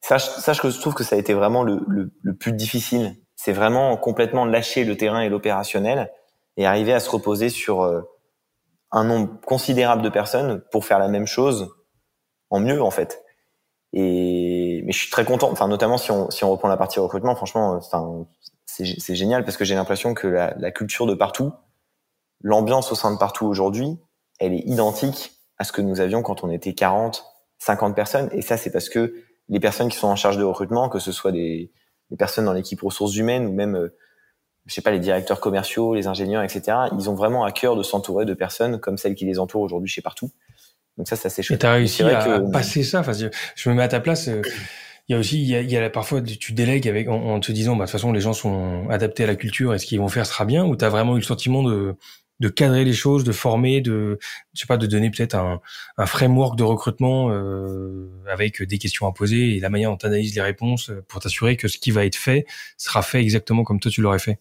sache, 0.00 0.28
sache 0.28 0.60
que 0.60 0.70
je 0.70 0.80
trouve 0.80 0.94
que 0.94 1.04
ça 1.04 1.16
a 1.16 1.18
été 1.18 1.34
vraiment 1.34 1.62
le, 1.62 1.80
le, 1.88 2.10
le 2.22 2.34
plus 2.34 2.52
difficile. 2.52 3.16
C'est 3.36 3.52
vraiment 3.52 3.96
complètement 3.96 4.44
lâcher 4.44 4.84
le 4.84 4.96
terrain 4.96 5.20
et 5.20 5.28
l'opérationnel 5.28 6.10
et 6.56 6.66
arriver 6.66 6.92
à 6.92 7.00
se 7.00 7.10
reposer 7.10 7.48
sur 7.48 7.82
euh, 7.82 8.02
un 8.92 9.04
nombre 9.04 9.40
considérable 9.46 10.02
de 10.02 10.08
personnes 10.08 10.62
pour 10.70 10.84
faire 10.84 10.98
la 10.98 11.08
même 11.08 11.26
chose 11.26 11.74
en 12.50 12.60
mieux 12.60 12.82
en 12.82 12.90
fait. 12.90 13.24
Et 13.92 14.82
mais 14.84 14.92
je 14.92 14.98
suis 14.98 15.10
très 15.10 15.24
content. 15.24 15.50
Enfin, 15.50 15.68
notamment 15.68 15.98
si 15.98 16.10
on 16.10 16.30
si 16.30 16.44
on 16.44 16.50
reprend 16.50 16.68
la 16.68 16.76
partie 16.76 17.00
recrutement, 17.00 17.34
franchement, 17.34 17.72
enfin 17.76 18.26
c'est 18.66 19.14
génial 19.14 19.44
parce 19.44 19.56
que 19.56 19.64
j'ai 19.64 19.74
l'impression 19.74 20.14
que 20.14 20.28
la, 20.28 20.54
la 20.56 20.70
culture 20.70 21.06
de 21.06 21.14
partout, 21.14 21.52
l'ambiance 22.40 22.92
au 22.92 22.94
sein 22.94 23.12
de 23.12 23.18
partout 23.18 23.46
aujourd'hui, 23.46 23.98
elle 24.38 24.54
est 24.54 24.62
identique 24.64 25.39
à 25.60 25.64
ce 25.64 25.72
que 25.72 25.82
nous 25.82 26.00
avions 26.00 26.22
quand 26.22 26.42
on 26.42 26.50
était 26.50 26.72
40, 26.72 27.22
50 27.58 27.94
personnes. 27.94 28.30
Et 28.32 28.40
ça, 28.40 28.56
c'est 28.56 28.70
parce 28.70 28.88
que 28.88 29.12
les 29.50 29.60
personnes 29.60 29.90
qui 29.90 29.98
sont 29.98 30.06
en 30.06 30.16
charge 30.16 30.38
de 30.38 30.42
recrutement, 30.42 30.88
que 30.88 30.98
ce 30.98 31.12
soit 31.12 31.32
des, 31.32 31.70
des 32.10 32.16
personnes 32.16 32.46
dans 32.46 32.54
l'équipe 32.54 32.80
ressources 32.80 33.14
humaines 33.14 33.46
ou 33.46 33.52
même, 33.52 33.76
euh, 33.76 33.94
je 34.64 34.72
sais 34.72 34.80
pas, 34.80 34.90
les 34.90 34.98
directeurs 34.98 35.38
commerciaux, 35.38 35.94
les 35.94 36.06
ingénieurs, 36.06 36.42
etc., 36.42 36.78
ils 36.98 37.10
ont 37.10 37.14
vraiment 37.14 37.44
à 37.44 37.52
cœur 37.52 37.76
de 37.76 37.82
s'entourer 37.82 38.24
de 38.24 38.32
personnes 38.32 38.80
comme 38.80 38.96
celles 38.96 39.14
qui 39.14 39.26
les 39.26 39.38
entourent 39.38 39.60
aujourd'hui 39.60 39.90
chez 39.90 40.00
partout. 40.00 40.30
Donc 40.96 41.08
ça, 41.08 41.16
ça 41.16 41.28
c'est 41.28 41.42
chouette. 41.42 41.58
Et 41.58 41.60
t'as 41.60 41.74
réussi 41.74 42.04
à 42.04 42.24
que... 42.24 42.50
passer 42.50 42.82
ça. 42.82 43.00
Enfin, 43.00 43.12
je 43.12 43.68
me 43.68 43.74
mets 43.74 43.82
à 43.82 43.88
ta 43.88 44.00
place. 44.00 44.28
Euh, 44.28 44.40
il 45.08 45.12
y 45.12 45.14
a 45.14 45.18
aussi, 45.18 45.42
il 45.42 45.48
y 45.48 45.56
a, 45.56 45.60
il 45.60 45.70
y 45.70 45.76
a 45.76 45.90
parfois, 45.90 46.22
tu 46.22 46.54
délègues 46.54 46.88
avec 46.88 47.06
en, 47.08 47.34
en 47.34 47.40
te 47.40 47.52
disant, 47.52 47.76
bah, 47.76 47.84
de 47.84 47.90
toute 47.90 47.92
façon, 47.92 48.12
les 48.12 48.20
gens 48.22 48.32
sont 48.32 48.88
adaptés 48.88 49.24
à 49.24 49.26
la 49.26 49.36
culture 49.36 49.74
et 49.74 49.78
ce 49.78 49.84
qu'ils 49.84 50.00
vont 50.00 50.08
faire 50.08 50.24
sera 50.24 50.46
bien. 50.46 50.64
Ou 50.64 50.74
t'as 50.74 50.88
vraiment 50.88 51.16
eu 51.16 51.20
le 51.20 51.24
sentiment 51.24 51.62
de 51.62 51.96
de 52.40 52.48
cadrer 52.48 52.84
les 52.84 52.92
choses, 52.92 53.24
de 53.24 53.32
former, 53.32 53.80
de 53.80 54.18
je 54.54 54.60
sais 54.60 54.66
pas, 54.66 54.76
de 54.76 54.86
donner 54.86 55.10
peut-être 55.10 55.34
un, 55.34 55.60
un, 55.96 56.06
framework 56.06 56.56
de 56.56 56.64
recrutement 56.64 57.30
euh, 57.30 58.08
avec 58.30 58.62
des 58.62 58.78
questions 58.78 59.06
à 59.06 59.12
poser 59.12 59.56
et 59.56 59.60
la 59.60 59.70
manière 59.70 59.90
dont 59.90 59.96
tu 59.96 60.06
analyses 60.06 60.34
les 60.34 60.42
réponses 60.42 60.90
pour 61.08 61.20
t'assurer 61.20 61.56
que 61.56 61.68
ce 61.68 61.78
qui 61.78 61.90
va 61.90 62.04
être 62.04 62.16
fait 62.16 62.46
sera 62.76 63.02
fait 63.02 63.20
exactement 63.20 63.64
comme 63.64 63.80
toi 63.80 63.90
tu 63.90 64.00
l'aurais 64.00 64.18
fait. 64.18 64.40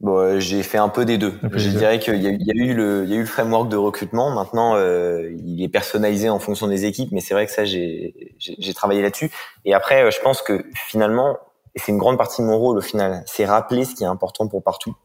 Bon, 0.00 0.40
j'ai 0.40 0.62
fait 0.62 0.78
un 0.78 0.88
peu 0.88 1.04
des 1.04 1.18
deux. 1.18 1.38
je 1.52 1.68
dirais 1.68 1.98
qu'il 1.98 2.22
y, 2.22 2.26
a, 2.26 2.30
il 2.30 2.42
y 2.42 2.50
a 2.50 2.54
eu 2.54 2.72
le, 2.72 3.04
il 3.04 3.10
y 3.10 3.12
a 3.12 3.16
eu 3.16 3.20
le 3.20 3.26
framework 3.26 3.68
de 3.68 3.76
recrutement. 3.76 4.30
Maintenant, 4.30 4.74
euh, 4.76 5.30
il 5.44 5.62
est 5.62 5.68
personnalisé 5.68 6.30
en 6.30 6.38
fonction 6.38 6.68
des 6.68 6.86
équipes, 6.86 7.12
mais 7.12 7.20
c'est 7.20 7.34
vrai 7.34 7.44
que 7.44 7.52
ça, 7.52 7.66
j'ai, 7.66 8.34
j'ai 8.38 8.74
travaillé 8.74 9.02
là-dessus. 9.02 9.30
Et 9.66 9.74
après, 9.74 10.10
je 10.10 10.18
pense 10.22 10.40
que 10.40 10.64
finalement, 10.74 11.36
et 11.74 11.78
c'est 11.78 11.92
une 11.92 11.98
grande 11.98 12.16
partie 12.16 12.40
de 12.40 12.46
mon 12.46 12.58
rôle 12.58 12.78
au 12.78 12.80
final, 12.80 13.22
c'est 13.26 13.44
rappeler 13.44 13.84
ce 13.84 13.94
qui 13.94 14.04
est 14.04 14.08
important 14.08 14.48
pour 14.48 14.62
partout. 14.62 14.96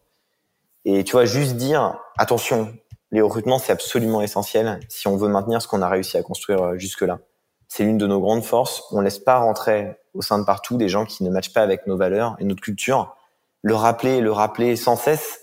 Et 0.85 1.03
tu 1.03 1.13
vois, 1.13 1.25
juste 1.25 1.55
dire, 1.55 1.99
attention, 2.17 2.73
les 3.11 3.21
recrutements, 3.21 3.59
c'est 3.59 3.71
absolument 3.71 4.21
essentiel 4.21 4.79
si 4.87 5.07
on 5.07 5.17
veut 5.17 5.27
maintenir 5.27 5.61
ce 5.61 5.67
qu'on 5.67 5.81
a 5.81 5.89
réussi 5.89 6.17
à 6.17 6.23
construire 6.23 6.61
euh, 6.61 6.77
jusque-là. 6.77 7.19
C'est 7.67 7.83
l'une 7.83 7.97
de 7.97 8.07
nos 8.07 8.19
grandes 8.19 8.43
forces. 8.43 8.83
On 8.91 9.01
laisse 9.01 9.19
pas 9.19 9.37
rentrer 9.37 9.97
au 10.13 10.21
sein 10.21 10.39
de 10.39 10.45
partout 10.45 10.77
des 10.77 10.87
gens 10.87 11.05
qui 11.05 11.23
ne 11.23 11.29
matchent 11.29 11.53
pas 11.53 11.61
avec 11.61 11.87
nos 11.87 11.97
valeurs 11.97 12.35
et 12.39 12.43
notre 12.43 12.61
culture. 12.61 13.15
Le 13.63 13.73
rappeler, 13.73 14.21
le 14.21 14.31
rappeler 14.31 14.75
sans 14.75 14.95
cesse. 14.95 15.39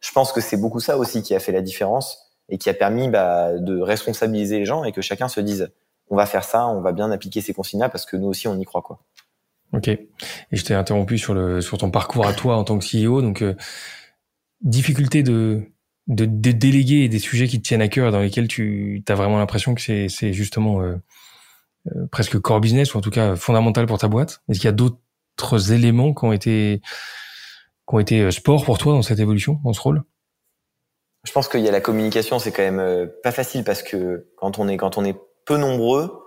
Je 0.00 0.10
pense 0.12 0.32
que 0.32 0.40
c'est 0.40 0.56
beaucoup 0.56 0.80
ça 0.80 0.96
aussi 0.96 1.22
qui 1.22 1.34
a 1.34 1.40
fait 1.40 1.52
la 1.52 1.60
différence 1.60 2.18
et 2.48 2.56
qui 2.56 2.70
a 2.70 2.74
permis 2.74 3.08
bah, 3.08 3.52
de 3.58 3.80
responsabiliser 3.80 4.60
les 4.60 4.64
gens 4.64 4.84
et 4.84 4.92
que 4.92 5.02
chacun 5.02 5.28
se 5.28 5.40
dise, 5.40 5.70
on 6.08 6.16
va 6.16 6.24
faire 6.24 6.44
ça, 6.44 6.66
on 6.66 6.80
va 6.80 6.92
bien 6.92 7.10
appliquer 7.10 7.40
ces 7.40 7.52
consignes-là 7.52 7.88
parce 7.88 8.06
que 8.06 8.16
nous 8.16 8.28
aussi 8.28 8.48
on 8.48 8.58
y 8.58 8.64
croit 8.64 8.82
quoi. 8.82 9.00
Ok. 9.72 9.88
Et 9.88 10.08
je 10.52 10.64
t'ai 10.64 10.72
interrompu 10.72 11.18
sur 11.18 11.34
le 11.34 11.60
sur 11.60 11.76
ton 11.76 11.90
parcours 11.90 12.26
à 12.26 12.32
toi 12.32 12.56
en 12.56 12.64
tant 12.64 12.78
que 12.78 12.84
CEO, 12.84 13.20
donc 13.20 13.42
euh, 13.42 13.54
difficulté 14.60 15.22
de, 15.22 15.62
de, 16.06 16.24
de, 16.24 16.52
déléguer 16.52 17.08
des 17.08 17.18
sujets 17.18 17.46
qui 17.46 17.60
te 17.60 17.66
tiennent 17.66 17.82
à 17.82 17.88
cœur, 17.88 18.12
dans 18.12 18.20
lesquels 18.20 18.48
tu 18.48 19.02
as 19.08 19.14
vraiment 19.14 19.38
l'impression 19.38 19.74
que 19.74 19.80
c'est, 19.80 20.32
justement 20.32 20.82
euh, 20.82 20.96
euh, 21.88 22.06
presque 22.10 22.38
core 22.38 22.60
business, 22.60 22.94
ou 22.94 22.98
en 22.98 23.00
tout 23.00 23.10
cas 23.10 23.36
fondamental 23.36 23.86
pour 23.86 23.98
ta 23.98 24.08
boîte 24.08 24.42
Est-ce 24.48 24.58
qu'il 24.58 24.66
y 24.66 24.68
a 24.68 24.72
d'autres 24.72 25.72
éléments 25.72 26.14
qui 26.14 26.24
ont 26.24 26.32
été, 26.32 26.80
qui 27.88 27.94
ont 27.94 27.98
été 27.98 28.20
euh, 28.22 28.30
sport 28.30 28.64
pour 28.64 28.78
toi 28.78 28.92
dans 28.92 29.02
cette 29.02 29.20
évolution, 29.20 29.60
dans 29.64 29.72
ce 29.72 29.80
rôle? 29.80 30.02
Je 31.24 31.32
pense 31.32 31.48
qu'il 31.48 31.60
y 31.60 31.68
a 31.68 31.72
la 31.72 31.80
communication, 31.80 32.38
c'est 32.38 32.52
quand 32.52 32.62
même 32.62 33.10
pas 33.22 33.32
facile 33.32 33.64
parce 33.64 33.82
que 33.82 34.28
quand 34.36 34.58
on 34.58 34.68
est, 34.68 34.76
quand 34.76 34.96
on 34.98 35.04
est 35.04 35.16
peu 35.44 35.56
nombreux, 35.56 36.24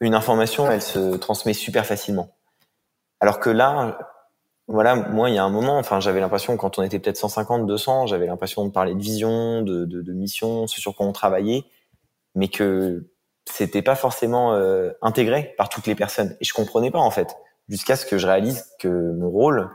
une 0.00 0.14
information, 0.14 0.70
elle 0.70 0.80
se 0.80 1.16
transmet 1.16 1.54
super 1.54 1.84
facilement. 1.86 2.34
Alors 3.20 3.40
que 3.40 3.50
là, 3.50 3.98
voilà, 4.68 4.94
moi, 4.94 5.28
il 5.28 5.34
y 5.34 5.38
a 5.38 5.44
un 5.44 5.50
moment, 5.50 5.78
enfin, 5.78 6.00
j'avais 6.00 6.20
l'impression, 6.20 6.56
quand 6.56 6.78
on 6.78 6.82
était 6.82 6.98
peut-être 6.98 7.16
150, 7.16 7.66
200, 7.66 8.06
j'avais 8.06 8.26
l'impression 8.26 8.64
de 8.64 8.70
parler 8.70 8.94
de 8.94 9.02
vision, 9.02 9.62
de, 9.62 9.84
de, 9.84 10.02
de, 10.02 10.12
mission, 10.12 10.66
ce 10.66 10.80
sur 10.80 10.94
quoi 10.94 11.06
on 11.06 11.12
travaillait, 11.12 11.64
mais 12.34 12.48
que 12.48 13.10
c'était 13.44 13.82
pas 13.82 13.96
forcément 13.96 14.54
euh, 14.54 14.92
intégré 15.02 15.54
par 15.58 15.68
toutes 15.68 15.86
les 15.86 15.94
personnes. 15.94 16.36
Et 16.40 16.44
je 16.44 16.54
comprenais 16.54 16.90
pas, 16.90 17.00
en 17.00 17.10
fait, 17.10 17.36
jusqu'à 17.68 17.96
ce 17.96 18.06
que 18.06 18.18
je 18.18 18.26
réalise 18.26 18.66
que 18.78 18.88
mon 18.88 19.30
rôle 19.30 19.70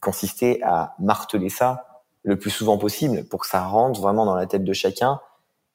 consistait 0.00 0.60
à 0.64 0.94
marteler 0.98 1.48
ça 1.48 2.02
le 2.24 2.36
plus 2.36 2.50
souvent 2.50 2.78
possible 2.78 3.24
pour 3.24 3.40
que 3.40 3.46
ça 3.46 3.64
rentre 3.64 4.00
vraiment 4.00 4.24
dans 4.24 4.34
la 4.34 4.46
tête 4.46 4.64
de 4.64 4.72
chacun 4.72 5.20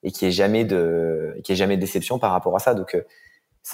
et 0.03 0.11
qu'il 0.11 0.27
n'y 0.27 0.33
ait 0.33 0.35
jamais 0.35 0.65
de, 0.65 1.35
qu'il 1.43 1.53
ait 1.53 1.57
jamais 1.57 1.77
de 1.77 1.81
déception 1.81 2.19
par 2.19 2.31
rapport 2.31 2.55
à 2.55 2.59
ça. 2.59 2.73
Donc, 2.73 2.95
euh, 2.95 3.01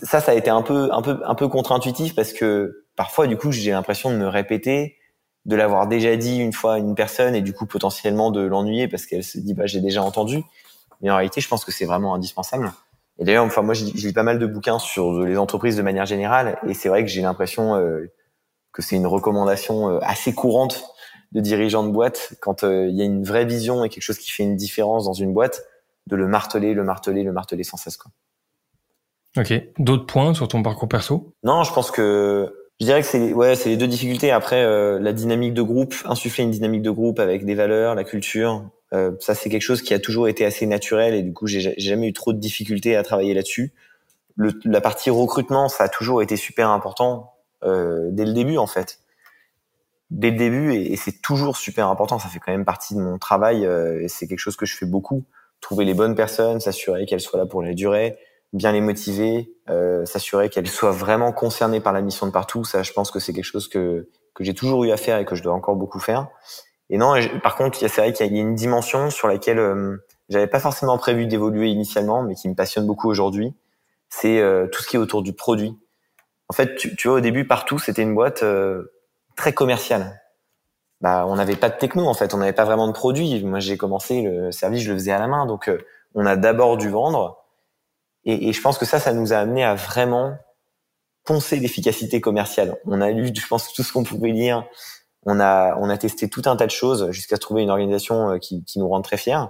ça, 0.02 0.20
ça 0.20 0.32
a 0.32 0.36
été 0.36 0.50
un 0.50 0.64
peu, 0.64 0.92
un 0.92 1.02
peu, 1.02 1.20
un 1.24 1.36
peu 1.36 1.48
contre-intuitif 1.48 2.16
parce 2.16 2.34
que 2.34 2.86
parfois, 2.96 3.28
du 3.28 3.38
coup, 3.38 3.52
j'ai 3.52 3.72
l'impression 3.72 4.10
de 4.10 4.16
me 4.16 4.28
répéter, 4.28 4.98
de 5.46 5.56
l'avoir 5.56 5.88
déjà 5.88 6.16
dit 6.16 6.38
une 6.38 6.54
fois 6.54 6.76
à 6.76 6.78
une 6.80 6.96
personne 6.96 7.36
et 7.36 7.42
du 7.42 7.54
coup 7.54 7.66
potentiellement 7.66 8.32
de 8.32 8.42
l'ennuyer 8.42 8.88
parce 8.88 9.06
qu'elle 9.06 9.24
se 9.24 9.38
dit 9.38 9.54
bah 9.54 9.68
j'ai 9.68 9.82
déjà 9.82 10.02
entendu. 10.02 10.44
Mais 11.02 11.12
en 11.12 11.16
réalité, 11.18 11.42
je 11.42 11.48
pense 11.48 11.64
que 11.64 11.72
c'est 11.72 11.86
vraiment 11.86 12.16
indispensable. 12.16 12.72
Et 13.20 13.26
d'ailleurs, 13.26 13.46
enfin 13.46 13.62
moi, 13.62 13.76
je 13.76 13.84
lis 13.84 14.14
pas 14.14 14.24
mal 14.24 14.40
de 14.40 14.48
bouquins 14.48 14.80
sur 14.80 15.22
les 15.22 15.38
entreprises 15.38 15.76
de 15.76 15.84
manière 15.84 16.06
générale 16.06 16.58
et 16.68 16.74
c'est 16.74 16.90
vrai 16.90 17.04
que 17.04 17.10
j'ai 17.10 17.22
l'impression 17.22 17.76
euh, 17.76 18.12
que 18.72 18.82
c'est 18.82 18.96
une 18.96 19.06
recommandation 19.06 19.90
euh, 19.90 20.00
assez 20.02 20.34
courante 20.34 20.86
de 21.34 21.40
dirigeants 21.40 21.84
de 21.84 21.92
boîte 21.92 22.34
quand 22.42 22.64
euh, 22.64 22.88
il 22.88 22.96
y 22.96 23.02
a 23.02 23.06
une 23.06 23.24
vraie 23.24 23.46
vision 23.46 23.84
et 23.84 23.90
quelque 23.90 24.04
chose 24.04 24.18
qui 24.18 24.32
fait 24.32 24.44
une 24.44 24.56
différence 24.56 25.06
dans 25.06 25.14
une 25.14 25.34
boîte, 25.34 25.64
de 26.08 26.16
le 26.16 26.28
marteler, 26.28 26.74
le 26.74 26.84
marteler, 26.84 27.24
le 27.24 27.32
marteler 27.32 27.64
sans 27.64 27.78
cesse 27.78 27.98
quoi. 27.98 28.12
Ok. 29.38 29.54
D'autres 29.80 30.06
points 30.06 30.34
sur 30.34 30.48
ton 30.48 30.62
parcours 30.62 30.88
perso? 30.88 31.34
Non, 31.44 31.64
je 31.64 31.74
pense 31.74 31.90
que 31.92 32.54
je 32.80 32.86
dirais 32.86 33.02
que 33.02 33.08
c'est 33.08 33.34
ouais, 33.34 33.56
c'est 33.56 33.70
les 33.70 33.78
deux 33.78 33.88
difficultés. 33.88 34.32
Après, 34.32 34.64
euh, 34.64 35.00
la 35.00 35.14
dynamique 35.14 35.54
de 35.54 35.62
groupe, 35.62 35.96
insuffler 36.06 36.44
une 36.44 36.52
dynamique 36.52 36.82
de 36.82 36.92
groupe 36.92 37.20
avec 37.20 37.46
des 37.46 37.56
valeurs, 37.56 37.96
la 37.96 38.04
culture, 38.04 38.66
euh, 38.94 39.12
ça 39.20 39.36
c'est 39.36 39.50
quelque 39.50 39.62
chose 39.62 39.82
qui 39.82 39.94
a 39.94 40.00
toujours 40.00 40.28
été 40.28 40.46
assez 40.46 40.66
naturel 40.66 41.14
et 41.16 41.24
du 41.24 41.34
coup 41.34 41.48
j'ai 41.48 41.74
jamais 41.78 42.10
eu 42.10 42.14
trop 42.14 42.34
de 42.34 42.40
difficultés 42.40 42.96
à 42.96 43.04
travailler 43.04 43.34
là-dessus. 43.34 43.74
la 44.38 44.82
partie 44.82 45.10
recrutement, 45.10 45.70
ça 45.70 45.86
a 45.86 45.90
toujours 45.90 46.22
été 46.22 46.36
super 46.36 46.70
important 46.70 47.34
euh, 47.64 48.10
dès 48.12 48.26
le 48.26 48.34
début 48.34 48.58
en 48.58 48.68
fait. 48.68 49.00
Dès 50.10 50.32
le 50.32 50.38
début 50.38 50.74
et, 50.74 50.94
et 50.94 50.96
c'est 50.96 51.22
toujours 51.22 51.58
super 51.58 51.88
important. 51.88 52.20
Ça 52.20 52.28
fait 52.28 52.40
quand 52.40 52.52
même 52.52 52.66
partie 52.66 52.96
de 52.96 53.00
mon 53.00 53.18
travail 53.18 53.64
et 53.64 54.08
c'est 54.08 54.28
quelque 54.28 54.40
chose 54.40 54.58
que 54.58 54.66
je 54.66 54.76
fais 54.76 54.86
beaucoup. 54.86 55.24
Trouver 55.62 55.86
les 55.86 55.94
bonnes 55.94 56.16
personnes, 56.16 56.60
s'assurer 56.60 57.06
qu'elles 57.06 57.22
soient 57.22 57.40
là 57.40 57.46
pour 57.46 57.64
la 57.64 57.74
durée, 57.74 58.18
bien 58.54 58.72
les 58.72 58.82
motiver, 58.82 59.52
euh, 59.70 60.06
s'assurer 60.06 60.50
qu'elles 60.50 60.70
soient 60.70 60.92
vraiment 60.92 61.34
concernées 61.34 61.82
par 61.82 61.92
la 61.92 62.02
mission 62.02 62.26
de 62.28 62.32
partout. 62.32 62.64
Ça, 62.64 62.84
je 62.84 62.94
pense 62.94 63.12
que 63.12 63.20
c'est 63.20 63.34
quelque 63.34 63.44
chose 63.44 63.68
que 63.68 64.08
que 64.34 64.44
j'ai 64.44 64.54
toujours 64.54 64.84
eu 64.84 64.92
à 64.92 64.98
faire 64.98 65.18
et 65.20 65.26
que 65.26 65.36
je 65.36 65.44
dois 65.44 65.54
encore 65.54 65.76
beaucoup 65.76 66.00
faire. 66.00 66.28
Et 66.90 66.98
non, 66.98 67.16
par 67.42 67.56
contre, 67.56 67.78
c'est 67.78 67.88
vrai 67.98 68.14
qu'il 68.14 68.26
y 68.26 68.38
a 68.38 68.42
une 68.42 68.56
dimension 68.56 69.10
sur 69.10 69.28
laquelle 69.28 69.60
euh, 69.60 69.98
j'avais 70.30 70.48
pas 70.48 70.60
forcément 70.60 70.98
prévu 70.98 71.28
d'évoluer 71.28 71.70
initialement, 71.70 72.24
mais 72.24 72.36
qui 72.36 72.50
me 72.50 72.56
passionne 72.56 72.86
beaucoup 72.86 73.10
aujourd'hui. 73.10 73.54
C'est 74.10 74.40
euh, 74.40 74.68
tout 74.68 74.82
ce 74.82 74.88
qui 74.88 74.96
est 74.96 75.00
autour 75.00 75.24
du 75.24 75.34
produit. 75.34 75.78
En 76.50 76.54
fait, 76.54 76.76
tu, 76.76 76.96
tu 76.96 77.08
vois, 77.08 77.18
au 77.18 77.22
début, 77.22 77.48
partout, 77.48 77.80
c'était 77.80 78.02
une 78.02 78.14
boîte 78.14 78.44
euh, 78.44 78.92
très 79.36 79.54
commerciale. 79.54 80.22
Bah, 81.02 81.26
on 81.28 81.36
n'avait 81.36 81.56
pas 81.56 81.70
de 81.70 81.78
techno, 81.78 82.06
en 82.06 82.14
fait. 82.14 82.34
On 82.34 82.38
n'avait 82.38 82.54
pas 82.54 82.66
vraiment 82.66 82.88
de 82.88 82.94
produit. 82.94 83.44
Moi, 83.44 83.60
j'ai 83.60 83.78
commencé 83.78 84.22
le 84.22 84.52
service, 84.52 84.84
je 84.84 84.92
le 84.92 84.98
faisais 84.98 85.12
à 85.12 85.20
la 85.20 85.28
main. 85.28 85.46
Donc, 85.46 85.68
euh, 85.68 85.80
on 86.16 86.26
a 86.26 86.36
d'abord 86.36 86.78
dû 86.78 86.90
vendre. 86.90 87.43
Et, 88.26 88.50
et, 88.50 88.54
je 88.54 88.62
pense 88.62 88.78
que 88.78 88.86
ça, 88.86 89.00
ça 89.00 89.14
nous 89.14 89.34
a 89.34 89.38
amené 89.38 89.64
à 89.64 89.76
vraiment 89.76 90.38
poncer 91.26 91.58
l'efficacité 91.58 92.22
commerciale. 92.22 92.78
On 92.86 93.02
a 93.02 93.12
lu, 93.12 93.32
je 93.36 93.48
pense, 93.48 93.74
tout 93.74 93.84
ce 93.84 93.92
qu'on 93.92 94.04
pouvait 94.04 94.32
lire. 94.32 94.66
On 95.26 95.40
a, 95.40 95.78
on 95.78 95.90
a 95.90 95.98
testé 95.98 96.30
tout 96.30 96.42
un 96.46 96.56
tas 96.56 96.66
de 96.66 96.72
choses 96.72 97.12
jusqu'à 97.12 97.38
trouver 97.38 97.64
une 97.64 97.70
organisation 97.70 98.38
qui, 98.40 98.64
qui 98.66 98.80
nous 98.80 98.90
rend 98.90 99.02
très 99.02 99.18
fiers. 99.18 99.46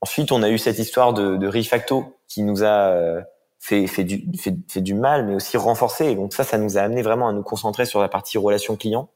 Ensuite, 0.00 0.32
on 0.32 0.42
a 0.42 0.50
eu 0.50 0.58
cette 0.58 0.78
histoire 0.78 1.12
de, 1.12 1.36
de 1.36 1.48
Refacto 1.48 2.18
qui 2.28 2.42
nous 2.42 2.62
a 2.62 2.90
euh, 2.90 3.20
fait, 3.58 3.86
fait, 3.86 4.04
du, 4.04 4.24
fait, 4.38 4.54
fait, 4.68 4.80
du 4.80 4.94
mal, 4.94 5.26
mais 5.26 5.34
aussi 5.34 5.56
renforcé. 5.56 6.06
Et 6.06 6.14
donc 6.14 6.32
ça, 6.32 6.44
ça 6.44 6.58
nous 6.58 6.78
a 6.78 6.82
amené 6.82 7.02
vraiment 7.02 7.28
à 7.28 7.32
nous 7.32 7.42
concentrer 7.42 7.84
sur 7.86 8.00
la 8.00 8.08
partie 8.08 8.38
relation 8.38 8.76
client 8.76 9.08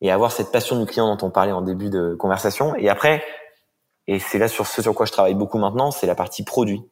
et 0.00 0.10
avoir 0.10 0.32
cette 0.32 0.52
passion 0.52 0.78
du 0.78 0.86
client 0.86 1.14
dont 1.14 1.26
on 1.26 1.30
parlait 1.30 1.52
en 1.52 1.62
début 1.62 1.90
de 1.90 2.14
conversation. 2.14 2.74
Et 2.76 2.88
après, 2.88 3.22
et 4.06 4.18
c'est 4.18 4.38
là 4.38 4.48
sur 4.48 4.66
ce 4.66 4.80
sur 4.80 4.94
quoi 4.94 5.06
je 5.06 5.12
travaille 5.12 5.34
beaucoup 5.34 5.58
maintenant, 5.58 5.90
c'est 5.90 6.06
la 6.06 6.14
partie 6.14 6.44
produit. 6.44 6.82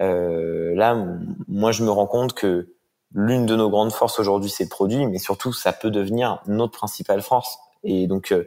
Euh, 0.00 0.74
là, 0.74 1.06
moi, 1.48 1.72
je 1.72 1.82
me 1.82 1.90
rends 1.90 2.06
compte 2.06 2.34
que 2.34 2.74
l'une 3.14 3.46
de 3.46 3.56
nos 3.56 3.70
grandes 3.70 3.92
forces 3.92 4.18
aujourd'hui, 4.18 4.50
c'est 4.50 4.64
le 4.64 4.68
produit, 4.68 5.06
mais 5.06 5.18
surtout, 5.18 5.52
ça 5.52 5.72
peut 5.72 5.90
devenir 5.90 6.42
notre 6.46 6.72
principale 6.72 7.22
force. 7.22 7.58
Et 7.82 8.06
donc, 8.06 8.32
euh, 8.32 8.44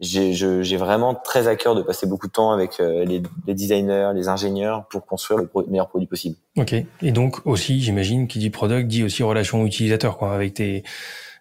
j'ai 0.00 0.76
vraiment 0.76 1.14
très 1.14 1.48
à 1.48 1.56
cœur 1.56 1.74
de 1.74 1.82
passer 1.82 2.06
beaucoup 2.06 2.26
de 2.26 2.32
temps 2.32 2.52
avec 2.52 2.80
euh, 2.80 3.04
les, 3.04 3.22
les, 3.46 3.54
designers, 3.54 4.12
les 4.14 4.28
ingénieurs 4.28 4.86
pour 4.88 5.06
construire 5.06 5.40
le 5.40 5.48
meilleur 5.68 5.88
produit 5.88 6.06
possible. 6.06 6.36
Ok. 6.56 6.74
Et 7.02 7.12
donc 7.12 7.44
aussi, 7.46 7.80
j'imagine, 7.80 8.28
qui 8.28 8.38
dit 8.38 8.50
product 8.50 8.86
dit 8.88 9.02
aussi 9.02 9.22
relation 9.22 9.64
utilisateur, 9.64 10.18
quoi, 10.18 10.34
avec 10.34 10.54
tes 10.54 10.84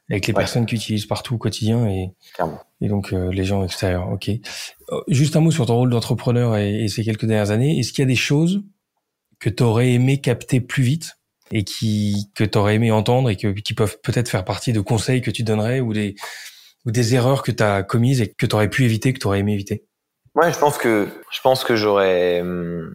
avec 0.08 0.28
les 0.28 0.34
personnes 0.34 0.68
qui 0.68 0.76
utilisent 0.76 1.08
partout 1.08 1.34
au 1.34 1.38
quotidien 1.40 1.88
et 1.88 2.12
et 2.80 2.88
donc 2.88 3.12
euh, 3.12 3.32
les 3.32 3.44
gens 3.44 3.64
extérieurs. 3.64 4.08
Ok. 4.12 4.30
Juste 5.08 5.36
un 5.36 5.40
mot 5.40 5.50
sur 5.50 5.66
ton 5.66 5.76
rôle 5.76 5.90
d'entrepreneur 5.90 6.56
et, 6.58 6.84
et, 6.84 6.88
ces 6.88 7.04
quelques 7.04 7.26
dernières 7.26 7.50
années. 7.50 7.80
Est-ce 7.80 7.92
qu'il 7.92 8.04
y 8.04 8.06
a 8.06 8.08
des 8.08 8.16
choses 8.16 8.62
que 9.40 9.50
tu 9.50 9.64
aurais 9.64 9.92
aimé 9.92 10.22
capter 10.22 10.62
plus 10.62 10.84
vite 10.84 11.18
et 11.52 11.64
qui 11.64 12.32
que 12.36 12.44
tu 12.44 12.58
aurais 12.58 12.76
aimé 12.76 12.92
entendre 12.92 13.30
et 13.30 13.36
que 13.36 13.48
qui 13.48 13.74
peuvent 13.74 13.98
peut-être 14.02 14.30
faire 14.30 14.46
partie 14.46 14.74
de 14.74 14.82
conseils 14.82 15.22
que 15.22 15.32
tu 15.32 15.44
donnerais 15.44 15.80
ou 15.80 15.94
des 15.94 16.16
ou 16.86 16.92
des 16.92 17.16
erreurs 17.16 17.44
que 17.44 17.52
tu 17.52 17.64
as 17.64 17.84
commises 17.84 18.22
et 18.22 18.28
que 18.28 18.46
tu 18.46 18.56
aurais 18.56 18.70
pu 18.70 18.84
éviter, 18.84 19.14
que 19.14 19.20
tu 19.20 19.28
aurais 19.28 19.40
aimé 19.40 19.54
éviter? 19.54 19.86
Ouais, 20.36 20.52
je 20.52 20.60
pense 20.60 20.78
que 20.78 21.08
je 21.32 21.42
pense 21.42 21.64
que 21.64 21.76
j'aurais 21.76 22.42
hum, 22.42 22.94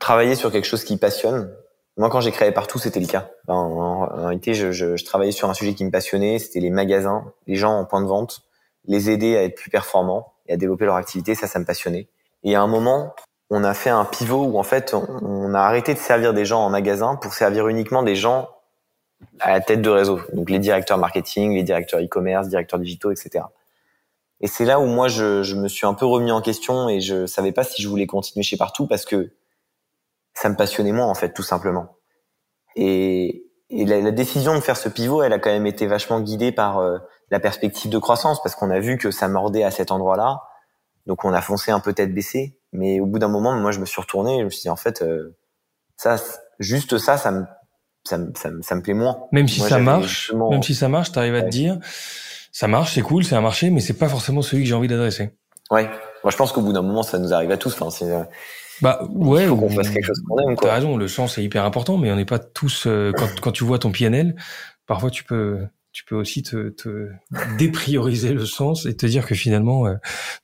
travaillé 0.00 0.34
sur 0.34 0.52
quelque 0.52 0.66
chose 0.66 0.84
qui 0.84 0.96
passionne. 0.96 1.50
Moi, 1.98 2.10
quand 2.10 2.20
j'ai 2.20 2.30
créé 2.30 2.52
partout, 2.52 2.78
c'était 2.78 3.00
le 3.00 3.06
cas. 3.06 3.30
en, 3.48 3.54
en, 3.54 4.26
réalité, 4.26 4.52
je, 4.52 4.70
je, 4.70 4.96
je, 4.96 5.04
travaillais 5.04 5.32
sur 5.32 5.48
un 5.48 5.54
sujet 5.54 5.74
qui 5.74 5.84
me 5.84 5.90
passionnait. 5.90 6.38
C'était 6.38 6.60
les 6.60 6.70
magasins, 6.70 7.32
les 7.46 7.56
gens 7.56 7.72
en 7.72 7.86
point 7.86 8.02
de 8.02 8.06
vente, 8.06 8.42
les 8.86 9.08
aider 9.08 9.34
à 9.36 9.44
être 9.44 9.54
plus 9.54 9.70
performants 9.70 10.34
et 10.46 10.52
à 10.52 10.56
développer 10.58 10.84
leur 10.84 10.96
activité. 10.96 11.34
Ça, 11.34 11.46
ça 11.46 11.58
me 11.58 11.64
passionnait. 11.64 12.08
Et 12.44 12.54
à 12.54 12.60
un 12.60 12.66
moment, 12.66 13.14
on 13.50 13.62
a 13.64 13.74
fait 13.74 13.90
un 13.90 14.04
pivot 14.04 14.44
où 14.44 14.58
en 14.58 14.62
fait, 14.62 14.94
on, 14.94 15.54
a 15.54 15.60
arrêté 15.60 15.94
de 15.94 15.98
servir 15.98 16.34
des 16.34 16.44
gens 16.44 16.64
en 16.64 16.70
magasin 16.70 17.16
pour 17.16 17.34
servir 17.34 17.68
uniquement 17.68 18.02
des 18.02 18.16
gens 18.16 18.48
à 19.40 19.52
la 19.52 19.60
tête 19.60 19.82
de 19.82 19.90
réseau. 19.90 20.20
Donc 20.32 20.50
les 20.50 20.58
directeurs 20.58 20.98
marketing, 20.98 21.54
les 21.54 21.62
directeurs 21.62 22.00
e-commerce, 22.00 22.48
directeurs 22.48 22.80
digitaux, 22.80 23.10
etc. 23.10 23.44
Et 24.40 24.48
c'est 24.48 24.64
là 24.64 24.80
où 24.80 24.86
moi 24.86 25.08
je, 25.08 25.42
je, 25.42 25.54
me 25.54 25.68
suis 25.68 25.86
un 25.86 25.94
peu 25.94 26.04
remis 26.04 26.32
en 26.32 26.42
question 26.42 26.88
et 26.88 27.00
je 27.00 27.26
savais 27.26 27.52
pas 27.52 27.64
si 27.64 27.80
je 27.80 27.88
voulais 27.88 28.06
continuer 28.06 28.42
chez 28.42 28.56
Partout 28.56 28.86
parce 28.86 29.04
que 29.04 29.30
ça 30.34 30.48
me 30.50 30.56
passionnait 30.56 30.92
moins 30.92 31.06
en 31.06 31.14
fait 31.14 31.32
tout 31.32 31.42
simplement. 31.42 31.96
Et, 32.76 33.42
la, 33.70 34.12
décision 34.12 34.54
de 34.54 34.60
faire 34.60 34.76
ce 34.76 34.88
pivot, 34.88 35.22
elle 35.22 35.32
a 35.32 35.38
quand 35.40 35.50
même 35.50 35.66
été 35.66 35.86
vachement 35.86 36.20
guidée 36.20 36.52
par 36.52 36.78
euh, 36.78 36.98
la 37.30 37.40
perspective 37.40 37.90
de 37.90 37.98
croissance 37.98 38.40
parce 38.40 38.54
qu'on 38.54 38.70
a 38.70 38.78
vu 38.78 38.96
que 38.96 39.10
ça 39.10 39.26
mordait 39.26 39.64
à 39.64 39.72
cet 39.72 39.90
endroit-là. 39.90 40.42
Donc 41.06 41.24
on 41.24 41.32
a 41.32 41.40
foncé 41.40 41.72
un 41.72 41.80
peu 41.80 41.92
tête 41.92 42.14
baissée. 42.14 42.55
Mais 42.72 43.00
au 43.00 43.06
bout 43.06 43.18
d'un 43.18 43.28
moment, 43.28 43.54
moi 43.54 43.72
je 43.72 43.80
me 43.80 43.86
suis 43.86 44.00
retourné 44.00 44.36
et 44.36 44.40
je 44.40 44.44
me 44.44 44.50
suis 44.50 44.62
dit 44.62 44.68
en 44.68 44.76
fait 44.76 45.02
euh, 45.02 45.36
ça, 45.96 46.16
juste 46.58 46.98
ça, 46.98 47.16
ça 47.16 47.30
me 47.30 47.44
ça, 48.04 48.18
ça, 48.36 48.50
ça, 48.60 48.74
me 48.76 48.82
plaît 48.82 48.94
moins. 48.94 49.18
Même 49.32 49.48
si 49.48 49.60
ça 49.60 49.78
marche, 49.78 50.32
même 50.32 50.62
si 50.62 50.74
ça 50.74 50.88
marche, 50.88 51.10
t'arrives 51.10 51.34
à 51.34 51.42
te 51.42 51.48
dire, 51.48 51.78
ça 52.52 52.68
marche, 52.68 52.94
c'est 52.94 53.02
cool, 53.02 53.24
c'est 53.24 53.34
un 53.34 53.40
marché, 53.40 53.70
mais 53.70 53.80
c'est 53.80 53.98
pas 53.98 54.08
forcément 54.08 54.42
celui 54.42 54.62
que 54.62 54.68
j'ai 54.68 54.74
envie 54.74 54.88
d'adresser. 54.88 55.30
Ouais. 55.70 55.90
Moi, 56.22 56.30
je 56.30 56.36
pense 56.36 56.52
qu'au 56.52 56.62
bout 56.62 56.72
d'un 56.72 56.82
moment, 56.82 57.02
ça 57.02 57.18
nous 57.18 57.34
arrive 57.34 57.50
à 57.50 57.56
tous. 57.56 57.74
Enfin, 57.74 57.90
c'est. 57.90 58.10
Euh, 58.10 58.22
bah 58.80 59.00
ouais. 59.10 59.42
Il 59.42 59.48
faut 59.48 59.56
qu'on 59.56 59.70
fasse 59.70 59.90
quelque 59.90 60.06
chose 60.06 60.22
qu'on 60.26 60.38
aime. 60.38 60.56
T'as 60.56 60.74
raison, 60.74 60.96
le 60.96 61.08
sens 61.08 61.38
est 61.38 61.42
hyper 61.42 61.64
important, 61.64 61.98
mais 61.98 62.10
on 62.12 62.16
n'est 62.16 62.24
pas 62.24 62.38
tous. 62.38 62.86
Euh, 62.86 63.12
quand, 63.16 63.28
quand 63.40 63.52
tu 63.52 63.64
vois 63.64 63.78
ton 63.78 63.90
PNL, 63.90 64.36
parfois 64.86 65.10
tu 65.10 65.24
peux 65.24 65.66
tu 65.92 66.04
peux 66.04 66.14
aussi 66.14 66.42
te, 66.42 66.68
te 66.68 67.10
déprioriser 67.56 68.34
le 68.34 68.44
sens 68.44 68.84
et 68.84 68.94
te 68.94 69.06
dire 69.06 69.26
que 69.26 69.34
finalement 69.34 69.86
euh, 69.86 69.94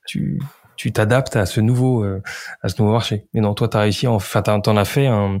tu 0.07 0.41
tu 0.83 0.91
t'adaptes 0.91 1.35
à 1.37 1.45
ce 1.45 1.61
nouveau 1.61 2.03
à 2.61 2.67
ce 2.69 2.81
nouveau 2.81 2.91
marché. 2.91 3.27
Mais 3.33 3.39
non, 3.39 3.53
toi 3.53 3.69
t'as 3.69 3.79
réussi, 3.79 4.05
enfin 4.07 4.41
t'en 4.41 4.75
as 4.75 4.85
fait 4.85 5.07
un 5.07 5.39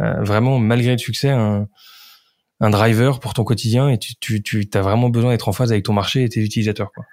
euh, 0.00 0.22
vraiment 0.22 0.60
malgré 0.60 0.92
le 0.92 0.98
succès 0.98 1.30
un, 1.30 1.66
un 2.60 2.70
driver 2.70 3.18
pour 3.18 3.34
ton 3.34 3.42
quotidien 3.42 3.88
et 3.88 3.98
tu, 3.98 4.14
tu, 4.20 4.40
tu 4.42 4.68
as 4.74 4.80
vraiment 4.80 5.08
besoin 5.08 5.32
d'être 5.32 5.48
en 5.48 5.52
phase 5.52 5.72
avec 5.72 5.84
ton 5.84 5.92
marché 5.92 6.22
et 6.22 6.28
tes 6.28 6.40
utilisateurs. 6.40 6.92
Quoi. 6.94 7.04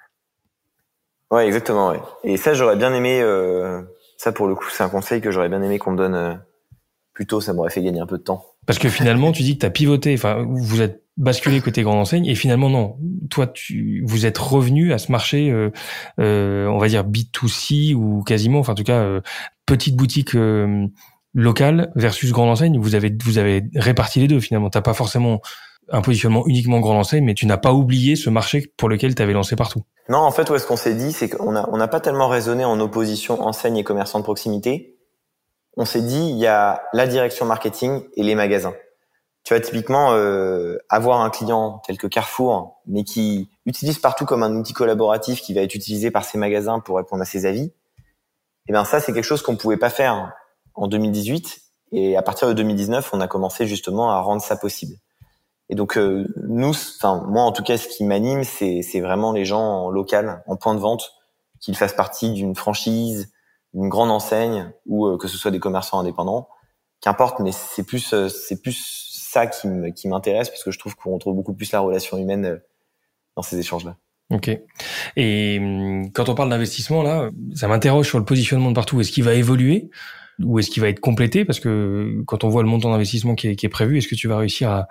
Ouais, 1.32 1.46
exactement. 1.46 1.90
Ouais. 1.90 2.00
Et 2.22 2.36
ça, 2.36 2.54
j'aurais 2.54 2.76
bien 2.76 2.94
aimé. 2.94 3.20
Euh, 3.20 3.82
ça, 4.16 4.30
pour 4.30 4.46
le 4.46 4.54
coup, 4.54 4.66
c'est 4.70 4.84
un 4.84 4.88
conseil 4.88 5.20
que 5.20 5.32
j'aurais 5.32 5.48
bien 5.48 5.60
aimé 5.62 5.78
qu'on 5.80 5.90
me 5.90 5.96
donne 5.96 6.14
euh, 6.14 6.34
plus 7.12 7.26
tôt. 7.26 7.40
Ça 7.40 7.52
m'aurait 7.52 7.70
fait 7.70 7.82
gagner 7.82 7.98
un 8.00 8.06
peu 8.06 8.18
de 8.18 8.22
temps. 8.22 8.44
Parce 8.66 8.78
que 8.78 8.88
finalement, 8.88 9.32
tu 9.32 9.42
dis 9.42 9.54
que 9.54 9.60
tu 9.60 9.66
as 9.66 9.70
pivoté. 9.70 10.14
Enfin, 10.14 10.46
vous 10.48 10.80
êtes 10.80 11.02
basculé 11.16 11.60
côté 11.60 11.82
grande 11.82 11.98
enseigne 11.98 12.26
et 12.26 12.34
finalement 12.34 12.68
non. 12.68 12.96
Toi, 13.30 13.46
tu 13.46 14.02
vous 14.06 14.26
êtes 14.26 14.38
revenu 14.38 14.92
à 14.92 14.98
ce 14.98 15.10
marché, 15.10 15.50
euh, 15.50 15.70
euh, 16.20 16.66
on 16.66 16.78
va 16.78 16.88
dire 16.88 17.04
B2C 17.04 17.94
ou 17.94 18.22
quasiment. 18.22 18.60
Enfin, 18.60 18.72
en 18.72 18.76
tout 18.76 18.84
cas, 18.84 19.00
euh, 19.00 19.20
petite 19.64 19.96
boutique 19.96 20.36
local 21.34 21.92
versus 21.94 22.32
grande 22.32 22.50
enseigne, 22.50 22.78
vous 22.78 22.94
avez 22.94 23.14
vous 23.24 23.38
avez 23.38 23.64
réparti 23.74 24.20
les 24.20 24.28
deux 24.28 24.40
finalement. 24.40 24.70
T'as 24.70 24.82
pas 24.82 24.94
forcément 24.94 25.40
un 25.90 26.02
positionnement 26.02 26.44
uniquement 26.46 26.80
grande 26.80 26.98
enseigne, 26.98 27.24
mais 27.24 27.34
tu 27.34 27.46
n'as 27.46 27.56
pas 27.56 27.72
oublié 27.72 28.16
ce 28.16 28.28
marché 28.28 28.72
pour 28.76 28.88
lequel 28.88 29.14
tu 29.14 29.22
avais 29.22 29.32
lancé 29.32 29.56
partout. 29.56 29.82
Non, 30.08 30.18
en 30.18 30.30
fait, 30.30 30.50
où 30.50 30.54
est-ce 30.54 30.66
qu'on 30.66 30.76
s'est 30.76 30.94
dit, 30.94 31.12
c'est 31.12 31.28
qu'on 31.28 31.54
a 31.56 31.68
on 31.72 31.76
n'a 31.76 31.88
pas 31.88 32.00
tellement 32.00 32.28
raisonné 32.28 32.64
en 32.64 32.78
opposition 32.80 33.40
enseigne 33.42 33.76
et 33.76 33.84
commerçant 33.84 34.18
de 34.18 34.24
proximité. 34.24 34.96
On 35.76 35.84
s'est 35.84 36.02
dit, 36.02 36.30
il 36.30 36.38
y 36.38 36.46
a 36.46 36.82
la 36.92 37.06
direction 37.06 37.44
marketing 37.44 38.02
et 38.16 38.22
les 38.22 38.34
magasins. 38.34 38.72
Tu 39.46 39.54
vois, 39.54 39.60
typiquement, 39.60 40.12
euh, 40.12 40.76
avoir 40.88 41.20
un 41.20 41.30
client 41.30 41.80
tel 41.86 41.98
que 41.98 42.08
Carrefour, 42.08 42.80
mais 42.88 43.04
qui 43.04 43.48
utilise 43.64 44.00
partout 44.00 44.24
comme 44.24 44.42
un 44.42 44.52
outil 44.56 44.72
collaboratif 44.72 45.40
qui 45.40 45.54
va 45.54 45.60
être 45.60 45.76
utilisé 45.76 46.10
par 46.10 46.24
ses 46.24 46.36
magasins 46.36 46.80
pour 46.80 46.96
répondre 46.96 47.22
à 47.22 47.24
ses 47.24 47.46
avis, 47.46 47.72
eh 48.68 48.72
bien 48.72 48.84
ça, 48.84 48.98
c'est 48.98 49.12
quelque 49.12 49.22
chose 49.22 49.42
qu'on 49.42 49.54
pouvait 49.54 49.76
pas 49.76 49.88
faire 49.88 50.32
en 50.74 50.88
2018. 50.88 51.60
Et 51.92 52.16
à 52.16 52.22
partir 52.22 52.48
de 52.48 52.54
2019, 52.54 53.10
on 53.12 53.20
a 53.20 53.28
commencé 53.28 53.68
justement 53.68 54.10
à 54.10 54.18
rendre 54.18 54.42
ça 54.42 54.56
possible. 54.56 54.96
Et 55.68 55.76
donc 55.76 55.96
euh, 55.96 56.26
nous, 56.42 56.70
enfin 56.70 57.24
moi 57.28 57.42
en 57.42 57.52
tout 57.52 57.62
cas, 57.62 57.78
ce 57.78 57.86
qui 57.86 58.02
m'anime, 58.02 58.42
c'est 58.42 58.82
c'est 58.82 59.00
vraiment 59.00 59.30
les 59.30 59.44
gens 59.44 59.62
en 59.62 59.90
local, 59.90 60.42
en 60.48 60.56
point 60.56 60.74
de 60.74 60.80
vente, 60.80 61.12
qu'ils 61.60 61.76
fassent 61.76 61.94
partie 61.94 62.32
d'une 62.32 62.56
franchise, 62.56 63.32
d'une 63.74 63.88
grande 63.88 64.10
enseigne 64.10 64.72
ou 64.86 65.06
euh, 65.06 65.16
que 65.16 65.28
ce 65.28 65.36
soit 65.38 65.52
des 65.52 65.60
commerçants 65.60 66.00
indépendants, 66.00 66.48
qu'importe. 67.00 67.38
Mais 67.38 67.52
c'est 67.52 67.84
plus 67.84 68.12
euh, 68.12 68.28
c'est 68.28 68.60
plus 68.60 69.05
ça 69.26 69.46
qui 69.46 69.68
qui 69.94 70.08
m'intéresse 70.08 70.48
parce 70.48 70.64
que 70.64 70.70
je 70.70 70.78
trouve 70.78 70.96
qu'on 70.96 71.18
trouve 71.18 71.34
beaucoup 71.34 71.54
plus 71.54 71.70
la 71.72 71.80
relation 71.80 72.18
humaine 72.18 72.60
dans 73.36 73.42
ces 73.42 73.58
échanges-là. 73.58 73.96
Ok. 74.30 74.50
Et 75.16 75.58
hum, 75.60 76.10
quand 76.12 76.28
on 76.28 76.34
parle 76.34 76.50
d'investissement 76.50 77.02
là, 77.02 77.30
ça 77.54 77.68
m'interroge 77.68 78.08
sur 78.08 78.18
le 78.18 78.24
positionnement 78.24 78.70
de 78.70 78.74
partout. 78.74 79.00
Est-ce 79.00 79.12
qu'il 79.12 79.24
va 79.24 79.34
évoluer 79.34 79.90
ou 80.42 80.58
est-ce 80.58 80.70
qu'il 80.70 80.82
va 80.82 80.88
être 80.88 81.00
complété? 81.00 81.44
Parce 81.44 81.60
que 81.60 82.22
quand 82.26 82.44
on 82.44 82.48
voit 82.48 82.62
le 82.62 82.68
montant 82.68 82.90
d'investissement 82.90 83.34
qui 83.34 83.48
est, 83.48 83.56
qui 83.56 83.66
est 83.66 83.70
prévu, 83.70 83.98
est-ce 83.98 84.08
que 84.08 84.14
tu 84.14 84.28
vas 84.28 84.36
réussir 84.36 84.70
à, 84.70 84.88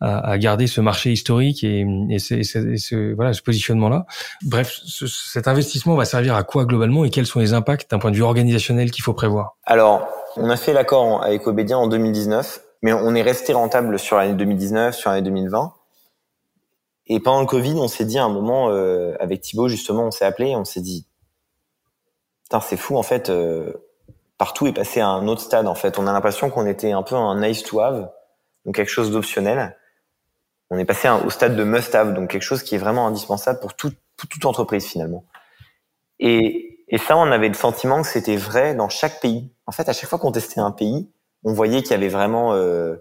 à, 0.00 0.30
à 0.30 0.38
garder 0.38 0.66
ce 0.66 0.80
marché 0.80 1.10
historique 1.10 1.64
et, 1.64 1.86
et, 2.10 2.18
ce, 2.18 2.34
et 2.34 2.76
ce, 2.76 3.14
voilà, 3.14 3.32
ce 3.32 3.42
positionnement-là? 3.42 4.06
Bref, 4.44 4.78
ce, 4.84 5.06
cet 5.06 5.48
investissement 5.48 5.94
va 5.96 6.04
servir 6.04 6.34
à 6.34 6.44
quoi 6.44 6.66
globalement? 6.66 7.04
Et 7.04 7.10
quels 7.10 7.26
sont 7.26 7.40
les 7.40 7.52
impacts 7.54 7.90
d'un 7.90 7.98
point 7.98 8.10
de 8.10 8.16
vue 8.16 8.22
organisationnel 8.22 8.90
qu'il 8.90 9.02
faut 9.02 9.14
prévoir? 9.14 9.56
Alors, 9.64 10.06
on 10.36 10.50
a 10.50 10.56
fait 10.56 10.72
l'accord 10.72 11.24
avec 11.24 11.46
Obédia 11.46 11.78
en 11.78 11.88
2019, 11.88 12.60
mais 12.82 12.92
on 12.92 13.14
est 13.14 13.22
resté 13.22 13.52
rentable 13.52 13.98
sur 13.98 14.16
l'année 14.16 14.34
2019, 14.34 14.94
sur 14.94 15.10
l'année 15.10 15.22
2020. 15.22 15.74
Et 17.08 17.20
pendant 17.20 17.40
le 17.40 17.46
Covid, 17.46 17.74
on 17.74 17.88
s'est 17.88 18.04
dit 18.04 18.18
à 18.18 18.24
un 18.24 18.28
moment, 18.28 18.70
euh, 18.70 19.14
avec 19.20 19.40
Thibaut 19.40 19.68
justement, 19.68 20.04
on 20.06 20.10
s'est 20.10 20.24
appelé, 20.24 20.56
on 20.56 20.64
s'est 20.64 20.80
dit, 20.80 21.06
putain, 22.44 22.60
c'est 22.60 22.76
fou 22.76 22.96
en 22.96 23.02
fait. 23.02 23.30
Euh, 23.30 23.72
partout 24.38 24.66
est 24.66 24.72
passé 24.72 25.00
à 25.00 25.08
un 25.08 25.28
autre 25.28 25.40
stade 25.40 25.66
en 25.66 25.74
fait. 25.74 25.98
On 25.98 26.06
a 26.06 26.12
l'impression 26.12 26.50
qu'on 26.50 26.66
était 26.66 26.92
un 26.92 27.02
peu 27.02 27.14
un 27.14 27.40
nice 27.40 27.62
to 27.62 27.80
have, 27.80 28.10
donc 28.64 28.74
quelque 28.74 28.90
chose 28.90 29.10
d'optionnel. 29.10 29.76
On 30.70 30.78
est 30.78 30.84
passé 30.84 31.08
au 31.08 31.30
stade 31.30 31.54
de 31.54 31.62
must 31.62 31.94
have, 31.94 32.12
donc 32.12 32.30
quelque 32.30 32.42
chose 32.42 32.64
qui 32.64 32.74
est 32.74 32.78
vraiment 32.78 33.06
indispensable 33.06 33.60
pour 33.60 33.74
toute 33.74 34.44
entreprise 34.44 34.84
finalement. 34.84 35.24
Et, 36.18 36.84
et 36.88 36.98
ça, 36.98 37.16
on 37.16 37.30
avait 37.30 37.48
le 37.48 37.54
sentiment 37.54 38.02
que 38.02 38.08
c'était 38.08 38.36
vrai 38.36 38.74
dans 38.74 38.88
chaque 38.88 39.20
pays. 39.20 39.52
En 39.66 39.72
fait, 39.72 39.88
à 39.88 39.92
chaque 39.92 40.08
fois 40.08 40.18
qu'on 40.18 40.32
testait 40.32 40.60
un 40.60 40.72
pays, 40.72 41.08
on 41.46 41.52
voyait 41.52 41.80
qu'il 41.82 41.92
y 41.92 41.94
avait 41.94 42.08
vraiment 42.08 42.52
euh, 42.54 42.96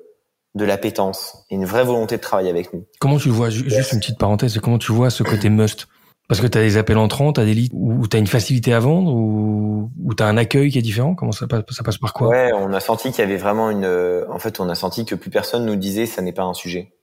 de 0.53 0.63
l'appétence 0.63 1.45
et 1.49 1.55
une 1.55 1.65
vraie 1.65 1.83
volonté 1.83 2.15
de 2.15 2.21
travailler 2.21 2.49
avec 2.49 2.73
nous. 2.73 2.85
Comment 2.99 3.17
tu 3.17 3.29
vois 3.29 3.49
Juste 3.49 3.91
une 3.91 3.99
petite 3.99 4.17
parenthèse, 4.17 4.57
comment 4.59 4.77
tu 4.77 4.93
vois 4.93 5.09
ce 5.09 5.23
côté 5.23 5.49
must? 5.49 5.87
Parce 6.27 6.41
que 6.41 6.47
tu 6.47 6.57
as 6.57 6.61
des 6.61 6.77
appels 6.77 6.97
entrants, 6.97 7.33
tu 7.33 7.41
as 7.41 7.45
des 7.45 7.53
leads 7.53 7.75
où 7.75 8.07
tu 8.07 8.15
as 8.15 8.19
une 8.19 8.27
facilité 8.27 8.73
à 8.73 8.79
vendre 8.79 9.13
ou, 9.13 9.91
ou 10.03 10.13
tu 10.13 10.23
as 10.23 10.27
un 10.27 10.37
accueil 10.37 10.71
qui 10.71 10.79
est 10.79 10.83
différent? 10.83 11.13
Comment 11.13 11.31
ça 11.31 11.45
passe, 11.47 11.63
ça 11.69 11.83
passe 11.83 11.97
par 11.97 12.13
quoi? 12.13 12.29
Ouais, 12.29 12.51
on 12.53 12.73
a 12.73 12.79
senti 12.79 13.11
qu'il 13.11 13.19
y 13.19 13.23
avait 13.23 13.37
vraiment 13.37 13.69
une... 13.69 13.85
En 14.29 14.39
fait, 14.39 14.59
on 14.59 14.69
a 14.69 14.75
senti 14.75 15.05
que 15.05 15.13
plus 15.13 15.29
personne 15.29 15.65
nous 15.65 15.75
disait 15.75 16.05
ça 16.05 16.21
n'est 16.21 16.33
pas 16.33 16.43
un 16.43 16.53
sujet. 16.53 16.93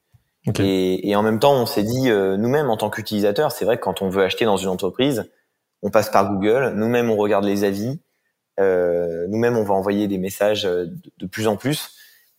Et, 0.59 1.09
et, 1.09 1.14
en 1.14 1.22
même 1.22 1.38
temps, 1.38 1.55
on 1.55 1.66
s'est 1.66 1.84
dit, 1.84 2.11
euh, 2.11 2.36
nous-mêmes, 2.36 2.68
en 2.68 2.76
tant 2.76 2.90
qu'utilisateurs, 2.90 3.53
c'est 3.53 3.64
vrai 3.64 3.76
que 3.76 3.82
quand 3.82 4.03
on 4.03 4.09
veut 4.09 4.24
acheter 4.24 4.45
dans 4.45 4.57
une 4.57 4.68
entreprise, 4.68 5.30
on 5.82 5.90
passe 5.90 6.11
par 6.11 6.32
Google, 6.32 6.72
nous-mêmes, 6.74 7.11
on 7.11 7.16
regarde 7.16 7.45
les 7.45 7.62
avis, 7.62 8.01
euh, 8.61 9.26
nous-mêmes, 9.28 9.57
on 9.57 9.64
va 9.64 9.74
envoyer 9.74 10.09
des 10.09 10.18
messages 10.18 10.66
euh, 10.66 10.86
de, 11.18 11.26
plus 11.26 11.46
en 11.46 11.57
plus. 11.57 11.96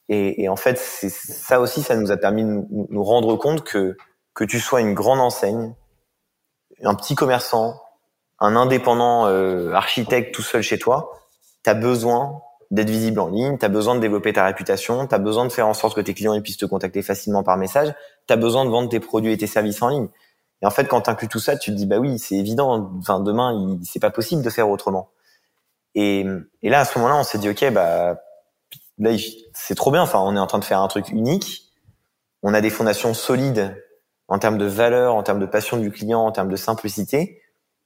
Et, 0.09 0.43
et 0.43 0.49
en 0.49 0.55
fait, 0.55 0.77
ça 0.77 1.59
aussi, 1.59 1.81
ça 1.81 1.95
nous 1.95 2.11
a 2.11 2.17
permis 2.17 2.43
de 2.43 2.65
nous, 2.69 3.03
rendre 3.03 3.35
compte 3.35 3.63
que 3.63 3.97
que 4.33 4.43
tu 4.43 4.59
sois 4.59 4.81
une 4.81 4.95
grande 4.95 5.19
enseigne, 5.19 5.75
un 6.83 6.95
petit 6.95 7.13
commerçant, 7.13 7.79
un 8.39 8.55
indépendant 8.55 9.27
euh, 9.27 9.71
architecte 9.73 10.33
tout 10.33 10.41
seul 10.41 10.63
chez 10.63 10.79
toi, 10.79 11.11
tu 11.63 11.69
as 11.69 11.75
besoin 11.75 12.41
d'être 12.71 12.89
visible 12.89 13.19
en 13.19 13.27
ligne, 13.27 13.59
tu 13.59 13.65
as 13.65 13.69
besoin 13.69 13.93
de 13.95 13.99
développer 13.99 14.33
ta 14.33 14.43
réputation, 14.43 15.05
tu 15.05 15.13
as 15.13 15.19
besoin 15.19 15.45
de 15.45 15.51
faire 15.51 15.67
en 15.67 15.75
sorte 15.75 15.95
que 15.95 16.01
tes 16.01 16.15
clients 16.15 16.39
puissent 16.41 16.57
te 16.57 16.65
contacter 16.65 17.03
facilement 17.03 17.43
par 17.43 17.57
message, 17.57 17.93
tu 18.27 18.33
as 18.33 18.37
besoin 18.37 18.65
de 18.65 18.71
vendre 18.71 18.89
tes 18.89 18.99
produits 18.99 19.31
et 19.31 19.37
tes 19.37 19.47
services 19.47 19.81
en 19.83 19.89
ligne. 19.89 20.07
Et 20.63 20.65
en 20.65 20.71
fait, 20.71 20.85
quand 20.85 21.01
tu 21.01 21.09
inclus 21.11 21.27
tout 21.27 21.39
ça, 21.39 21.57
tu 21.57 21.71
te 21.71 21.75
dis 21.75 21.85
bah 21.85 21.99
oui, 21.99 22.17
c'est 22.17 22.35
évident, 22.35 22.91
enfin 22.97 23.19
demain, 23.19 23.77
c'est 23.83 23.99
pas 23.99 24.09
possible 24.09 24.41
de 24.41 24.49
faire 24.49 24.69
autrement. 24.69 25.09
Et, 25.95 26.25
et 26.61 26.69
là, 26.69 26.81
à 26.81 26.85
ce 26.85 26.97
moment-là, 26.97 27.17
on 27.17 27.23
s'est 27.23 27.37
dit 27.37 27.49
ok, 27.49 27.71
bah 27.71 28.15
là, 28.97 29.11
c'est 29.53 29.75
trop 29.75 29.91
bien. 29.91 30.01
Enfin, 30.01 30.19
on 30.19 30.35
est 30.35 30.39
en 30.39 30.47
train 30.47 30.59
de 30.59 30.65
faire 30.65 30.79
un 30.79 30.87
truc 30.87 31.09
unique. 31.09 31.71
On 32.41 32.53
a 32.53 32.61
des 32.61 32.69
fondations 32.69 33.13
solides 33.13 33.75
en 34.27 34.39
termes 34.39 34.57
de 34.57 34.65
valeur, 34.65 35.15
en 35.15 35.23
termes 35.23 35.39
de 35.39 35.45
passion 35.45 35.77
du 35.77 35.91
client, 35.91 36.21
en 36.21 36.31
termes 36.31 36.49
de 36.49 36.55
simplicité. 36.55 37.41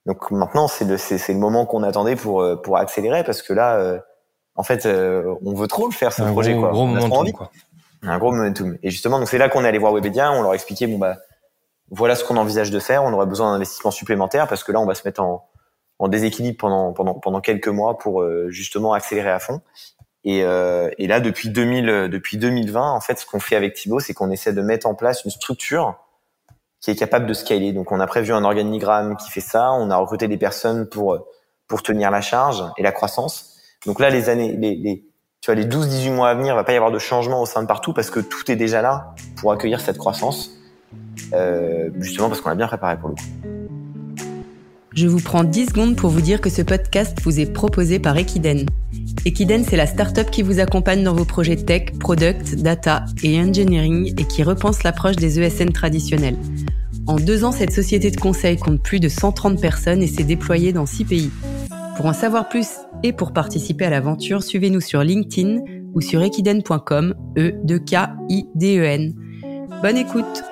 Donc 0.05 0.31
maintenant, 0.31 0.67
c'est 0.67 0.85
le, 0.85 0.97
c'est, 0.97 1.33
le 1.33 1.39
moment 1.39 1.65
qu'on 1.65 1.83
attendait 1.83 2.15
pour 2.15 2.43
pour 2.63 2.77
accélérer 2.77 3.23
parce 3.23 3.41
que 3.41 3.53
là, 3.53 3.75
euh, 3.75 3.99
en 4.55 4.63
fait, 4.63 4.85
euh, 4.85 5.35
on 5.45 5.53
veut 5.53 5.67
trop 5.67 5.87
le 5.87 5.93
faire 5.93 6.13
ce 6.13 6.23
projet. 6.23 6.53
Gros, 6.53 6.61
quoi. 6.61 6.71
Gros 6.71 6.85
momentum, 6.85 7.31
quoi. 7.31 7.51
Un 8.03 8.17
gros 8.17 8.31
momentum. 8.31 8.77
Et 8.83 8.89
justement, 8.89 9.19
donc 9.19 9.27
c'est 9.27 9.37
là 9.37 9.49
qu'on 9.49 9.65
est 9.65 9.67
allé 9.67 9.79
voir 9.79 9.93
Webedia. 9.93 10.31
On 10.31 10.41
leur 10.41 10.51
a 10.51 10.55
expliqué 10.55 10.87
bon 10.87 10.97
bah 10.97 11.17
voilà 11.89 12.15
ce 12.15 12.23
qu'on 12.23 12.37
envisage 12.37 12.71
de 12.71 12.79
faire. 12.79 13.03
On 13.03 13.13
aurait 13.13 13.25
besoin 13.25 13.51
d'investissements 13.51 13.91
supplémentaires 13.91 14.47
parce 14.47 14.63
que 14.63 14.71
là, 14.71 14.79
on 14.79 14.85
va 14.85 14.95
se 14.95 15.05
mettre 15.05 15.21
en, 15.21 15.47
en 15.99 16.07
déséquilibre 16.07 16.57
pendant 16.57 16.93
pendant 16.93 17.15
pendant 17.15 17.41
quelques 17.41 17.67
mois 17.67 17.97
pour 17.97 18.21
euh, 18.21 18.49
justement 18.49 18.93
accélérer 18.93 19.31
à 19.31 19.39
fond. 19.39 19.61
Et, 20.23 20.43
euh, 20.43 20.89
et 20.97 21.07
là, 21.07 21.21
depuis 21.21 21.49
2000, 21.49 22.09
depuis 22.11 22.37
2020, 22.37 22.91
en 22.91 22.99
fait, 22.99 23.17
ce 23.17 23.25
qu'on 23.25 23.39
fait 23.39 23.55
avec 23.55 23.75
Thibaut, 23.75 23.99
c'est 23.99 24.13
qu'on 24.13 24.29
essaie 24.29 24.51
de 24.51 24.61
mettre 24.61 24.85
en 24.85 24.93
place 24.93 25.23
une 25.23 25.31
structure 25.31 25.95
qui 26.81 26.91
est 26.91 26.95
capable 26.95 27.25
de 27.27 27.33
scaler. 27.33 27.71
Donc, 27.71 27.93
on 27.93 27.99
a 28.01 28.07
prévu 28.07 28.33
un 28.33 28.43
organigramme 28.43 29.15
qui 29.15 29.31
fait 29.31 29.39
ça. 29.41 29.71
On 29.71 29.89
a 29.89 29.95
recruté 29.95 30.27
des 30.27 30.37
personnes 30.37 30.89
pour 30.89 31.17
pour 31.67 31.83
tenir 31.83 32.11
la 32.11 32.21
charge 32.21 32.63
et 32.77 32.83
la 32.83 32.91
croissance. 32.91 33.57
Donc 33.85 33.99
là, 33.99 34.09
les 34.09 34.29
années, 34.29 34.55
les, 34.57 34.75
les 34.75 35.05
tu 35.41 35.51
vois, 35.51 35.55
les 35.55 35.65
12-18 35.65 36.11
mois 36.11 36.29
à 36.29 36.35
venir, 36.35 36.53
il 36.53 36.55
va 36.55 36.63
pas 36.63 36.73
y 36.73 36.75
avoir 36.75 36.91
de 36.91 36.99
changement 36.99 37.41
au 37.41 37.45
sein 37.45 37.61
de 37.61 37.67
partout 37.67 37.93
parce 37.93 38.09
que 38.09 38.19
tout 38.19 38.51
est 38.51 38.55
déjà 38.55 38.81
là 38.81 39.13
pour 39.37 39.51
accueillir 39.51 39.79
cette 39.81 39.97
croissance, 39.97 40.51
euh, 41.33 41.89
justement 41.99 42.27
parce 42.27 42.41
qu'on 42.41 42.49
l'a 42.49 42.55
bien 42.55 42.67
préparé 42.67 42.97
pour 42.97 43.09
le 43.09 43.15
coup. 43.15 43.56
Je 44.97 45.05
vous 45.05 45.19
prends 45.19 45.43
10 45.43 45.67
secondes 45.67 45.95
pour 45.95 46.09
vous 46.09 46.21
dire 46.21 46.41
que 46.41 46.49
ce 46.49 46.63
podcast 46.63 47.19
vous 47.21 47.39
est 47.39 47.45
proposé 47.45 47.99
par 47.99 48.17
Equiden. 48.17 48.65
Equiden, 49.25 49.63
c'est 49.63 49.77
la 49.77 49.85
startup 49.85 50.31
qui 50.31 50.41
vous 50.41 50.59
accompagne 50.59 51.03
dans 51.03 51.13
vos 51.13 51.23
projets 51.23 51.55
tech, 51.55 51.91
product, 51.99 52.55
data 52.55 53.05
et 53.21 53.39
engineering 53.39 54.11
et 54.19 54.23
qui 54.23 54.41
repense 54.41 54.81
l'approche 54.81 55.15
des 55.15 55.39
ESN 55.39 55.71
traditionnels. 55.71 56.35
En 57.05 57.17
deux 57.17 57.43
ans, 57.43 57.51
cette 57.51 57.73
société 57.73 58.09
de 58.09 58.19
conseil 58.19 58.57
compte 58.57 58.81
plus 58.81 58.99
de 58.99 59.07
130 59.07 59.61
personnes 59.61 60.01
et 60.01 60.07
s'est 60.07 60.23
déployée 60.23 60.73
dans 60.73 60.87
6 60.87 61.05
pays. 61.05 61.31
Pour 61.95 62.07
en 62.07 62.13
savoir 62.13 62.49
plus 62.49 62.67
et 63.03 63.13
pour 63.13 63.33
participer 63.33 63.85
à 63.85 63.91
l'aventure, 63.91 64.41
suivez-nous 64.41 64.81
sur 64.81 65.03
LinkedIn 65.03 65.59
ou 65.93 66.01
sur 66.01 66.23
equiden.com, 66.23 67.13
e 67.37 67.51
d 67.63 68.79
e. 68.79 69.13
Bonne 69.83 69.97
écoute. 69.97 70.43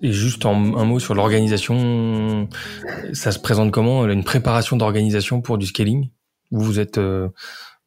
Et 0.00 0.12
juste 0.12 0.46
un 0.46 0.54
mot 0.54 0.98
sur 0.98 1.14
l'organisation, 1.14 2.48
ça 3.12 3.32
se 3.32 3.38
présente 3.38 3.72
comment 3.72 4.06
Une 4.06 4.24
préparation 4.24 4.76
d'organisation 4.76 5.40
pour 5.40 5.58
du 5.58 5.66
scaling? 5.66 6.10
Vous 6.50 6.60
vous 6.60 6.80
êtes, 6.80 6.98
euh, 6.98 7.28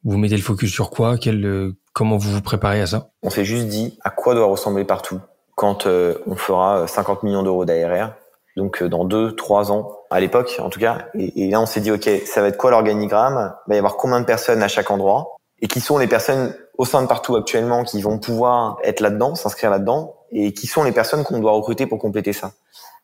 vous 0.04 0.18
mettez 0.18 0.36
le 0.36 0.42
focus 0.42 0.70
sur 0.70 0.90
quoi? 0.90 1.16
Quel, 1.16 1.44
euh, 1.44 1.76
comment 1.94 2.16
vous 2.16 2.30
vous 2.30 2.42
préparez 2.42 2.80
à 2.80 2.86
ça? 2.86 3.10
On 3.22 3.30
s'est 3.30 3.44
juste 3.44 3.66
dit 3.66 3.98
à 4.04 4.10
quoi 4.10 4.34
doit 4.34 4.46
ressembler 4.46 4.84
partout 4.84 5.20
quand 5.54 5.86
euh, 5.86 6.14
on 6.26 6.36
fera 6.36 6.86
50 6.86 7.22
millions 7.22 7.42
d'euros 7.42 7.64
d'ARR 7.64 8.12
donc 8.56 8.82
dans 8.82 9.04
deux, 9.04 9.34
trois 9.34 9.72
ans, 9.72 9.92
à 10.10 10.20
l'époque 10.20 10.56
en 10.58 10.68
tout 10.68 10.80
cas. 10.80 11.06
Et, 11.14 11.44
et 11.46 11.50
là, 11.50 11.60
on 11.60 11.66
s'est 11.66 11.80
dit, 11.80 11.90
ok, 11.90 12.08
ça 12.26 12.42
va 12.42 12.48
être 12.48 12.58
quoi 12.58 12.70
l'organigramme? 12.70 13.54
Il 13.66 13.70
va 13.70 13.74
y 13.76 13.78
avoir 13.78 13.96
combien 13.96 14.20
de 14.20 14.26
personnes 14.26 14.62
à 14.62 14.68
chaque 14.68 14.90
endroit? 14.90 15.36
Et 15.60 15.68
qui 15.68 15.80
sont 15.80 15.98
les 15.98 16.08
personnes 16.08 16.54
au 16.76 16.84
sein 16.84 17.02
de 17.02 17.06
partout 17.06 17.36
actuellement 17.36 17.84
qui 17.84 18.02
vont 18.02 18.18
pouvoir 18.18 18.78
être 18.82 19.00
là-dedans, 19.00 19.34
s'inscrire 19.34 19.70
là-dedans? 19.70 20.16
Et 20.32 20.52
qui 20.54 20.66
sont 20.66 20.82
les 20.82 20.92
personnes 20.92 21.24
qu'on 21.24 21.38
doit 21.38 21.52
recruter 21.52 21.86
pour 21.86 21.98
compléter 21.98 22.32
ça 22.32 22.52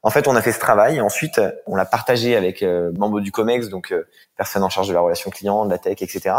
En 0.02 0.10
fait, 0.10 0.26
on 0.28 0.36
a 0.36 0.42
fait 0.42 0.52
ce 0.52 0.58
travail 0.58 0.96
et 0.96 1.00
ensuite, 1.00 1.40
on 1.66 1.76
l'a 1.76 1.84
partagé 1.84 2.36
avec 2.36 2.62
euh, 2.62 2.90
membres 2.96 3.20
du 3.20 3.30
COMEX, 3.30 3.68
donc 3.68 3.92
euh, 3.92 4.08
personnes 4.36 4.62
en 4.62 4.70
charge 4.70 4.88
de 4.88 4.94
la 4.94 5.00
relation 5.00 5.30
client, 5.30 5.66
de 5.66 5.70
la 5.70 5.78
tech, 5.78 6.00
etc. 6.00 6.34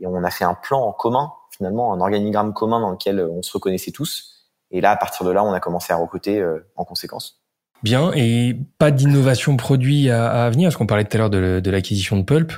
Et 0.00 0.06
on 0.06 0.22
a 0.22 0.30
fait 0.30 0.44
un 0.44 0.54
plan 0.54 0.82
en 0.82 0.92
commun, 0.92 1.32
finalement, 1.50 1.92
un 1.92 2.00
organigramme 2.00 2.52
commun 2.52 2.80
dans 2.80 2.90
lequel 2.90 3.20
on 3.20 3.42
se 3.42 3.52
reconnaissait 3.52 3.92
tous. 3.92 4.34
Et 4.70 4.80
là, 4.80 4.90
à 4.90 4.96
partir 4.96 5.24
de 5.24 5.30
là, 5.30 5.44
on 5.44 5.52
a 5.52 5.60
commencé 5.60 5.92
à 5.92 5.96
recruter 5.96 6.40
euh, 6.40 6.66
en 6.76 6.84
conséquence. 6.84 7.43
Bien, 7.82 8.12
et 8.14 8.56
pas 8.78 8.90
d'innovation 8.90 9.56
produit 9.56 10.08
à, 10.08 10.44
à, 10.44 10.50
venir, 10.50 10.68
parce 10.68 10.76
qu'on 10.76 10.86
parlait 10.86 11.04
tout 11.04 11.16
à 11.16 11.18
l'heure 11.18 11.30
de, 11.30 11.70
l'acquisition 11.70 12.16
de 12.16 12.22
Pulp. 12.22 12.52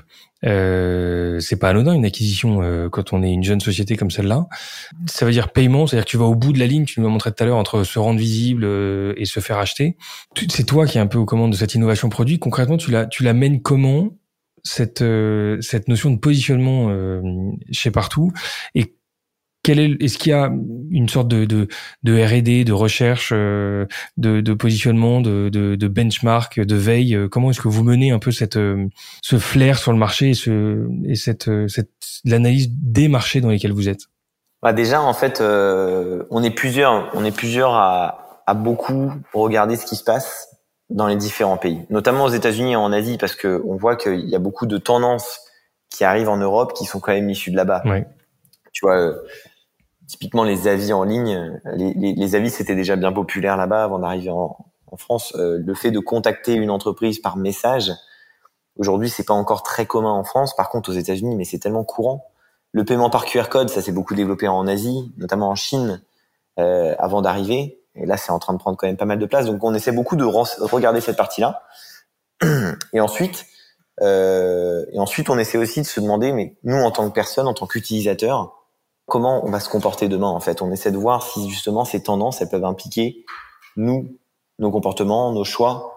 Euh, 0.45 1.41
c'est 1.41 1.57
pas 1.57 1.71
anodin 1.71 1.95
une 1.95 2.05
acquisition 2.05 2.63
euh, 2.63 2.89
quand 2.89 3.13
on 3.13 3.23
est 3.23 3.33
une 3.33 3.43
jeune 3.43 3.61
société 3.61 3.97
comme 3.97 4.11
celle-là. 4.11 4.47
Ça 5.07 5.27
veut 5.27 5.33
dire 5.33 5.51
paiement, 5.51 5.87
c'est-à-dire 5.87 6.05
que 6.05 6.11
tu 6.11 6.19
vas 6.19 6.27
au 6.27 6.35
bout 6.35 6.53
de 6.53 6.59
la 6.59 6.67
ligne, 6.67 6.85
tu 6.85 7.01
nous 7.01 7.07
l'as 7.07 7.13
montré 7.13 7.33
tout 7.33 7.43
à 7.43 7.47
l'heure, 7.47 7.57
entre 7.57 7.83
se 7.83 7.99
rendre 7.99 8.21
visible 8.21 8.65
euh, 8.65 9.15
et 9.17 9.25
se 9.25 9.41
faire 9.41 9.59
acheter. 9.59 9.97
C'est 10.49 10.65
toi 10.65 10.87
qui 10.87 10.99
es 10.99 11.01
un 11.01 11.07
peu 11.07 11.19
aux 11.19 11.25
commandes 11.25 11.53
de 11.53 11.57
cette 11.57 11.75
innovation 11.75 12.09
produit. 12.09 12.39
Concrètement, 12.39 12.77
tu 12.77 12.91
la, 12.91 13.07
tu 13.07 13.25
l'amènes 13.25 13.63
comment 13.63 14.11
cette, 14.63 15.03
euh, 15.03 15.61
cette 15.61 15.89
notion 15.89 16.11
de 16.11 16.19
positionnement 16.19 16.89
euh, 16.91 17.23
chez 17.73 17.91
partout? 17.91 18.33
Et 18.75 18.95
est, 19.73 20.03
est-ce 20.03 20.19
qu'il 20.19 20.31
y 20.31 20.35
a 20.35 20.51
une 20.91 21.09
sorte 21.09 21.29
de, 21.29 21.45
de, 21.45 21.69
de 22.03 22.23
R&D, 22.23 22.65
de 22.65 22.73
recherche, 22.73 23.31
euh, 23.33 23.87
de, 24.17 24.41
de, 24.41 24.55
positionnement, 24.55 25.21
de, 25.21 25.49
de, 25.49 25.89
benchmark, 25.89 26.61
de 26.61 26.77
veille 26.77 27.15
euh, 27.15 27.29
Comment 27.29 27.51
est-ce 27.51 27.61
que 27.61 27.69
vous 27.69 27.85
menez 27.85 28.11
un 28.11 28.19
peu 28.19 28.33
cette, 28.33 28.57
euh, 28.57 28.87
ce 29.23 29.39
flair 29.39 29.79
sur 29.79 29.93
le 29.93 29.99
marché 29.99 30.31
et, 30.31 30.35
ce, 30.35 30.89
et 31.05 31.15
cette, 31.15 31.51
cette 31.69 31.91
l'analyse 32.25 32.69
des 32.71 33.09
marchés 33.09 33.41
dans 33.41 33.51
lesquels 33.51 33.73
vous 33.73 33.89
êtes? 33.89 34.03
Bah 34.63 34.73
Déjà, 34.73 35.03
en 35.03 35.13
fait, 35.13 35.41
on 35.41 36.43
est 36.43 36.51
plusieurs, 36.51 37.11
on 37.15 37.25
est 37.25 37.37
plusieurs 37.37 37.75
à, 37.75 38.43
à 38.47 38.55
beaucoup 38.55 39.13
regarder 39.35 39.77
ce 39.77 39.85
qui 39.85 39.97
se 39.97 40.05
passe 40.05 40.49
dans 40.89 41.09
les 41.09 41.17
différents 41.17 41.57
pays, 41.57 41.85
notamment 41.91 42.25
aux 42.25 42.31
États-Unis 42.31 42.73
et 42.73 42.77
en 42.77 42.93
Asie, 42.93 43.19
parce 43.19 43.35
que 43.35 43.63
on 43.67 43.77
voit 43.77 43.97
qu'il 43.97 44.29
y 44.29 44.35
a 44.37 44.39
beaucoup 44.39 44.67
de 44.67 44.79
tendances 44.79 45.41
qui 45.91 46.05
arrivent 46.05 46.29
en 46.29 46.37
Europe 46.37 46.73
qui 46.75 46.85
sont 46.85 47.01
quand 47.01 47.13
même 47.13 47.29
issues 47.29 47.51
de 47.51 47.57
là-bas. 47.57 47.83
Ouais. 47.85 48.07
Tu 48.73 48.85
vois, 48.85 49.15
typiquement 50.07 50.45
les 50.45 50.69
avis 50.69 50.93
en 50.93 51.05
ligne, 51.05 51.61
les, 51.75 51.93
les, 51.95 52.35
avis 52.35 52.51
c'était 52.51 52.75
déjà 52.75 52.97
bien 52.97 53.13
populaire 53.13 53.57
là-bas 53.57 53.85
avant 53.85 53.99
d'arriver 53.99 54.31
en, 54.31 54.57
en, 54.91 54.97
France. 54.97 55.35
Euh, 55.37 55.59
le 55.65 55.75
fait 55.75 55.91
de 55.91 55.99
contacter 55.99 56.55
une 56.55 56.71
entreprise 56.71 57.19
par 57.19 57.37
message, 57.37 57.93
aujourd'hui 58.79 59.11
c'est 59.11 59.25
pas 59.25 59.35
encore 59.35 59.63
très 59.63 59.87
commun 59.87 60.13
en 60.13 60.25
France. 60.25 60.55
Par 60.55 60.69
contre 60.69 60.91
aux 60.91 60.95
États-Unis, 60.95 61.37
mais 61.37 61.45
c'est 61.45 61.59
tellement 61.59 61.85
courant. 61.85 62.27
Le 62.73 62.85
paiement 62.85 63.11
par 63.11 63.25
QR 63.25 63.49
code, 63.49 63.71
ça 63.71 63.81
s'est 63.81 63.93
beaucoup 63.93 64.15
développé 64.15 64.49
en 64.49 64.67
Asie, 64.67 65.13
notamment 65.17 65.49
en 65.49 65.55
Chine, 65.55 66.03
euh, 66.59 66.95
avant 66.99 67.23
d'arriver. 67.23 67.81
Et 67.95 68.05
là, 68.05 68.19
c'est 68.19 68.33
en 68.33 68.39
train 68.39 68.53
de 68.53 68.59
prendre 68.59 68.77
quand 68.77 68.87
même 68.87 68.99
pas 68.99 69.07
mal 69.07 69.19
de 69.19 69.25
place. 69.25 69.47
Donc, 69.47 69.65
on 69.65 69.73
essaie 69.73 69.93
beaucoup 69.93 70.17
de 70.17 70.25
regarder 70.25 71.01
cette 71.01 71.17
partie-là. 71.17 71.63
Et 72.93 73.01
ensuite, 73.01 73.47
euh, 74.03 74.85
et 74.93 74.99
ensuite, 74.99 75.31
on 75.31 75.39
essaie 75.39 75.59
aussi 75.59 75.81
de 75.81 75.87
se 75.87 76.01
demander, 76.01 76.33
mais 76.33 76.55
nous, 76.65 76.77
en 76.77 76.91
tant 76.91 77.09
que 77.09 77.15
personne, 77.15 77.47
en 77.47 77.55
tant 77.55 77.67
qu'utilisateur, 77.67 78.56
comment 79.07 79.45
on 79.47 79.51
va 79.51 79.61
se 79.61 79.69
comporter 79.69 80.09
demain 80.09 80.29
en 80.29 80.41
fait. 80.41 80.63
On 80.63 80.71
essaie 80.71 80.91
de 80.91 80.99
voir 80.99 81.23
si 81.23 81.49
justement 81.49 81.85
ces 81.85 82.03
tendances 82.03 82.41
elles 82.43 82.49
peuvent 82.49 82.65
impliquer 82.65 83.25
nous, 83.77 84.19
nos 84.59 84.71
comportements, 84.71 85.33
nos 85.33 85.45
choix 85.45 85.95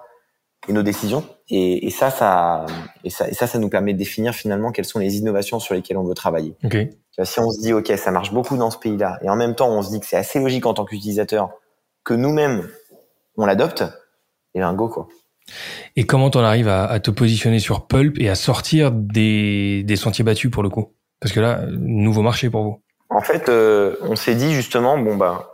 et 0.67 0.73
nos 0.73 0.83
décisions. 0.83 1.23
Et, 1.49 1.87
et 1.87 1.89
ça, 1.89 2.11
ça, 2.11 2.65
et 3.03 3.09
ça, 3.09 3.27
et 3.27 3.33
ça, 3.33 3.47
ça 3.47 3.57
nous 3.57 3.69
permet 3.69 3.93
de 3.93 3.97
définir 3.97 4.33
finalement 4.33 4.71
quelles 4.71 4.85
sont 4.85 4.99
les 4.99 5.17
innovations 5.17 5.59
sur 5.59 5.73
lesquelles 5.73 5.97
on 5.97 6.03
veut 6.03 6.13
travailler. 6.13 6.55
Okay. 6.63 6.91
Si 7.23 7.39
on 7.39 7.49
se 7.51 7.59
dit 7.61 7.73
ok, 7.73 7.91
ça 7.97 8.11
marche 8.11 8.31
beaucoup 8.31 8.55
dans 8.55 8.69
ce 8.69 8.77
pays-là, 8.77 9.19
et 9.21 9.29
en 9.29 9.35
même 9.35 9.55
temps 9.55 9.69
on 9.69 9.81
se 9.81 9.89
dit 9.89 9.99
que 9.99 10.05
c'est 10.05 10.15
assez 10.15 10.39
logique 10.39 10.65
en 10.65 10.73
tant 10.73 10.85
qu'utilisateur 10.85 11.49
que 12.03 12.13
nous-mêmes 12.13 12.69
on 13.35 13.45
l'adopte, 13.45 13.83
et 14.53 14.61
un 14.61 14.73
go 14.73 14.87
quoi. 14.87 15.07
Et 15.95 16.05
comment 16.05 16.29
t'en 16.29 16.41
arrives 16.41 16.67
à, 16.67 16.85
à, 16.85 16.99
te 16.99 17.09
positionner 17.09 17.59
sur 17.59 17.87
Pulp 17.87 18.19
et 18.19 18.29
à 18.29 18.35
sortir 18.35 18.91
des, 18.91 19.83
des 19.83 19.95
sentiers 19.95 20.23
battus 20.23 20.51
pour 20.51 20.61
le 20.61 20.69
coup? 20.69 20.93
Parce 21.19 21.33
que 21.33 21.39
là, 21.39 21.65
nouveau 21.71 22.21
marché 22.21 22.49
pour 22.49 22.63
vous. 22.63 22.81
En 23.09 23.21
fait, 23.21 23.49
euh, 23.49 23.95
on 24.01 24.15
s'est 24.15 24.35
dit 24.35 24.53
justement, 24.53 24.97
bon 24.97 25.15
bah, 25.15 25.51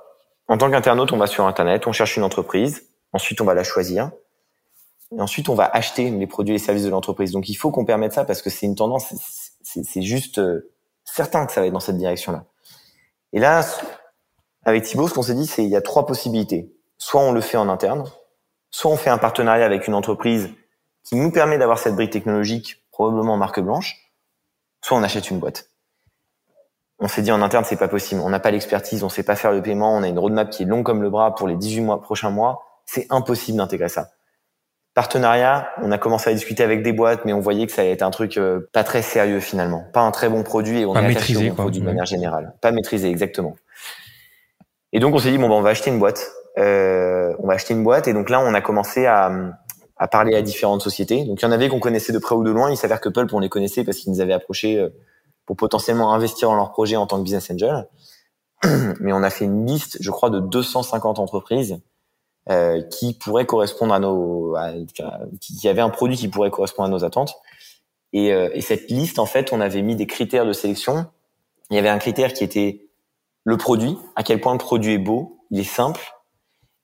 en 0.47 0.57
tant 0.57 0.69
qu'internaute, 0.69 1.11
on 1.13 1.17
va 1.17 1.27
sur 1.27 1.45
Internet, 1.45 1.87
on 1.87 1.93
cherche 1.93 2.17
une 2.17 2.23
entreprise, 2.23 2.83
ensuite 3.13 3.41
on 3.41 3.45
va 3.45 3.53
la 3.53 3.63
choisir, 3.63 4.11
et 5.15 5.21
ensuite 5.21 5.49
on 5.49 5.55
va 5.55 5.65
acheter 5.65 6.09
les 6.09 6.27
produits 6.27 6.55
et 6.55 6.59
services 6.59 6.83
de 6.83 6.89
l'entreprise. 6.89 7.31
Donc 7.31 7.49
il 7.49 7.55
faut 7.55 7.71
qu'on 7.71 7.85
permette 7.85 8.13
ça 8.13 8.25
parce 8.25 8.41
que 8.41 8.49
c'est 8.49 8.65
une 8.65 8.75
tendance, 8.75 9.13
c'est 9.63 10.01
juste 10.01 10.39
euh, 10.39 10.71
certain 11.05 11.45
que 11.45 11.53
ça 11.53 11.61
va 11.61 11.67
être 11.67 11.73
dans 11.73 11.79
cette 11.79 11.97
direction-là. 11.97 12.45
Et 13.33 13.39
là, 13.39 13.65
avec 14.63 14.83
Thibaut, 14.83 15.07
ce 15.07 15.13
qu'on 15.13 15.21
s'est 15.21 15.35
dit, 15.35 15.47
c'est 15.47 15.63
il 15.63 15.69
y 15.69 15.75
a 15.75 15.81
trois 15.81 16.05
possibilités. 16.05 16.73
Soit 16.97 17.21
on 17.21 17.31
le 17.31 17.41
fait 17.41 17.57
en 17.57 17.69
interne, 17.69 18.05
soit 18.69 18.91
on 18.91 18.97
fait 18.97 19.09
un 19.09 19.17
partenariat 19.17 19.65
avec 19.65 19.87
une 19.87 19.93
entreprise 19.93 20.49
qui 21.03 21.15
nous 21.15 21.31
permet 21.31 21.57
d'avoir 21.57 21.79
cette 21.79 21.95
brique 21.95 22.11
technologique, 22.11 22.83
probablement 22.91 23.37
marque 23.37 23.59
blanche, 23.59 24.11
soit 24.81 24.97
on 24.97 25.03
achète 25.03 25.29
une 25.29 25.39
boîte. 25.39 25.69
On 26.99 27.07
s'est 27.07 27.21
dit 27.21 27.31
en 27.31 27.41
interne, 27.41 27.65
c'est 27.65 27.75
pas 27.75 27.87
possible. 27.87 28.21
On 28.23 28.29
n'a 28.29 28.39
pas 28.39 28.51
l'expertise, 28.51 29.03
on 29.03 29.09
sait 29.09 29.23
pas 29.23 29.35
faire 29.35 29.51
le 29.51 29.61
paiement, 29.61 29.95
on 29.95 30.03
a 30.03 30.07
une 30.07 30.19
roadmap 30.19 30.49
qui 30.49 30.63
est 30.63 30.65
longue 30.65 30.85
comme 30.85 31.01
le 31.01 31.09
bras 31.09 31.35
pour 31.35 31.47
les 31.47 31.55
18 31.55 31.81
mois, 31.81 32.01
prochains 32.01 32.29
mois. 32.29 32.63
C'est 32.85 33.07
impossible 33.09 33.57
d'intégrer 33.57 33.89
ça. 33.89 34.09
Partenariat, 34.93 35.67
on 35.81 35.91
a 35.91 35.97
commencé 35.97 36.29
à 36.29 36.33
discuter 36.33 36.63
avec 36.63 36.81
des 36.81 36.93
boîtes, 36.93 37.25
mais 37.25 37.33
on 37.33 37.41
voyait 37.41 37.67
que 37.67 37.73
ça 37.73 37.81
allait 37.81 37.91
être 37.91 38.01
un 38.01 38.11
truc 38.11 38.37
euh, 38.37 38.69
pas 38.71 38.85
très 38.85 39.01
sérieux 39.01 39.41
finalement. 39.41 39.83
Pas 39.91 39.99
un 39.99 40.11
très 40.11 40.29
bon 40.29 40.43
produit 40.43 40.81
et 40.81 40.85
on 40.85 40.93
pas 40.93 41.01
est 41.01 41.07
maîtrisé, 41.09 41.49
produit 41.49 41.81
de 41.81 41.85
manière 41.85 42.05
générale. 42.05 42.53
Pas 42.61 42.71
maîtrisé, 42.71 43.09
exactement. 43.09 43.57
Et 44.93 44.99
donc 44.99 45.13
on 45.13 45.19
s'est 45.19 45.31
dit, 45.31 45.37
bon, 45.37 45.49
ben, 45.49 45.55
on 45.55 45.61
va 45.61 45.71
acheter 45.71 45.89
une 45.89 45.99
boîte. 45.99 46.31
Euh, 46.57 47.33
on 47.39 47.47
va 47.47 47.55
acheter 47.55 47.73
une 47.73 47.83
boîte 47.83 48.07
et 48.07 48.13
donc 48.13 48.29
là, 48.29 48.39
on 48.39 48.53
a 48.53 48.61
commencé 48.61 49.05
à, 49.05 49.29
à 49.97 50.07
parler 50.07 50.33
à 50.33 50.41
différentes 50.41 50.81
sociétés. 50.81 51.25
Donc 51.25 51.41
il 51.41 51.45
y 51.45 51.47
en 51.47 51.51
avait 51.51 51.67
qu'on 51.67 51.81
connaissait 51.81 52.13
de 52.13 52.19
près 52.19 52.35
ou 52.35 52.45
de 52.45 52.51
loin. 52.51 52.71
Il 52.71 52.77
s'avère 52.77 53.01
que 53.01 53.09
Pulp, 53.09 53.33
on 53.33 53.39
les 53.39 53.49
connaissait 53.49 53.83
parce 53.83 53.97
qu'ils 53.97 54.13
nous 54.13 54.21
avaient 54.21 54.33
approché 54.33 54.79
euh, 54.79 54.89
pour 55.45 55.55
potentiellement 55.55 56.13
investir 56.13 56.49
dans 56.49 56.55
leur 56.55 56.71
projet 56.71 56.95
en 56.95 57.07
tant 57.07 57.17
que 57.17 57.23
business 57.23 57.51
angel. 57.51 57.87
Mais 58.99 59.13
on 59.13 59.23
a 59.23 59.29
fait 59.29 59.45
une 59.45 59.65
liste, 59.65 59.97
je 59.99 60.11
crois, 60.11 60.29
de 60.29 60.39
250 60.39 61.19
entreprises 61.19 61.79
euh, 62.49 62.81
qui 62.83 63.13
pourraient 63.13 63.45
correspondre 63.45 63.93
à 63.93 63.99
nos, 63.99 64.55
à, 64.55 64.71
qui 65.41 65.67
avait 65.67 65.81
un 65.81 65.89
produit 65.89 66.17
qui 66.17 66.27
pourrait 66.27 66.51
correspondre 66.51 66.87
à 66.87 66.91
nos 66.91 67.03
attentes. 67.03 67.35
Et, 68.13 68.33
euh, 68.33 68.49
et, 68.53 68.61
cette 68.61 68.89
liste, 68.89 69.19
en 69.19 69.25
fait, 69.25 69.51
on 69.51 69.59
avait 69.59 69.81
mis 69.81 69.95
des 69.95 70.07
critères 70.07 70.45
de 70.45 70.53
sélection. 70.53 71.07
Il 71.69 71.75
y 71.75 71.79
avait 71.79 71.89
un 71.89 71.97
critère 71.97 72.33
qui 72.33 72.43
était 72.43 72.87
le 73.43 73.57
produit, 73.57 73.97
à 74.15 74.23
quel 74.23 74.41
point 74.41 74.53
le 74.53 74.59
produit 74.59 74.93
est 74.93 74.99
beau, 74.99 75.39
il 75.51 75.59
est 75.59 75.63
simple. 75.63 76.01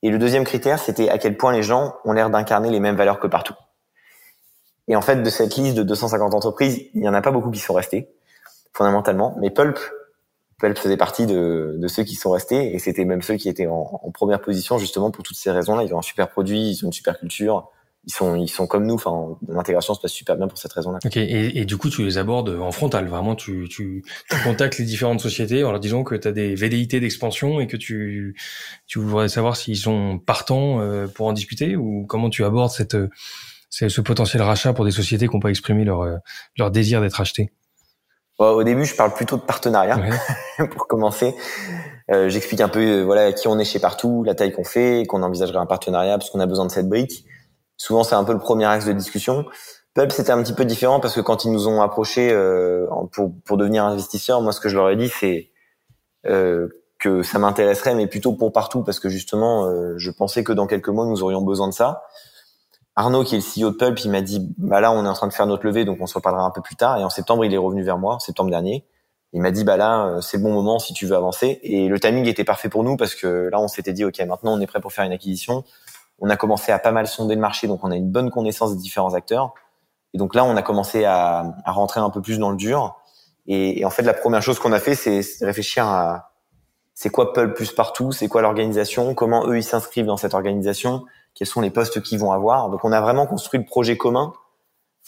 Et 0.03 0.09
le 0.09 0.18
deuxième 0.18 0.43
critère, 0.43 0.80
c'était 0.80 1.09
à 1.09 1.18
quel 1.18 1.38
point 1.38 1.51
les 1.51 1.64
gens 1.64 1.95
ont 2.05 2.14
l'air 2.14 2.30
d'incarner 2.30 2.70
les 2.70 2.80
mêmes 2.80 2.95
valeurs 2.95 3.20
que 3.20 3.28
partout. 3.28 3.55
Et 4.88 4.95
en 4.95 5.01
fait, 5.01 5.24
de 5.24 5.30
cette 5.30 5.55
liste 5.55 5.76
de 5.76 5.84
250 5.84 6.34
entreprises, 6.34 6.89
il 6.93 7.03
y 7.03 7.07
en 7.07 7.14
a 7.14 7.22
pas 7.22 7.32
beaucoup 7.32 7.51
qui 7.51 7.59
sont 7.59 7.74
restés 7.74 8.09
fondamentalement. 8.74 9.36
Mais 9.39 9.49
Pulp, 9.49 9.80
Pulp 10.59 10.78
faisait 10.78 10.97
partie 10.97 11.26
de, 11.26 11.76
de 11.78 11.88
ceux 11.88 12.03
qui 12.03 12.15
sont 12.15 12.32
restés 12.32 12.74
et 12.74 12.80
c'était 12.80 13.05
même 13.05 13.22
ceux 13.22 13.36
qui 13.36 13.49
étaient 13.49 13.67
en, 13.67 13.99
première 14.13 14.41
position 14.41 14.78
justement 14.78 15.11
pour 15.11 15.24
toutes 15.24 15.38
ces 15.38 15.51
raisons-là. 15.51 15.84
Ils 15.84 15.93
ont 15.93 15.99
un 15.99 16.03
super 16.03 16.30
produit, 16.30 16.72
ils 16.72 16.86
ont 16.86 16.88
une 16.88 16.93
super 16.93 17.19
culture. 17.19 17.69
Ils 18.07 18.13
sont, 18.13 18.36
ils 18.36 18.47
sont 18.47 18.65
comme 18.65 18.88
nous. 18.88 18.95
Enfin, 18.95 19.38
l'intégration 19.47 19.93
se 19.93 20.01
passe 20.01 20.11
super 20.11 20.36
bien 20.36 20.47
pour 20.47 20.57
cette 20.57 20.74
raison-là. 20.74 20.97
Ok. 21.05 21.17
Et, 21.17 21.65
du 21.65 21.78
coup, 21.78 21.89
tu 21.89 22.03
les 22.03 22.17
abordes 22.17 22.49
en 22.49 22.72
frontal. 22.72 23.07
Vraiment, 23.07 23.36
tu, 23.36 23.67
tu, 23.69 24.03
tu 24.28 24.43
contactes 24.43 24.80
les 24.80 24.86
différentes 24.86 25.19
sociétés 25.19 25.63
en 25.63 25.69
leur 25.69 25.80
disant 25.80 26.03
que 26.03 26.15
tu 26.15 26.28
as 26.28 26.32
des 26.32 26.55
velléités 26.55 26.99
d'expansion 26.99 27.59
et 27.59 27.67
que 27.67 27.78
tu, 27.78 28.36
tu 28.88 28.97
voudrais 28.97 29.30
savoir 29.30 29.55
s'ils 29.55 29.78
sont 29.78 30.17
partants 30.17 30.82
euh, 30.82 31.05
pour 31.05 31.28
en 31.28 31.34
discuter 31.34 31.76
ou 31.76 32.07
comment 32.07 32.32
tu 32.32 32.43
abordes 32.43 32.72
cette, 32.72 32.97
ce 33.69 34.01
potentiel 34.01 34.41
rachat 34.41 34.74
pour 34.74 34.86
des 34.86 34.91
sociétés 34.91 35.28
qui 35.28 35.36
n'ont 35.36 35.39
pas 35.39 35.49
exprimé 35.49 35.86
leur, 35.86 36.01
euh, 36.01 36.17
leur 36.57 36.72
désir 36.72 37.01
d'être 37.01 37.22
achetées? 37.22 37.51
Au 38.50 38.64
début, 38.64 38.86
je 38.86 38.96
parle 38.96 39.14
plutôt 39.14 39.38
de 39.38 39.42
partenariat 39.42 40.00
pour 40.72 40.88
commencer. 40.88 41.36
Euh, 42.12 42.30
J'explique 42.30 42.62
un 42.62 42.70
peu 42.70 42.80
euh, 42.80 43.04
voilà 43.04 43.32
qui 43.32 43.48
on 43.48 43.58
est 43.60 43.66
chez 43.66 43.80
partout, 43.80 44.24
la 44.24 44.36
taille 44.36 44.52
qu'on 44.52 44.64
fait, 44.64 45.06
qu'on 45.08 45.24
envisagerait 45.24 45.60
un 45.60 45.66
partenariat 45.66 46.18
parce 46.18 46.30
qu'on 46.30 46.39
a 46.39 46.48
besoin 46.48 46.66
de 46.66 46.72
cette 46.72 46.89
brique. 46.89 47.26
Souvent, 47.78 48.04
c'est 48.04 48.16
un 48.16 48.24
peu 48.24 48.34
le 48.34 48.39
premier 48.39 48.66
axe 48.66 48.86
de 48.86 48.94
discussion. 48.94 49.46
Pulp, 49.94 50.12
c'était 50.12 50.32
un 50.32 50.42
petit 50.42 50.54
peu 50.54 50.66
différent 50.66 51.00
parce 51.00 51.14
que 51.14 51.20
quand 51.20 51.44
ils 51.44 51.52
nous 51.52 51.68
ont 51.68 51.82
approchés 51.82 52.32
euh, 52.32 52.88
pour, 53.12 53.32
pour 53.44 53.58
devenir 53.58 53.84
investisseurs, 53.84 54.42
moi, 54.42 54.54
ce 54.54 54.62
que 54.62 54.70
je 54.70 54.76
leur 54.76 54.89
ai 54.89 54.96
dit, 54.96 55.10
c'est 55.10 55.50
euh, 56.28 56.70
que 56.98 57.24
ça 57.24 57.39
m'intéresserait, 57.39 57.96
mais 57.96 58.08
plutôt 58.08 58.34
pour 58.34 58.54
partout 58.54 58.84
parce 58.84 59.00
que 59.00 59.10
justement, 59.10 59.66
euh, 59.66 59.96
je 59.98 60.12
pensais 60.12 60.44
que 60.44 60.54
dans 60.54 60.68
quelques 60.68 60.88
mois, 60.89 61.06
nous 61.06 61.24
aurions 61.24 61.42
besoin 61.42 61.68
de 61.68 61.74
ça. 61.74 62.04
Arnaud, 62.96 63.24
qui 63.24 63.36
est 63.36 63.38
le 63.38 63.66
CEO 63.66 63.72
de 63.72 63.78
Pulp, 63.78 64.00
il 64.00 64.12
m'a 64.12 64.22
dit, 64.22 64.54
bah 64.58 64.82
là, 64.82 64.92
on 64.92 65.06
est 65.06 65.08
en 65.08 65.14
train 65.14 65.28
de 65.28 65.34
faire 65.34 65.48
notre 65.48 65.66
levée, 65.66 65.86
donc 65.86 66.00
on 66.02 66.08
se 66.08 66.14
reparlera 66.14 66.44
un 66.44 66.52
peu 66.52 66.62
plus 66.62 66.76
tard. 66.76 66.98
Et 66.98 67.04
en 67.04 67.10
septembre, 67.10 67.46
il 67.46 67.54
est 67.54 67.58
revenu 67.58 67.84
vers 67.84 67.98
moi, 67.98 68.18
septembre 68.20 68.50
dernier. 68.50 68.86
Il 69.34 69.42
m'a 69.42 69.52
dit, 69.52 69.64
bah 69.64 69.78
là, 69.78 70.06
euh, 70.08 70.22
c'est 70.22 70.38
le 70.38 70.44
bon 70.44 70.52
moment 70.52 70.78
si 70.78 70.94
tu 70.94 71.06
veux 71.06 71.16
avancer. 71.16 71.60
Et 71.64 71.88
le 71.88 72.00
timing 72.00 72.26
était 72.28 72.44
parfait 72.44 72.68
pour 72.68 72.84
nous 72.84 72.98
parce 72.98 73.16
que 73.16 73.50
là, 73.50 73.62
on 73.62 73.70
s'était 73.70 73.94
dit, 73.94 74.04
OK, 74.04 74.20
maintenant, 74.20 74.54
on 74.54 74.60
est 74.60 74.68
prêt 74.68 74.82
pour 74.82 74.92
faire 74.92 75.06
une 75.06 75.14
acquisition. 75.14 75.64
On 76.20 76.30
a 76.30 76.36
commencé 76.36 76.74
à 76.74 76.80
pas 76.80 76.92
mal 76.92 77.08
sonder 77.08 77.36
le 77.36 77.42
marché, 77.42 77.68
donc 77.68 77.84
on 77.84 77.92
a 77.92 77.96
une 77.96 78.12
bonne 78.12 78.30
connaissance 78.30 78.76
des 78.76 78.82
différents 78.82 79.14
acteurs. 79.14 79.54
Et 80.14 80.18
donc 80.18 80.36
là, 80.36 80.44
on 80.44 80.58
a 80.58 80.62
commencé 80.62 81.06
à, 81.06 81.56
à 81.64 81.72
rentrer 81.72 82.02
un 82.02 82.10
peu 82.10 82.22
plus 82.22 82.39
dans 82.39 82.52
le 82.52 82.58
dur. 82.58 82.98
Et, 83.48 83.80
et 83.80 83.86
en 83.86 83.89
fait, 83.89 84.04
la 84.04 84.14
première 84.14 84.42
chose 84.42 84.60
qu'on 84.60 84.74
a 84.74 84.80
fait, 84.80 84.96
c'est 84.96 85.22
réfléchir 85.46 85.86
à 85.86 86.32
c'est 86.94 87.10
quoi 87.10 87.34
Pulp 87.34 87.56
plus 87.56 87.72
partout, 87.72 88.12
c'est 88.12 88.28
quoi 88.28 88.42
l'organisation, 88.42 89.16
comment 89.16 89.48
eux, 89.48 89.58
ils 89.58 89.64
s'inscrivent 89.64 90.06
dans 90.06 90.18
cette 90.18 90.34
organisation, 90.34 91.06
quels 91.36 91.47
sont 91.47 91.61
les 91.61 91.69
postes 91.71 92.01
qu'ils 92.01 92.19
vont 92.19 92.32
avoir. 92.32 92.69
Donc 92.69 92.84
on 92.84 92.91
a 92.91 93.01
vraiment 93.01 93.25
construit 93.27 93.59
le 93.59 93.65
projet 93.65 93.97
commun. 93.97 94.34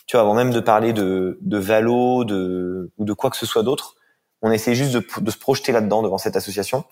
Tu 0.07 0.15
vois, 0.17 0.21
avant 0.21 0.34
même 0.34 0.51
de 0.51 0.59
parler 0.59 0.93
de, 0.93 1.38
de 1.41 1.57
Valo, 1.57 2.24
de 2.26 2.91
ou 2.97 3.05
de 3.05 3.13
quoi 3.13 3.30
que 3.30 3.38
ce 3.38 3.45
soit 3.45 3.63
d'autre, 3.63 3.95
on 4.41 4.51
essaie 4.51 4.76
juste 4.76 4.91
de, 4.91 5.05
de 5.21 5.32
se 5.32 5.38
projeter 5.38 5.71
là-dedans 5.71 6.01
devant 6.01 6.17
cette 6.17 6.36
association. 6.36 6.84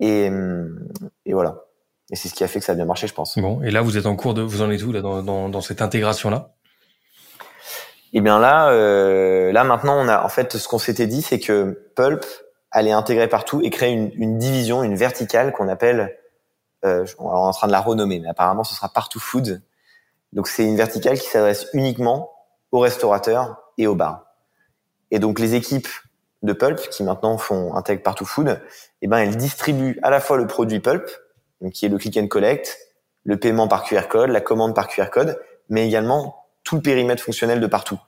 Et, 0.00 0.30
et 1.24 1.32
voilà. 1.32 1.64
Et 2.10 2.16
c'est 2.16 2.28
ce 2.28 2.34
qui 2.34 2.44
a 2.44 2.48
fait 2.48 2.58
que 2.58 2.64
ça 2.64 2.72
a 2.72 2.74
bien 2.74 2.84
marché, 2.84 3.06
je 3.06 3.14
pense. 3.14 3.38
Bon, 3.38 3.62
et 3.62 3.70
là 3.70 3.80
vous 3.80 3.96
êtes 3.96 4.06
en 4.06 4.16
cours 4.16 4.34
de, 4.34 4.42
vous 4.42 4.60
en 4.60 4.70
êtes 4.70 4.82
où 4.82 4.92
là 4.92 5.00
dans, 5.00 5.22
dans, 5.22 5.48
dans 5.48 5.60
cette 5.62 5.80
intégration 5.80 6.28
là 6.28 6.50
Eh 8.12 8.20
bien 8.20 8.38
là, 8.38 8.68
euh, 8.70 9.50
là 9.52 9.64
maintenant 9.64 9.98
on 9.98 10.08
a 10.08 10.22
en 10.22 10.28
fait 10.28 10.58
ce 10.58 10.68
qu'on 10.68 10.78
s'était 10.78 11.06
dit, 11.06 11.22
c'est 11.22 11.40
que 11.40 11.90
Pulp 11.96 12.24
allait 12.70 12.92
intégrer 12.92 13.28
partout 13.28 13.60
et 13.62 13.70
créer 13.70 13.92
une, 13.92 14.10
une 14.14 14.38
division, 14.38 14.82
une 14.82 14.96
verticale 14.96 15.52
qu'on 15.52 15.68
appelle 15.68 16.18
euh, 16.84 17.06
on 17.18 17.30
est 17.30 17.34
en 17.34 17.52
train 17.52 17.66
de 17.66 17.72
la 17.72 17.80
renommer, 17.80 18.20
mais 18.20 18.28
apparemment 18.28 18.64
ce 18.64 18.74
sera 18.74 18.88
Partout 18.88 19.20
Food. 19.20 19.62
Donc 20.32 20.48
c'est 20.48 20.64
une 20.64 20.76
verticale 20.76 21.18
qui 21.18 21.28
s'adresse 21.28 21.66
uniquement 21.72 22.30
aux 22.70 22.80
restaurateurs 22.80 23.56
et 23.78 23.86
aux 23.86 23.94
bars. 23.94 24.26
Et 25.10 25.18
donc 25.18 25.38
les 25.38 25.54
équipes 25.54 25.88
de 26.42 26.52
Pulp 26.52 26.78
qui 26.90 27.04
maintenant 27.04 27.38
font 27.38 27.74
intègre 27.74 28.02
Partout 28.02 28.24
Food, 28.24 28.60
eh 29.00 29.06
ben 29.06 29.18
elles 29.18 29.36
distribuent 29.36 29.98
à 30.02 30.10
la 30.10 30.20
fois 30.20 30.36
le 30.36 30.46
produit 30.46 30.80
Pulp, 30.80 31.08
donc 31.60 31.72
qui 31.72 31.86
est 31.86 31.88
le 31.88 31.98
click 31.98 32.16
and 32.16 32.28
collect, 32.28 32.78
le 33.24 33.38
paiement 33.38 33.68
par 33.68 33.84
QR 33.84 34.08
code, 34.08 34.30
la 34.30 34.40
commande 34.40 34.74
par 34.74 34.88
QR 34.88 35.10
code, 35.10 35.40
mais 35.68 35.86
également 35.86 36.46
tout 36.64 36.76
le 36.76 36.82
périmètre 36.82 37.22
fonctionnel 37.22 37.60
de 37.60 37.66
partout. 37.66 38.00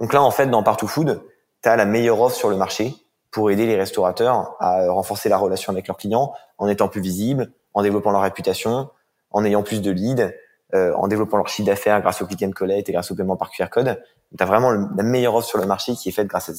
Donc 0.00 0.12
là 0.12 0.22
en 0.22 0.30
fait 0.30 0.46
dans 0.46 0.62
Partout 0.62 0.88
Food, 0.88 1.22
tu 1.62 1.68
as 1.68 1.76
la 1.76 1.84
meilleure 1.84 2.20
offre 2.20 2.36
sur 2.36 2.48
le 2.48 2.56
marché 2.56 2.94
pour 3.30 3.50
aider 3.50 3.66
les 3.66 3.76
restaurateurs 3.76 4.56
à 4.60 4.88
renforcer 4.90 5.28
la 5.28 5.36
relation 5.36 5.72
avec 5.72 5.88
leurs 5.88 5.96
clients 5.96 6.32
en 6.58 6.68
étant 6.68 6.88
plus 6.88 7.00
visibles, 7.00 7.52
en 7.74 7.82
développant 7.82 8.12
leur 8.12 8.22
réputation, 8.22 8.88
en 9.30 9.44
ayant 9.44 9.62
plus 9.62 9.82
de 9.82 9.90
leads, 9.90 10.32
euh, 10.74 10.92
en 10.94 11.06
développant 11.06 11.36
leur 11.36 11.48
chiffre 11.48 11.66
d'affaires 11.66 12.00
grâce 12.00 12.20
au 12.20 12.26
click 12.26 12.42
and 12.42 12.50
collect 12.50 12.88
et 12.88 12.92
grâce 12.92 13.10
au 13.10 13.14
paiement 13.14 13.36
par 13.36 13.50
QR 13.50 13.66
code. 13.70 14.02
Tu 14.36 14.42
as 14.42 14.46
vraiment 14.46 14.72
la 14.72 15.02
meilleure 15.04 15.34
offre 15.36 15.46
sur 15.46 15.58
le 15.58 15.66
marché 15.66 15.94
qui 15.94 16.08
est 16.08 16.12
faite 16.12 16.26
grâce 16.26 16.50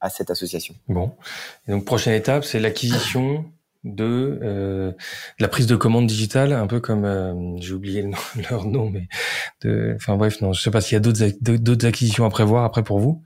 à, 0.00 0.08
cette 0.08 0.30
association. 0.30 0.74
Bon. 0.88 1.12
Et 1.68 1.72
donc, 1.72 1.84
prochaine 1.84 2.14
étape, 2.14 2.44
c'est 2.44 2.58
l'acquisition 2.58 3.44
de, 3.84 4.38
euh, 4.42 4.90
de, 4.92 4.96
la 5.40 5.48
prise 5.48 5.66
de 5.66 5.76
commande 5.76 6.06
digitale, 6.06 6.52
un 6.52 6.66
peu 6.66 6.80
comme, 6.80 7.04
euh, 7.04 7.34
j'ai 7.58 7.74
oublié 7.74 8.02
le 8.02 8.08
nom, 8.08 8.18
leur 8.50 8.64
nom, 8.64 8.88
mais 8.88 9.08
de, 9.62 9.94
enfin 9.96 10.16
bref, 10.16 10.40
non, 10.40 10.52
je 10.54 10.62
sais 10.62 10.70
pas 10.70 10.80
s'il 10.80 10.94
y 10.94 10.96
a 10.96 11.00
d'autres, 11.00 11.86
acquisitions 11.86 12.24
à 12.24 12.30
prévoir 12.30 12.64
après 12.64 12.82
pour 12.82 12.98
vous. 12.98 13.22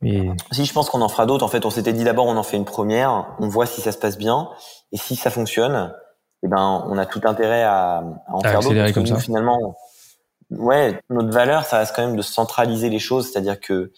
Mais... 0.00 0.30
Si 0.52 0.64
je 0.64 0.72
pense 0.72 0.88
qu'on 0.88 1.02
en 1.02 1.08
fera 1.08 1.26
d'autres. 1.26 1.44
En 1.44 1.48
fait, 1.48 1.66
on 1.66 1.70
s'était 1.70 1.92
dit 1.92 2.02
d'abord 2.02 2.26
on 2.26 2.36
en 2.36 2.42
fait 2.42 2.56
une 2.56 2.64
première, 2.64 3.36
on 3.38 3.48
voit 3.48 3.66
si 3.66 3.80
ça 3.82 3.92
se 3.92 3.98
passe 3.98 4.16
bien, 4.16 4.48
et 4.90 4.96
si 4.96 5.16
ça 5.16 5.30
fonctionne, 5.30 5.92
eh 6.42 6.48
ben 6.48 6.84
on 6.88 6.98
a 6.98 7.06
tout 7.06 7.20
intérêt 7.24 7.62
à, 7.62 7.98
à 7.98 8.32
en 8.32 8.40
à 8.40 8.48
faire 8.48 8.60
d'autres. 8.60 8.92
comme 8.92 9.06
ça. 9.06 9.18
Finalement, 9.18 9.76
ouais, 10.50 11.00
notre 11.10 11.30
valeur, 11.30 11.64
ça 11.64 11.78
reste 11.78 11.94
quand 11.94 12.06
même 12.06 12.16
de 12.16 12.22
centraliser 12.22 12.88
les 12.88 12.98
choses, 12.98 13.30
c'est-à-dire 13.30 13.60
que 13.60 13.92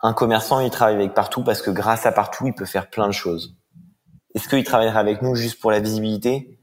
un 0.00 0.12
commerçant, 0.12 0.60
il 0.60 0.70
travaille 0.70 0.94
avec 0.94 1.14
partout 1.14 1.42
parce 1.42 1.60
que 1.60 1.70
grâce 1.70 2.06
à 2.06 2.12
partout, 2.12 2.46
il 2.46 2.54
peut 2.54 2.66
faire 2.66 2.88
plein 2.88 3.08
de 3.08 3.12
choses. 3.12 3.56
Est-ce 4.34 4.48
qu'il 4.48 4.62
travaillerait 4.62 4.98
avec 4.98 5.22
nous 5.22 5.34
juste 5.34 5.60
pour 5.60 5.70
la 5.70 5.80
visibilité? 5.80 6.60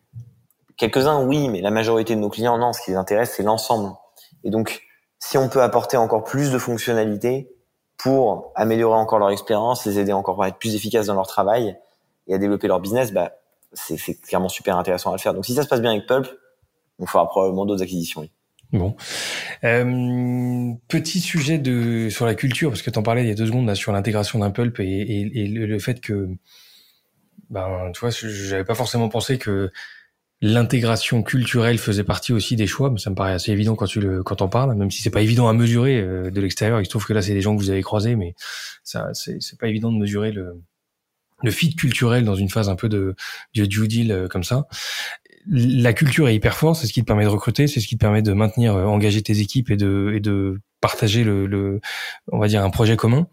Quelques-uns, 0.78 1.26
oui, 1.26 1.50
mais 1.50 1.62
la 1.62 1.72
majorité 1.72 2.16
de 2.16 2.22
nos 2.22 2.30
clients, 2.30 2.58
non. 2.58 2.72
Ce 2.72 2.82
qui 2.82 2.92
les 2.92 2.98
intéresse, 2.98 3.34
c'est 3.36 3.44
l'ensemble. 3.44 3.94
Et 4.44 4.50
donc, 4.50 4.82
si 5.20 5.38
on 5.38 5.50
peut 5.50 5.62
apporter 5.62 5.98
encore 5.98 6.24
plus 6.24 6.52
de 6.52 6.58
fonctionnalités 6.58 7.52
pour 7.98 8.52
améliorer 8.56 8.98
encore 8.98 9.20
leur 9.20 9.32
expérience, 9.32 9.86
les 9.86 10.00
aider 10.00 10.14
encore 10.14 10.42
à 10.42 10.50
être 10.50 10.58
plus 10.58 10.76
efficaces 10.76 11.08
dans 11.08 11.16
leur 11.16 11.28
travail 11.28 11.78
et 12.28 12.36
à 12.36 12.38
développer 12.38 12.68
leur 12.68 12.80
business, 12.80 13.12
bah, 13.12 13.32
c'est 13.76 14.22
clairement 14.22 14.50
super 14.50 14.78
intéressant 14.78 15.12
à 15.12 15.14
le 15.14 15.20
faire. 15.20 15.34
Donc 15.34 15.46
si 15.46 15.54
ça 15.54 15.64
se 15.64 15.68
passe 15.68 15.82
bien 15.82 15.92
avec 15.92 16.08
Pulp, 16.08 16.28
on 17.00 17.06
fera 17.06 17.28
probablement 17.28 17.66
d'autres 17.66 17.84
acquisitions. 17.84 18.22
Oui. 18.22 18.32
Bon. 18.72 18.96
Euh, 19.64 20.74
petit 20.88 21.20
sujet 21.20 21.60
de 21.60 22.10
sur 22.10 22.26
la 22.26 22.36
culture, 22.36 22.70
parce 22.70 22.82
que 22.82 22.90
tu 22.90 23.00
en 23.00 23.04
parlais 23.04 23.24
il 23.24 23.28
y 23.28 23.32
a 23.32 23.36
deux 23.36 23.46
secondes 23.46 23.68
là, 23.68 23.76
sur 23.76 23.92
l'intégration 23.92 24.40
d'un 24.40 24.52
pulp 24.52 24.80
et, 24.80 24.84
et, 24.84 25.44
et 25.44 25.48
le, 25.48 25.80
fait 25.80 26.02
que, 26.02 26.30
ben, 27.50 27.92
tu 27.94 28.00
vois, 28.00 28.10
j'avais 28.10 28.64
pas 28.64 28.76
forcément 28.76 29.08
pensé 29.08 29.38
que 29.38 29.72
l'intégration 30.42 31.24
culturelle 31.24 31.78
faisait 31.78 32.04
partie 32.04 32.34
aussi 32.34 32.56
des 32.56 32.68
choix, 32.68 32.90
mais 32.90 33.00
ça 33.00 33.10
me 33.10 33.16
paraît 33.16 33.34
assez 33.34 33.52
évident 33.52 33.76
quand 33.76 33.86
tu 33.86 34.02
le 34.02 34.24
quand 34.24 34.42
on 34.42 34.50
parles, 34.50 34.76
même 34.76 34.92
si 34.92 35.02
c'est 35.02 35.10
pas 35.10 35.22
évident 35.22 35.48
à 35.48 35.54
mesurer 35.54 36.00
euh, 36.02 36.30
de 36.30 36.42
l'extérieur. 36.42 36.82
Il 36.82 36.86
se 36.86 36.90
trouve 36.90 37.06
que 37.06 37.14
là 37.14 37.22
c'est 37.22 37.34
des 37.34 37.42
gens 37.42 37.56
que 37.56 37.62
vous 37.62 37.70
avez 37.70 37.82
croisés, 37.82 38.16
mais 38.16 38.36
ça 38.84 39.10
c'est 39.14 39.60
pas 39.60 39.68
évident 39.68 39.92
de 39.92 39.98
mesurer 39.98 40.32
le 40.32 40.62
le 41.44 41.52
fit 41.52 41.76
culturel 41.76 42.24
dans 42.26 42.36
une 42.36 42.50
phase 42.50 42.70
un 42.70 42.76
peu 42.76 42.90
de, 42.90 43.16
due 43.54 43.88
deal 43.88 44.12
euh, 44.12 44.28
comme 44.28 44.44
ça 44.44 44.68
la 45.48 45.94
culture 45.94 46.28
est 46.28 46.34
hyper 46.34 46.58
forte, 46.58 46.82
c'est 46.82 46.88
ce 46.88 46.94
qui 46.94 47.02
te 47.02 47.06
permet 47.06 47.24
de 47.24 47.30
recruter, 47.30 47.68
c'est 47.68 47.80
ce 47.80 47.88
qui 47.88 47.98
te 47.98 48.00
permet 48.00 48.24
de 48.24 48.34
maintenir, 48.34 48.76
euh, 48.76 48.86
engager 48.86 49.22
tes 49.22 49.42
équipes 49.42 49.70
et 49.70 49.78
de, 49.78 50.12
et 50.16 50.20
de 50.20 50.60
partager 50.82 51.24
le, 51.24 51.46
le, 51.46 51.82
on 52.32 52.40
va 52.40 52.48
dire 52.48 52.64
un 52.64 52.72
projet 52.72 52.96
commun. 52.96 53.28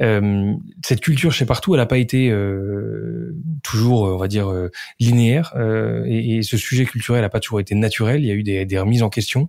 Euh, 0.00 0.54
cette 0.84 1.00
culture 1.00 1.32
chez 1.32 1.44
partout, 1.44 1.74
elle 1.74 1.80
n'a 1.80 1.86
pas 1.86 1.98
été 1.98 2.30
euh, 2.30 3.36
toujours, 3.62 4.02
on 4.02 4.16
va 4.16 4.28
dire, 4.28 4.48
euh, 4.48 4.70
linéaire. 5.00 5.52
Euh, 5.56 6.04
et, 6.06 6.36
et, 6.36 6.42
ce 6.42 6.56
sujet 6.56 6.84
culturel 6.84 7.22
n'a 7.22 7.28
pas 7.28 7.40
toujours 7.40 7.60
été 7.60 7.74
naturel. 7.74 8.22
Il 8.22 8.26
y 8.26 8.30
a 8.30 8.34
eu 8.34 8.42
des, 8.42 8.64
des 8.64 8.78
remises 8.78 9.02
en 9.02 9.08
question. 9.08 9.48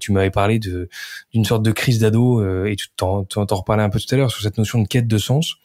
tu 0.00 0.12
m'avais 0.12 0.30
parlé 0.30 0.58
d'une 0.58 1.44
sorte 1.44 1.62
de 1.62 1.72
crise 1.72 1.98
d'ado 1.98 2.66
et 2.66 2.76
tu 2.76 2.88
t'en, 2.96 3.24
t'en 3.24 3.46
reparlais 3.46 3.82
un 3.82 3.90
peu 3.90 3.98
tout 3.98 4.14
à 4.14 4.18
l'heure 4.18 4.30
sur 4.30 4.42
cette 4.42 4.58
notion 4.58 4.80
de 4.80 4.88
quête 4.88 5.06
de 5.06 5.18
sens. 5.18 5.56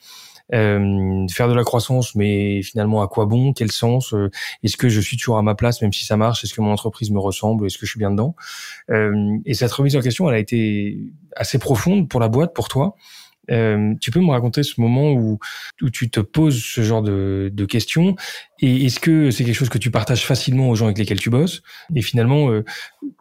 Euh, 0.54 1.28
faire 1.30 1.48
de 1.48 1.54
la 1.54 1.64
croissance, 1.64 2.16
mais 2.16 2.62
finalement 2.64 3.02
à 3.02 3.08
quoi 3.08 3.26
bon? 3.26 3.54
Quel 3.54 3.72
sens? 3.72 4.14
Euh, 4.14 4.30
Est-ce 4.64 4.78
que 4.78 4.90
je 4.90 5.00
suis 5.00 5.18
toujours 5.18 5.38
à 5.38 5.44
ma 5.44 5.56
place, 5.56 5.82
même 5.82 5.94
si 5.94 6.06
ça 6.06 6.18
marche? 6.18 6.44
Est-ce 6.44 6.54
que 6.54 6.62
mon 6.62 6.72
entreprise 6.72 7.12
me 7.12 7.20
ressemble? 7.20 7.66
Est-ce 7.68 7.78
que 7.78 7.86
je 7.86 7.92
suis 7.92 8.00
bien 8.00 8.12
dedans? 8.12 8.36
Euh, 8.90 9.38
Et 9.46 9.54
cette 9.54 9.72
remise 9.72 9.96
en 9.96 10.02
question, 10.02 10.28
elle 10.30 10.36
a 10.36 10.40
été 10.40 10.98
assez 11.36 11.60
profonde 11.60 12.10
pour 12.10 12.20
la 12.20 12.30
boîte, 12.30 12.54
pour 12.54 12.68
toi. 12.68 12.96
Euh, 13.52 13.96
tu 14.00 14.12
peux 14.12 14.20
me 14.20 14.30
raconter 14.30 14.64
ce 14.64 14.80
moment 14.80 15.12
où, 15.12 15.40
où 15.82 15.90
tu 15.90 16.10
te 16.10 16.20
poses 16.20 16.62
ce 16.64 16.82
genre 16.82 17.02
de, 17.02 17.50
de 17.54 17.66
questions? 17.66 18.16
Et 18.60 18.86
est-ce 18.86 19.00
que 19.00 19.32
c'est 19.32 19.44
quelque 19.44 19.56
chose 19.56 19.70
que 19.70 19.78
tu 19.78 19.92
partages 19.92 20.26
facilement 20.26 20.70
aux 20.70 20.76
gens 20.76 20.86
avec 20.86 20.98
lesquels 20.98 21.20
tu 21.20 21.30
bosses? 21.30 21.62
Et 21.96 22.02
finalement, 22.02 22.50
euh, 22.52 22.64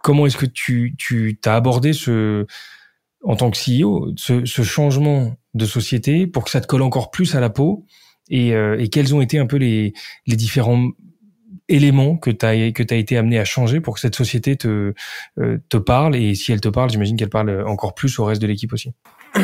comment 0.03 0.27
est-ce 0.27 0.37
que 0.37 0.47
tu, 0.47 0.95
tu 0.99 1.39
abordé 1.45 1.93
ce, 1.93 2.47
en 3.25 3.37
tant 3.37 3.51
que 3.51 3.57
CEO, 3.57 4.13
ce, 4.17 4.45
ce, 4.45 4.63
changement 4.63 5.37
de 5.59 5.67
société 5.67 6.27
pour 6.27 6.45
que 6.45 6.51
ça 6.51 6.61
te 6.61 6.67
colle 6.67 6.83
encore 6.83 7.11
plus 7.11 7.35
à 7.35 7.41
la 7.41 7.51
peau 7.51 7.85
et, 8.31 8.55
euh, 8.55 8.85
quels 8.91 9.15
ont 9.15 9.21
été 9.21 9.39
un 9.39 9.47
peu 9.47 9.57
les, 9.57 9.93
différents 10.27 10.89
éléments 11.69 12.17
que 12.17 12.31
tu 12.31 12.47
as 12.47 12.55
été 12.97 13.17
amené 13.17 13.39
à 13.39 13.45
changer 13.45 13.81
pour 13.81 13.95
que 13.95 14.01
cette 14.01 14.15
société 14.15 14.57
te 14.57 14.95
euh, 15.39 15.59
te 15.69 15.77
parle 15.77 16.17
et 16.17 16.35
si 16.35 16.53
elle 16.53 16.61
te 16.61 16.69
parle, 16.69 16.91
j'imagine 16.91 17.17
qu'elle 17.17 17.29
parle 17.29 17.65
encore 17.67 17.95
plus 17.95 18.19
au 18.19 18.25
reste 18.25 18.41
de 18.41 18.47
l'équipe 18.47 18.73
aussi. 18.73 18.93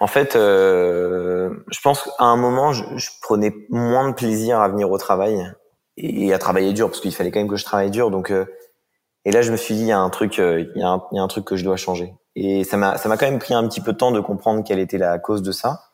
En 0.00 0.08
fait, 0.08 0.36
euh, 0.36 1.50
je 1.70 1.80
pense 1.80 2.02
qu'à 2.02 2.24
un 2.24 2.36
moment, 2.36 2.72
je, 2.72 3.08
prenais 3.22 3.54
moins 3.70 4.10
de 4.10 4.14
plaisir 4.14 4.60
à 4.60 4.68
venir 4.68 4.90
au 4.90 4.98
travail 4.98 5.38
et 5.96 6.34
à 6.34 6.38
travailler 6.38 6.74
dur 6.74 6.88
parce 6.88 7.00
qu'il 7.00 7.14
fallait 7.14 7.30
quand 7.30 7.40
même 7.40 7.48
que 7.48 7.56
je 7.56 7.64
travaille 7.64 7.90
dur. 7.90 8.10
Donc, 8.10 8.30
euh, 8.30 8.44
et 9.24 9.30
là, 9.30 9.40
je 9.40 9.50
me 9.50 9.56
suis 9.56 9.74
dit, 9.74 9.82
il 9.82 9.86
y 9.86 9.92
a 9.92 9.98
un 9.98 10.10
truc, 10.10 10.36
il 10.36 10.70
y 10.76 10.82
a 10.82 11.22
un 11.22 11.28
truc 11.28 11.46
que 11.46 11.56
je 11.56 11.64
dois 11.64 11.76
changer. 11.76 12.12
Et 12.36 12.64
ça 12.64 12.76
m'a, 12.76 12.98
ça 12.98 13.08
m'a 13.08 13.16
quand 13.16 13.26
même 13.26 13.38
pris 13.38 13.54
un 13.54 13.66
petit 13.66 13.80
peu 13.80 13.94
de 13.94 13.96
temps 13.96 14.12
de 14.12 14.20
comprendre 14.20 14.62
quelle 14.62 14.78
était 14.78 14.98
la 14.98 15.18
cause 15.18 15.42
de 15.42 15.52
ça. 15.52 15.90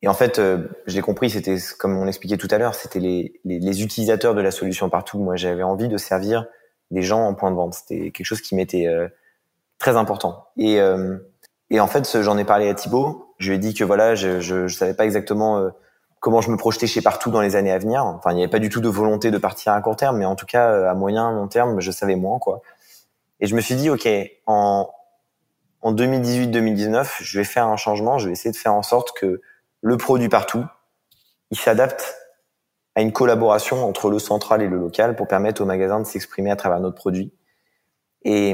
Et 0.00 0.08
en 0.08 0.14
fait, 0.14 0.38
euh, 0.38 0.68
j'ai 0.86 1.02
compris, 1.02 1.28
c'était 1.28 1.56
comme 1.78 1.96
on 1.98 2.06
expliquait 2.06 2.38
tout 2.38 2.48
à 2.50 2.56
l'heure, 2.56 2.74
c'était 2.74 3.00
les, 3.00 3.40
les, 3.44 3.58
les, 3.58 3.82
utilisateurs 3.82 4.34
de 4.34 4.40
la 4.40 4.50
solution 4.50 4.88
partout. 4.88 5.18
Moi, 5.18 5.36
j'avais 5.36 5.64
envie 5.64 5.88
de 5.88 5.98
servir 5.98 6.46
des 6.90 7.02
gens 7.02 7.26
en 7.26 7.34
point 7.34 7.50
de 7.50 7.56
vente. 7.56 7.74
C'était 7.74 8.10
quelque 8.10 8.24
chose 8.24 8.40
qui 8.40 8.54
m'était 8.54 8.86
euh, 8.86 9.08
très 9.78 9.96
important. 9.96 10.46
Et, 10.56 10.80
euh, 10.80 11.18
et 11.68 11.80
en 11.80 11.88
fait, 11.88 12.22
j'en 12.22 12.38
ai 12.38 12.44
parlé 12.44 12.68
à 12.70 12.74
Thibaut. 12.74 13.34
Je 13.38 13.50
lui 13.50 13.56
ai 13.56 13.58
dit 13.58 13.74
que 13.74 13.84
voilà, 13.84 14.14
je, 14.14 14.40
je, 14.40 14.66
je 14.66 14.76
savais 14.76 14.94
pas 14.94 15.04
exactement 15.04 15.58
euh, 15.58 15.70
comment 16.20 16.40
je 16.40 16.50
me 16.50 16.56
projetais 16.56 16.86
chez 16.86 17.02
partout 17.02 17.30
dans 17.30 17.42
les 17.42 17.54
années 17.54 17.72
à 17.72 17.78
venir. 17.78 18.04
Enfin, 18.06 18.30
il 18.30 18.36
n'y 18.36 18.42
avait 18.42 18.50
pas 18.50 18.60
du 18.60 18.70
tout 18.70 18.80
de 18.80 18.88
volonté 18.88 19.30
de 19.30 19.38
partir 19.38 19.72
à 19.72 19.80
court 19.82 19.96
terme, 19.96 20.16
mais 20.16 20.24
en 20.24 20.36
tout 20.36 20.46
cas, 20.46 20.88
à 20.88 20.94
moyen, 20.94 21.32
long 21.32 21.48
terme, 21.48 21.80
je 21.80 21.90
savais 21.90 22.16
moins 22.16 22.38
quoi. 22.38 22.62
Et 23.40 23.46
je 23.46 23.54
me 23.54 23.60
suis 23.60 23.76
dit, 23.76 23.90
OK, 23.90 24.08
en, 24.46 24.90
en 25.82 25.94
2018-2019, 25.94 27.08
je 27.20 27.38
vais 27.38 27.44
faire 27.44 27.66
un 27.66 27.76
changement, 27.76 28.18
je 28.18 28.26
vais 28.26 28.32
essayer 28.32 28.50
de 28.50 28.56
faire 28.56 28.74
en 28.74 28.82
sorte 28.82 29.16
que 29.16 29.40
le 29.80 29.96
produit 29.96 30.28
partout, 30.28 30.64
il 31.50 31.58
s'adapte 31.58 32.16
à 32.94 33.00
une 33.00 33.12
collaboration 33.12 33.86
entre 33.86 34.10
le 34.10 34.18
central 34.18 34.60
et 34.60 34.66
le 34.66 34.76
local 34.76 35.14
pour 35.14 35.28
permettre 35.28 35.62
au 35.62 35.64
magasin 35.64 36.00
de 36.00 36.04
s'exprimer 36.04 36.50
à 36.50 36.56
travers 36.56 36.80
notre 36.80 36.96
produit. 36.96 37.32
Et, 38.22 38.50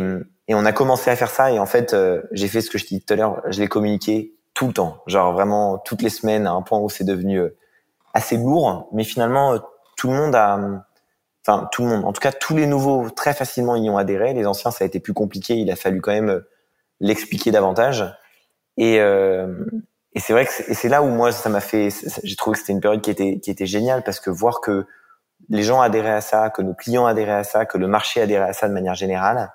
et, 0.49 0.55
on 0.55 0.67
a 0.67 0.73
commencé 0.73 1.11
à 1.11 1.17
faire 1.17 1.31
ça 1.31 1.51
et 1.51 1.59
en 1.59 1.65
fait, 1.65 1.95
euh, 1.95 2.21
j'ai 2.33 2.49
fait 2.49 2.61
ce 2.61 2.69
que 2.69 2.77
je 2.77 2.85
dis 2.85 3.03
tout 3.03 3.15
à 3.15 3.17
l'heure, 3.17 3.43
je 3.49 3.59
l'ai 3.61 3.69
communiqué 3.69 4.35
tout 4.53 4.67
le 4.67 4.75
temps, 4.75 4.99
genre 5.07 5.33
vraiment 5.33 5.79
toutes 5.79 6.03
les 6.03 6.11
semaines 6.11 6.47
à 6.47 6.53
un 6.53 6.61
point 6.61 6.79
où 6.79 6.91
c'est 6.91 7.05
devenu 7.05 7.39
euh, 7.39 7.57
assez 8.13 8.37
lourd, 8.37 8.89
mais 8.93 9.05
finalement, 9.05 9.55
euh, 9.55 9.59
tout 9.97 10.09
le 10.09 10.15
monde 10.15 10.35
a 10.35 10.85
enfin 11.47 11.69
tout 11.73 11.83
le 11.83 11.89
monde, 11.89 12.05
en 12.05 12.13
tout 12.13 12.21
cas 12.21 12.33
tous 12.33 12.57
les 12.57 12.67
nouveaux 12.67 13.11
très 13.11 13.35
facilement 13.35 13.77
y 13.77 13.89
ont 13.91 13.99
adhéré. 13.99 14.33
Les 14.35 14.47
anciens, 14.47 14.71
ça 14.71 14.85
a 14.85 14.87
été 14.87 15.01
plus 15.01 15.13
compliqué. 15.13 15.55
Il 15.55 15.71
a 15.71 15.77
fallu 15.77 16.01
quand 16.01 16.13
même 16.13 16.31
euh, 16.31 16.41
l'expliquer 17.01 17.51
davantage. 17.51 18.05
Et, 18.77 19.01
euh, 19.01 19.65
et 20.15 20.21
c'est 20.21 20.33
vrai 20.33 20.47
que 20.47 20.53
c'est 20.53 20.89
là 20.89 21.03
où 21.03 21.09
moi 21.09 21.33
ça 21.33 21.49
m'a 21.49 21.61
fait. 21.61 21.89
J'ai 22.23 22.37
trouvé 22.37 22.55
que 22.55 22.61
c'était 22.61 22.73
une 22.73 22.81
période 22.81 23.03
qui 23.03 23.11
était 23.11 23.41
qui 23.41 23.51
était 23.51 23.67
géniale 23.67 24.03
parce 24.05 24.21
que 24.21 24.31
voir 24.31 24.61
que 24.61 24.87
les 25.49 25.63
gens 25.63 25.81
adhéraient 25.81 26.11
à 26.11 26.21
ça, 26.21 26.51
que 26.51 26.63
nos 26.63 26.75
clients 26.75 27.07
adhéraient 27.07 27.33
à 27.33 27.45
ça, 27.45 27.67
que 27.67 27.79
le 27.79 27.87
marché 27.87 28.21
adhérait 28.21 28.49
à 28.49 28.53
ça 28.53 28.69
de 28.69 28.73
manière 28.73 28.95
générale, 28.95 29.53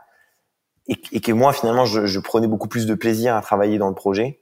et, 0.87 1.21
que 1.21 1.31
moi 1.31 1.53
finalement 1.53 1.85
je, 1.85 2.05
je, 2.05 2.19
prenais 2.19 2.47
beaucoup 2.47 2.67
plus 2.67 2.85
de 2.85 2.93
plaisir 2.93 3.35
à 3.35 3.41
travailler 3.41 3.77
dans 3.77 3.89
le 3.89 3.95
projet. 3.95 4.39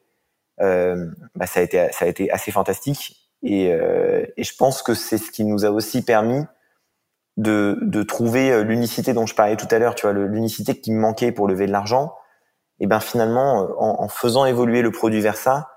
Euh, 0.59 1.07
bah, 1.35 1.45
ça 1.45 1.59
a 1.59 1.63
été 1.63 1.87
ça 1.91 2.05
a 2.05 2.07
été 2.07 2.31
assez 2.31 2.51
fantastique. 2.51 3.17
Et, 3.43 3.71
euh, 3.71 4.25
et 4.35 4.43
je 4.43 4.55
pense 4.55 4.81
que 4.81 4.95
c'est 4.95 5.17
ce 5.17 5.31
qui 5.31 5.45
nous 5.45 5.65
a 5.65 5.69
aussi 5.69 6.03
permis 6.03 6.43
de, 7.37 7.77
de 7.83 8.03
trouver 8.03 8.51
euh, 8.51 8.63
l'unicité 8.63 9.13
dont 9.13 9.25
je 9.25 9.35
parlais 9.35 9.55
tout 9.55 9.67
à 9.71 9.79
l'heure, 9.79 9.95
tu 9.95 10.07
vois, 10.07 10.13
l'unicité 10.13 10.79
qui 10.79 10.91
me 10.91 10.99
manquait 10.99 11.31
pour 11.31 11.47
lever 11.47 11.67
de 11.67 11.71
l'argent. 11.71 12.13
Et 12.79 12.87
ben 12.87 12.99
finalement, 12.99 13.63
euh, 13.63 13.67
en, 13.77 14.03
en, 14.03 14.07
faisant 14.07 14.45
évoluer 14.45 14.81
le 14.81 14.91
produit 14.91 15.21
vers 15.21 15.37
ça, 15.37 15.69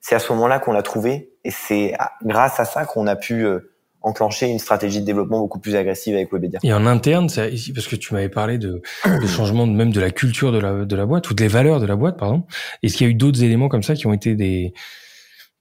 c'est 0.00 0.14
à 0.14 0.18
ce 0.18 0.32
moment-là 0.34 0.58
qu'on 0.58 0.72
l'a 0.72 0.82
trouvé. 0.82 1.32
Et 1.44 1.50
c'est 1.50 1.94
grâce 2.22 2.60
à 2.60 2.64
ça 2.64 2.84
qu'on 2.84 3.06
a 3.06 3.16
pu 3.16 3.46
euh, 3.46 3.72
enclencher 4.02 4.46
une 4.46 4.58
stratégie 4.58 5.00
de 5.00 5.06
développement 5.06 5.40
beaucoup 5.40 5.58
plus 5.58 5.74
agressive 5.74 6.14
avec 6.14 6.32
Webedia. 6.32 6.60
Et 6.62 6.72
en 6.72 6.86
interne, 6.86 7.28
ça, 7.28 7.44
parce 7.74 7.88
que 7.88 7.96
tu 7.96 8.12
m'avais 8.12 8.28
parlé 8.28 8.58
de, 8.58 8.82
de 9.04 9.26
changement 9.26 9.66
de, 9.66 9.72
même 9.72 9.92
de 9.92 10.00
la 10.00 10.10
culture 10.10 10.52
de 10.52 10.58
la, 10.58 10.84
de 10.84 10.96
la 10.96 11.06
boîte, 11.06 11.30
ou 11.30 11.34
des 11.34 11.48
valeurs 11.48 11.80
de 11.80 11.86
la 11.86 11.96
boîte, 11.96 12.18
pardon. 12.18 12.44
Est-ce 12.82 12.96
qu'il 12.96 13.06
y 13.06 13.10
a 13.10 13.10
eu 13.10 13.16
d'autres 13.16 13.42
éléments 13.42 13.68
comme 13.68 13.82
ça 13.82 13.94
qui 13.94 14.06
ont 14.06 14.12
été 14.12 14.34
des, 14.34 14.74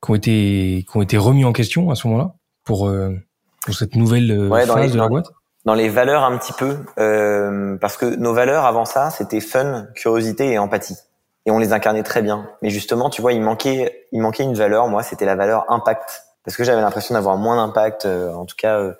qui 0.03 0.11
ont 0.11 0.15
été, 0.15 0.85
qui 0.89 0.97
ont 0.97 1.01
été 1.01 1.17
remis 1.17 1.45
en 1.45 1.53
question 1.53 1.89
à 1.89 1.95
ce 1.95 2.07
moment-là 2.07 2.35
pour, 2.63 2.91
pour 3.63 3.73
cette 3.73 3.95
nouvelle 3.95 4.49
phase 4.67 4.91
de 4.91 4.97
la 4.97 5.07
boîte? 5.07 5.31
Dans 5.65 5.73
les 5.73 5.89
valeurs 5.89 6.23
un 6.23 6.37
petit 6.37 6.53
peu, 6.53 6.77
euh, 6.99 7.77
parce 7.77 7.97
que 7.97 8.05
nos 8.05 8.33
valeurs 8.33 8.65
avant 8.65 8.85
ça, 8.85 9.09
c'était 9.09 9.39
fun, 9.39 9.87
curiosité 9.95 10.51
et 10.51 10.59
empathie. 10.59 10.97
Et 11.45 11.51
on 11.51 11.59
les 11.59 11.73
incarnait 11.73 12.03
très 12.03 12.21
bien. 12.21 12.49
Mais 12.61 12.69
justement, 12.69 13.09
tu 13.09 13.21
vois, 13.21 13.33
il 13.33 13.41
manquait, 13.41 14.07
il 14.11 14.21
manquait 14.21 14.43
une 14.43 14.55
valeur. 14.55 14.87
Moi, 14.87 15.03
c'était 15.03 15.25
la 15.25 15.35
valeur 15.35 15.71
impact, 15.71 16.23
parce 16.43 16.55
que 16.57 16.63
j'avais 16.63 16.81
l'impression 16.81 17.15
d'avoir 17.15 17.37
moins 17.37 17.55
d'impact, 17.55 18.05
euh, 18.05 18.33
en 18.33 18.45
tout 18.45 18.55
cas, 18.57 18.79
euh, 18.79 18.93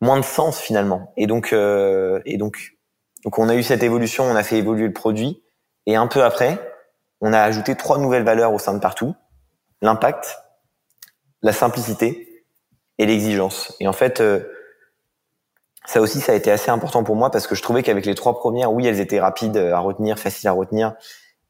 moins 0.00 0.18
de 0.18 0.24
sens 0.24 0.58
finalement. 0.58 1.12
Et 1.16 1.26
donc, 1.26 1.52
euh, 1.52 2.20
et 2.26 2.36
donc, 2.36 2.76
donc, 3.24 3.38
on 3.38 3.48
a 3.48 3.54
eu 3.54 3.62
cette 3.62 3.82
évolution, 3.82 4.24
on 4.24 4.36
a 4.36 4.42
fait 4.42 4.58
évoluer 4.58 4.86
le 4.86 4.92
produit, 4.92 5.42
et 5.86 5.96
un 5.96 6.06
peu 6.06 6.22
après, 6.22 6.58
on 7.20 7.32
a 7.32 7.40
ajouté 7.40 7.74
trois 7.74 7.98
nouvelles 7.98 8.24
valeurs 8.24 8.52
au 8.52 8.58
sein 8.58 8.74
de 8.74 8.80
partout 8.80 9.14
l'impact, 9.84 10.38
la 11.42 11.52
simplicité 11.52 12.44
et 12.98 13.06
l'exigence. 13.06 13.74
Et 13.80 13.86
en 13.86 13.92
fait 13.92 14.20
euh, 14.20 14.40
ça 15.86 16.00
aussi, 16.00 16.20
ça 16.20 16.32
a 16.32 16.34
été 16.34 16.50
assez 16.50 16.70
important 16.70 17.04
pour 17.04 17.16
moi 17.16 17.30
parce 17.30 17.46
que 17.46 17.54
je 17.54 17.62
trouvais 17.62 17.82
qu'avec 17.82 18.06
les 18.06 18.14
trois 18.14 18.38
premières, 18.38 18.72
oui, 18.72 18.86
elles 18.86 19.00
étaient 19.00 19.20
rapides 19.20 19.56
à 19.56 19.78
retenir, 19.78 20.18
faciles 20.18 20.48
à 20.48 20.52
retenir, 20.52 20.94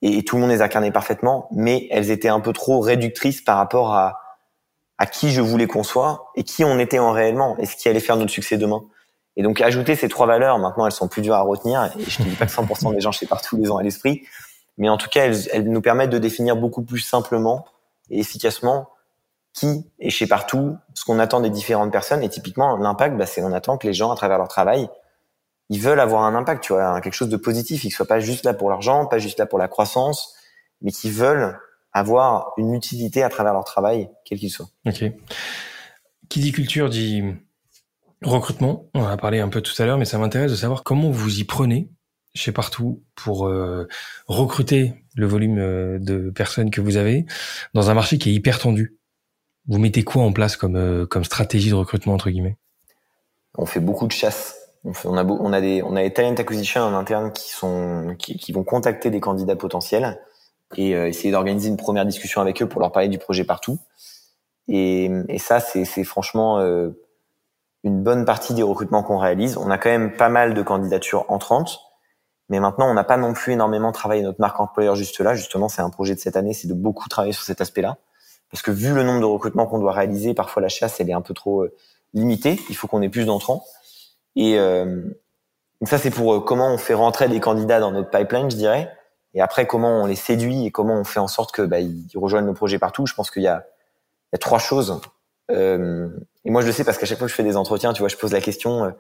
et, 0.03 0.23
tout 0.25 0.37
le 0.37 0.43
monde 0.43 0.51
les 0.51 0.61
incarnait 0.61 0.91
parfaitement, 0.91 1.49
mais 1.53 1.89
elles 1.91 2.11
étaient 2.11 2.29
un 2.29 2.41
peu 2.41 2.53
trop 2.53 2.81
réductrices 2.81 3.41
par 3.41 3.57
rapport 3.57 3.95
à, 3.95 4.21
à 4.99 5.07
qui 5.07 5.31
je 5.31 5.41
voulais 5.41 5.67
qu'on 5.67 5.83
soit 5.83 6.31
et 6.37 6.45
qui 6.45 6.65
on 6.65 6.79
était 6.79 6.99
en 6.99 7.13
réellement 7.13 7.57
et 7.59 7.67
ce 7.67 7.77
qui 7.77 7.89
allait 7.89 8.01
faire 8.01 8.17
notre 8.17 8.31
succès 8.31 8.59
demain. 8.59 8.83
Et 9.37 9.43
donc 9.43 9.61
ajouter 9.61 9.97
ces 9.97 10.09
trois 10.09 10.27
valeurs, 10.27 10.59
maintenant 10.59 10.87
elles 10.87 10.93
sont 10.93 11.09
plus 11.09 11.23
dures 11.23 11.35
à 11.35 11.41
retenir. 11.41 11.91
Et 11.99 12.05
je 12.07 12.23
ne 12.23 12.29
dis 12.29 12.37
pas 12.37 12.47
que 12.47 12.53
100% 12.53 12.95
des 12.95 13.01
gens 13.01 13.13
chez 13.13 13.27
partout 13.27 13.57
les 13.57 13.71
ont 13.71 13.79
à 13.79 13.83
l'esprit, 13.83 14.25
mais 14.79 14.89
en 14.89 14.97
tout 14.97 15.09
cas 15.09 15.25
elles, 15.25 15.49
elles 15.53 15.69
nous 15.69 15.81
permettent 15.81 16.11
de 16.11 16.19
définir 16.19 16.57
beaucoup 16.57 16.83
plus 16.83 17.01
simplement 17.01 17.65
et 18.11 18.21
efficacement 18.21 18.89
qui 19.55 19.85
est 20.01 20.11
chez 20.11 20.27
partout, 20.27 20.77
ce 20.95 21.05
qu'on 21.05 21.19
attend 21.19 21.41
des 21.41 21.51
différentes 21.51 21.93
personnes. 21.93 22.23
Et 22.23 22.29
typiquement, 22.29 22.77
l'impact, 22.77 23.17
bah, 23.17 23.25
c'est 23.25 23.43
on 23.43 23.53
attend 23.53 23.79
que 23.79 23.87
les 23.87 23.95
gens, 23.95 24.11
à 24.11 24.17
travers 24.17 24.37
leur 24.37 24.49
travail, 24.49 24.89
ils 25.71 25.81
veulent 25.81 26.01
avoir 26.01 26.25
un 26.25 26.35
impact, 26.35 26.65
tu 26.65 26.73
vois, 26.73 27.01
quelque 27.01 27.15
chose 27.15 27.29
de 27.29 27.37
positif. 27.37 27.85
Ils 27.85 27.89
ne 27.89 27.93
soient 27.93 28.07
pas 28.07 28.21
juste 28.21 28.45
là 28.45 28.53
pour 28.53 28.69
l'argent, 28.69 29.07
pas 29.07 29.19
juste 29.19 29.39
là 29.39 29.47
pour 29.47 29.59
la 29.59 29.69
croissance, 29.69 30.35
mais 30.83 30.91
qui 30.91 31.11
veulent 31.11 31.59
avoir 31.93 32.53
une 32.59 32.75
utilité 32.75 33.23
à 33.23 33.29
travers 33.29 33.53
leur 33.53 33.65
travail, 33.65 34.11
quel 34.25 34.39
qu'il 34.39 34.51
soit. 34.51 34.69
Ok. 34.87 35.05
Qui 36.29 36.41
dit 36.41 36.53
culture 36.53 36.91
dit 36.91 37.23
recrutement. 38.23 38.91
On 38.95 39.03
en 39.03 39.07
a 39.07 39.17
parlé 39.17 39.39
un 39.39 39.49
peu 39.49 39.61
tout 39.61 39.81
à 39.81 39.87
l'heure, 39.87 39.99
mais 39.99 40.05
ça 40.05 40.19
m'intéresse 40.19 40.51
de 40.51 40.57
savoir 40.57 40.83
comment 40.83 41.11
vous 41.11 41.39
y 41.39 41.45
prenez 41.45 41.91
chez 42.35 42.51
Partout 42.51 43.05
pour 43.15 43.47
euh, 43.47 43.87
recruter 44.27 45.05
le 45.15 45.27
volume 45.27 45.59
euh, 45.59 45.99
de 46.01 46.31
personnes 46.31 46.71
que 46.71 46.81
vous 46.81 46.97
avez 46.97 47.27
dans 47.75 47.91
un 47.91 47.95
marché 47.95 48.19
qui 48.19 48.31
est 48.31 48.33
hyper 48.33 48.59
tendu. 48.59 48.99
Vous 49.69 49.79
mettez 49.79 50.05
quoi 50.05 50.23
en 50.23 50.33
place 50.33 50.57
comme, 50.57 50.77
euh, 50.77 51.07
comme 51.07 51.25
stratégie 51.25 51.71
de 51.71 51.75
recrutement 51.75 52.15
entre 52.15 52.31
guillemets? 52.31 52.57
On 53.57 53.67
fait 53.67 53.81
beaucoup 53.81 54.07
de 54.07 54.13
chasse. 54.13 54.57
On, 54.85 54.93
on, 55.05 55.17
a, 55.17 55.25
on 55.25 55.53
a 55.53 55.61
des 55.61 55.83
on 55.83 55.97
a 55.97 56.03
des 56.03 56.13
talent 56.13 56.35
acquisition 56.35 56.83
en 56.83 56.95
interne 56.95 57.33
qui 57.33 57.51
sont 57.51 58.15
qui, 58.19 58.37
qui 58.37 58.53
vont 58.53 58.65
contacter 58.65 59.11
des 59.11 59.21
candidats 59.21 59.57
potentiels 59.57 60.21
et 60.77 60.91
essayer 60.91 61.31
d'organiser 61.31 61.69
une 61.69 61.77
première 61.77 62.05
discussion 62.05 62.41
avec 62.41 62.61
eux 62.61 62.69
pour 62.69 62.81
leur 62.81 62.91
parler 62.91 63.09
du 63.09 63.19
projet 63.19 63.45
partout. 63.45 63.79
Et, 64.67 65.11
et 65.29 65.39
ça 65.39 65.61
c'est 65.61 66.05
franchement 66.05 66.59
une 67.85 68.03
bonne 68.03 68.25
partie 68.25 68.55
des 68.55 68.63
recrutements 68.63 69.03
qu'on 69.03 69.19
réalise. 69.19 69.57
On 69.57 69.71
a 69.71 69.79
quand 69.79 69.91
même 69.91 70.17
pas 70.17 70.29
mal 70.29 70.53
de 70.53 70.63
candidatures 70.63 71.27
entrantes, 71.29 71.81
mais 72.49 72.59
maintenant 72.61 72.91
on 72.91 72.95
n'a 72.95 73.05
pas 73.05 73.17
non 73.17 73.35
plus 73.35 73.53
énormément 73.53 73.93
travaillé 73.93 74.23
notre 74.23 74.41
marque 74.41 74.59
employeur 74.59 74.97
juste 74.97 75.21
là. 75.21 75.35
Justement, 75.35 75.69
c'est 75.69 75.83
un 75.83 75.91
projet 75.91 76.15
de 76.15 76.21
cette 76.21 76.37
année, 76.37 76.55
c'est 76.55 76.67
de 76.67 76.75
beaucoup 76.75 77.09
travailler 77.09 77.33
sur 77.33 77.45
cet 77.45 77.61
aspect-là, 77.61 77.99
parce 78.51 78.63
que 78.63 78.71
vu 78.71 78.95
le 78.95 79.03
nombre 79.03 79.21
de 79.21 79.27
recrutements 79.27 79.67
qu'on 79.67 79.79
doit 79.79 79.93
réaliser, 79.93 80.35
parfois 80.35 80.63
la 80.63 80.69
chasse 80.69 81.01
elle 81.01 81.11
est 81.11 81.15
un 81.15 81.21
peu 81.21 81.35
trop 81.35 81.63
euh, 81.63 81.75
limitée. 82.13 82.61
Il 82.69 82.77
faut 82.77 82.87
qu'on 82.87 83.03
ait 83.03 83.09
plus 83.09 83.27
d'entrants. 83.27 83.65
Et 84.37 84.59
euh, 84.59 85.03
donc 85.81 85.89
ça 85.89 85.99
c'est 85.99 86.11
pour 86.11 86.35
euh, 86.35 86.41
comment 86.41 86.73
on 86.73 86.79
fait 86.79 86.95
rentrer 86.95 87.29
des 87.29 87.41
candidats 87.41 87.81
dans 87.81 87.91
notre 87.91 88.11
pipeline, 88.11 88.51
je 88.51 88.57
dirais. 88.57 88.91
Et 89.35 89.41
après 89.41 89.67
comment 89.67 90.03
on 90.03 90.07
les 90.07 90.17
séduit 90.17 90.67
et 90.67 90.71
comment 90.71 90.95
on 90.95 91.05
fait 91.05 91.21
en 91.21 91.29
sorte 91.29 91.53
que 91.53 91.63
bah, 91.63 91.81
ils 91.81 92.07
rejoignent 92.15 92.47
nos 92.47 92.55
projets 92.55 92.79
partout. 92.79 93.07
Je 93.07 93.15
pense 93.15 93.31
qu'il 93.31 93.43
y 93.43 93.47
y 93.47 93.49
a 93.49 93.65
trois 94.39 94.59
choses. 94.59 95.01
Euh, 95.51 96.09
et 96.45 96.51
moi, 96.51 96.63
je 96.63 96.67
le 96.67 96.73
sais 96.73 96.85
parce 96.85 96.99
qu'à 96.99 97.07
chaque 97.07 97.19
fois 97.19 97.27
que 97.27 97.31
je 97.31 97.37
fais 97.37 97.43
des 97.43 97.57
entretiens, 97.57 97.93
tu 97.93 98.01
vois, 98.01 98.09
je 98.09 98.17
pose 98.17 98.33
la 98.33 98.41
question 98.41 98.95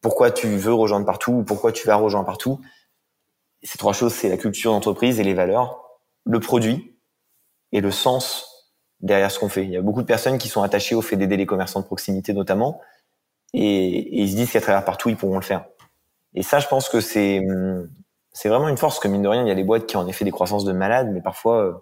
pourquoi 0.00 0.30
tu 0.30 0.48
veux 0.56 0.74
rejoindre 0.74 1.06
partout 1.06 1.32
ou 1.32 1.42
pourquoi 1.44 1.72
tu 1.72 1.86
vas 1.86 1.96
rejoindre 1.96 2.26
partout? 2.26 2.60
ces 3.64 3.78
trois 3.78 3.92
choses, 3.92 4.12
c'est 4.12 4.28
la 4.28 4.36
culture 4.36 4.72
d'entreprise 4.72 5.18
et 5.20 5.24
les 5.24 5.34
valeurs, 5.34 5.82
le 6.24 6.38
produit 6.38 6.94
et 7.72 7.80
le 7.80 7.90
sens 7.90 8.53
derrière 9.04 9.30
ce 9.30 9.38
qu'on 9.38 9.48
fait. 9.48 9.62
Il 9.62 9.70
y 9.70 9.76
a 9.76 9.82
beaucoup 9.82 10.02
de 10.02 10.06
personnes 10.06 10.38
qui 10.38 10.48
sont 10.48 10.62
attachées 10.62 10.96
au 10.96 11.02
fait 11.02 11.16
d'aider 11.16 11.36
les 11.36 11.46
commerçants 11.46 11.80
de 11.80 11.86
proximité 11.86 12.32
notamment, 12.32 12.80
et, 13.52 14.20
ils 14.20 14.30
se 14.30 14.34
disent 14.34 14.50
qu'à 14.50 14.60
travers 14.60 14.84
partout, 14.84 15.08
ils 15.08 15.16
pourront 15.16 15.36
le 15.36 15.44
faire. 15.44 15.64
Et 16.34 16.42
ça, 16.42 16.58
je 16.58 16.66
pense 16.66 16.88
que 16.88 17.00
c'est 17.00 17.42
c'est 18.32 18.48
vraiment 18.48 18.68
une 18.68 18.76
force, 18.76 18.98
que 18.98 19.06
mine 19.06 19.22
de 19.22 19.28
rien, 19.28 19.42
il 19.42 19.48
y 19.48 19.52
a 19.52 19.54
des 19.54 19.62
boîtes 19.62 19.86
qui 19.86 19.96
ont 19.96 20.00
en 20.00 20.08
effet 20.08 20.24
des 20.24 20.32
croissances 20.32 20.64
de 20.64 20.72
malades, 20.72 21.12
mais 21.12 21.20
parfois, 21.20 21.62
euh, 21.62 21.72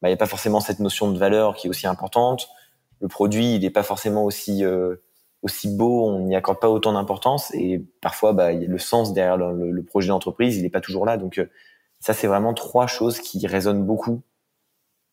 bah, 0.00 0.08
il 0.08 0.10
n'y 0.10 0.14
a 0.14 0.16
pas 0.16 0.26
forcément 0.26 0.58
cette 0.58 0.80
notion 0.80 1.12
de 1.12 1.18
valeur 1.18 1.54
qui 1.54 1.68
est 1.68 1.70
aussi 1.70 1.86
importante 1.86 2.48
le 3.02 3.08
produit 3.08 3.56
il 3.56 3.60
n'est 3.60 3.70
pas 3.70 3.82
forcément 3.82 4.24
aussi 4.24 4.64
euh, 4.64 4.96
aussi 5.42 5.68
beau, 5.76 6.06
on 6.06 6.20
n'y 6.20 6.36
accorde 6.36 6.60
pas 6.60 6.70
autant 6.70 6.92
d'importance 6.92 7.52
et 7.52 7.84
parfois 8.00 8.32
bah, 8.32 8.52
le 8.52 8.78
sens 8.78 9.12
derrière 9.12 9.36
le, 9.36 9.82
projet 9.82 10.08
d'entreprise 10.08 10.56
il 10.56 10.62
n'est 10.62 10.70
pas 10.70 10.80
toujours 10.80 11.04
là. 11.04 11.16
Donc 11.16 11.38
euh, 11.38 11.50
ça 11.98 12.14
c'est 12.14 12.28
vraiment 12.28 12.54
trois 12.54 12.86
choses 12.86 13.18
qui 13.18 13.44
résonnent 13.46 13.84
beaucoup 13.84 14.22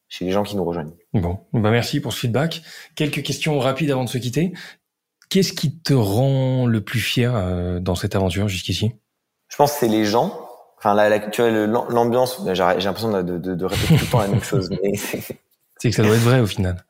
chez 0.10 0.26
les 0.26 0.32
gens 0.32 0.44
qui 0.44 0.56
nous 0.56 0.66
rejoignent. 0.66 0.92
Bon, 1.14 1.40
bah 1.54 1.72
merci 1.72 2.02
pour 2.02 2.14
ce 2.14 2.20
feedback. 2.20 2.62
Quelques 2.96 3.24
questions 3.24 3.58
rapides 3.60 3.92
avant 3.92 4.04
de 4.04 4.10
se 4.10 4.18
quitter. 4.18 4.52
Qu'est-ce 5.30 5.54
qui 5.54 5.80
te 5.80 5.94
rend 5.94 6.66
le 6.66 6.82
plus 6.82 7.00
fier 7.00 7.36
euh, 7.36 7.80
dans 7.80 7.96
cette 7.96 8.16
aventure 8.16 8.48
jusqu'ici? 8.48 8.92
Je 9.48 9.56
pense 9.56 9.74
que 9.74 9.80
c'est 9.80 9.88
les 9.88 10.06
gens. 10.06 10.48
Enfin, 10.80 10.96
la, 10.96 11.10
la, 11.10 11.20
tu 11.20 11.42
vois, 11.42 11.52
l'ambiance. 11.52 12.42
J'ai 12.46 12.64
l'impression 12.64 13.12
de, 13.12 13.38
de, 13.38 13.56
de, 13.56 13.66
répéter 13.66 13.96
tout 13.96 14.06
le 14.06 14.12
temps 14.12 14.20
la 14.20 14.28
même 14.28 14.44
chose. 14.44 14.70
c'est 15.78 15.90
que 15.90 15.96
ça 15.96 16.04
doit 16.04 16.16
être 16.16 16.22
vrai 16.22 16.40
au 16.40 16.48
final 16.48 16.84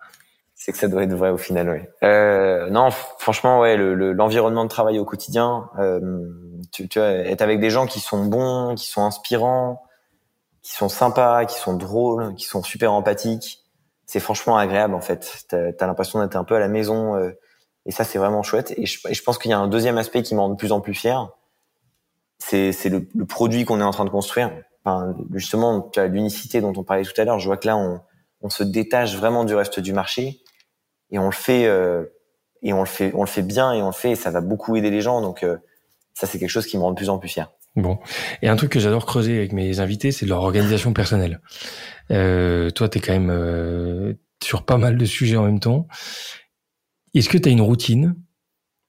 c'est 0.60 0.74
que 0.74 0.78
ça 0.78 0.90
doit 0.90 1.04
être 1.04 1.14
vrai 1.14 1.30
au 1.30 1.38
final, 1.38 1.70
ouais. 1.70 1.90
Euh, 2.04 2.70
non, 2.70 2.90
franchement, 2.92 3.62
ouais, 3.62 3.78
l'environnement 3.78 4.64
le, 4.64 4.68
de 4.68 4.70
travail 4.70 5.00
au 5.00 5.06
quotidien, 5.06 5.70
euh, 5.80 6.28
tu, 6.74 6.90
tu 6.90 7.00
vois, 7.00 7.08
être 7.08 7.42
avec 7.42 7.62
des 7.62 7.70
gens 7.70 7.88
qui 7.88 8.02
sont 8.02 8.26
bons, 8.26 8.76
qui 8.76 8.86
sont 8.86 9.04
inspirants, 9.04 9.82
qui 10.62 10.74
sont 10.74 10.90
sympas, 10.90 11.46
qui 11.46 11.58
sont 11.58 11.76
drôles, 11.76 12.36
qui 12.36 12.46
sont 12.46 12.64
super 12.64 12.94
empathiques, 12.94 13.64
c'est 14.06 14.20
franchement 14.20 14.58
agréable 14.58 14.94
en 14.94 15.02
fait. 15.02 15.46
T'as 15.48 15.72
as, 15.80 15.88
l'impression 15.88 16.20
d'être 16.20 16.36
un 16.36 16.44
peu 16.44 16.56
à 16.56 16.60
la 16.60 16.68
maison, 16.68 17.16
euh, 17.16 17.32
et 17.86 17.92
ça 17.92 18.04
c'est 18.04 18.20
vraiment 18.20 18.44
chouette. 18.44 18.74
Et 18.78 18.86
je, 18.86 19.00
je 19.10 19.24
pense 19.24 19.38
qu'il 19.38 19.52
y 19.52 19.54
a 19.54 19.60
un 19.60 19.68
deuxième 19.68 19.98
aspect 19.98 20.24
qui 20.24 20.36
me 20.36 20.40
rend 20.40 20.50
de 20.50 20.56
plus 20.56 20.72
en 20.72 20.82
plus 20.82 20.94
fier, 20.94 21.30
c'est 22.40 22.72
le, 22.86 23.08
le, 23.14 23.26
produit 23.26 23.66
qu'on 23.66 23.80
est 23.80 23.84
en 23.84 23.92
train 23.92 24.06
de 24.06 24.10
construire. 24.10 24.52
Enfin, 24.84 25.14
justement, 25.34 25.92
l'unicité 25.98 26.62
dont 26.62 26.74
on 26.76 26.84
parlait 26.84 27.04
tout 27.04 27.20
à 27.20 27.26
l'heure. 27.26 27.38
Je 27.38 27.46
vois 27.46 27.58
que 27.58 27.68
là, 27.68 27.78
on, 27.78 28.00
on 28.42 28.50
se 28.50 28.64
détache 28.64 29.16
vraiment 29.16 29.44
du 29.44 29.56
reste 29.56 29.80
du 29.80 29.94
marché 29.94 30.42
et 31.12 31.20
on 31.20 31.26
le 31.26 31.32
fait 31.32 31.66
euh, 31.66 32.06
et 32.62 32.74
on 32.74 32.80
le 32.80 32.86
fait 32.86 33.12
on 33.14 33.22
le 33.22 33.28
fait 33.28 33.42
bien 33.42 33.74
et 33.74 33.82
on 33.82 33.88
le 33.88 33.94
fait 33.94 34.12
et 34.12 34.16
ça 34.16 34.32
va 34.32 34.42
beaucoup 34.42 34.76
aider 34.76 34.90
les 34.90 35.02
gens 35.02 35.22
donc 35.22 35.44
euh, 35.44 35.58
ça 36.14 36.28
c'est 36.28 36.40
quelque 36.40 36.50
chose 36.50 36.66
qui 36.66 36.78
me 36.78 36.84
rend 36.84 36.92
de 36.92 36.96
plus 36.96 37.10
en 37.10 37.18
plus 37.18 37.30
fier. 37.30 37.52
Bon, 37.76 38.00
et 38.42 38.50
un 38.50 38.56
truc 38.56 38.72
que 38.72 38.80
j'adore 38.80 39.06
creuser 39.06 39.38
avec 39.38 39.54
mes 39.54 39.80
invités, 39.80 40.12
c'est 40.12 40.26
leur 40.26 40.42
organisation 40.42 40.92
personnelle. 40.94 41.40
Euh, 42.12 42.72
toi, 42.72 42.90
tu 42.90 42.98
es 42.98 43.02
quand 43.02 43.14
même 43.14 43.30
euh, 43.30 44.14
sur 44.44 44.64
pas 44.64 44.78
mal 44.78 44.98
de 44.98 45.06
sujets 45.06 45.38
en 45.38 45.44
même 45.44 45.60
temps. 45.60 45.88
Est-ce 47.14 47.30
que 47.30 47.38
tu 47.38 47.50
as 47.50 47.52
une 47.52 47.62
routine 47.62 48.16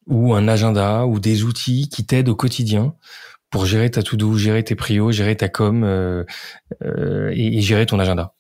ou 0.07 0.35
un 0.35 0.49
agenda 0.49 1.07
ou 1.07 1.21
des 1.21 1.45
outils 1.45 1.89
qui 1.89 2.07
t'aident 2.07 2.31
au 2.31 2.35
quotidien 2.35 2.95
pour 3.51 3.67
gérer 3.67 3.91
ta 3.91 4.03
to-do, 4.03 4.37
gérer 4.37 4.65
tes 4.65 4.75
prios, 4.75 5.13
gérer 5.13 5.37
ta 5.37 5.49
com 5.49 5.85
euh, 5.85 6.25
euh, 6.85 7.31
et, 7.35 7.59
et, 7.59 7.61
gérer 7.61 7.87
ton 7.87 7.99
agenda? 7.99 8.35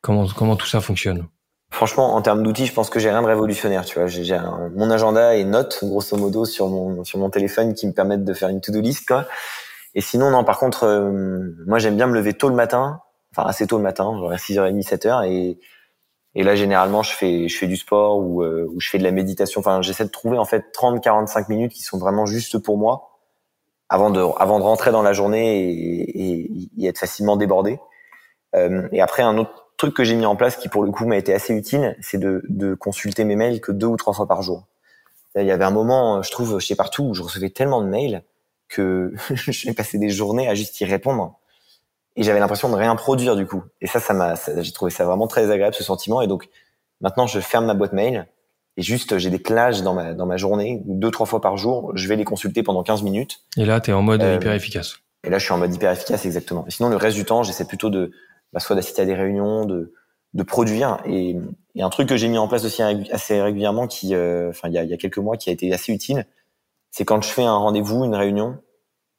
Comment 0.00 0.26
comment 0.28 0.56
tout 0.56 0.66
ça 0.66 0.80
fonctionne? 0.80 1.26
Franchement, 1.70 2.14
en 2.14 2.22
termes 2.22 2.42
d'outils, 2.42 2.66
je 2.66 2.72
pense 2.72 2.90
que 2.90 3.00
j'ai 3.00 3.10
rien 3.10 3.22
de 3.22 3.26
révolutionnaire. 3.26 3.84
Tu 3.84 3.98
vois, 3.98 4.06
j'ai 4.06 4.38
mon 4.74 4.90
agenda 4.90 5.34
et 5.34 5.44
notes, 5.44 5.80
grosso 5.82 6.16
modo, 6.16 6.44
sur 6.44 6.68
mon 6.68 7.04
sur 7.04 7.18
mon 7.18 7.28
téléphone 7.28 7.74
qui 7.74 7.86
me 7.86 7.92
permettent 7.92 8.24
de 8.24 8.32
faire 8.32 8.48
une 8.48 8.60
to-do 8.60 8.80
list. 8.80 9.06
Quoi. 9.06 9.26
Et 9.96 10.02
sinon, 10.02 10.30
non. 10.30 10.44
Par 10.44 10.58
contre, 10.58 10.84
euh, 10.84 11.54
moi, 11.66 11.78
j'aime 11.78 11.96
bien 11.96 12.06
me 12.06 12.14
lever 12.14 12.34
tôt 12.34 12.50
le 12.50 12.54
matin, 12.54 13.00
enfin 13.32 13.48
assez 13.48 13.66
tôt 13.66 13.78
le 13.78 13.82
matin, 13.82 14.16
genre 14.16 14.30
à 14.30 14.36
6h30, 14.36 14.86
7h, 14.86 15.26
et 15.28 15.58
et 16.38 16.42
là, 16.42 16.54
généralement, 16.54 17.02
je 17.02 17.12
fais 17.12 17.48
je 17.48 17.56
fais 17.56 17.66
du 17.66 17.78
sport 17.78 18.18
ou 18.18 18.42
euh, 18.42 18.68
ou 18.70 18.78
je 18.78 18.90
fais 18.90 18.98
de 18.98 19.02
la 19.04 19.10
méditation. 19.10 19.60
Enfin, 19.60 19.80
j'essaie 19.80 20.04
de 20.04 20.10
trouver 20.10 20.36
en 20.36 20.44
fait 20.44 20.66
30-45 20.74 21.46
minutes 21.48 21.72
qui 21.72 21.82
sont 21.82 21.98
vraiment 21.98 22.26
juste 22.26 22.58
pour 22.58 22.76
moi 22.76 23.18
avant 23.88 24.10
de 24.10 24.20
avant 24.38 24.58
de 24.58 24.64
rentrer 24.64 24.92
dans 24.92 25.02
la 25.02 25.14
journée 25.14 25.70
et, 25.70 26.50
et, 26.78 26.86
être 26.86 26.98
facilement 26.98 27.38
débordé. 27.38 27.80
Euh, 28.54 28.86
et 28.92 29.00
après, 29.00 29.22
un 29.22 29.38
autre 29.38 29.70
truc 29.78 29.94
que 29.94 30.04
j'ai 30.04 30.14
mis 30.14 30.26
en 30.26 30.36
place 30.36 30.56
qui 30.56 30.68
pour 30.68 30.84
le 30.84 30.90
coup 30.90 31.06
m'a 31.06 31.16
été 31.16 31.32
assez 31.32 31.54
utile, 31.54 31.96
c'est 32.02 32.18
de, 32.18 32.42
de, 32.50 32.74
consulter 32.74 33.24
mes 33.24 33.36
mails 33.36 33.60
que 33.62 33.72
deux 33.72 33.86
ou 33.86 33.96
trois 33.96 34.12
fois 34.12 34.26
par 34.26 34.42
jour. 34.42 34.66
Il 35.36 35.46
y 35.46 35.50
avait 35.50 35.64
un 35.64 35.70
moment, 35.70 36.22
je 36.22 36.30
trouve, 36.30 36.58
chez 36.60 36.76
partout 36.76 37.04
où 37.04 37.14
je 37.14 37.22
recevais 37.22 37.50
tellement 37.50 37.82
de 37.82 37.88
mails 37.88 38.22
que 38.68 39.12
j'ai 39.30 39.72
passé 39.72 39.98
des 39.98 40.10
journées 40.10 40.48
à 40.48 40.54
juste 40.54 40.80
y 40.80 40.84
répondre. 40.84 41.38
Et 42.16 42.22
j'avais 42.22 42.40
l'impression 42.40 42.70
de 42.70 42.74
rien 42.74 42.94
produire 42.96 43.36
du 43.36 43.46
coup. 43.46 43.62
Et 43.80 43.86
ça, 43.86 44.00
ça 44.00 44.14
m'a, 44.14 44.34
j'ai 44.58 44.72
trouvé 44.72 44.90
ça 44.90 45.04
vraiment 45.04 45.26
très 45.26 45.50
agréable 45.50 45.74
ce 45.74 45.84
sentiment. 45.84 46.22
Et 46.22 46.26
donc 46.26 46.48
maintenant, 47.00 47.26
je 47.26 47.40
ferme 47.40 47.66
ma 47.66 47.74
boîte 47.74 47.92
mail 47.92 48.26
et 48.78 48.82
juste 48.82 49.18
j'ai 49.18 49.30
des 49.30 49.38
plages 49.38 49.82
dans 49.82 49.94
ma 49.94 50.14
dans 50.14 50.26
ma 50.26 50.36
journée 50.36 50.82
deux 50.86 51.10
trois 51.10 51.26
fois 51.26 51.40
par 51.40 51.56
jour. 51.56 51.92
Je 51.94 52.08
vais 52.08 52.16
les 52.16 52.24
consulter 52.24 52.62
pendant 52.62 52.82
15 52.82 53.02
minutes. 53.02 53.40
Et 53.56 53.66
là, 53.66 53.80
tu 53.80 53.90
es 53.90 53.94
en 53.94 54.02
mode 54.02 54.22
euh, 54.22 54.36
hyper 54.36 54.52
efficace. 54.52 54.96
Et 55.24 55.30
là, 55.30 55.38
je 55.38 55.44
suis 55.44 55.52
en 55.52 55.58
mode 55.58 55.74
hyper 55.74 55.90
efficace, 55.90 56.24
exactement. 56.24 56.64
Et 56.66 56.70
sinon, 56.70 56.88
le 56.88 56.96
reste 56.96 57.16
du 57.16 57.24
temps, 57.24 57.42
j'essaie 57.42 57.66
plutôt 57.66 57.90
de 57.90 58.12
bah, 58.52 58.60
soit 58.60 58.76
d'assister 58.76 59.02
à 59.02 59.04
des 59.04 59.14
réunions, 59.14 59.64
de, 59.64 59.92
de 60.34 60.42
produire. 60.42 60.98
Et, 61.04 61.36
et 61.74 61.82
un 61.82 61.90
truc 61.90 62.08
que 62.08 62.16
j'ai 62.16 62.28
mis 62.28 62.38
en 62.38 62.46
place 62.46 62.64
aussi 62.64 62.82
assez 62.82 63.40
régulièrement, 63.42 63.88
qui, 63.88 64.14
euh, 64.14 64.50
enfin, 64.50 64.68
il 64.68 64.74
y 64.74 64.78
a, 64.78 64.84
y 64.84 64.94
a 64.94 64.96
quelques 64.96 65.18
mois, 65.18 65.36
qui 65.36 65.50
a 65.50 65.52
été 65.52 65.72
assez 65.72 65.92
utile, 65.92 66.26
c'est 66.96 67.04
quand 67.04 67.20
je 67.20 67.28
fais 67.28 67.44
un 67.44 67.56
rendez-vous, 67.56 68.04
une 68.04 68.14
réunion, 68.14 68.56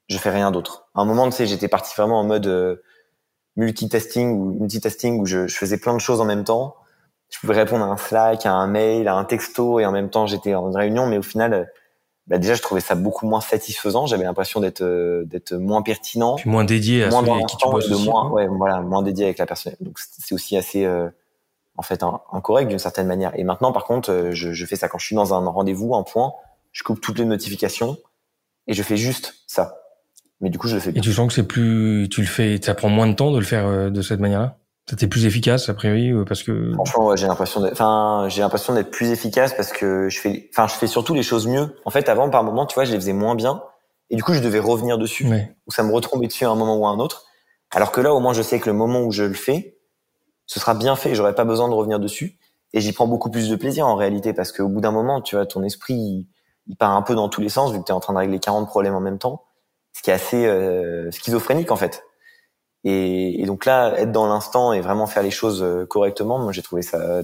je 0.08 0.18
fais 0.18 0.32
rien 0.32 0.50
d'autre. 0.50 0.88
À 0.96 1.02
un 1.02 1.06
moment, 1.06 1.30
tu 1.30 1.36
sais, 1.36 1.46
j'étais 1.46 1.68
parti 1.68 1.94
vraiment 1.96 2.20
en 2.20 2.24
mode 2.24 2.48
euh, 2.48 2.78
multitasking 3.56 4.32
ou 4.32 4.58
multitasking 4.62 5.20
où 5.20 5.28
je, 5.28 5.46
je, 5.46 5.56
faisais 5.56 5.78
plein 5.78 5.94
de 5.94 6.00
choses 6.00 6.20
en 6.20 6.26
même 6.26 6.44
temps. 6.44 6.76
Je 7.30 7.38
pouvais 7.38 7.54
répondre 7.54 7.86
à 7.86 7.88
un 7.88 7.98
Slack, 7.98 8.48
à 8.48 8.52
un 8.52 8.66
mail, 8.66 9.08
à 9.08 9.14
un 9.14 9.26
texto, 9.26 9.80
et 9.80 9.86
en 9.86 9.92
même 9.92 10.10
temps, 10.10 10.26
j'étais 10.26 10.56
en 10.56 10.72
réunion. 10.72 11.06
Mais 11.06 11.20
au 11.20 11.22
final, 11.22 11.72
bah 12.26 12.40
déjà 12.40 12.56
je 12.56 12.64
trouvais 12.64 12.82
ça 12.82 12.96
beaucoup 12.96 13.26
moins 13.26 13.40
satisfaisant 13.40 14.06
j'avais 14.06 14.26
l'impression 14.26 14.60
d'être 14.60 14.82
euh, 14.82 15.24
d'être 15.24 15.54
moins 15.54 15.82
pertinent 15.82 16.36
Puis 16.36 16.50
moins 16.50 16.66
dédié 16.66 17.06
à 17.06 17.10
moins 17.10 17.22
celui 17.22 17.32
avec 17.32 17.46
qui 17.46 17.56
tu 17.56 17.70
bosses 17.70 17.90
moins 18.06 18.26
hein. 18.26 18.32
ouais 18.32 18.48
voilà 18.48 18.82
moins 18.82 19.02
dédié 19.02 19.24
avec 19.24 19.38
la 19.38 19.46
personne 19.46 19.78
donc 19.80 19.98
c'est 19.98 20.36
aussi 20.36 20.58
assez 20.58 20.84
euh, 20.84 21.08
en 21.78 21.84
fait 21.84 22.04
incorrect 22.34 22.68
d'une 22.68 22.80
certaine 22.80 23.08
manière 23.08 23.32
et 23.40 23.46
maintenant 23.46 23.72
par 23.72 23.86
contre 23.86 24.12
euh, 24.12 24.32
je, 24.34 24.52
je, 24.52 24.66
fais 24.66 24.76
ça 24.76 24.90
quand 24.90 24.98
je 24.98 25.06
suis 25.06 25.16
dans 25.16 25.34
un 25.34 25.50
rendez-vous 25.50 25.96
un 25.96 26.04
point 26.04 26.34
je 26.78 26.84
coupe 26.84 27.02
toutes 27.02 27.18
les 27.18 27.26
notifications 27.26 27.98
et 28.68 28.74
je 28.74 28.84
fais 28.84 28.98
juste 28.98 29.34
ça. 29.48 29.80
Mais 30.42 30.52
du 30.52 30.60
coup 30.60 30.68
je 30.68 30.76
le 30.76 30.80
fais 30.80 30.92
bien. 30.92 31.02
et 31.02 31.04
tu 31.04 31.12
sens 31.12 31.28
que 31.28 31.34
c'est 31.34 31.48
plus 31.48 32.08
tu 32.12 32.22
le 32.22 32.28
fais 32.28 32.60
ça 32.62 32.76
prend 32.76 32.90
moins 32.90 33.08
de 33.08 33.14
temps 33.14 33.32
de 33.32 33.40
le 33.40 33.46
faire 33.46 33.90
de 33.90 34.02
cette 34.04 34.20
manière 34.20 34.40
là 34.40 34.58
c'était 34.88 35.08
plus 35.08 35.26
efficace 35.26 35.68
a 35.70 35.74
priori 35.74 36.14
parce 36.28 36.44
que 36.44 36.74
franchement 36.74 37.08
ouais, 37.08 37.18
j'ai 37.18 37.26
l'impression 37.26 37.62
d'être 37.62 37.74
enfin 37.74 38.28
j'ai 38.30 38.42
l'impression 38.42 38.76
d'être 38.76 38.92
plus 38.92 39.10
efficace 39.10 39.56
parce 39.56 39.72
que 39.74 40.08
je 40.10 40.20
fais 40.20 40.50
enfin 40.54 40.68
je 40.68 40.76
fais 40.76 40.86
surtout 40.86 41.16
les 41.16 41.24
choses 41.24 41.48
mieux. 41.48 41.76
En 41.86 41.90
fait 41.90 42.08
avant 42.10 42.30
par 42.30 42.44
moment 42.44 42.68
tu 42.68 42.76
vois 42.76 42.86
je 42.86 42.92
les 42.92 42.98
faisais 43.00 43.14
moins 43.14 43.34
bien 43.34 43.64
et 44.12 44.16
du 44.16 44.22
coup 44.22 44.36
je 44.36 44.40
devais 44.40 44.60
revenir 44.60 45.00
dessus. 45.00 45.26
Ou 45.66 45.72
ça 45.72 45.82
me 45.82 45.92
retombait 45.92 46.28
dessus 46.28 46.46
à 46.46 46.50
un 46.52 46.56
moment 46.56 46.78
ou 46.78 46.86
à 46.86 46.90
un 46.92 47.00
autre. 47.00 47.26
Alors 47.72 47.92
que 47.92 48.00
là 48.00 48.14
au 48.14 48.20
moins 48.20 48.34
je 48.34 48.44
sais 48.44 48.60
que 48.60 48.70
le 48.70 48.76
moment 48.76 49.02
où 49.02 49.12
je 49.12 49.24
le 49.24 49.34
fais 49.34 49.80
ce 50.46 50.60
sera 50.60 50.76
bien 50.76 50.96
fait. 50.96 51.16
J'aurai 51.16 51.34
pas 51.34 51.46
besoin 51.46 51.68
de 51.68 51.74
revenir 51.74 52.00
dessus. 52.00 52.38
Et 52.74 52.80
j'y 52.80 52.94
prends 52.94 53.08
beaucoup 53.08 53.32
plus 53.32 53.50
de 53.50 53.56
plaisir 53.56 53.88
en 53.88 53.96
réalité 53.96 54.34
parce 54.34 54.52
qu'au 54.52 54.70
bout 54.70 54.82
d'un 54.82 54.92
moment 54.92 55.22
tu 55.22 55.36
vois 55.36 55.48
ton 55.48 55.64
esprit 55.64 56.28
il, 56.68 56.76
part 56.76 56.92
un 56.92 57.02
peu 57.02 57.16
dans 57.16 57.30
tous 57.30 57.42
les 57.42 57.50
sens 57.50 57.72
vu 57.72 57.80
que 57.80 57.86
tu 57.86 57.92
es 57.92 57.96
en 57.96 58.00
train 58.00 58.14
de 58.14 58.20
régler 58.20 58.40
40 58.40 58.68
problèmes 58.68 58.96
en 58.96 59.02
même 59.02 59.20
temps 59.20 59.44
ce 59.94 60.04
qui 60.04 60.12
est 60.12 60.14
assez 60.14 61.12
schizophrénique 61.12 61.72
en 61.72 61.76
fait. 61.76 62.04
Et, 62.84 63.42
et, 63.42 63.46
donc 63.48 63.66
là, 63.66 63.98
être 63.98 64.12
dans 64.12 64.28
l'instant 64.28 64.72
et 64.72 64.80
vraiment 64.80 65.08
faire 65.08 65.24
les 65.24 65.32
choses 65.32 65.66
correctement, 65.90 66.38
moi 66.38 66.52
j'ai 66.52 66.62
trouvé 66.62 66.84
ça 66.84 67.24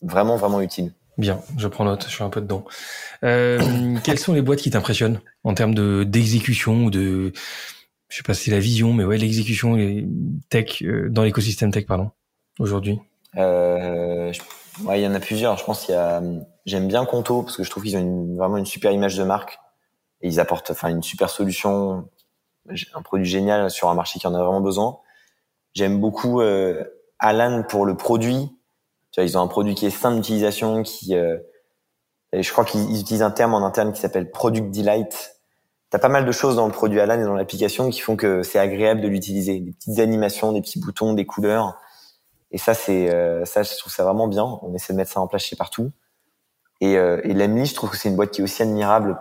vraiment 0.00 0.36
vraiment 0.36 0.60
utile. 0.60 0.92
Bien, 1.16 1.40
je 1.56 1.68
prends 1.68 1.84
note, 1.84 2.04
je 2.08 2.14
suis 2.14 2.24
un 2.24 2.28
peu 2.28 2.40
dedans. 2.40 2.64
Euh, 3.22 3.96
quelles 4.04 4.18
sont 4.18 4.32
les 4.32 4.42
boîtes 4.42 4.60
qui 4.60 4.70
t'impressionnent 4.70 5.20
en 5.44 5.54
termes 5.54 5.74
de 5.74 6.04
d'exécution 6.04 6.84
ou 6.84 6.90
de, 6.90 7.32
je 8.08 8.16
sais 8.16 8.22
pas 8.22 8.34
si 8.34 8.44
c'est 8.44 8.50
la 8.50 8.58
vision, 8.58 8.92
mais 8.92 9.04
ouais, 9.04 9.16
l'exécution 9.16 9.76
tech 10.50 10.82
euh, 10.82 11.08
dans 11.10 11.22
l'écosystème 11.22 11.70
tech, 11.70 11.86
pardon, 11.86 12.10
aujourd'hui? 12.58 12.98
Euh, 13.36 14.32
ouais, 14.82 15.00
il 15.00 15.04
y 15.04 15.06
en 15.06 15.14
a 15.14 15.20
plusieurs. 15.20 15.56
Je 15.56 15.64
pense 15.64 15.84
qu'il 15.84 15.94
y 15.94 15.98
a, 15.98 16.22
j'aime 16.66 16.88
bien 16.88 17.04
Conto 17.04 17.42
parce 17.42 17.56
que 17.56 17.64
je 17.64 17.70
trouve 17.70 17.82
qu'ils 17.82 17.96
ont 17.96 18.00
une, 18.00 18.36
vraiment 18.36 18.56
une 18.56 18.66
super 18.66 18.92
image 18.92 19.16
de 19.16 19.24
marque 19.24 19.58
et 20.20 20.28
ils 20.28 20.40
apportent, 20.40 20.70
enfin, 20.70 20.88
une 20.88 21.02
super 21.02 21.30
solution, 21.30 22.08
un 22.94 23.02
produit 23.02 23.26
génial 23.26 23.70
sur 23.70 23.88
un 23.88 23.94
marché 23.94 24.18
qui 24.18 24.26
en 24.26 24.34
a 24.34 24.42
vraiment 24.42 24.60
besoin. 24.60 24.98
J'aime 25.74 26.00
beaucoup 26.00 26.40
euh, 26.40 26.84
Alan 27.18 27.62
pour 27.68 27.84
le 27.86 27.96
produit 27.96 28.50
tu 29.14 29.20
vois, 29.20 29.28
ils 29.28 29.38
ont 29.38 29.42
un 29.42 29.46
produit 29.46 29.76
qui 29.76 29.86
est 29.86 29.90
simple 29.90 30.16
d'utilisation, 30.16 30.82
qui, 30.82 31.14
euh, 31.14 31.38
et 32.32 32.42
je 32.42 32.50
crois 32.50 32.64
qu'ils 32.64 32.98
utilisent 32.98 33.22
un 33.22 33.30
terme 33.30 33.54
en 33.54 33.64
interne 33.64 33.92
qui 33.92 34.00
s'appelle 34.00 34.28
Product 34.28 34.74
Delight. 34.74 35.36
T'as 35.90 36.00
pas 36.00 36.08
mal 36.08 36.26
de 36.26 36.32
choses 36.32 36.56
dans 36.56 36.66
le 36.66 36.72
produit 36.72 36.98
Alan 36.98 37.20
et 37.20 37.22
dans 37.22 37.34
l'application 37.34 37.90
qui 37.90 38.00
font 38.00 38.16
que 38.16 38.42
c'est 38.42 38.58
agréable 38.58 39.02
de 39.02 39.06
l'utiliser. 39.06 39.60
Des 39.60 39.70
petites 39.70 40.00
animations, 40.00 40.50
des 40.50 40.60
petits 40.60 40.80
boutons, 40.80 41.12
des 41.12 41.26
couleurs. 41.26 41.76
Et 42.54 42.58
ça, 42.58 42.72
c'est 42.72 43.12
euh, 43.12 43.44
ça, 43.44 43.64
je 43.64 43.76
trouve 43.76 43.92
ça 43.92 44.04
vraiment 44.04 44.28
bien. 44.28 44.60
On 44.62 44.72
essaie 44.74 44.92
de 44.92 44.96
mettre 44.96 45.10
ça 45.10 45.20
en 45.20 45.26
place 45.26 45.42
chez 45.42 45.56
partout. 45.56 45.90
Et, 46.80 46.96
euh, 46.96 47.20
et 47.24 47.34
Lemly, 47.34 47.66
je 47.66 47.74
trouve 47.74 47.90
que 47.90 47.96
c'est 47.96 48.08
une 48.08 48.14
boîte 48.14 48.30
qui 48.30 48.42
est 48.42 48.44
aussi 48.44 48.62
admirable 48.62 49.18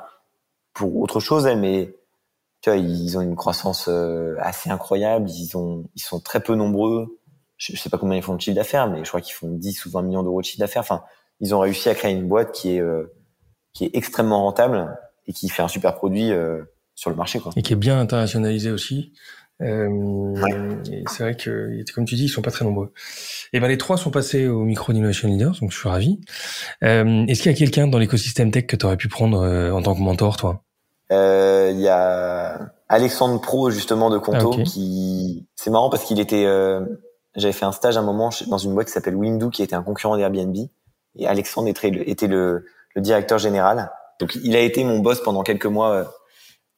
pour 0.72 0.96
autre 0.98 1.20
chose, 1.20 1.48
elle, 1.48 1.60
mais 1.60 1.96
tu 2.62 2.70
vois, 2.70 2.78
ils 2.78 3.18
ont 3.18 3.22
une 3.22 3.36
croissance 3.36 3.88
euh, 3.88 4.36
assez 4.40 4.70
incroyable. 4.70 5.28
Ils 5.32 5.58
ont, 5.58 5.84
ils 5.96 6.02
sont 6.02 6.20
très 6.20 6.42
peu 6.42 6.54
nombreux 6.54 7.20
je, 7.58 7.76
sais 7.76 7.90
pas 7.90 7.98
combien 7.98 8.18
ils 8.18 8.24
font 8.24 8.36
de 8.36 8.42
chiffre 8.42 8.56
d'affaires, 8.56 8.90
mais 8.90 9.04
je 9.04 9.10
crois 9.10 9.22
qu'ils 9.22 9.34
font 9.34 9.50
10 9.50 9.86
ou 9.86 9.92
20 9.92 10.02
millions 10.04 10.24
d'euros 10.24 10.42
de 10.42 10.46
chiffre 10.46 10.60
d'affaires. 10.60 10.82
Enfin, 10.82 11.04
ils 11.40 11.56
ont 11.56 11.60
réussi 11.60 11.88
à 11.90 11.96
créer 11.96 12.12
une 12.12 12.28
boîte 12.28 12.52
qui 12.52 12.76
est 12.76 12.82
euh, 12.82 13.12
qui 13.74 13.86
est 13.86 13.96
extrêmement 13.96 14.44
rentable 14.44 14.96
et 15.28 15.34
qui 15.34 15.50
fait 15.50 15.64
un 15.64 15.68
super 15.68 15.96
produit 15.96 16.32
sur 16.94 17.10
le 17.10 17.16
marché, 17.16 17.40
quoi. 17.40 17.52
Et 17.56 17.64
qui 17.64 17.74
est 17.74 17.78
bien 17.78 18.00
internationalisé 18.00 18.70
aussi. 18.70 19.14
Euh, 19.64 20.76
C'est 21.08 21.24
vrai 21.24 21.36
que, 21.36 21.84
comme 21.94 22.06
tu 22.06 22.16
dis, 22.16 22.26
ils 22.26 22.30
sont 22.30 22.42
pas 22.42 22.52
très 22.52 22.66
nombreux. 22.66 22.92
Et 23.54 23.60
ben 23.60 23.68
les 23.68 23.78
trois 23.78 23.98
sont 23.98 24.12
passés 24.12 24.48
au 24.48 24.64
micro 24.64 24.92
Innovation 24.92 25.30
Leaders, 25.30 25.58
donc 25.62 25.72
je 25.72 25.78
suis 25.78 25.90
ravi. 25.90 26.20
Euh, 26.84 27.26
Est-ce 27.28 27.42
qu'il 27.42 27.52
y 27.52 27.56
a 27.56 27.58
quelqu'un 27.58 27.88
dans 27.88 27.98
l'écosystème 27.98 28.52
tech 28.52 28.68
que 28.68 28.76
tu 28.76 28.86
aurais 28.86 28.98
pu 28.98 29.08
prendre 29.08 29.42
euh, 29.42 29.72
en 29.72 29.82
tant 29.82 29.96
que 29.96 30.02
mentor, 30.02 30.38
toi? 30.38 30.64
Euh, 31.12 31.72
Il 31.74 31.80
y 31.80 31.88
a 31.88 32.72
Alexandre 32.90 33.40
Pro 33.40 33.70
justement 33.70 34.10
de 34.10 34.18
Conto 34.18 34.56
ah, 34.60 34.64
qui, 34.64 35.48
c'est 35.56 35.70
marrant 35.70 35.90
parce 35.90 36.04
qu'il 36.06 36.20
était 36.20 36.46
j'avais 37.36 37.54
fait 37.54 37.66
un 37.66 37.72
stage 37.72 37.98
à 37.98 38.02
un 38.02 38.04
moment 38.04 38.30
dans 38.48 38.60
une 38.60 38.74
boîte 38.74 38.88
qui 38.88 38.94
s'appelle 38.94 39.16
Windu, 39.16 39.50
qui 39.50 39.64
était 39.64 39.76
un 39.76 39.82
concurrent 39.82 40.18
d'Airbnb. 40.18 40.56
Et 41.16 41.28
Alexandre 41.28 41.68
était, 41.68 41.90
le, 41.90 42.08
était 42.08 42.28
le, 42.28 42.66
le, 42.96 43.02
directeur 43.02 43.40
général. 43.40 43.92
Donc, 44.20 44.36
il 44.36 44.56
a 44.56 44.60
été 44.60 44.84
mon 44.84 45.00
boss 45.00 45.22
pendant 45.22 45.42
quelques 45.42 45.66
mois 45.66 46.14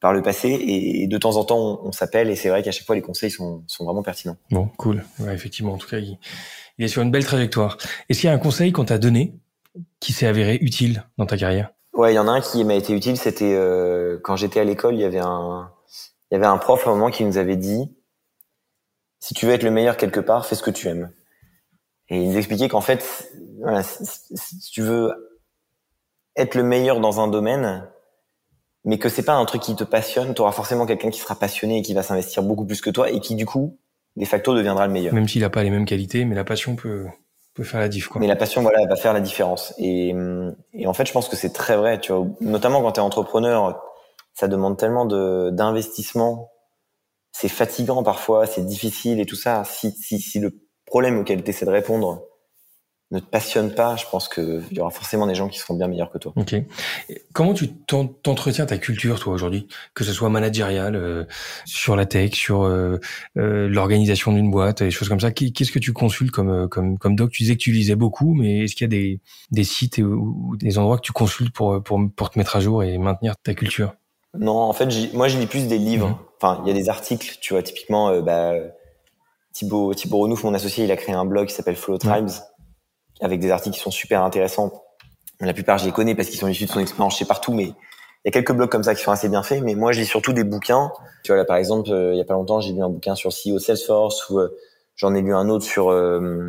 par 0.05 0.13
le 0.13 0.21
passé. 0.21 0.49
Et, 0.49 1.07
de 1.07 1.17
temps 1.17 1.35
en 1.35 1.45
temps, 1.45 1.57
on, 1.57 1.87
on 1.87 1.91
s'appelle. 1.91 2.29
Et 2.29 2.35
c'est 2.35 2.49
vrai 2.49 2.61
qu'à 2.61 2.69
chaque 2.71 2.85
fois, 2.85 2.93
les 2.93 3.01
conseils 3.01 3.31
sont, 3.31 3.63
sont 3.65 3.85
vraiment 3.85 4.03
pertinents. 4.03 4.37
Bon, 4.51 4.69
cool. 4.77 5.03
Ouais, 5.17 5.33
effectivement, 5.33 5.73
en 5.73 5.77
tout 5.79 5.87
cas, 5.87 5.97
il, 5.97 6.19
il 6.77 6.85
est 6.85 6.87
sur 6.87 7.01
une 7.01 7.09
belle 7.09 7.25
trajectoire. 7.25 7.79
Est-ce 8.07 8.19
qu'il 8.19 8.27
y 8.27 8.31
a 8.31 8.35
un 8.35 8.37
conseil 8.37 8.71
qu'on 8.71 8.85
t'a 8.85 8.99
donné 8.99 9.33
qui 9.99 10.13
s'est 10.13 10.27
avéré 10.27 10.59
utile 10.61 11.05
dans 11.17 11.25
ta 11.25 11.37
carrière? 11.37 11.71
Ouais, 11.93 12.13
il 12.13 12.15
y 12.15 12.19
en 12.19 12.27
a 12.27 12.33
un 12.33 12.41
qui 12.41 12.63
m'a 12.63 12.75
été 12.75 12.93
utile. 12.93 13.17
C'était 13.17 13.55
euh, 13.55 14.19
quand 14.23 14.35
j'étais 14.35 14.59
à 14.59 14.63
l'école, 14.63 14.93
il 14.93 15.01
y 15.01 15.05
avait 15.05 15.17
un, 15.17 15.71
il 16.29 16.35
y 16.35 16.37
avait 16.37 16.45
un 16.45 16.59
prof 16.59 16.85
à 16.85 16.91
un 16.91 16.93
moment 16.93 17.09
qui 17.09 17.25
nous 17.25 17.39
avait 17.39 17.57
dit 17.57 17.89
si 19.19 19.33
tu 19.33 19.47
veux 19.47 19.53
être 19.53 19.63
le 19.63 19.71
meilleur 19.71 19.97
quelque 19.97 20.19
part, 20.19 20.45
fais 20.45 20.53
ce 20.53 20.61
que 20.61 20.69
tu 20.69 20.87
aimes. 20.87 21.11
Et 22.09 22.21
il 22.21 22.29
nous 22.29 22.37
expliquait 22.37 22.69
qu'en 22.69 22.81
fait, 22.81 23.27
voilà, 23.59 23.81
si, 23.81 24.59
tu 24.71 24.83
veux 24.83 25.41
être 26.35 26.53
le 26.53 26.61
meilleur 26.61 26.99
dans 26.99 27.19
un 27.19 27.27
domaine, 27.27 27.89
mais 28.85 28.97
que 28.97 29.09
c'est 29.09 29.23
pas 29.23 29.33
un 29.33 29.45
truc 29.45 29.61
qui 29.61 29.75
te 29.75 29.83
passionne, 29.83 30.33
tu 30.33 30.41
auras 30.41 30.51
forcément 30.51 30.85
quelqu'un 30.85 31.09
qui 31.09 31.19
sera 31.19 31.35
passionné 31.35 31.79
et 31.79 31.81
qui 31.81 31.93
va 31.93 32.03
s'investir 32.03 32.43
beaucoup 32.43 32.65
plus 32.65 32.81
que 32.81 32.89
toi 32.89 33.09
et 33.09 33.19
qui 33.19 33.35
du 33.35 33.45
coup, 33.45 33.77
de 34.15 34.25
facto, 34.25 34.55
deviendra 34.55 34.87
le 34.87 34.93
meilleur. 34.93 35.13
Même 35.13 35.27
s'il 35.27 35.41
n'a 35.41 35.49
pas 35.49 35.63
les 35.63 35.69
mêmes 35.69 35.85
qualités, 35.85 36.23
mais 36.25 36.35
la 36.35 36.43
passion 36.43 36.75
peut 36.75 37.05
peut 37.53 37.63
faire 37.63 37.79
la 37.79 37.87
diff 37.87 38.09
quoi. 38.09 38.19
Mais 38.19 38.27
la 38.27 38.35
passion 38.35 38.61
voilà 38.61 38.85
va 38.85 38.97
faire 38.97 39.13
la 39.13 39.21
différence 39.21 39.73
et, 39.77 40.13
et 40.73 40.87
en 40.87 40.93
fait 40.93 41.05
je 41.05 41.13
pense 41.13 41.29
que 41.29 41.37
c'est 41.37 41.53
très 41.53 41.77
vrai 41.77 42.01
tu 42.01 42.11
vois 42.11 42.27
notamment 42.41 42.81
quand 42.81 42.91
tu 42.91 42.99
es 42.99 43.03
entrepreneur 43.03 43.81
ça 44.33 44.49
demande 44.49 44.77
tellement 44.77 45.05
de 45.05 45.51
d'investissement 45.51 46.51
c'est 47.37 47.49
fatigant 47.49 48.01
parfois, 48.01 48.45
c'est 48.45 48.65
difficile 48.65 49.19
et 49.19 49.25
tout 49.25 49.35
ça. 49.35 49.65
Si, 49.65 49.91
si, 49.91 50.19
si 50.19 50.39
le 50.39 50.57
problème 50.85 51.19
auquel 51.19 51.43
tu 51.43 51.49
essaies 51.49 51.65
de 51.65 51.71
répondre 51.71 52.23
ne 53.11 53.19
te 53.19 53.25
passionne 53.25 53.73
pas, 53.73 53.95
je 53.95 54.05
pense 54.09 54.27
qu'il 54.27 54.63
y 54.71 54.79
aura 54.79 54.89
forcément 54.89 55.27
des 55.27 55.35
gens 55.35 55.47
qui 55.47 55.59
seront 55.59 55.75
bien 55.75 55.87
meilleurs 55.87 56.11
que 56.11 56.17
toi. 56.17 56.33
Ok. 56.35 56.55
Comment 57.33 57.53
tu 57.53 57.69
t'entretiens 57.69 58.65
ta 58.65 58.77
culture, 58.77 59.19
toi, 59.19 59.33
aujourd'hui? 59.33 59.67
Que 59.93 60.03
ce 60.03 60.11
soit 60.11 60.29
managérial, 60.29 60.95
euh, 60.95 61.25
sur 61.65 61.95
la 61.95 62.05
tech, 62.05 62.33
sur 62.33 62.63
euh, 62.63 62.99
euh, 63.37 63.67
l'organisation 63.67 64.31
d'une 64.31 64.49
boîte, 64.49 64.81
des 64.81 64.91
choses 64.91 65.09
comme 65.09 65.19
ça. 65.19 65.31
Qu'est-ce 65.31 65.71
que 65.71 65.79
tu 65.79 65.93
consultes 65.93 66.31
comme, 66.31 66.67
comme, 66.69 66.97
comme 66.97 67.15
doc? 67.15 67.31
Tu 67.31 67.43
disais 67.43 67.55
que 67.55 67.61
tu 67.61 67.71
lisais 67.71 67.95
beaucoup, 67.95 68.33
mais 68.33 68.63
est-ce 68.63 68.75
qu'il 68.75 68.85
y 68.85 68.89
a 68.89 68.95
des, 68.99 69.19
des 69.51 69.63
sites 69.63 69.99
ou 69.99 70.55
des 70.57 70.77
endroits 70.77 70.97
que 70.97 71.03
tu 71.03 71.11
consultes 71.11 71.53
pour, 71.53 71.83
pour, 71.83 71.99
pour 72.15 72.29
te 72.31 72.39
mettre 72.39 72.55
à 72.55 72.59
jour 72.59 72.83
et 72.83 72.97
maintenir 72.97 73.35
ta 73.37 73.53
culture? 73.53 73.93
Non, 74.37 74.57
en 74.57 74.73
fait, 74.73 75.13
moi, 75.13 75.27
je 75.27 75.37
lis 75.37 75.47
plus 75.47 75.67
des 75.67 75.77
livres. 75.77 76.09
Mmh 76.09 76.17
enfin, 76.41 76.61
il 76.65 76.67
y 76.67 76.71
a 76.71 76.73
des 76.73 76.89
articles, 76.89 77.37
tu 77.41 77.53
vois, 77.53 77.63
typiquement, 77.63 78.09
euh, 78.09 78.21
bah, 78.21 78.53
Thibaut, 79.53 79.93
Thibaut 79.93 80.19
Renouf, 80.19 80.43
mon 80.43 80.53
associé, 80.53 80.83
il 80.83 80.91
a 80.91 80.97
créé 80.97 81.15
un 81.15 81.25
blog 81.25 81.47
qui 81.47 81.53
s'appelle 81.53 81.75
Flow 81.77 81.97
Tribes, 81.97 82.29
avec 83.21 83.39
des 83.39 83.51
articles 83.51 83.75
qui 83.75 83.81
sont 83.81 83.91
super 83.91 84.23
intéressants. 84.23 84.83
La 85.39 85.53
plupart, 85.53 85.77
je 85.77 85.85
les 85.85 85.91
connais 85.91 86.15
parce 86.15 86.29
qu'ils 86.29 86.39
sont 86.39 86.47
issus 86.47 86.65
de 86.65 86.71
son 86.71 86.79
expérience 86.79 87.17
chez 87.17 87.25
partout, 87.25 87.53
mais 87.53 87.65
il 87.65 87.73
y 88.25 88.27
a 88.29 88.31
quelques 88.31 88.53
blogs 88.53 88.69
comme 88.69 88.83
ça 88.83 88.95
qui 88.95 89.03
sont 89.03 89.11
assez 89.11 89.29
bien 89.29 89.43
faits. 89.43 89.61
Mais 89.63 89.75
moi, 89.75 89.91
je 89.91 89.99
lis 89.99 90.05
surtout 90.05 90.33
des 90.33 90.43
bouquins. 90.43 90.91
Tu 91.23 91.31
vois, 91.31 91.37
là, 91.37 91.45
par 91.45 91.57
exemple, 91.57 91.91
euh, 91.91 92.13
il 92.13 92.17
y 92.17 92.21
a 92.21 92.25
pas 92.25 92.33
longtemps, 92.33 92.61
j'ai 92.61 92.73
lu 92.73 92.81
un 92.81 92.89
bouquin 92.89 93.15
sur 93.15 93.31
CEO 93.31 93.59
Salesforce 93.59 94.29
ou 94.29 94.39
euh, 94.39 94.57
j'en 94.95 95.13
ai 95.13 95.21
lu 95.21 95.33
un 95.33 95.49
autre 95.49 95.65
sur 95.65 95.91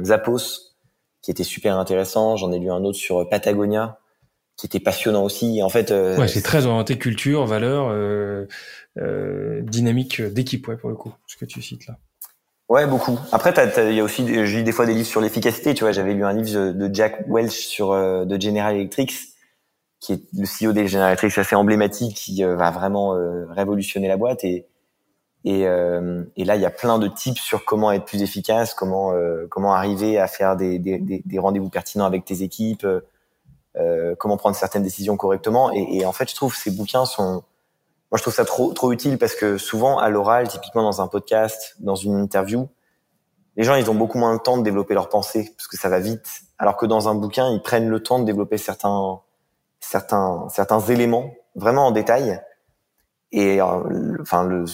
Zappos, 0.05 0.75
qui 1.23 1.31
était 1.31 1.45
super 1.45 1.77
intéressant. 1.79 2.37
J'en 2.37 2.53
ai 2.53 2.59
lu 2.59 2.71
un 2.71 2.85
autre 2.85 2.99
sur 2.99 3.29
Patagonia, 3.29 3.99
qui 4.57 4.67
était 4.67 4.81
passionnant 4.81 5.25
aussi. 5.25 5.63
en 5.63 5.69
fait, 5.69 5.91
ouais, 5.91 6.29
c'est 6.29 6.43
très 6.43 6.67
orienté 6.67 6.97
culture, 6.97 7.45
valeur, 7.45 7.93
euh, 8.99 9.61
dynamique 9.63 10.23
d'équipe, 10.23 10.67
ouais, 10.69 10.77
pour 10.77 10.89
le 10.89 10.97
coup, 10.97 11.13
ce 11.27 11.37
que 11.37 11.45
tu 11.45 11.61
cites 11.61 11.87
là. 11.87 11.99
Ouais, 12.69 12.85
beaucoup. 12.87 13.19
Après, 13.31 13.55
il 13.89 13.95
y 13.95 14.01
a 14.01 14.05
aussi, 14.05 14.27
j'ai 14.27 14.59
lu 14.59 14.63
des 14.65 14.73
fois 14.73 14.87
des 14.87 14.95
livres 14.95 15.07
sur 15.07 15.21
l'efficacité. 15.21 15.73
Tu 15.73 15.85
vois, 15.85 15.93
j'avais 15.93 16.15
lu 16.15 16.25
un 16.25 16.33
livre 16.33 16.73
de 16.73 16.95
Jack 16.95 17.25
Welch 17.29 17.53
sur 17.67 17.93
euh, 17.93 18.25
de 18.25 18.41
General 18.41 18.75
Electric, 18.75 19.15
qui 20.01 20.15
est 20.15 20.23
le 20.35 20.47
CEO 20.47 20.73
des 20.73 20.89
General 20.89 21.11
Electric, 21.11 21.39
assez 21.39 21.55
emblématique, 21.55 22.17
qui 22.17 22.43
euh, 22.43 22.57
va 22.57 22.73
vraiment 22.73 23.15
révolutionner 23.51 24.09
la 24.09 24.17
boîte. 24.17 24.45
Et 24.45 24.67
et, 25.45 25.61
et 25.61 26.45
là, 26.45 26.57
il 26.57 26.61
y 26.61 26.67
a 26.67 26.71
plein 26.71 26.99
de 26.99 27.07
tips 27.07 27.41
sur 27.41 27.65
comment 27.65 27.93
être 27.93 28.05
plus 28.05 28.21
efficace, 28.21 28.75
comment 28.75 29.13
comment 29.49 29.75
arriver 29.75 30.19
à 30.19 30.27
faire 30.27 30.57
des 30.57 30.81
des, 30.81 30.99
des 30.99 31.39
rendez-vous 31.39 31.69
pertinents 31.69 32.05
avec 32.05 32.25
tes 32.25 32.43
équipes, 32.43 32.85
comment 34.19 34.37
prendre 34.39 34.57
certaines 34.57 34.83
décisions 34.83 35.17
correctement. 35.17 35.73
Et, 35.73 35.99
et 35.99 36.05
en 36.05 36.13
fait, 36.13 36.29
je 36.29 36.35
trouve 36.35 36.57
ces 36.57 36.73
bouquins 36.73 37.05
sont 37.05 37.45
moi, 38.11 38.19
je 38.19 38.23
trouve 38.23 38.35
ça 38.35 38.45
trop, 38.45 38.73
trop 38.73 38.93
utile 38.93 39.19
parce 39.19 39.35
que 39.35 39.59
souvent, 39.59 39.99
à 39.99 40.09
l'oral, 40.09 40.49
typiquement 40.49 40.83
dans 40.83 41.01
un 41.01 41.09
podcast, 41.09 41.75
dans 41.81 41.97
une 41.97 42.17
interview, 42.17 42.69
les 43.57 43.65
gens, 43.65 43.75
ils 43.75 43.91
ont 43.91 43.95
beaucoup 43.95 44.19
moins 44.19 44.37
de 44.37 44.41
temps 44.41 44.59
de 44.59 44.63
développer 44.63 44.95
leurs 44.95 45.09
pensées 45.09 45.53
parce 45.57 45.67
que 45.67 45.77
ça 45.77 45.89
va 45.89 45.99
vite. 45.99 46.43
Alors 46.59 46.77
que 46.77 46.87
dans 46.87 47.09
un 47.09 47.15
bouquin, 47.15 47.51
ils 47.51 47.63
prennent 47.63 47.89
le 47.89 48.03
temps 48.03 48.19
de 48.19 48.25
développer 48.25 48.59
certains, 48.59 49.21
certains, 49.81 50.47
certains 50.51 50.81
éléments 50.81 51.33
vraiment 51.57 51.87
en 51.87 51.91
détail. 51.91 52.41
Et 53.33 53.61
euh, 53.61 54.17
enfin, 54.21 54.45
le, 54.45 54.67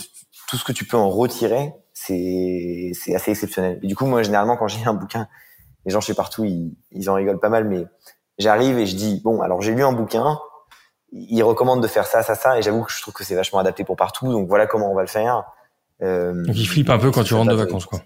tout 0.49 0.57
ce 0.57 0.65
que 0.65 0.73
tu 0.73 0.85
peux 0.85 0.97
en 0.97 1.09
retirer, 1.09 1.73
c'est, 1.95 2.91
c'est 2.93 3.15
assez 3.15 3.31
exceptionnel. 3.31 3.79
Et 3.83 3.87
du 3.87 3.97
coup, 3.97 4.05
moi, 4.05 4.23
généralement, 4.23 4.57
quand 4.57 4.69
j'ai 4.69 4.85
un 4.85 4.95
bouquin, 4.95 5.29
les 5.87 5.93
gens 5.93 6.01
chez 6.01 6.15
partout, 6.15 6.45
ils, 6.45 6.75
ils 6.91 7.09
en 7.09 7.15
rigolent 7.15 7.41
pas 7.41 7.49
mal, 7.49 7.69
mais 7.69 7.87
j'arrive 8.39 8.79
et 8.79 8.87
je 8.87 8.97
dis 8.97 9.21
bon, 9.23 9.41
alors 9.41 9.63
j'ai 9.63 9.75
lu 9.75 9.83
un 9.85 9.93
bouquin, 9.93 10.39
il 11.13 11.43
recommande 11.43 11.83
de 11.83 11.87
faire 11.87 12.07
ça, 12.07 12.23
ça, 12.23 12.35
ça, 12.35 12.59
et 12.59 12.63
j'avoue 12.63 12.83
que 12.83 12.93
je 12.93 13.01
trouve 13.01 13.15
que 13.15 13.25
c'est 13.25 13.35
vachement 13.35 13.59
adapté 13.59 13.85
pour 13.85 13.97
partout, 13.97 14.33
donc 14.33 14.49
voilà 14.49 14.67
comment 14.67 14.91
on 14.91 14.95
va 14.95 15.03
le 15.03 15.09
faire. 15.09 15.45
Euh, 16.03 16.45
donc 16.45 16.57
ils 16.57 16.67
flippent 16.67 16.91
un 16.91 16.99
peu 16.99 17.11
quand 17.11 17.23
tu 17.23 17.35
rentres 17.35 17.51
de 17.51 17.57
vacances, 17.57 17.87
quoi. 17.87 18.01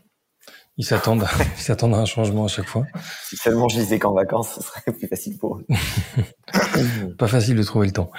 Ils 0.78 0.84
s'attendent, 0.84 1.26
ils 1.56 1.62
s'attendent 1.62 1.94
à 1.94 1.98
un 1.98 2.04
changement 2.04 2.44
à 2.44 2.48
chaque 2.48 2.66
fois. 2.66 2.84
Si 3.22 3.36
seulement 3.36 3.68
je 3.68 3.78
disais 3.78 3.98
qu'en 3.98 4.12
vacances, 4.12 4.54
ce 4.56 4.62
serait 4.62 4.92
plus 4.92 5.08
facile 5.08 5.38
pour 5.38 5.58
eux. 5.58 5.66
Pas 7.18 7.28
facile 7.28 7.56
de 7.56 7.62
trouver 7.62 7.86
le 7.86 7.92
temps. 7.92 8.10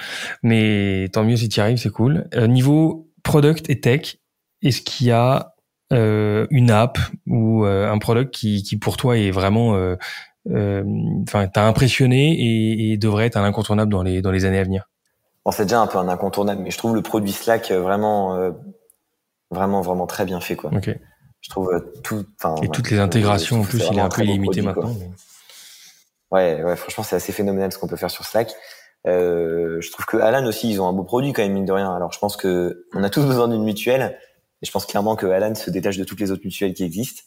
Mais 0.42 1.08
tant 1.12 1.22
mieux 1.22 1.36
si 1.36 1.48
tu 1.48 1.58
y 1.58 1.60
arrives, 1.60 1.78
c'est 1.78 1.92
cool. 1.92 2.26
Euh, 2.34 2.46
niveau 2.46 3.08
product 3.22 3.70
et 3.70 3.80
tech, 3.80 4.16
est-ce 4.62 4.80
qu'il 4.80 5.06
y 5.06 5.12
a 5.12 5.54
euh, 5.92 6.46
une 6.50 6.70
app 6.70 6.98
ou 7.26 7.64
euh, 7.64 7.90
un 7.90 7.98
product 7.98 8.34
qui, 8.34 8.62
qui 8.62 8.76
pour 8.76 8.98
toi 8.98 9.16
est 9.16 9.30
vraiment 9.30 9.74
euh, 9.74 9.96
enfin, 10.48 11.46
t'as 11.48 11.66
impressionné 11.66 12.32
et, 12.32 12.92
et, 12.92 12.96
devrait 12.96 13.26
être 13.26 13.36
un 13.36 13.44
incontournable 13.44 13.92
dans 13.92 14.02
les 14.02 14.22
dans 14.22 14.30
les 14.30 14.44
années 14.44 14.58
à 14.58 14.64
venir. 14.64 14.88
Bon, 15.44 15.50
c'est 15.50 15.64
déjà 15.64 15.80
un 15.80 15.86
peu 15.86 15.98
un 15.98 16.08
incontournable, 16.08 16.62
mais 16.62 16.70
je 16.70 16.78
trouve 16.78 16.94
le 16.94 17.02
produit 17.02 17.32
Slack 17.32 17.70
vraiment, 17.70 18.52
vraiment, 19.50 19.80
vraiment 19.80 20.06
très 20.06 20.24
bien 20.24 20.40
fait, 20.40 20.56
quoi. 20.56 20.70
Ok. 20.74 20.90
Je 21.40 21.50
trouve 21.50 21.70
tout. 22.02 22.26
Et 22.62 22.68
toutes 22.68 22.90
les 22.90 22.98
intégrations, 22.98 23.60
en 23.60 23.64
plus, 23.64 23.86
il 23.90 23.98
est 23.98 24.00
un 24.00 24.08
peu 24.08 24.22
illimité 24.22 24.62
maintenant. 24.62 24.94
Ouais, 26.30 26.62
ouais, 26.62 26.76
franchement, 26.76 27.04
c'est 27.04 27.16
assez 27.16 27.32
phénoménal 27.32 27.72
ce 27.72 27.78
qu'on 27.78 27.86
peut 27.86 27.96
faire 27.96 28.10
sur 28.10 28.24
Slack. 28.24 28.54
Euh, 29.06 29.80
je 29.80 29.90
trouve 29.90 30.04
que 30.04 30.16
Alan 30.18 30.44
aussi, 30.46 30.70
ils 30.70 30.80
ont 30.80 30.88
un 30.88 30.92
beau 30.92 31.04
produit 31.04 31.32
quand 31.32 31.42
même 31.42 31.52
mine 31.52 31.64
de 31.64 31.72
rien. 31.72 31.94
Alors, 31.94 32.12
je 32.12 32.18
pense 32.18 32.36
que 32.36 32.86
on 32.94 33.02
a 33.02 33.10
tous 33.10 33.22
besoin 33.26 33.48
d'une 33.48 33.64
mutuelle, 33.64 34.18
et 34.62 34.66
je 34.66 34.70
pense 34.70 34.86
clairement 34.86 35.16
que 35.16 35.26
Alan 35.26 35.54
se 35.54 35.70
détache 35.70 35.96
de 35.96 36.04
toutes 36.04 36.20
les 36.20 36.30
autres 36.30 36.42
mutuelles 36.44 36.74
qui 36.74 36.84
existent. 36.84 37.22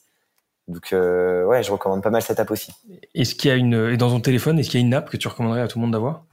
Donc, 0.72 0.94
euh, 0.94 1.46
ouais, 1.46 1.64
je 1.64 1.72
recommande 1.72 2.02
pas 2.02 2.10
mal 2.10 2.22
cette 2.22 2.40
app 2.40 2.50
aussi. 2.52 2.72
Est-ce 3.14 3.36
qu'il 3.36 3.50
y 3.50 3.54
a 3.54 3.58
une, 3.58 3.90
et 3.92 3.98
dans 3.98 4.10
ton 4.10 4.20
téléphone, 4.20 4.58
est-ce 4.60 4.70
qu'il 4.70 4.80
y 4.80 4.84
a 4.84 4.86
une 4.86 4.94
app 4.94 5.10
que 5.10 5.18
tu 5.18 5.28
recommanderais 5.28 5.62
à 5.62 5.68
tout 5.68 5.78
le 5.80 5.84
monde 5.84 5.92
d'avoir? 5.92 6.24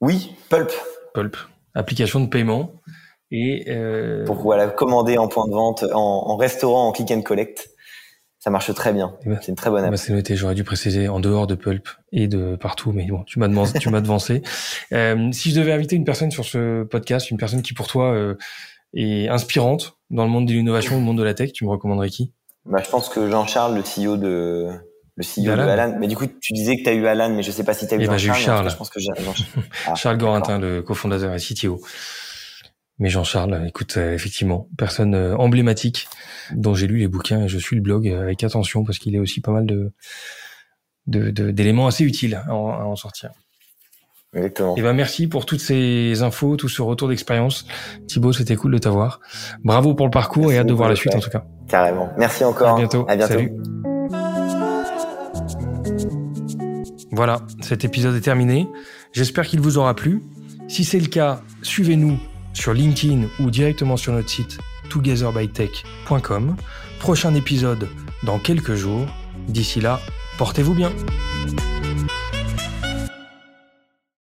Oui, 0.00 0.34
Pulp. 0.48 0.70
Pulp, 1.14 1.36
application 1.74 2.20
de 2.20 2.26
paiement. 2.26 2.72
Et 3.32 3.66
euh... 3.68 4.24
pour 4.24 4.36
voilà 4.36 4.66
commander 4.68 5.16
en 5.16 5.28
point 5.28 5.46
de 5.46 5.52
vente, 5.52 5.84
en, 5.92 5.98
en 5.98 6.36
restaurant, 6.36 6.88
en 6.88 6.92
click 6.92 7.10
and 7.12 7.22
collect 7.22 7.70
ça 8.40 8.48
marche 8.48 8.74
très 8.74 8.94
bien. 8.94 9.14
Eh 9.24 9.28
ben, 9.28 9.38
c'est 9.40 9.48
une 9.48 9.54
très 9.54 9.68
bonne 9.68 9.84
app. 9.84 9.94
c'est 9.96 10.14
noté. 10.14 10.34
J'aurais 10.34 10.54
dû 10.54 10.64
préciser 10.64 11.08
en 11.08 11.20
dehors 11.20 11.46
de 11.46 11.54
Pulp 11.54 11.86
et 12.10 12.26
de 12.26 12.56
partout, 12.56 12.90
mais 12.90 13.06
bon, 13.06 13.22
tu 13.24 13.38
m'as 13.38 13.48
devancé. 13.48 13.78
tu 13.78 13.90
m'as 13.90 14.00
devancé. 14.00 14.42
Euh, 14.92 15.30
si 15.32 15.50
je 15.50 15.60
devais 15.60 15.72
inviter 15.72 15.94
une 15.94 16.04
personne 16.04 16.30
sur 16.30 16.44
ce 16.44 16.82
podcast, 16.82 17.30
une 17.30 17.36
personne 17.36 17.62
qui 17.62 17.74
pour 17.74 17.86
toi 17.86 18.12
euh, 18.12 18.34
est 18.94 19.28
inspirante 19.28 19.98
dans 20.10 20.24
le 20.24 20.30
monde 20.30 20.48
de 20.48 20.52
l'innovation, 20.52 20.96
le 20.96 21.02
monde 21.02 21.18
de 21.18 21.22
la 21.22 21.34
tech, 21.34 21.52
tu 21.52 21.64
me 21.64 21.70
recommanderais 21.70 22.08
qui? 22.08 22.32
Bah, 22.66 22.82
je 22.84 22.90
pense 22.90 23.08
que 23.08 23.30
Jean-Charles, 23.30 23.74
le 23.74 23.82
CEO 23.82 24.16
de 24.16 24.68
le 25.16 25.24
CEO 25.24 25.56
de 25.56 25.60
Alan. 25.62 25.96
Mais 25.98 26.08
du 26.08 26.16
coup, 26.16 26.26
tu 26.26 26.52
disais 26.52 26.76
que 26.76 26.82
tu 26.82 26.88
as 26.88 26.94
eu 26.94 27.06
Alan, 27.06 27.34
mais 27.34 27.42
je 27.42 27.50
sais 27.50 27.64
pas 27.64 27.74
si 27.74 27.86
tu 27.86 27.94
as 27.94 27.96
eu 27.96 28.02
eh 28.02 28.06
ben, 28.06 28.16
Jean-Charles. 28.16 28.44
Charles. 28.44 28.70
je 28.70 28.76
pense 28.76 28.90
que 28.90 29.00
ah, 29.86 29.94
Charles 29.94 30.18
Gorintin, 30.18 30.58
le 30.58 30.82
cofondateur 30.82 31.34
et 31.34 31.38
CTO. 31.38 31.80
Mais 32.98 33.08
Jean-Charles, 33.08 33.66
écoute, 33.66 33.96
euh, 33.96 34.12
effectivement, 34.12 34.68
personne 34.76 35.14
euh, 35.14 35.36
emblématique 35.36 36.06
dont 36.52 36.74
j'ai 36.74 36.86
lu 36.86 36.98
les 36.98 37.08
bouquins 37.08 37.44
et 37.44 37.48
je 37.48 37.58
suis 37.58 37.74
le 37.74 37.82
blog 37.82 38.06
avec 38.08 38.44
attention 38.44 38.84
parce 38.84 38.98
qu'il 38.98 39.16
est 39.16 39.18
aussi 39.18 39.40
pas 39.40 39.52
mal 39.52 39.66
de 39.66 39.92
d'éléments 41.06 41.88
assez 41.88 42.04
utiles 42.04 42.34
à 42.46 42.54
en, 42.54 42.94
sortir. 42.94 43.30
Exactement. 44.34 44.76
Et 44.76 44.80
eh 44.80 44.82
ben 44.82 44.92
merci 44.92 45.26
pour 45.26 45.44
toutes 45.44 45.60
ces 45.60 46.22
infos, 46.22 46.56
tout 46.56 46.68
ce 46.68 46.82
retour 46.82 47.08
d'expérience. 47.08 47.66
Thibaut, 48.06 48.32
c'était 48.32 48.54
cool 48.54 48.72
de 48.72 48.78
t'avoir. 48.78 49.20
Bravo 49.64 49.94
pour 49.94 50.06
le 50.06 50.10
parcours 50.10 50.52
et 50.52 50.58
hâte 50.58 50.68
de 50.68 50.72
voir 50.72 50.88
la 50.88 50.94
suite 50.94 51.14
en 51.14 51.20
tout 51.20 51.30
cas. 51.30 51.44
Carrément. 51.68 52.10
Merci 52.16 52.44
encore. 52.44 52.74
À 52.74 52.76
bientôt. 52.76 53.04
À 53.08 53.16
bientôt. 53.16 53.34
Salut. 53.34 53.52
Voilà, 57.10 57.40
cet 57.60 57.84
épisode 57.84 58.14
est 58.14 58.20
terminé. 58.20 58.68
J'espère 59.12 59.46
qu'il 59.46 59.60
vous 59.60 59.78
aura 59.78 59.94
plu. 59.94 60.22
Si 60.68 60.84
c'est 60.84 61.00
le 61.00 61.08
cas, 61.08 61.40
suivez-nous 61.62 62.16
sur 62.52 62.72
LinkedIn 62.72 63.26
ou 63.40 63.50
directement 63.50 63.96
sur 63.96 64.12
notre 64.12 64.30
site 64.30 64.58
togetherbytech.com. 64.90 66.56
Prochain 67.00 67.34
épisode 67.34 67.88
dans 68.22 68.38
quelques 68.38 68.74
jours. 68.74 69.06
D'ici 69.48 69.80
là, 69.80 69.98
portez-vous 70.38 70.74
bien. 70.74 70.92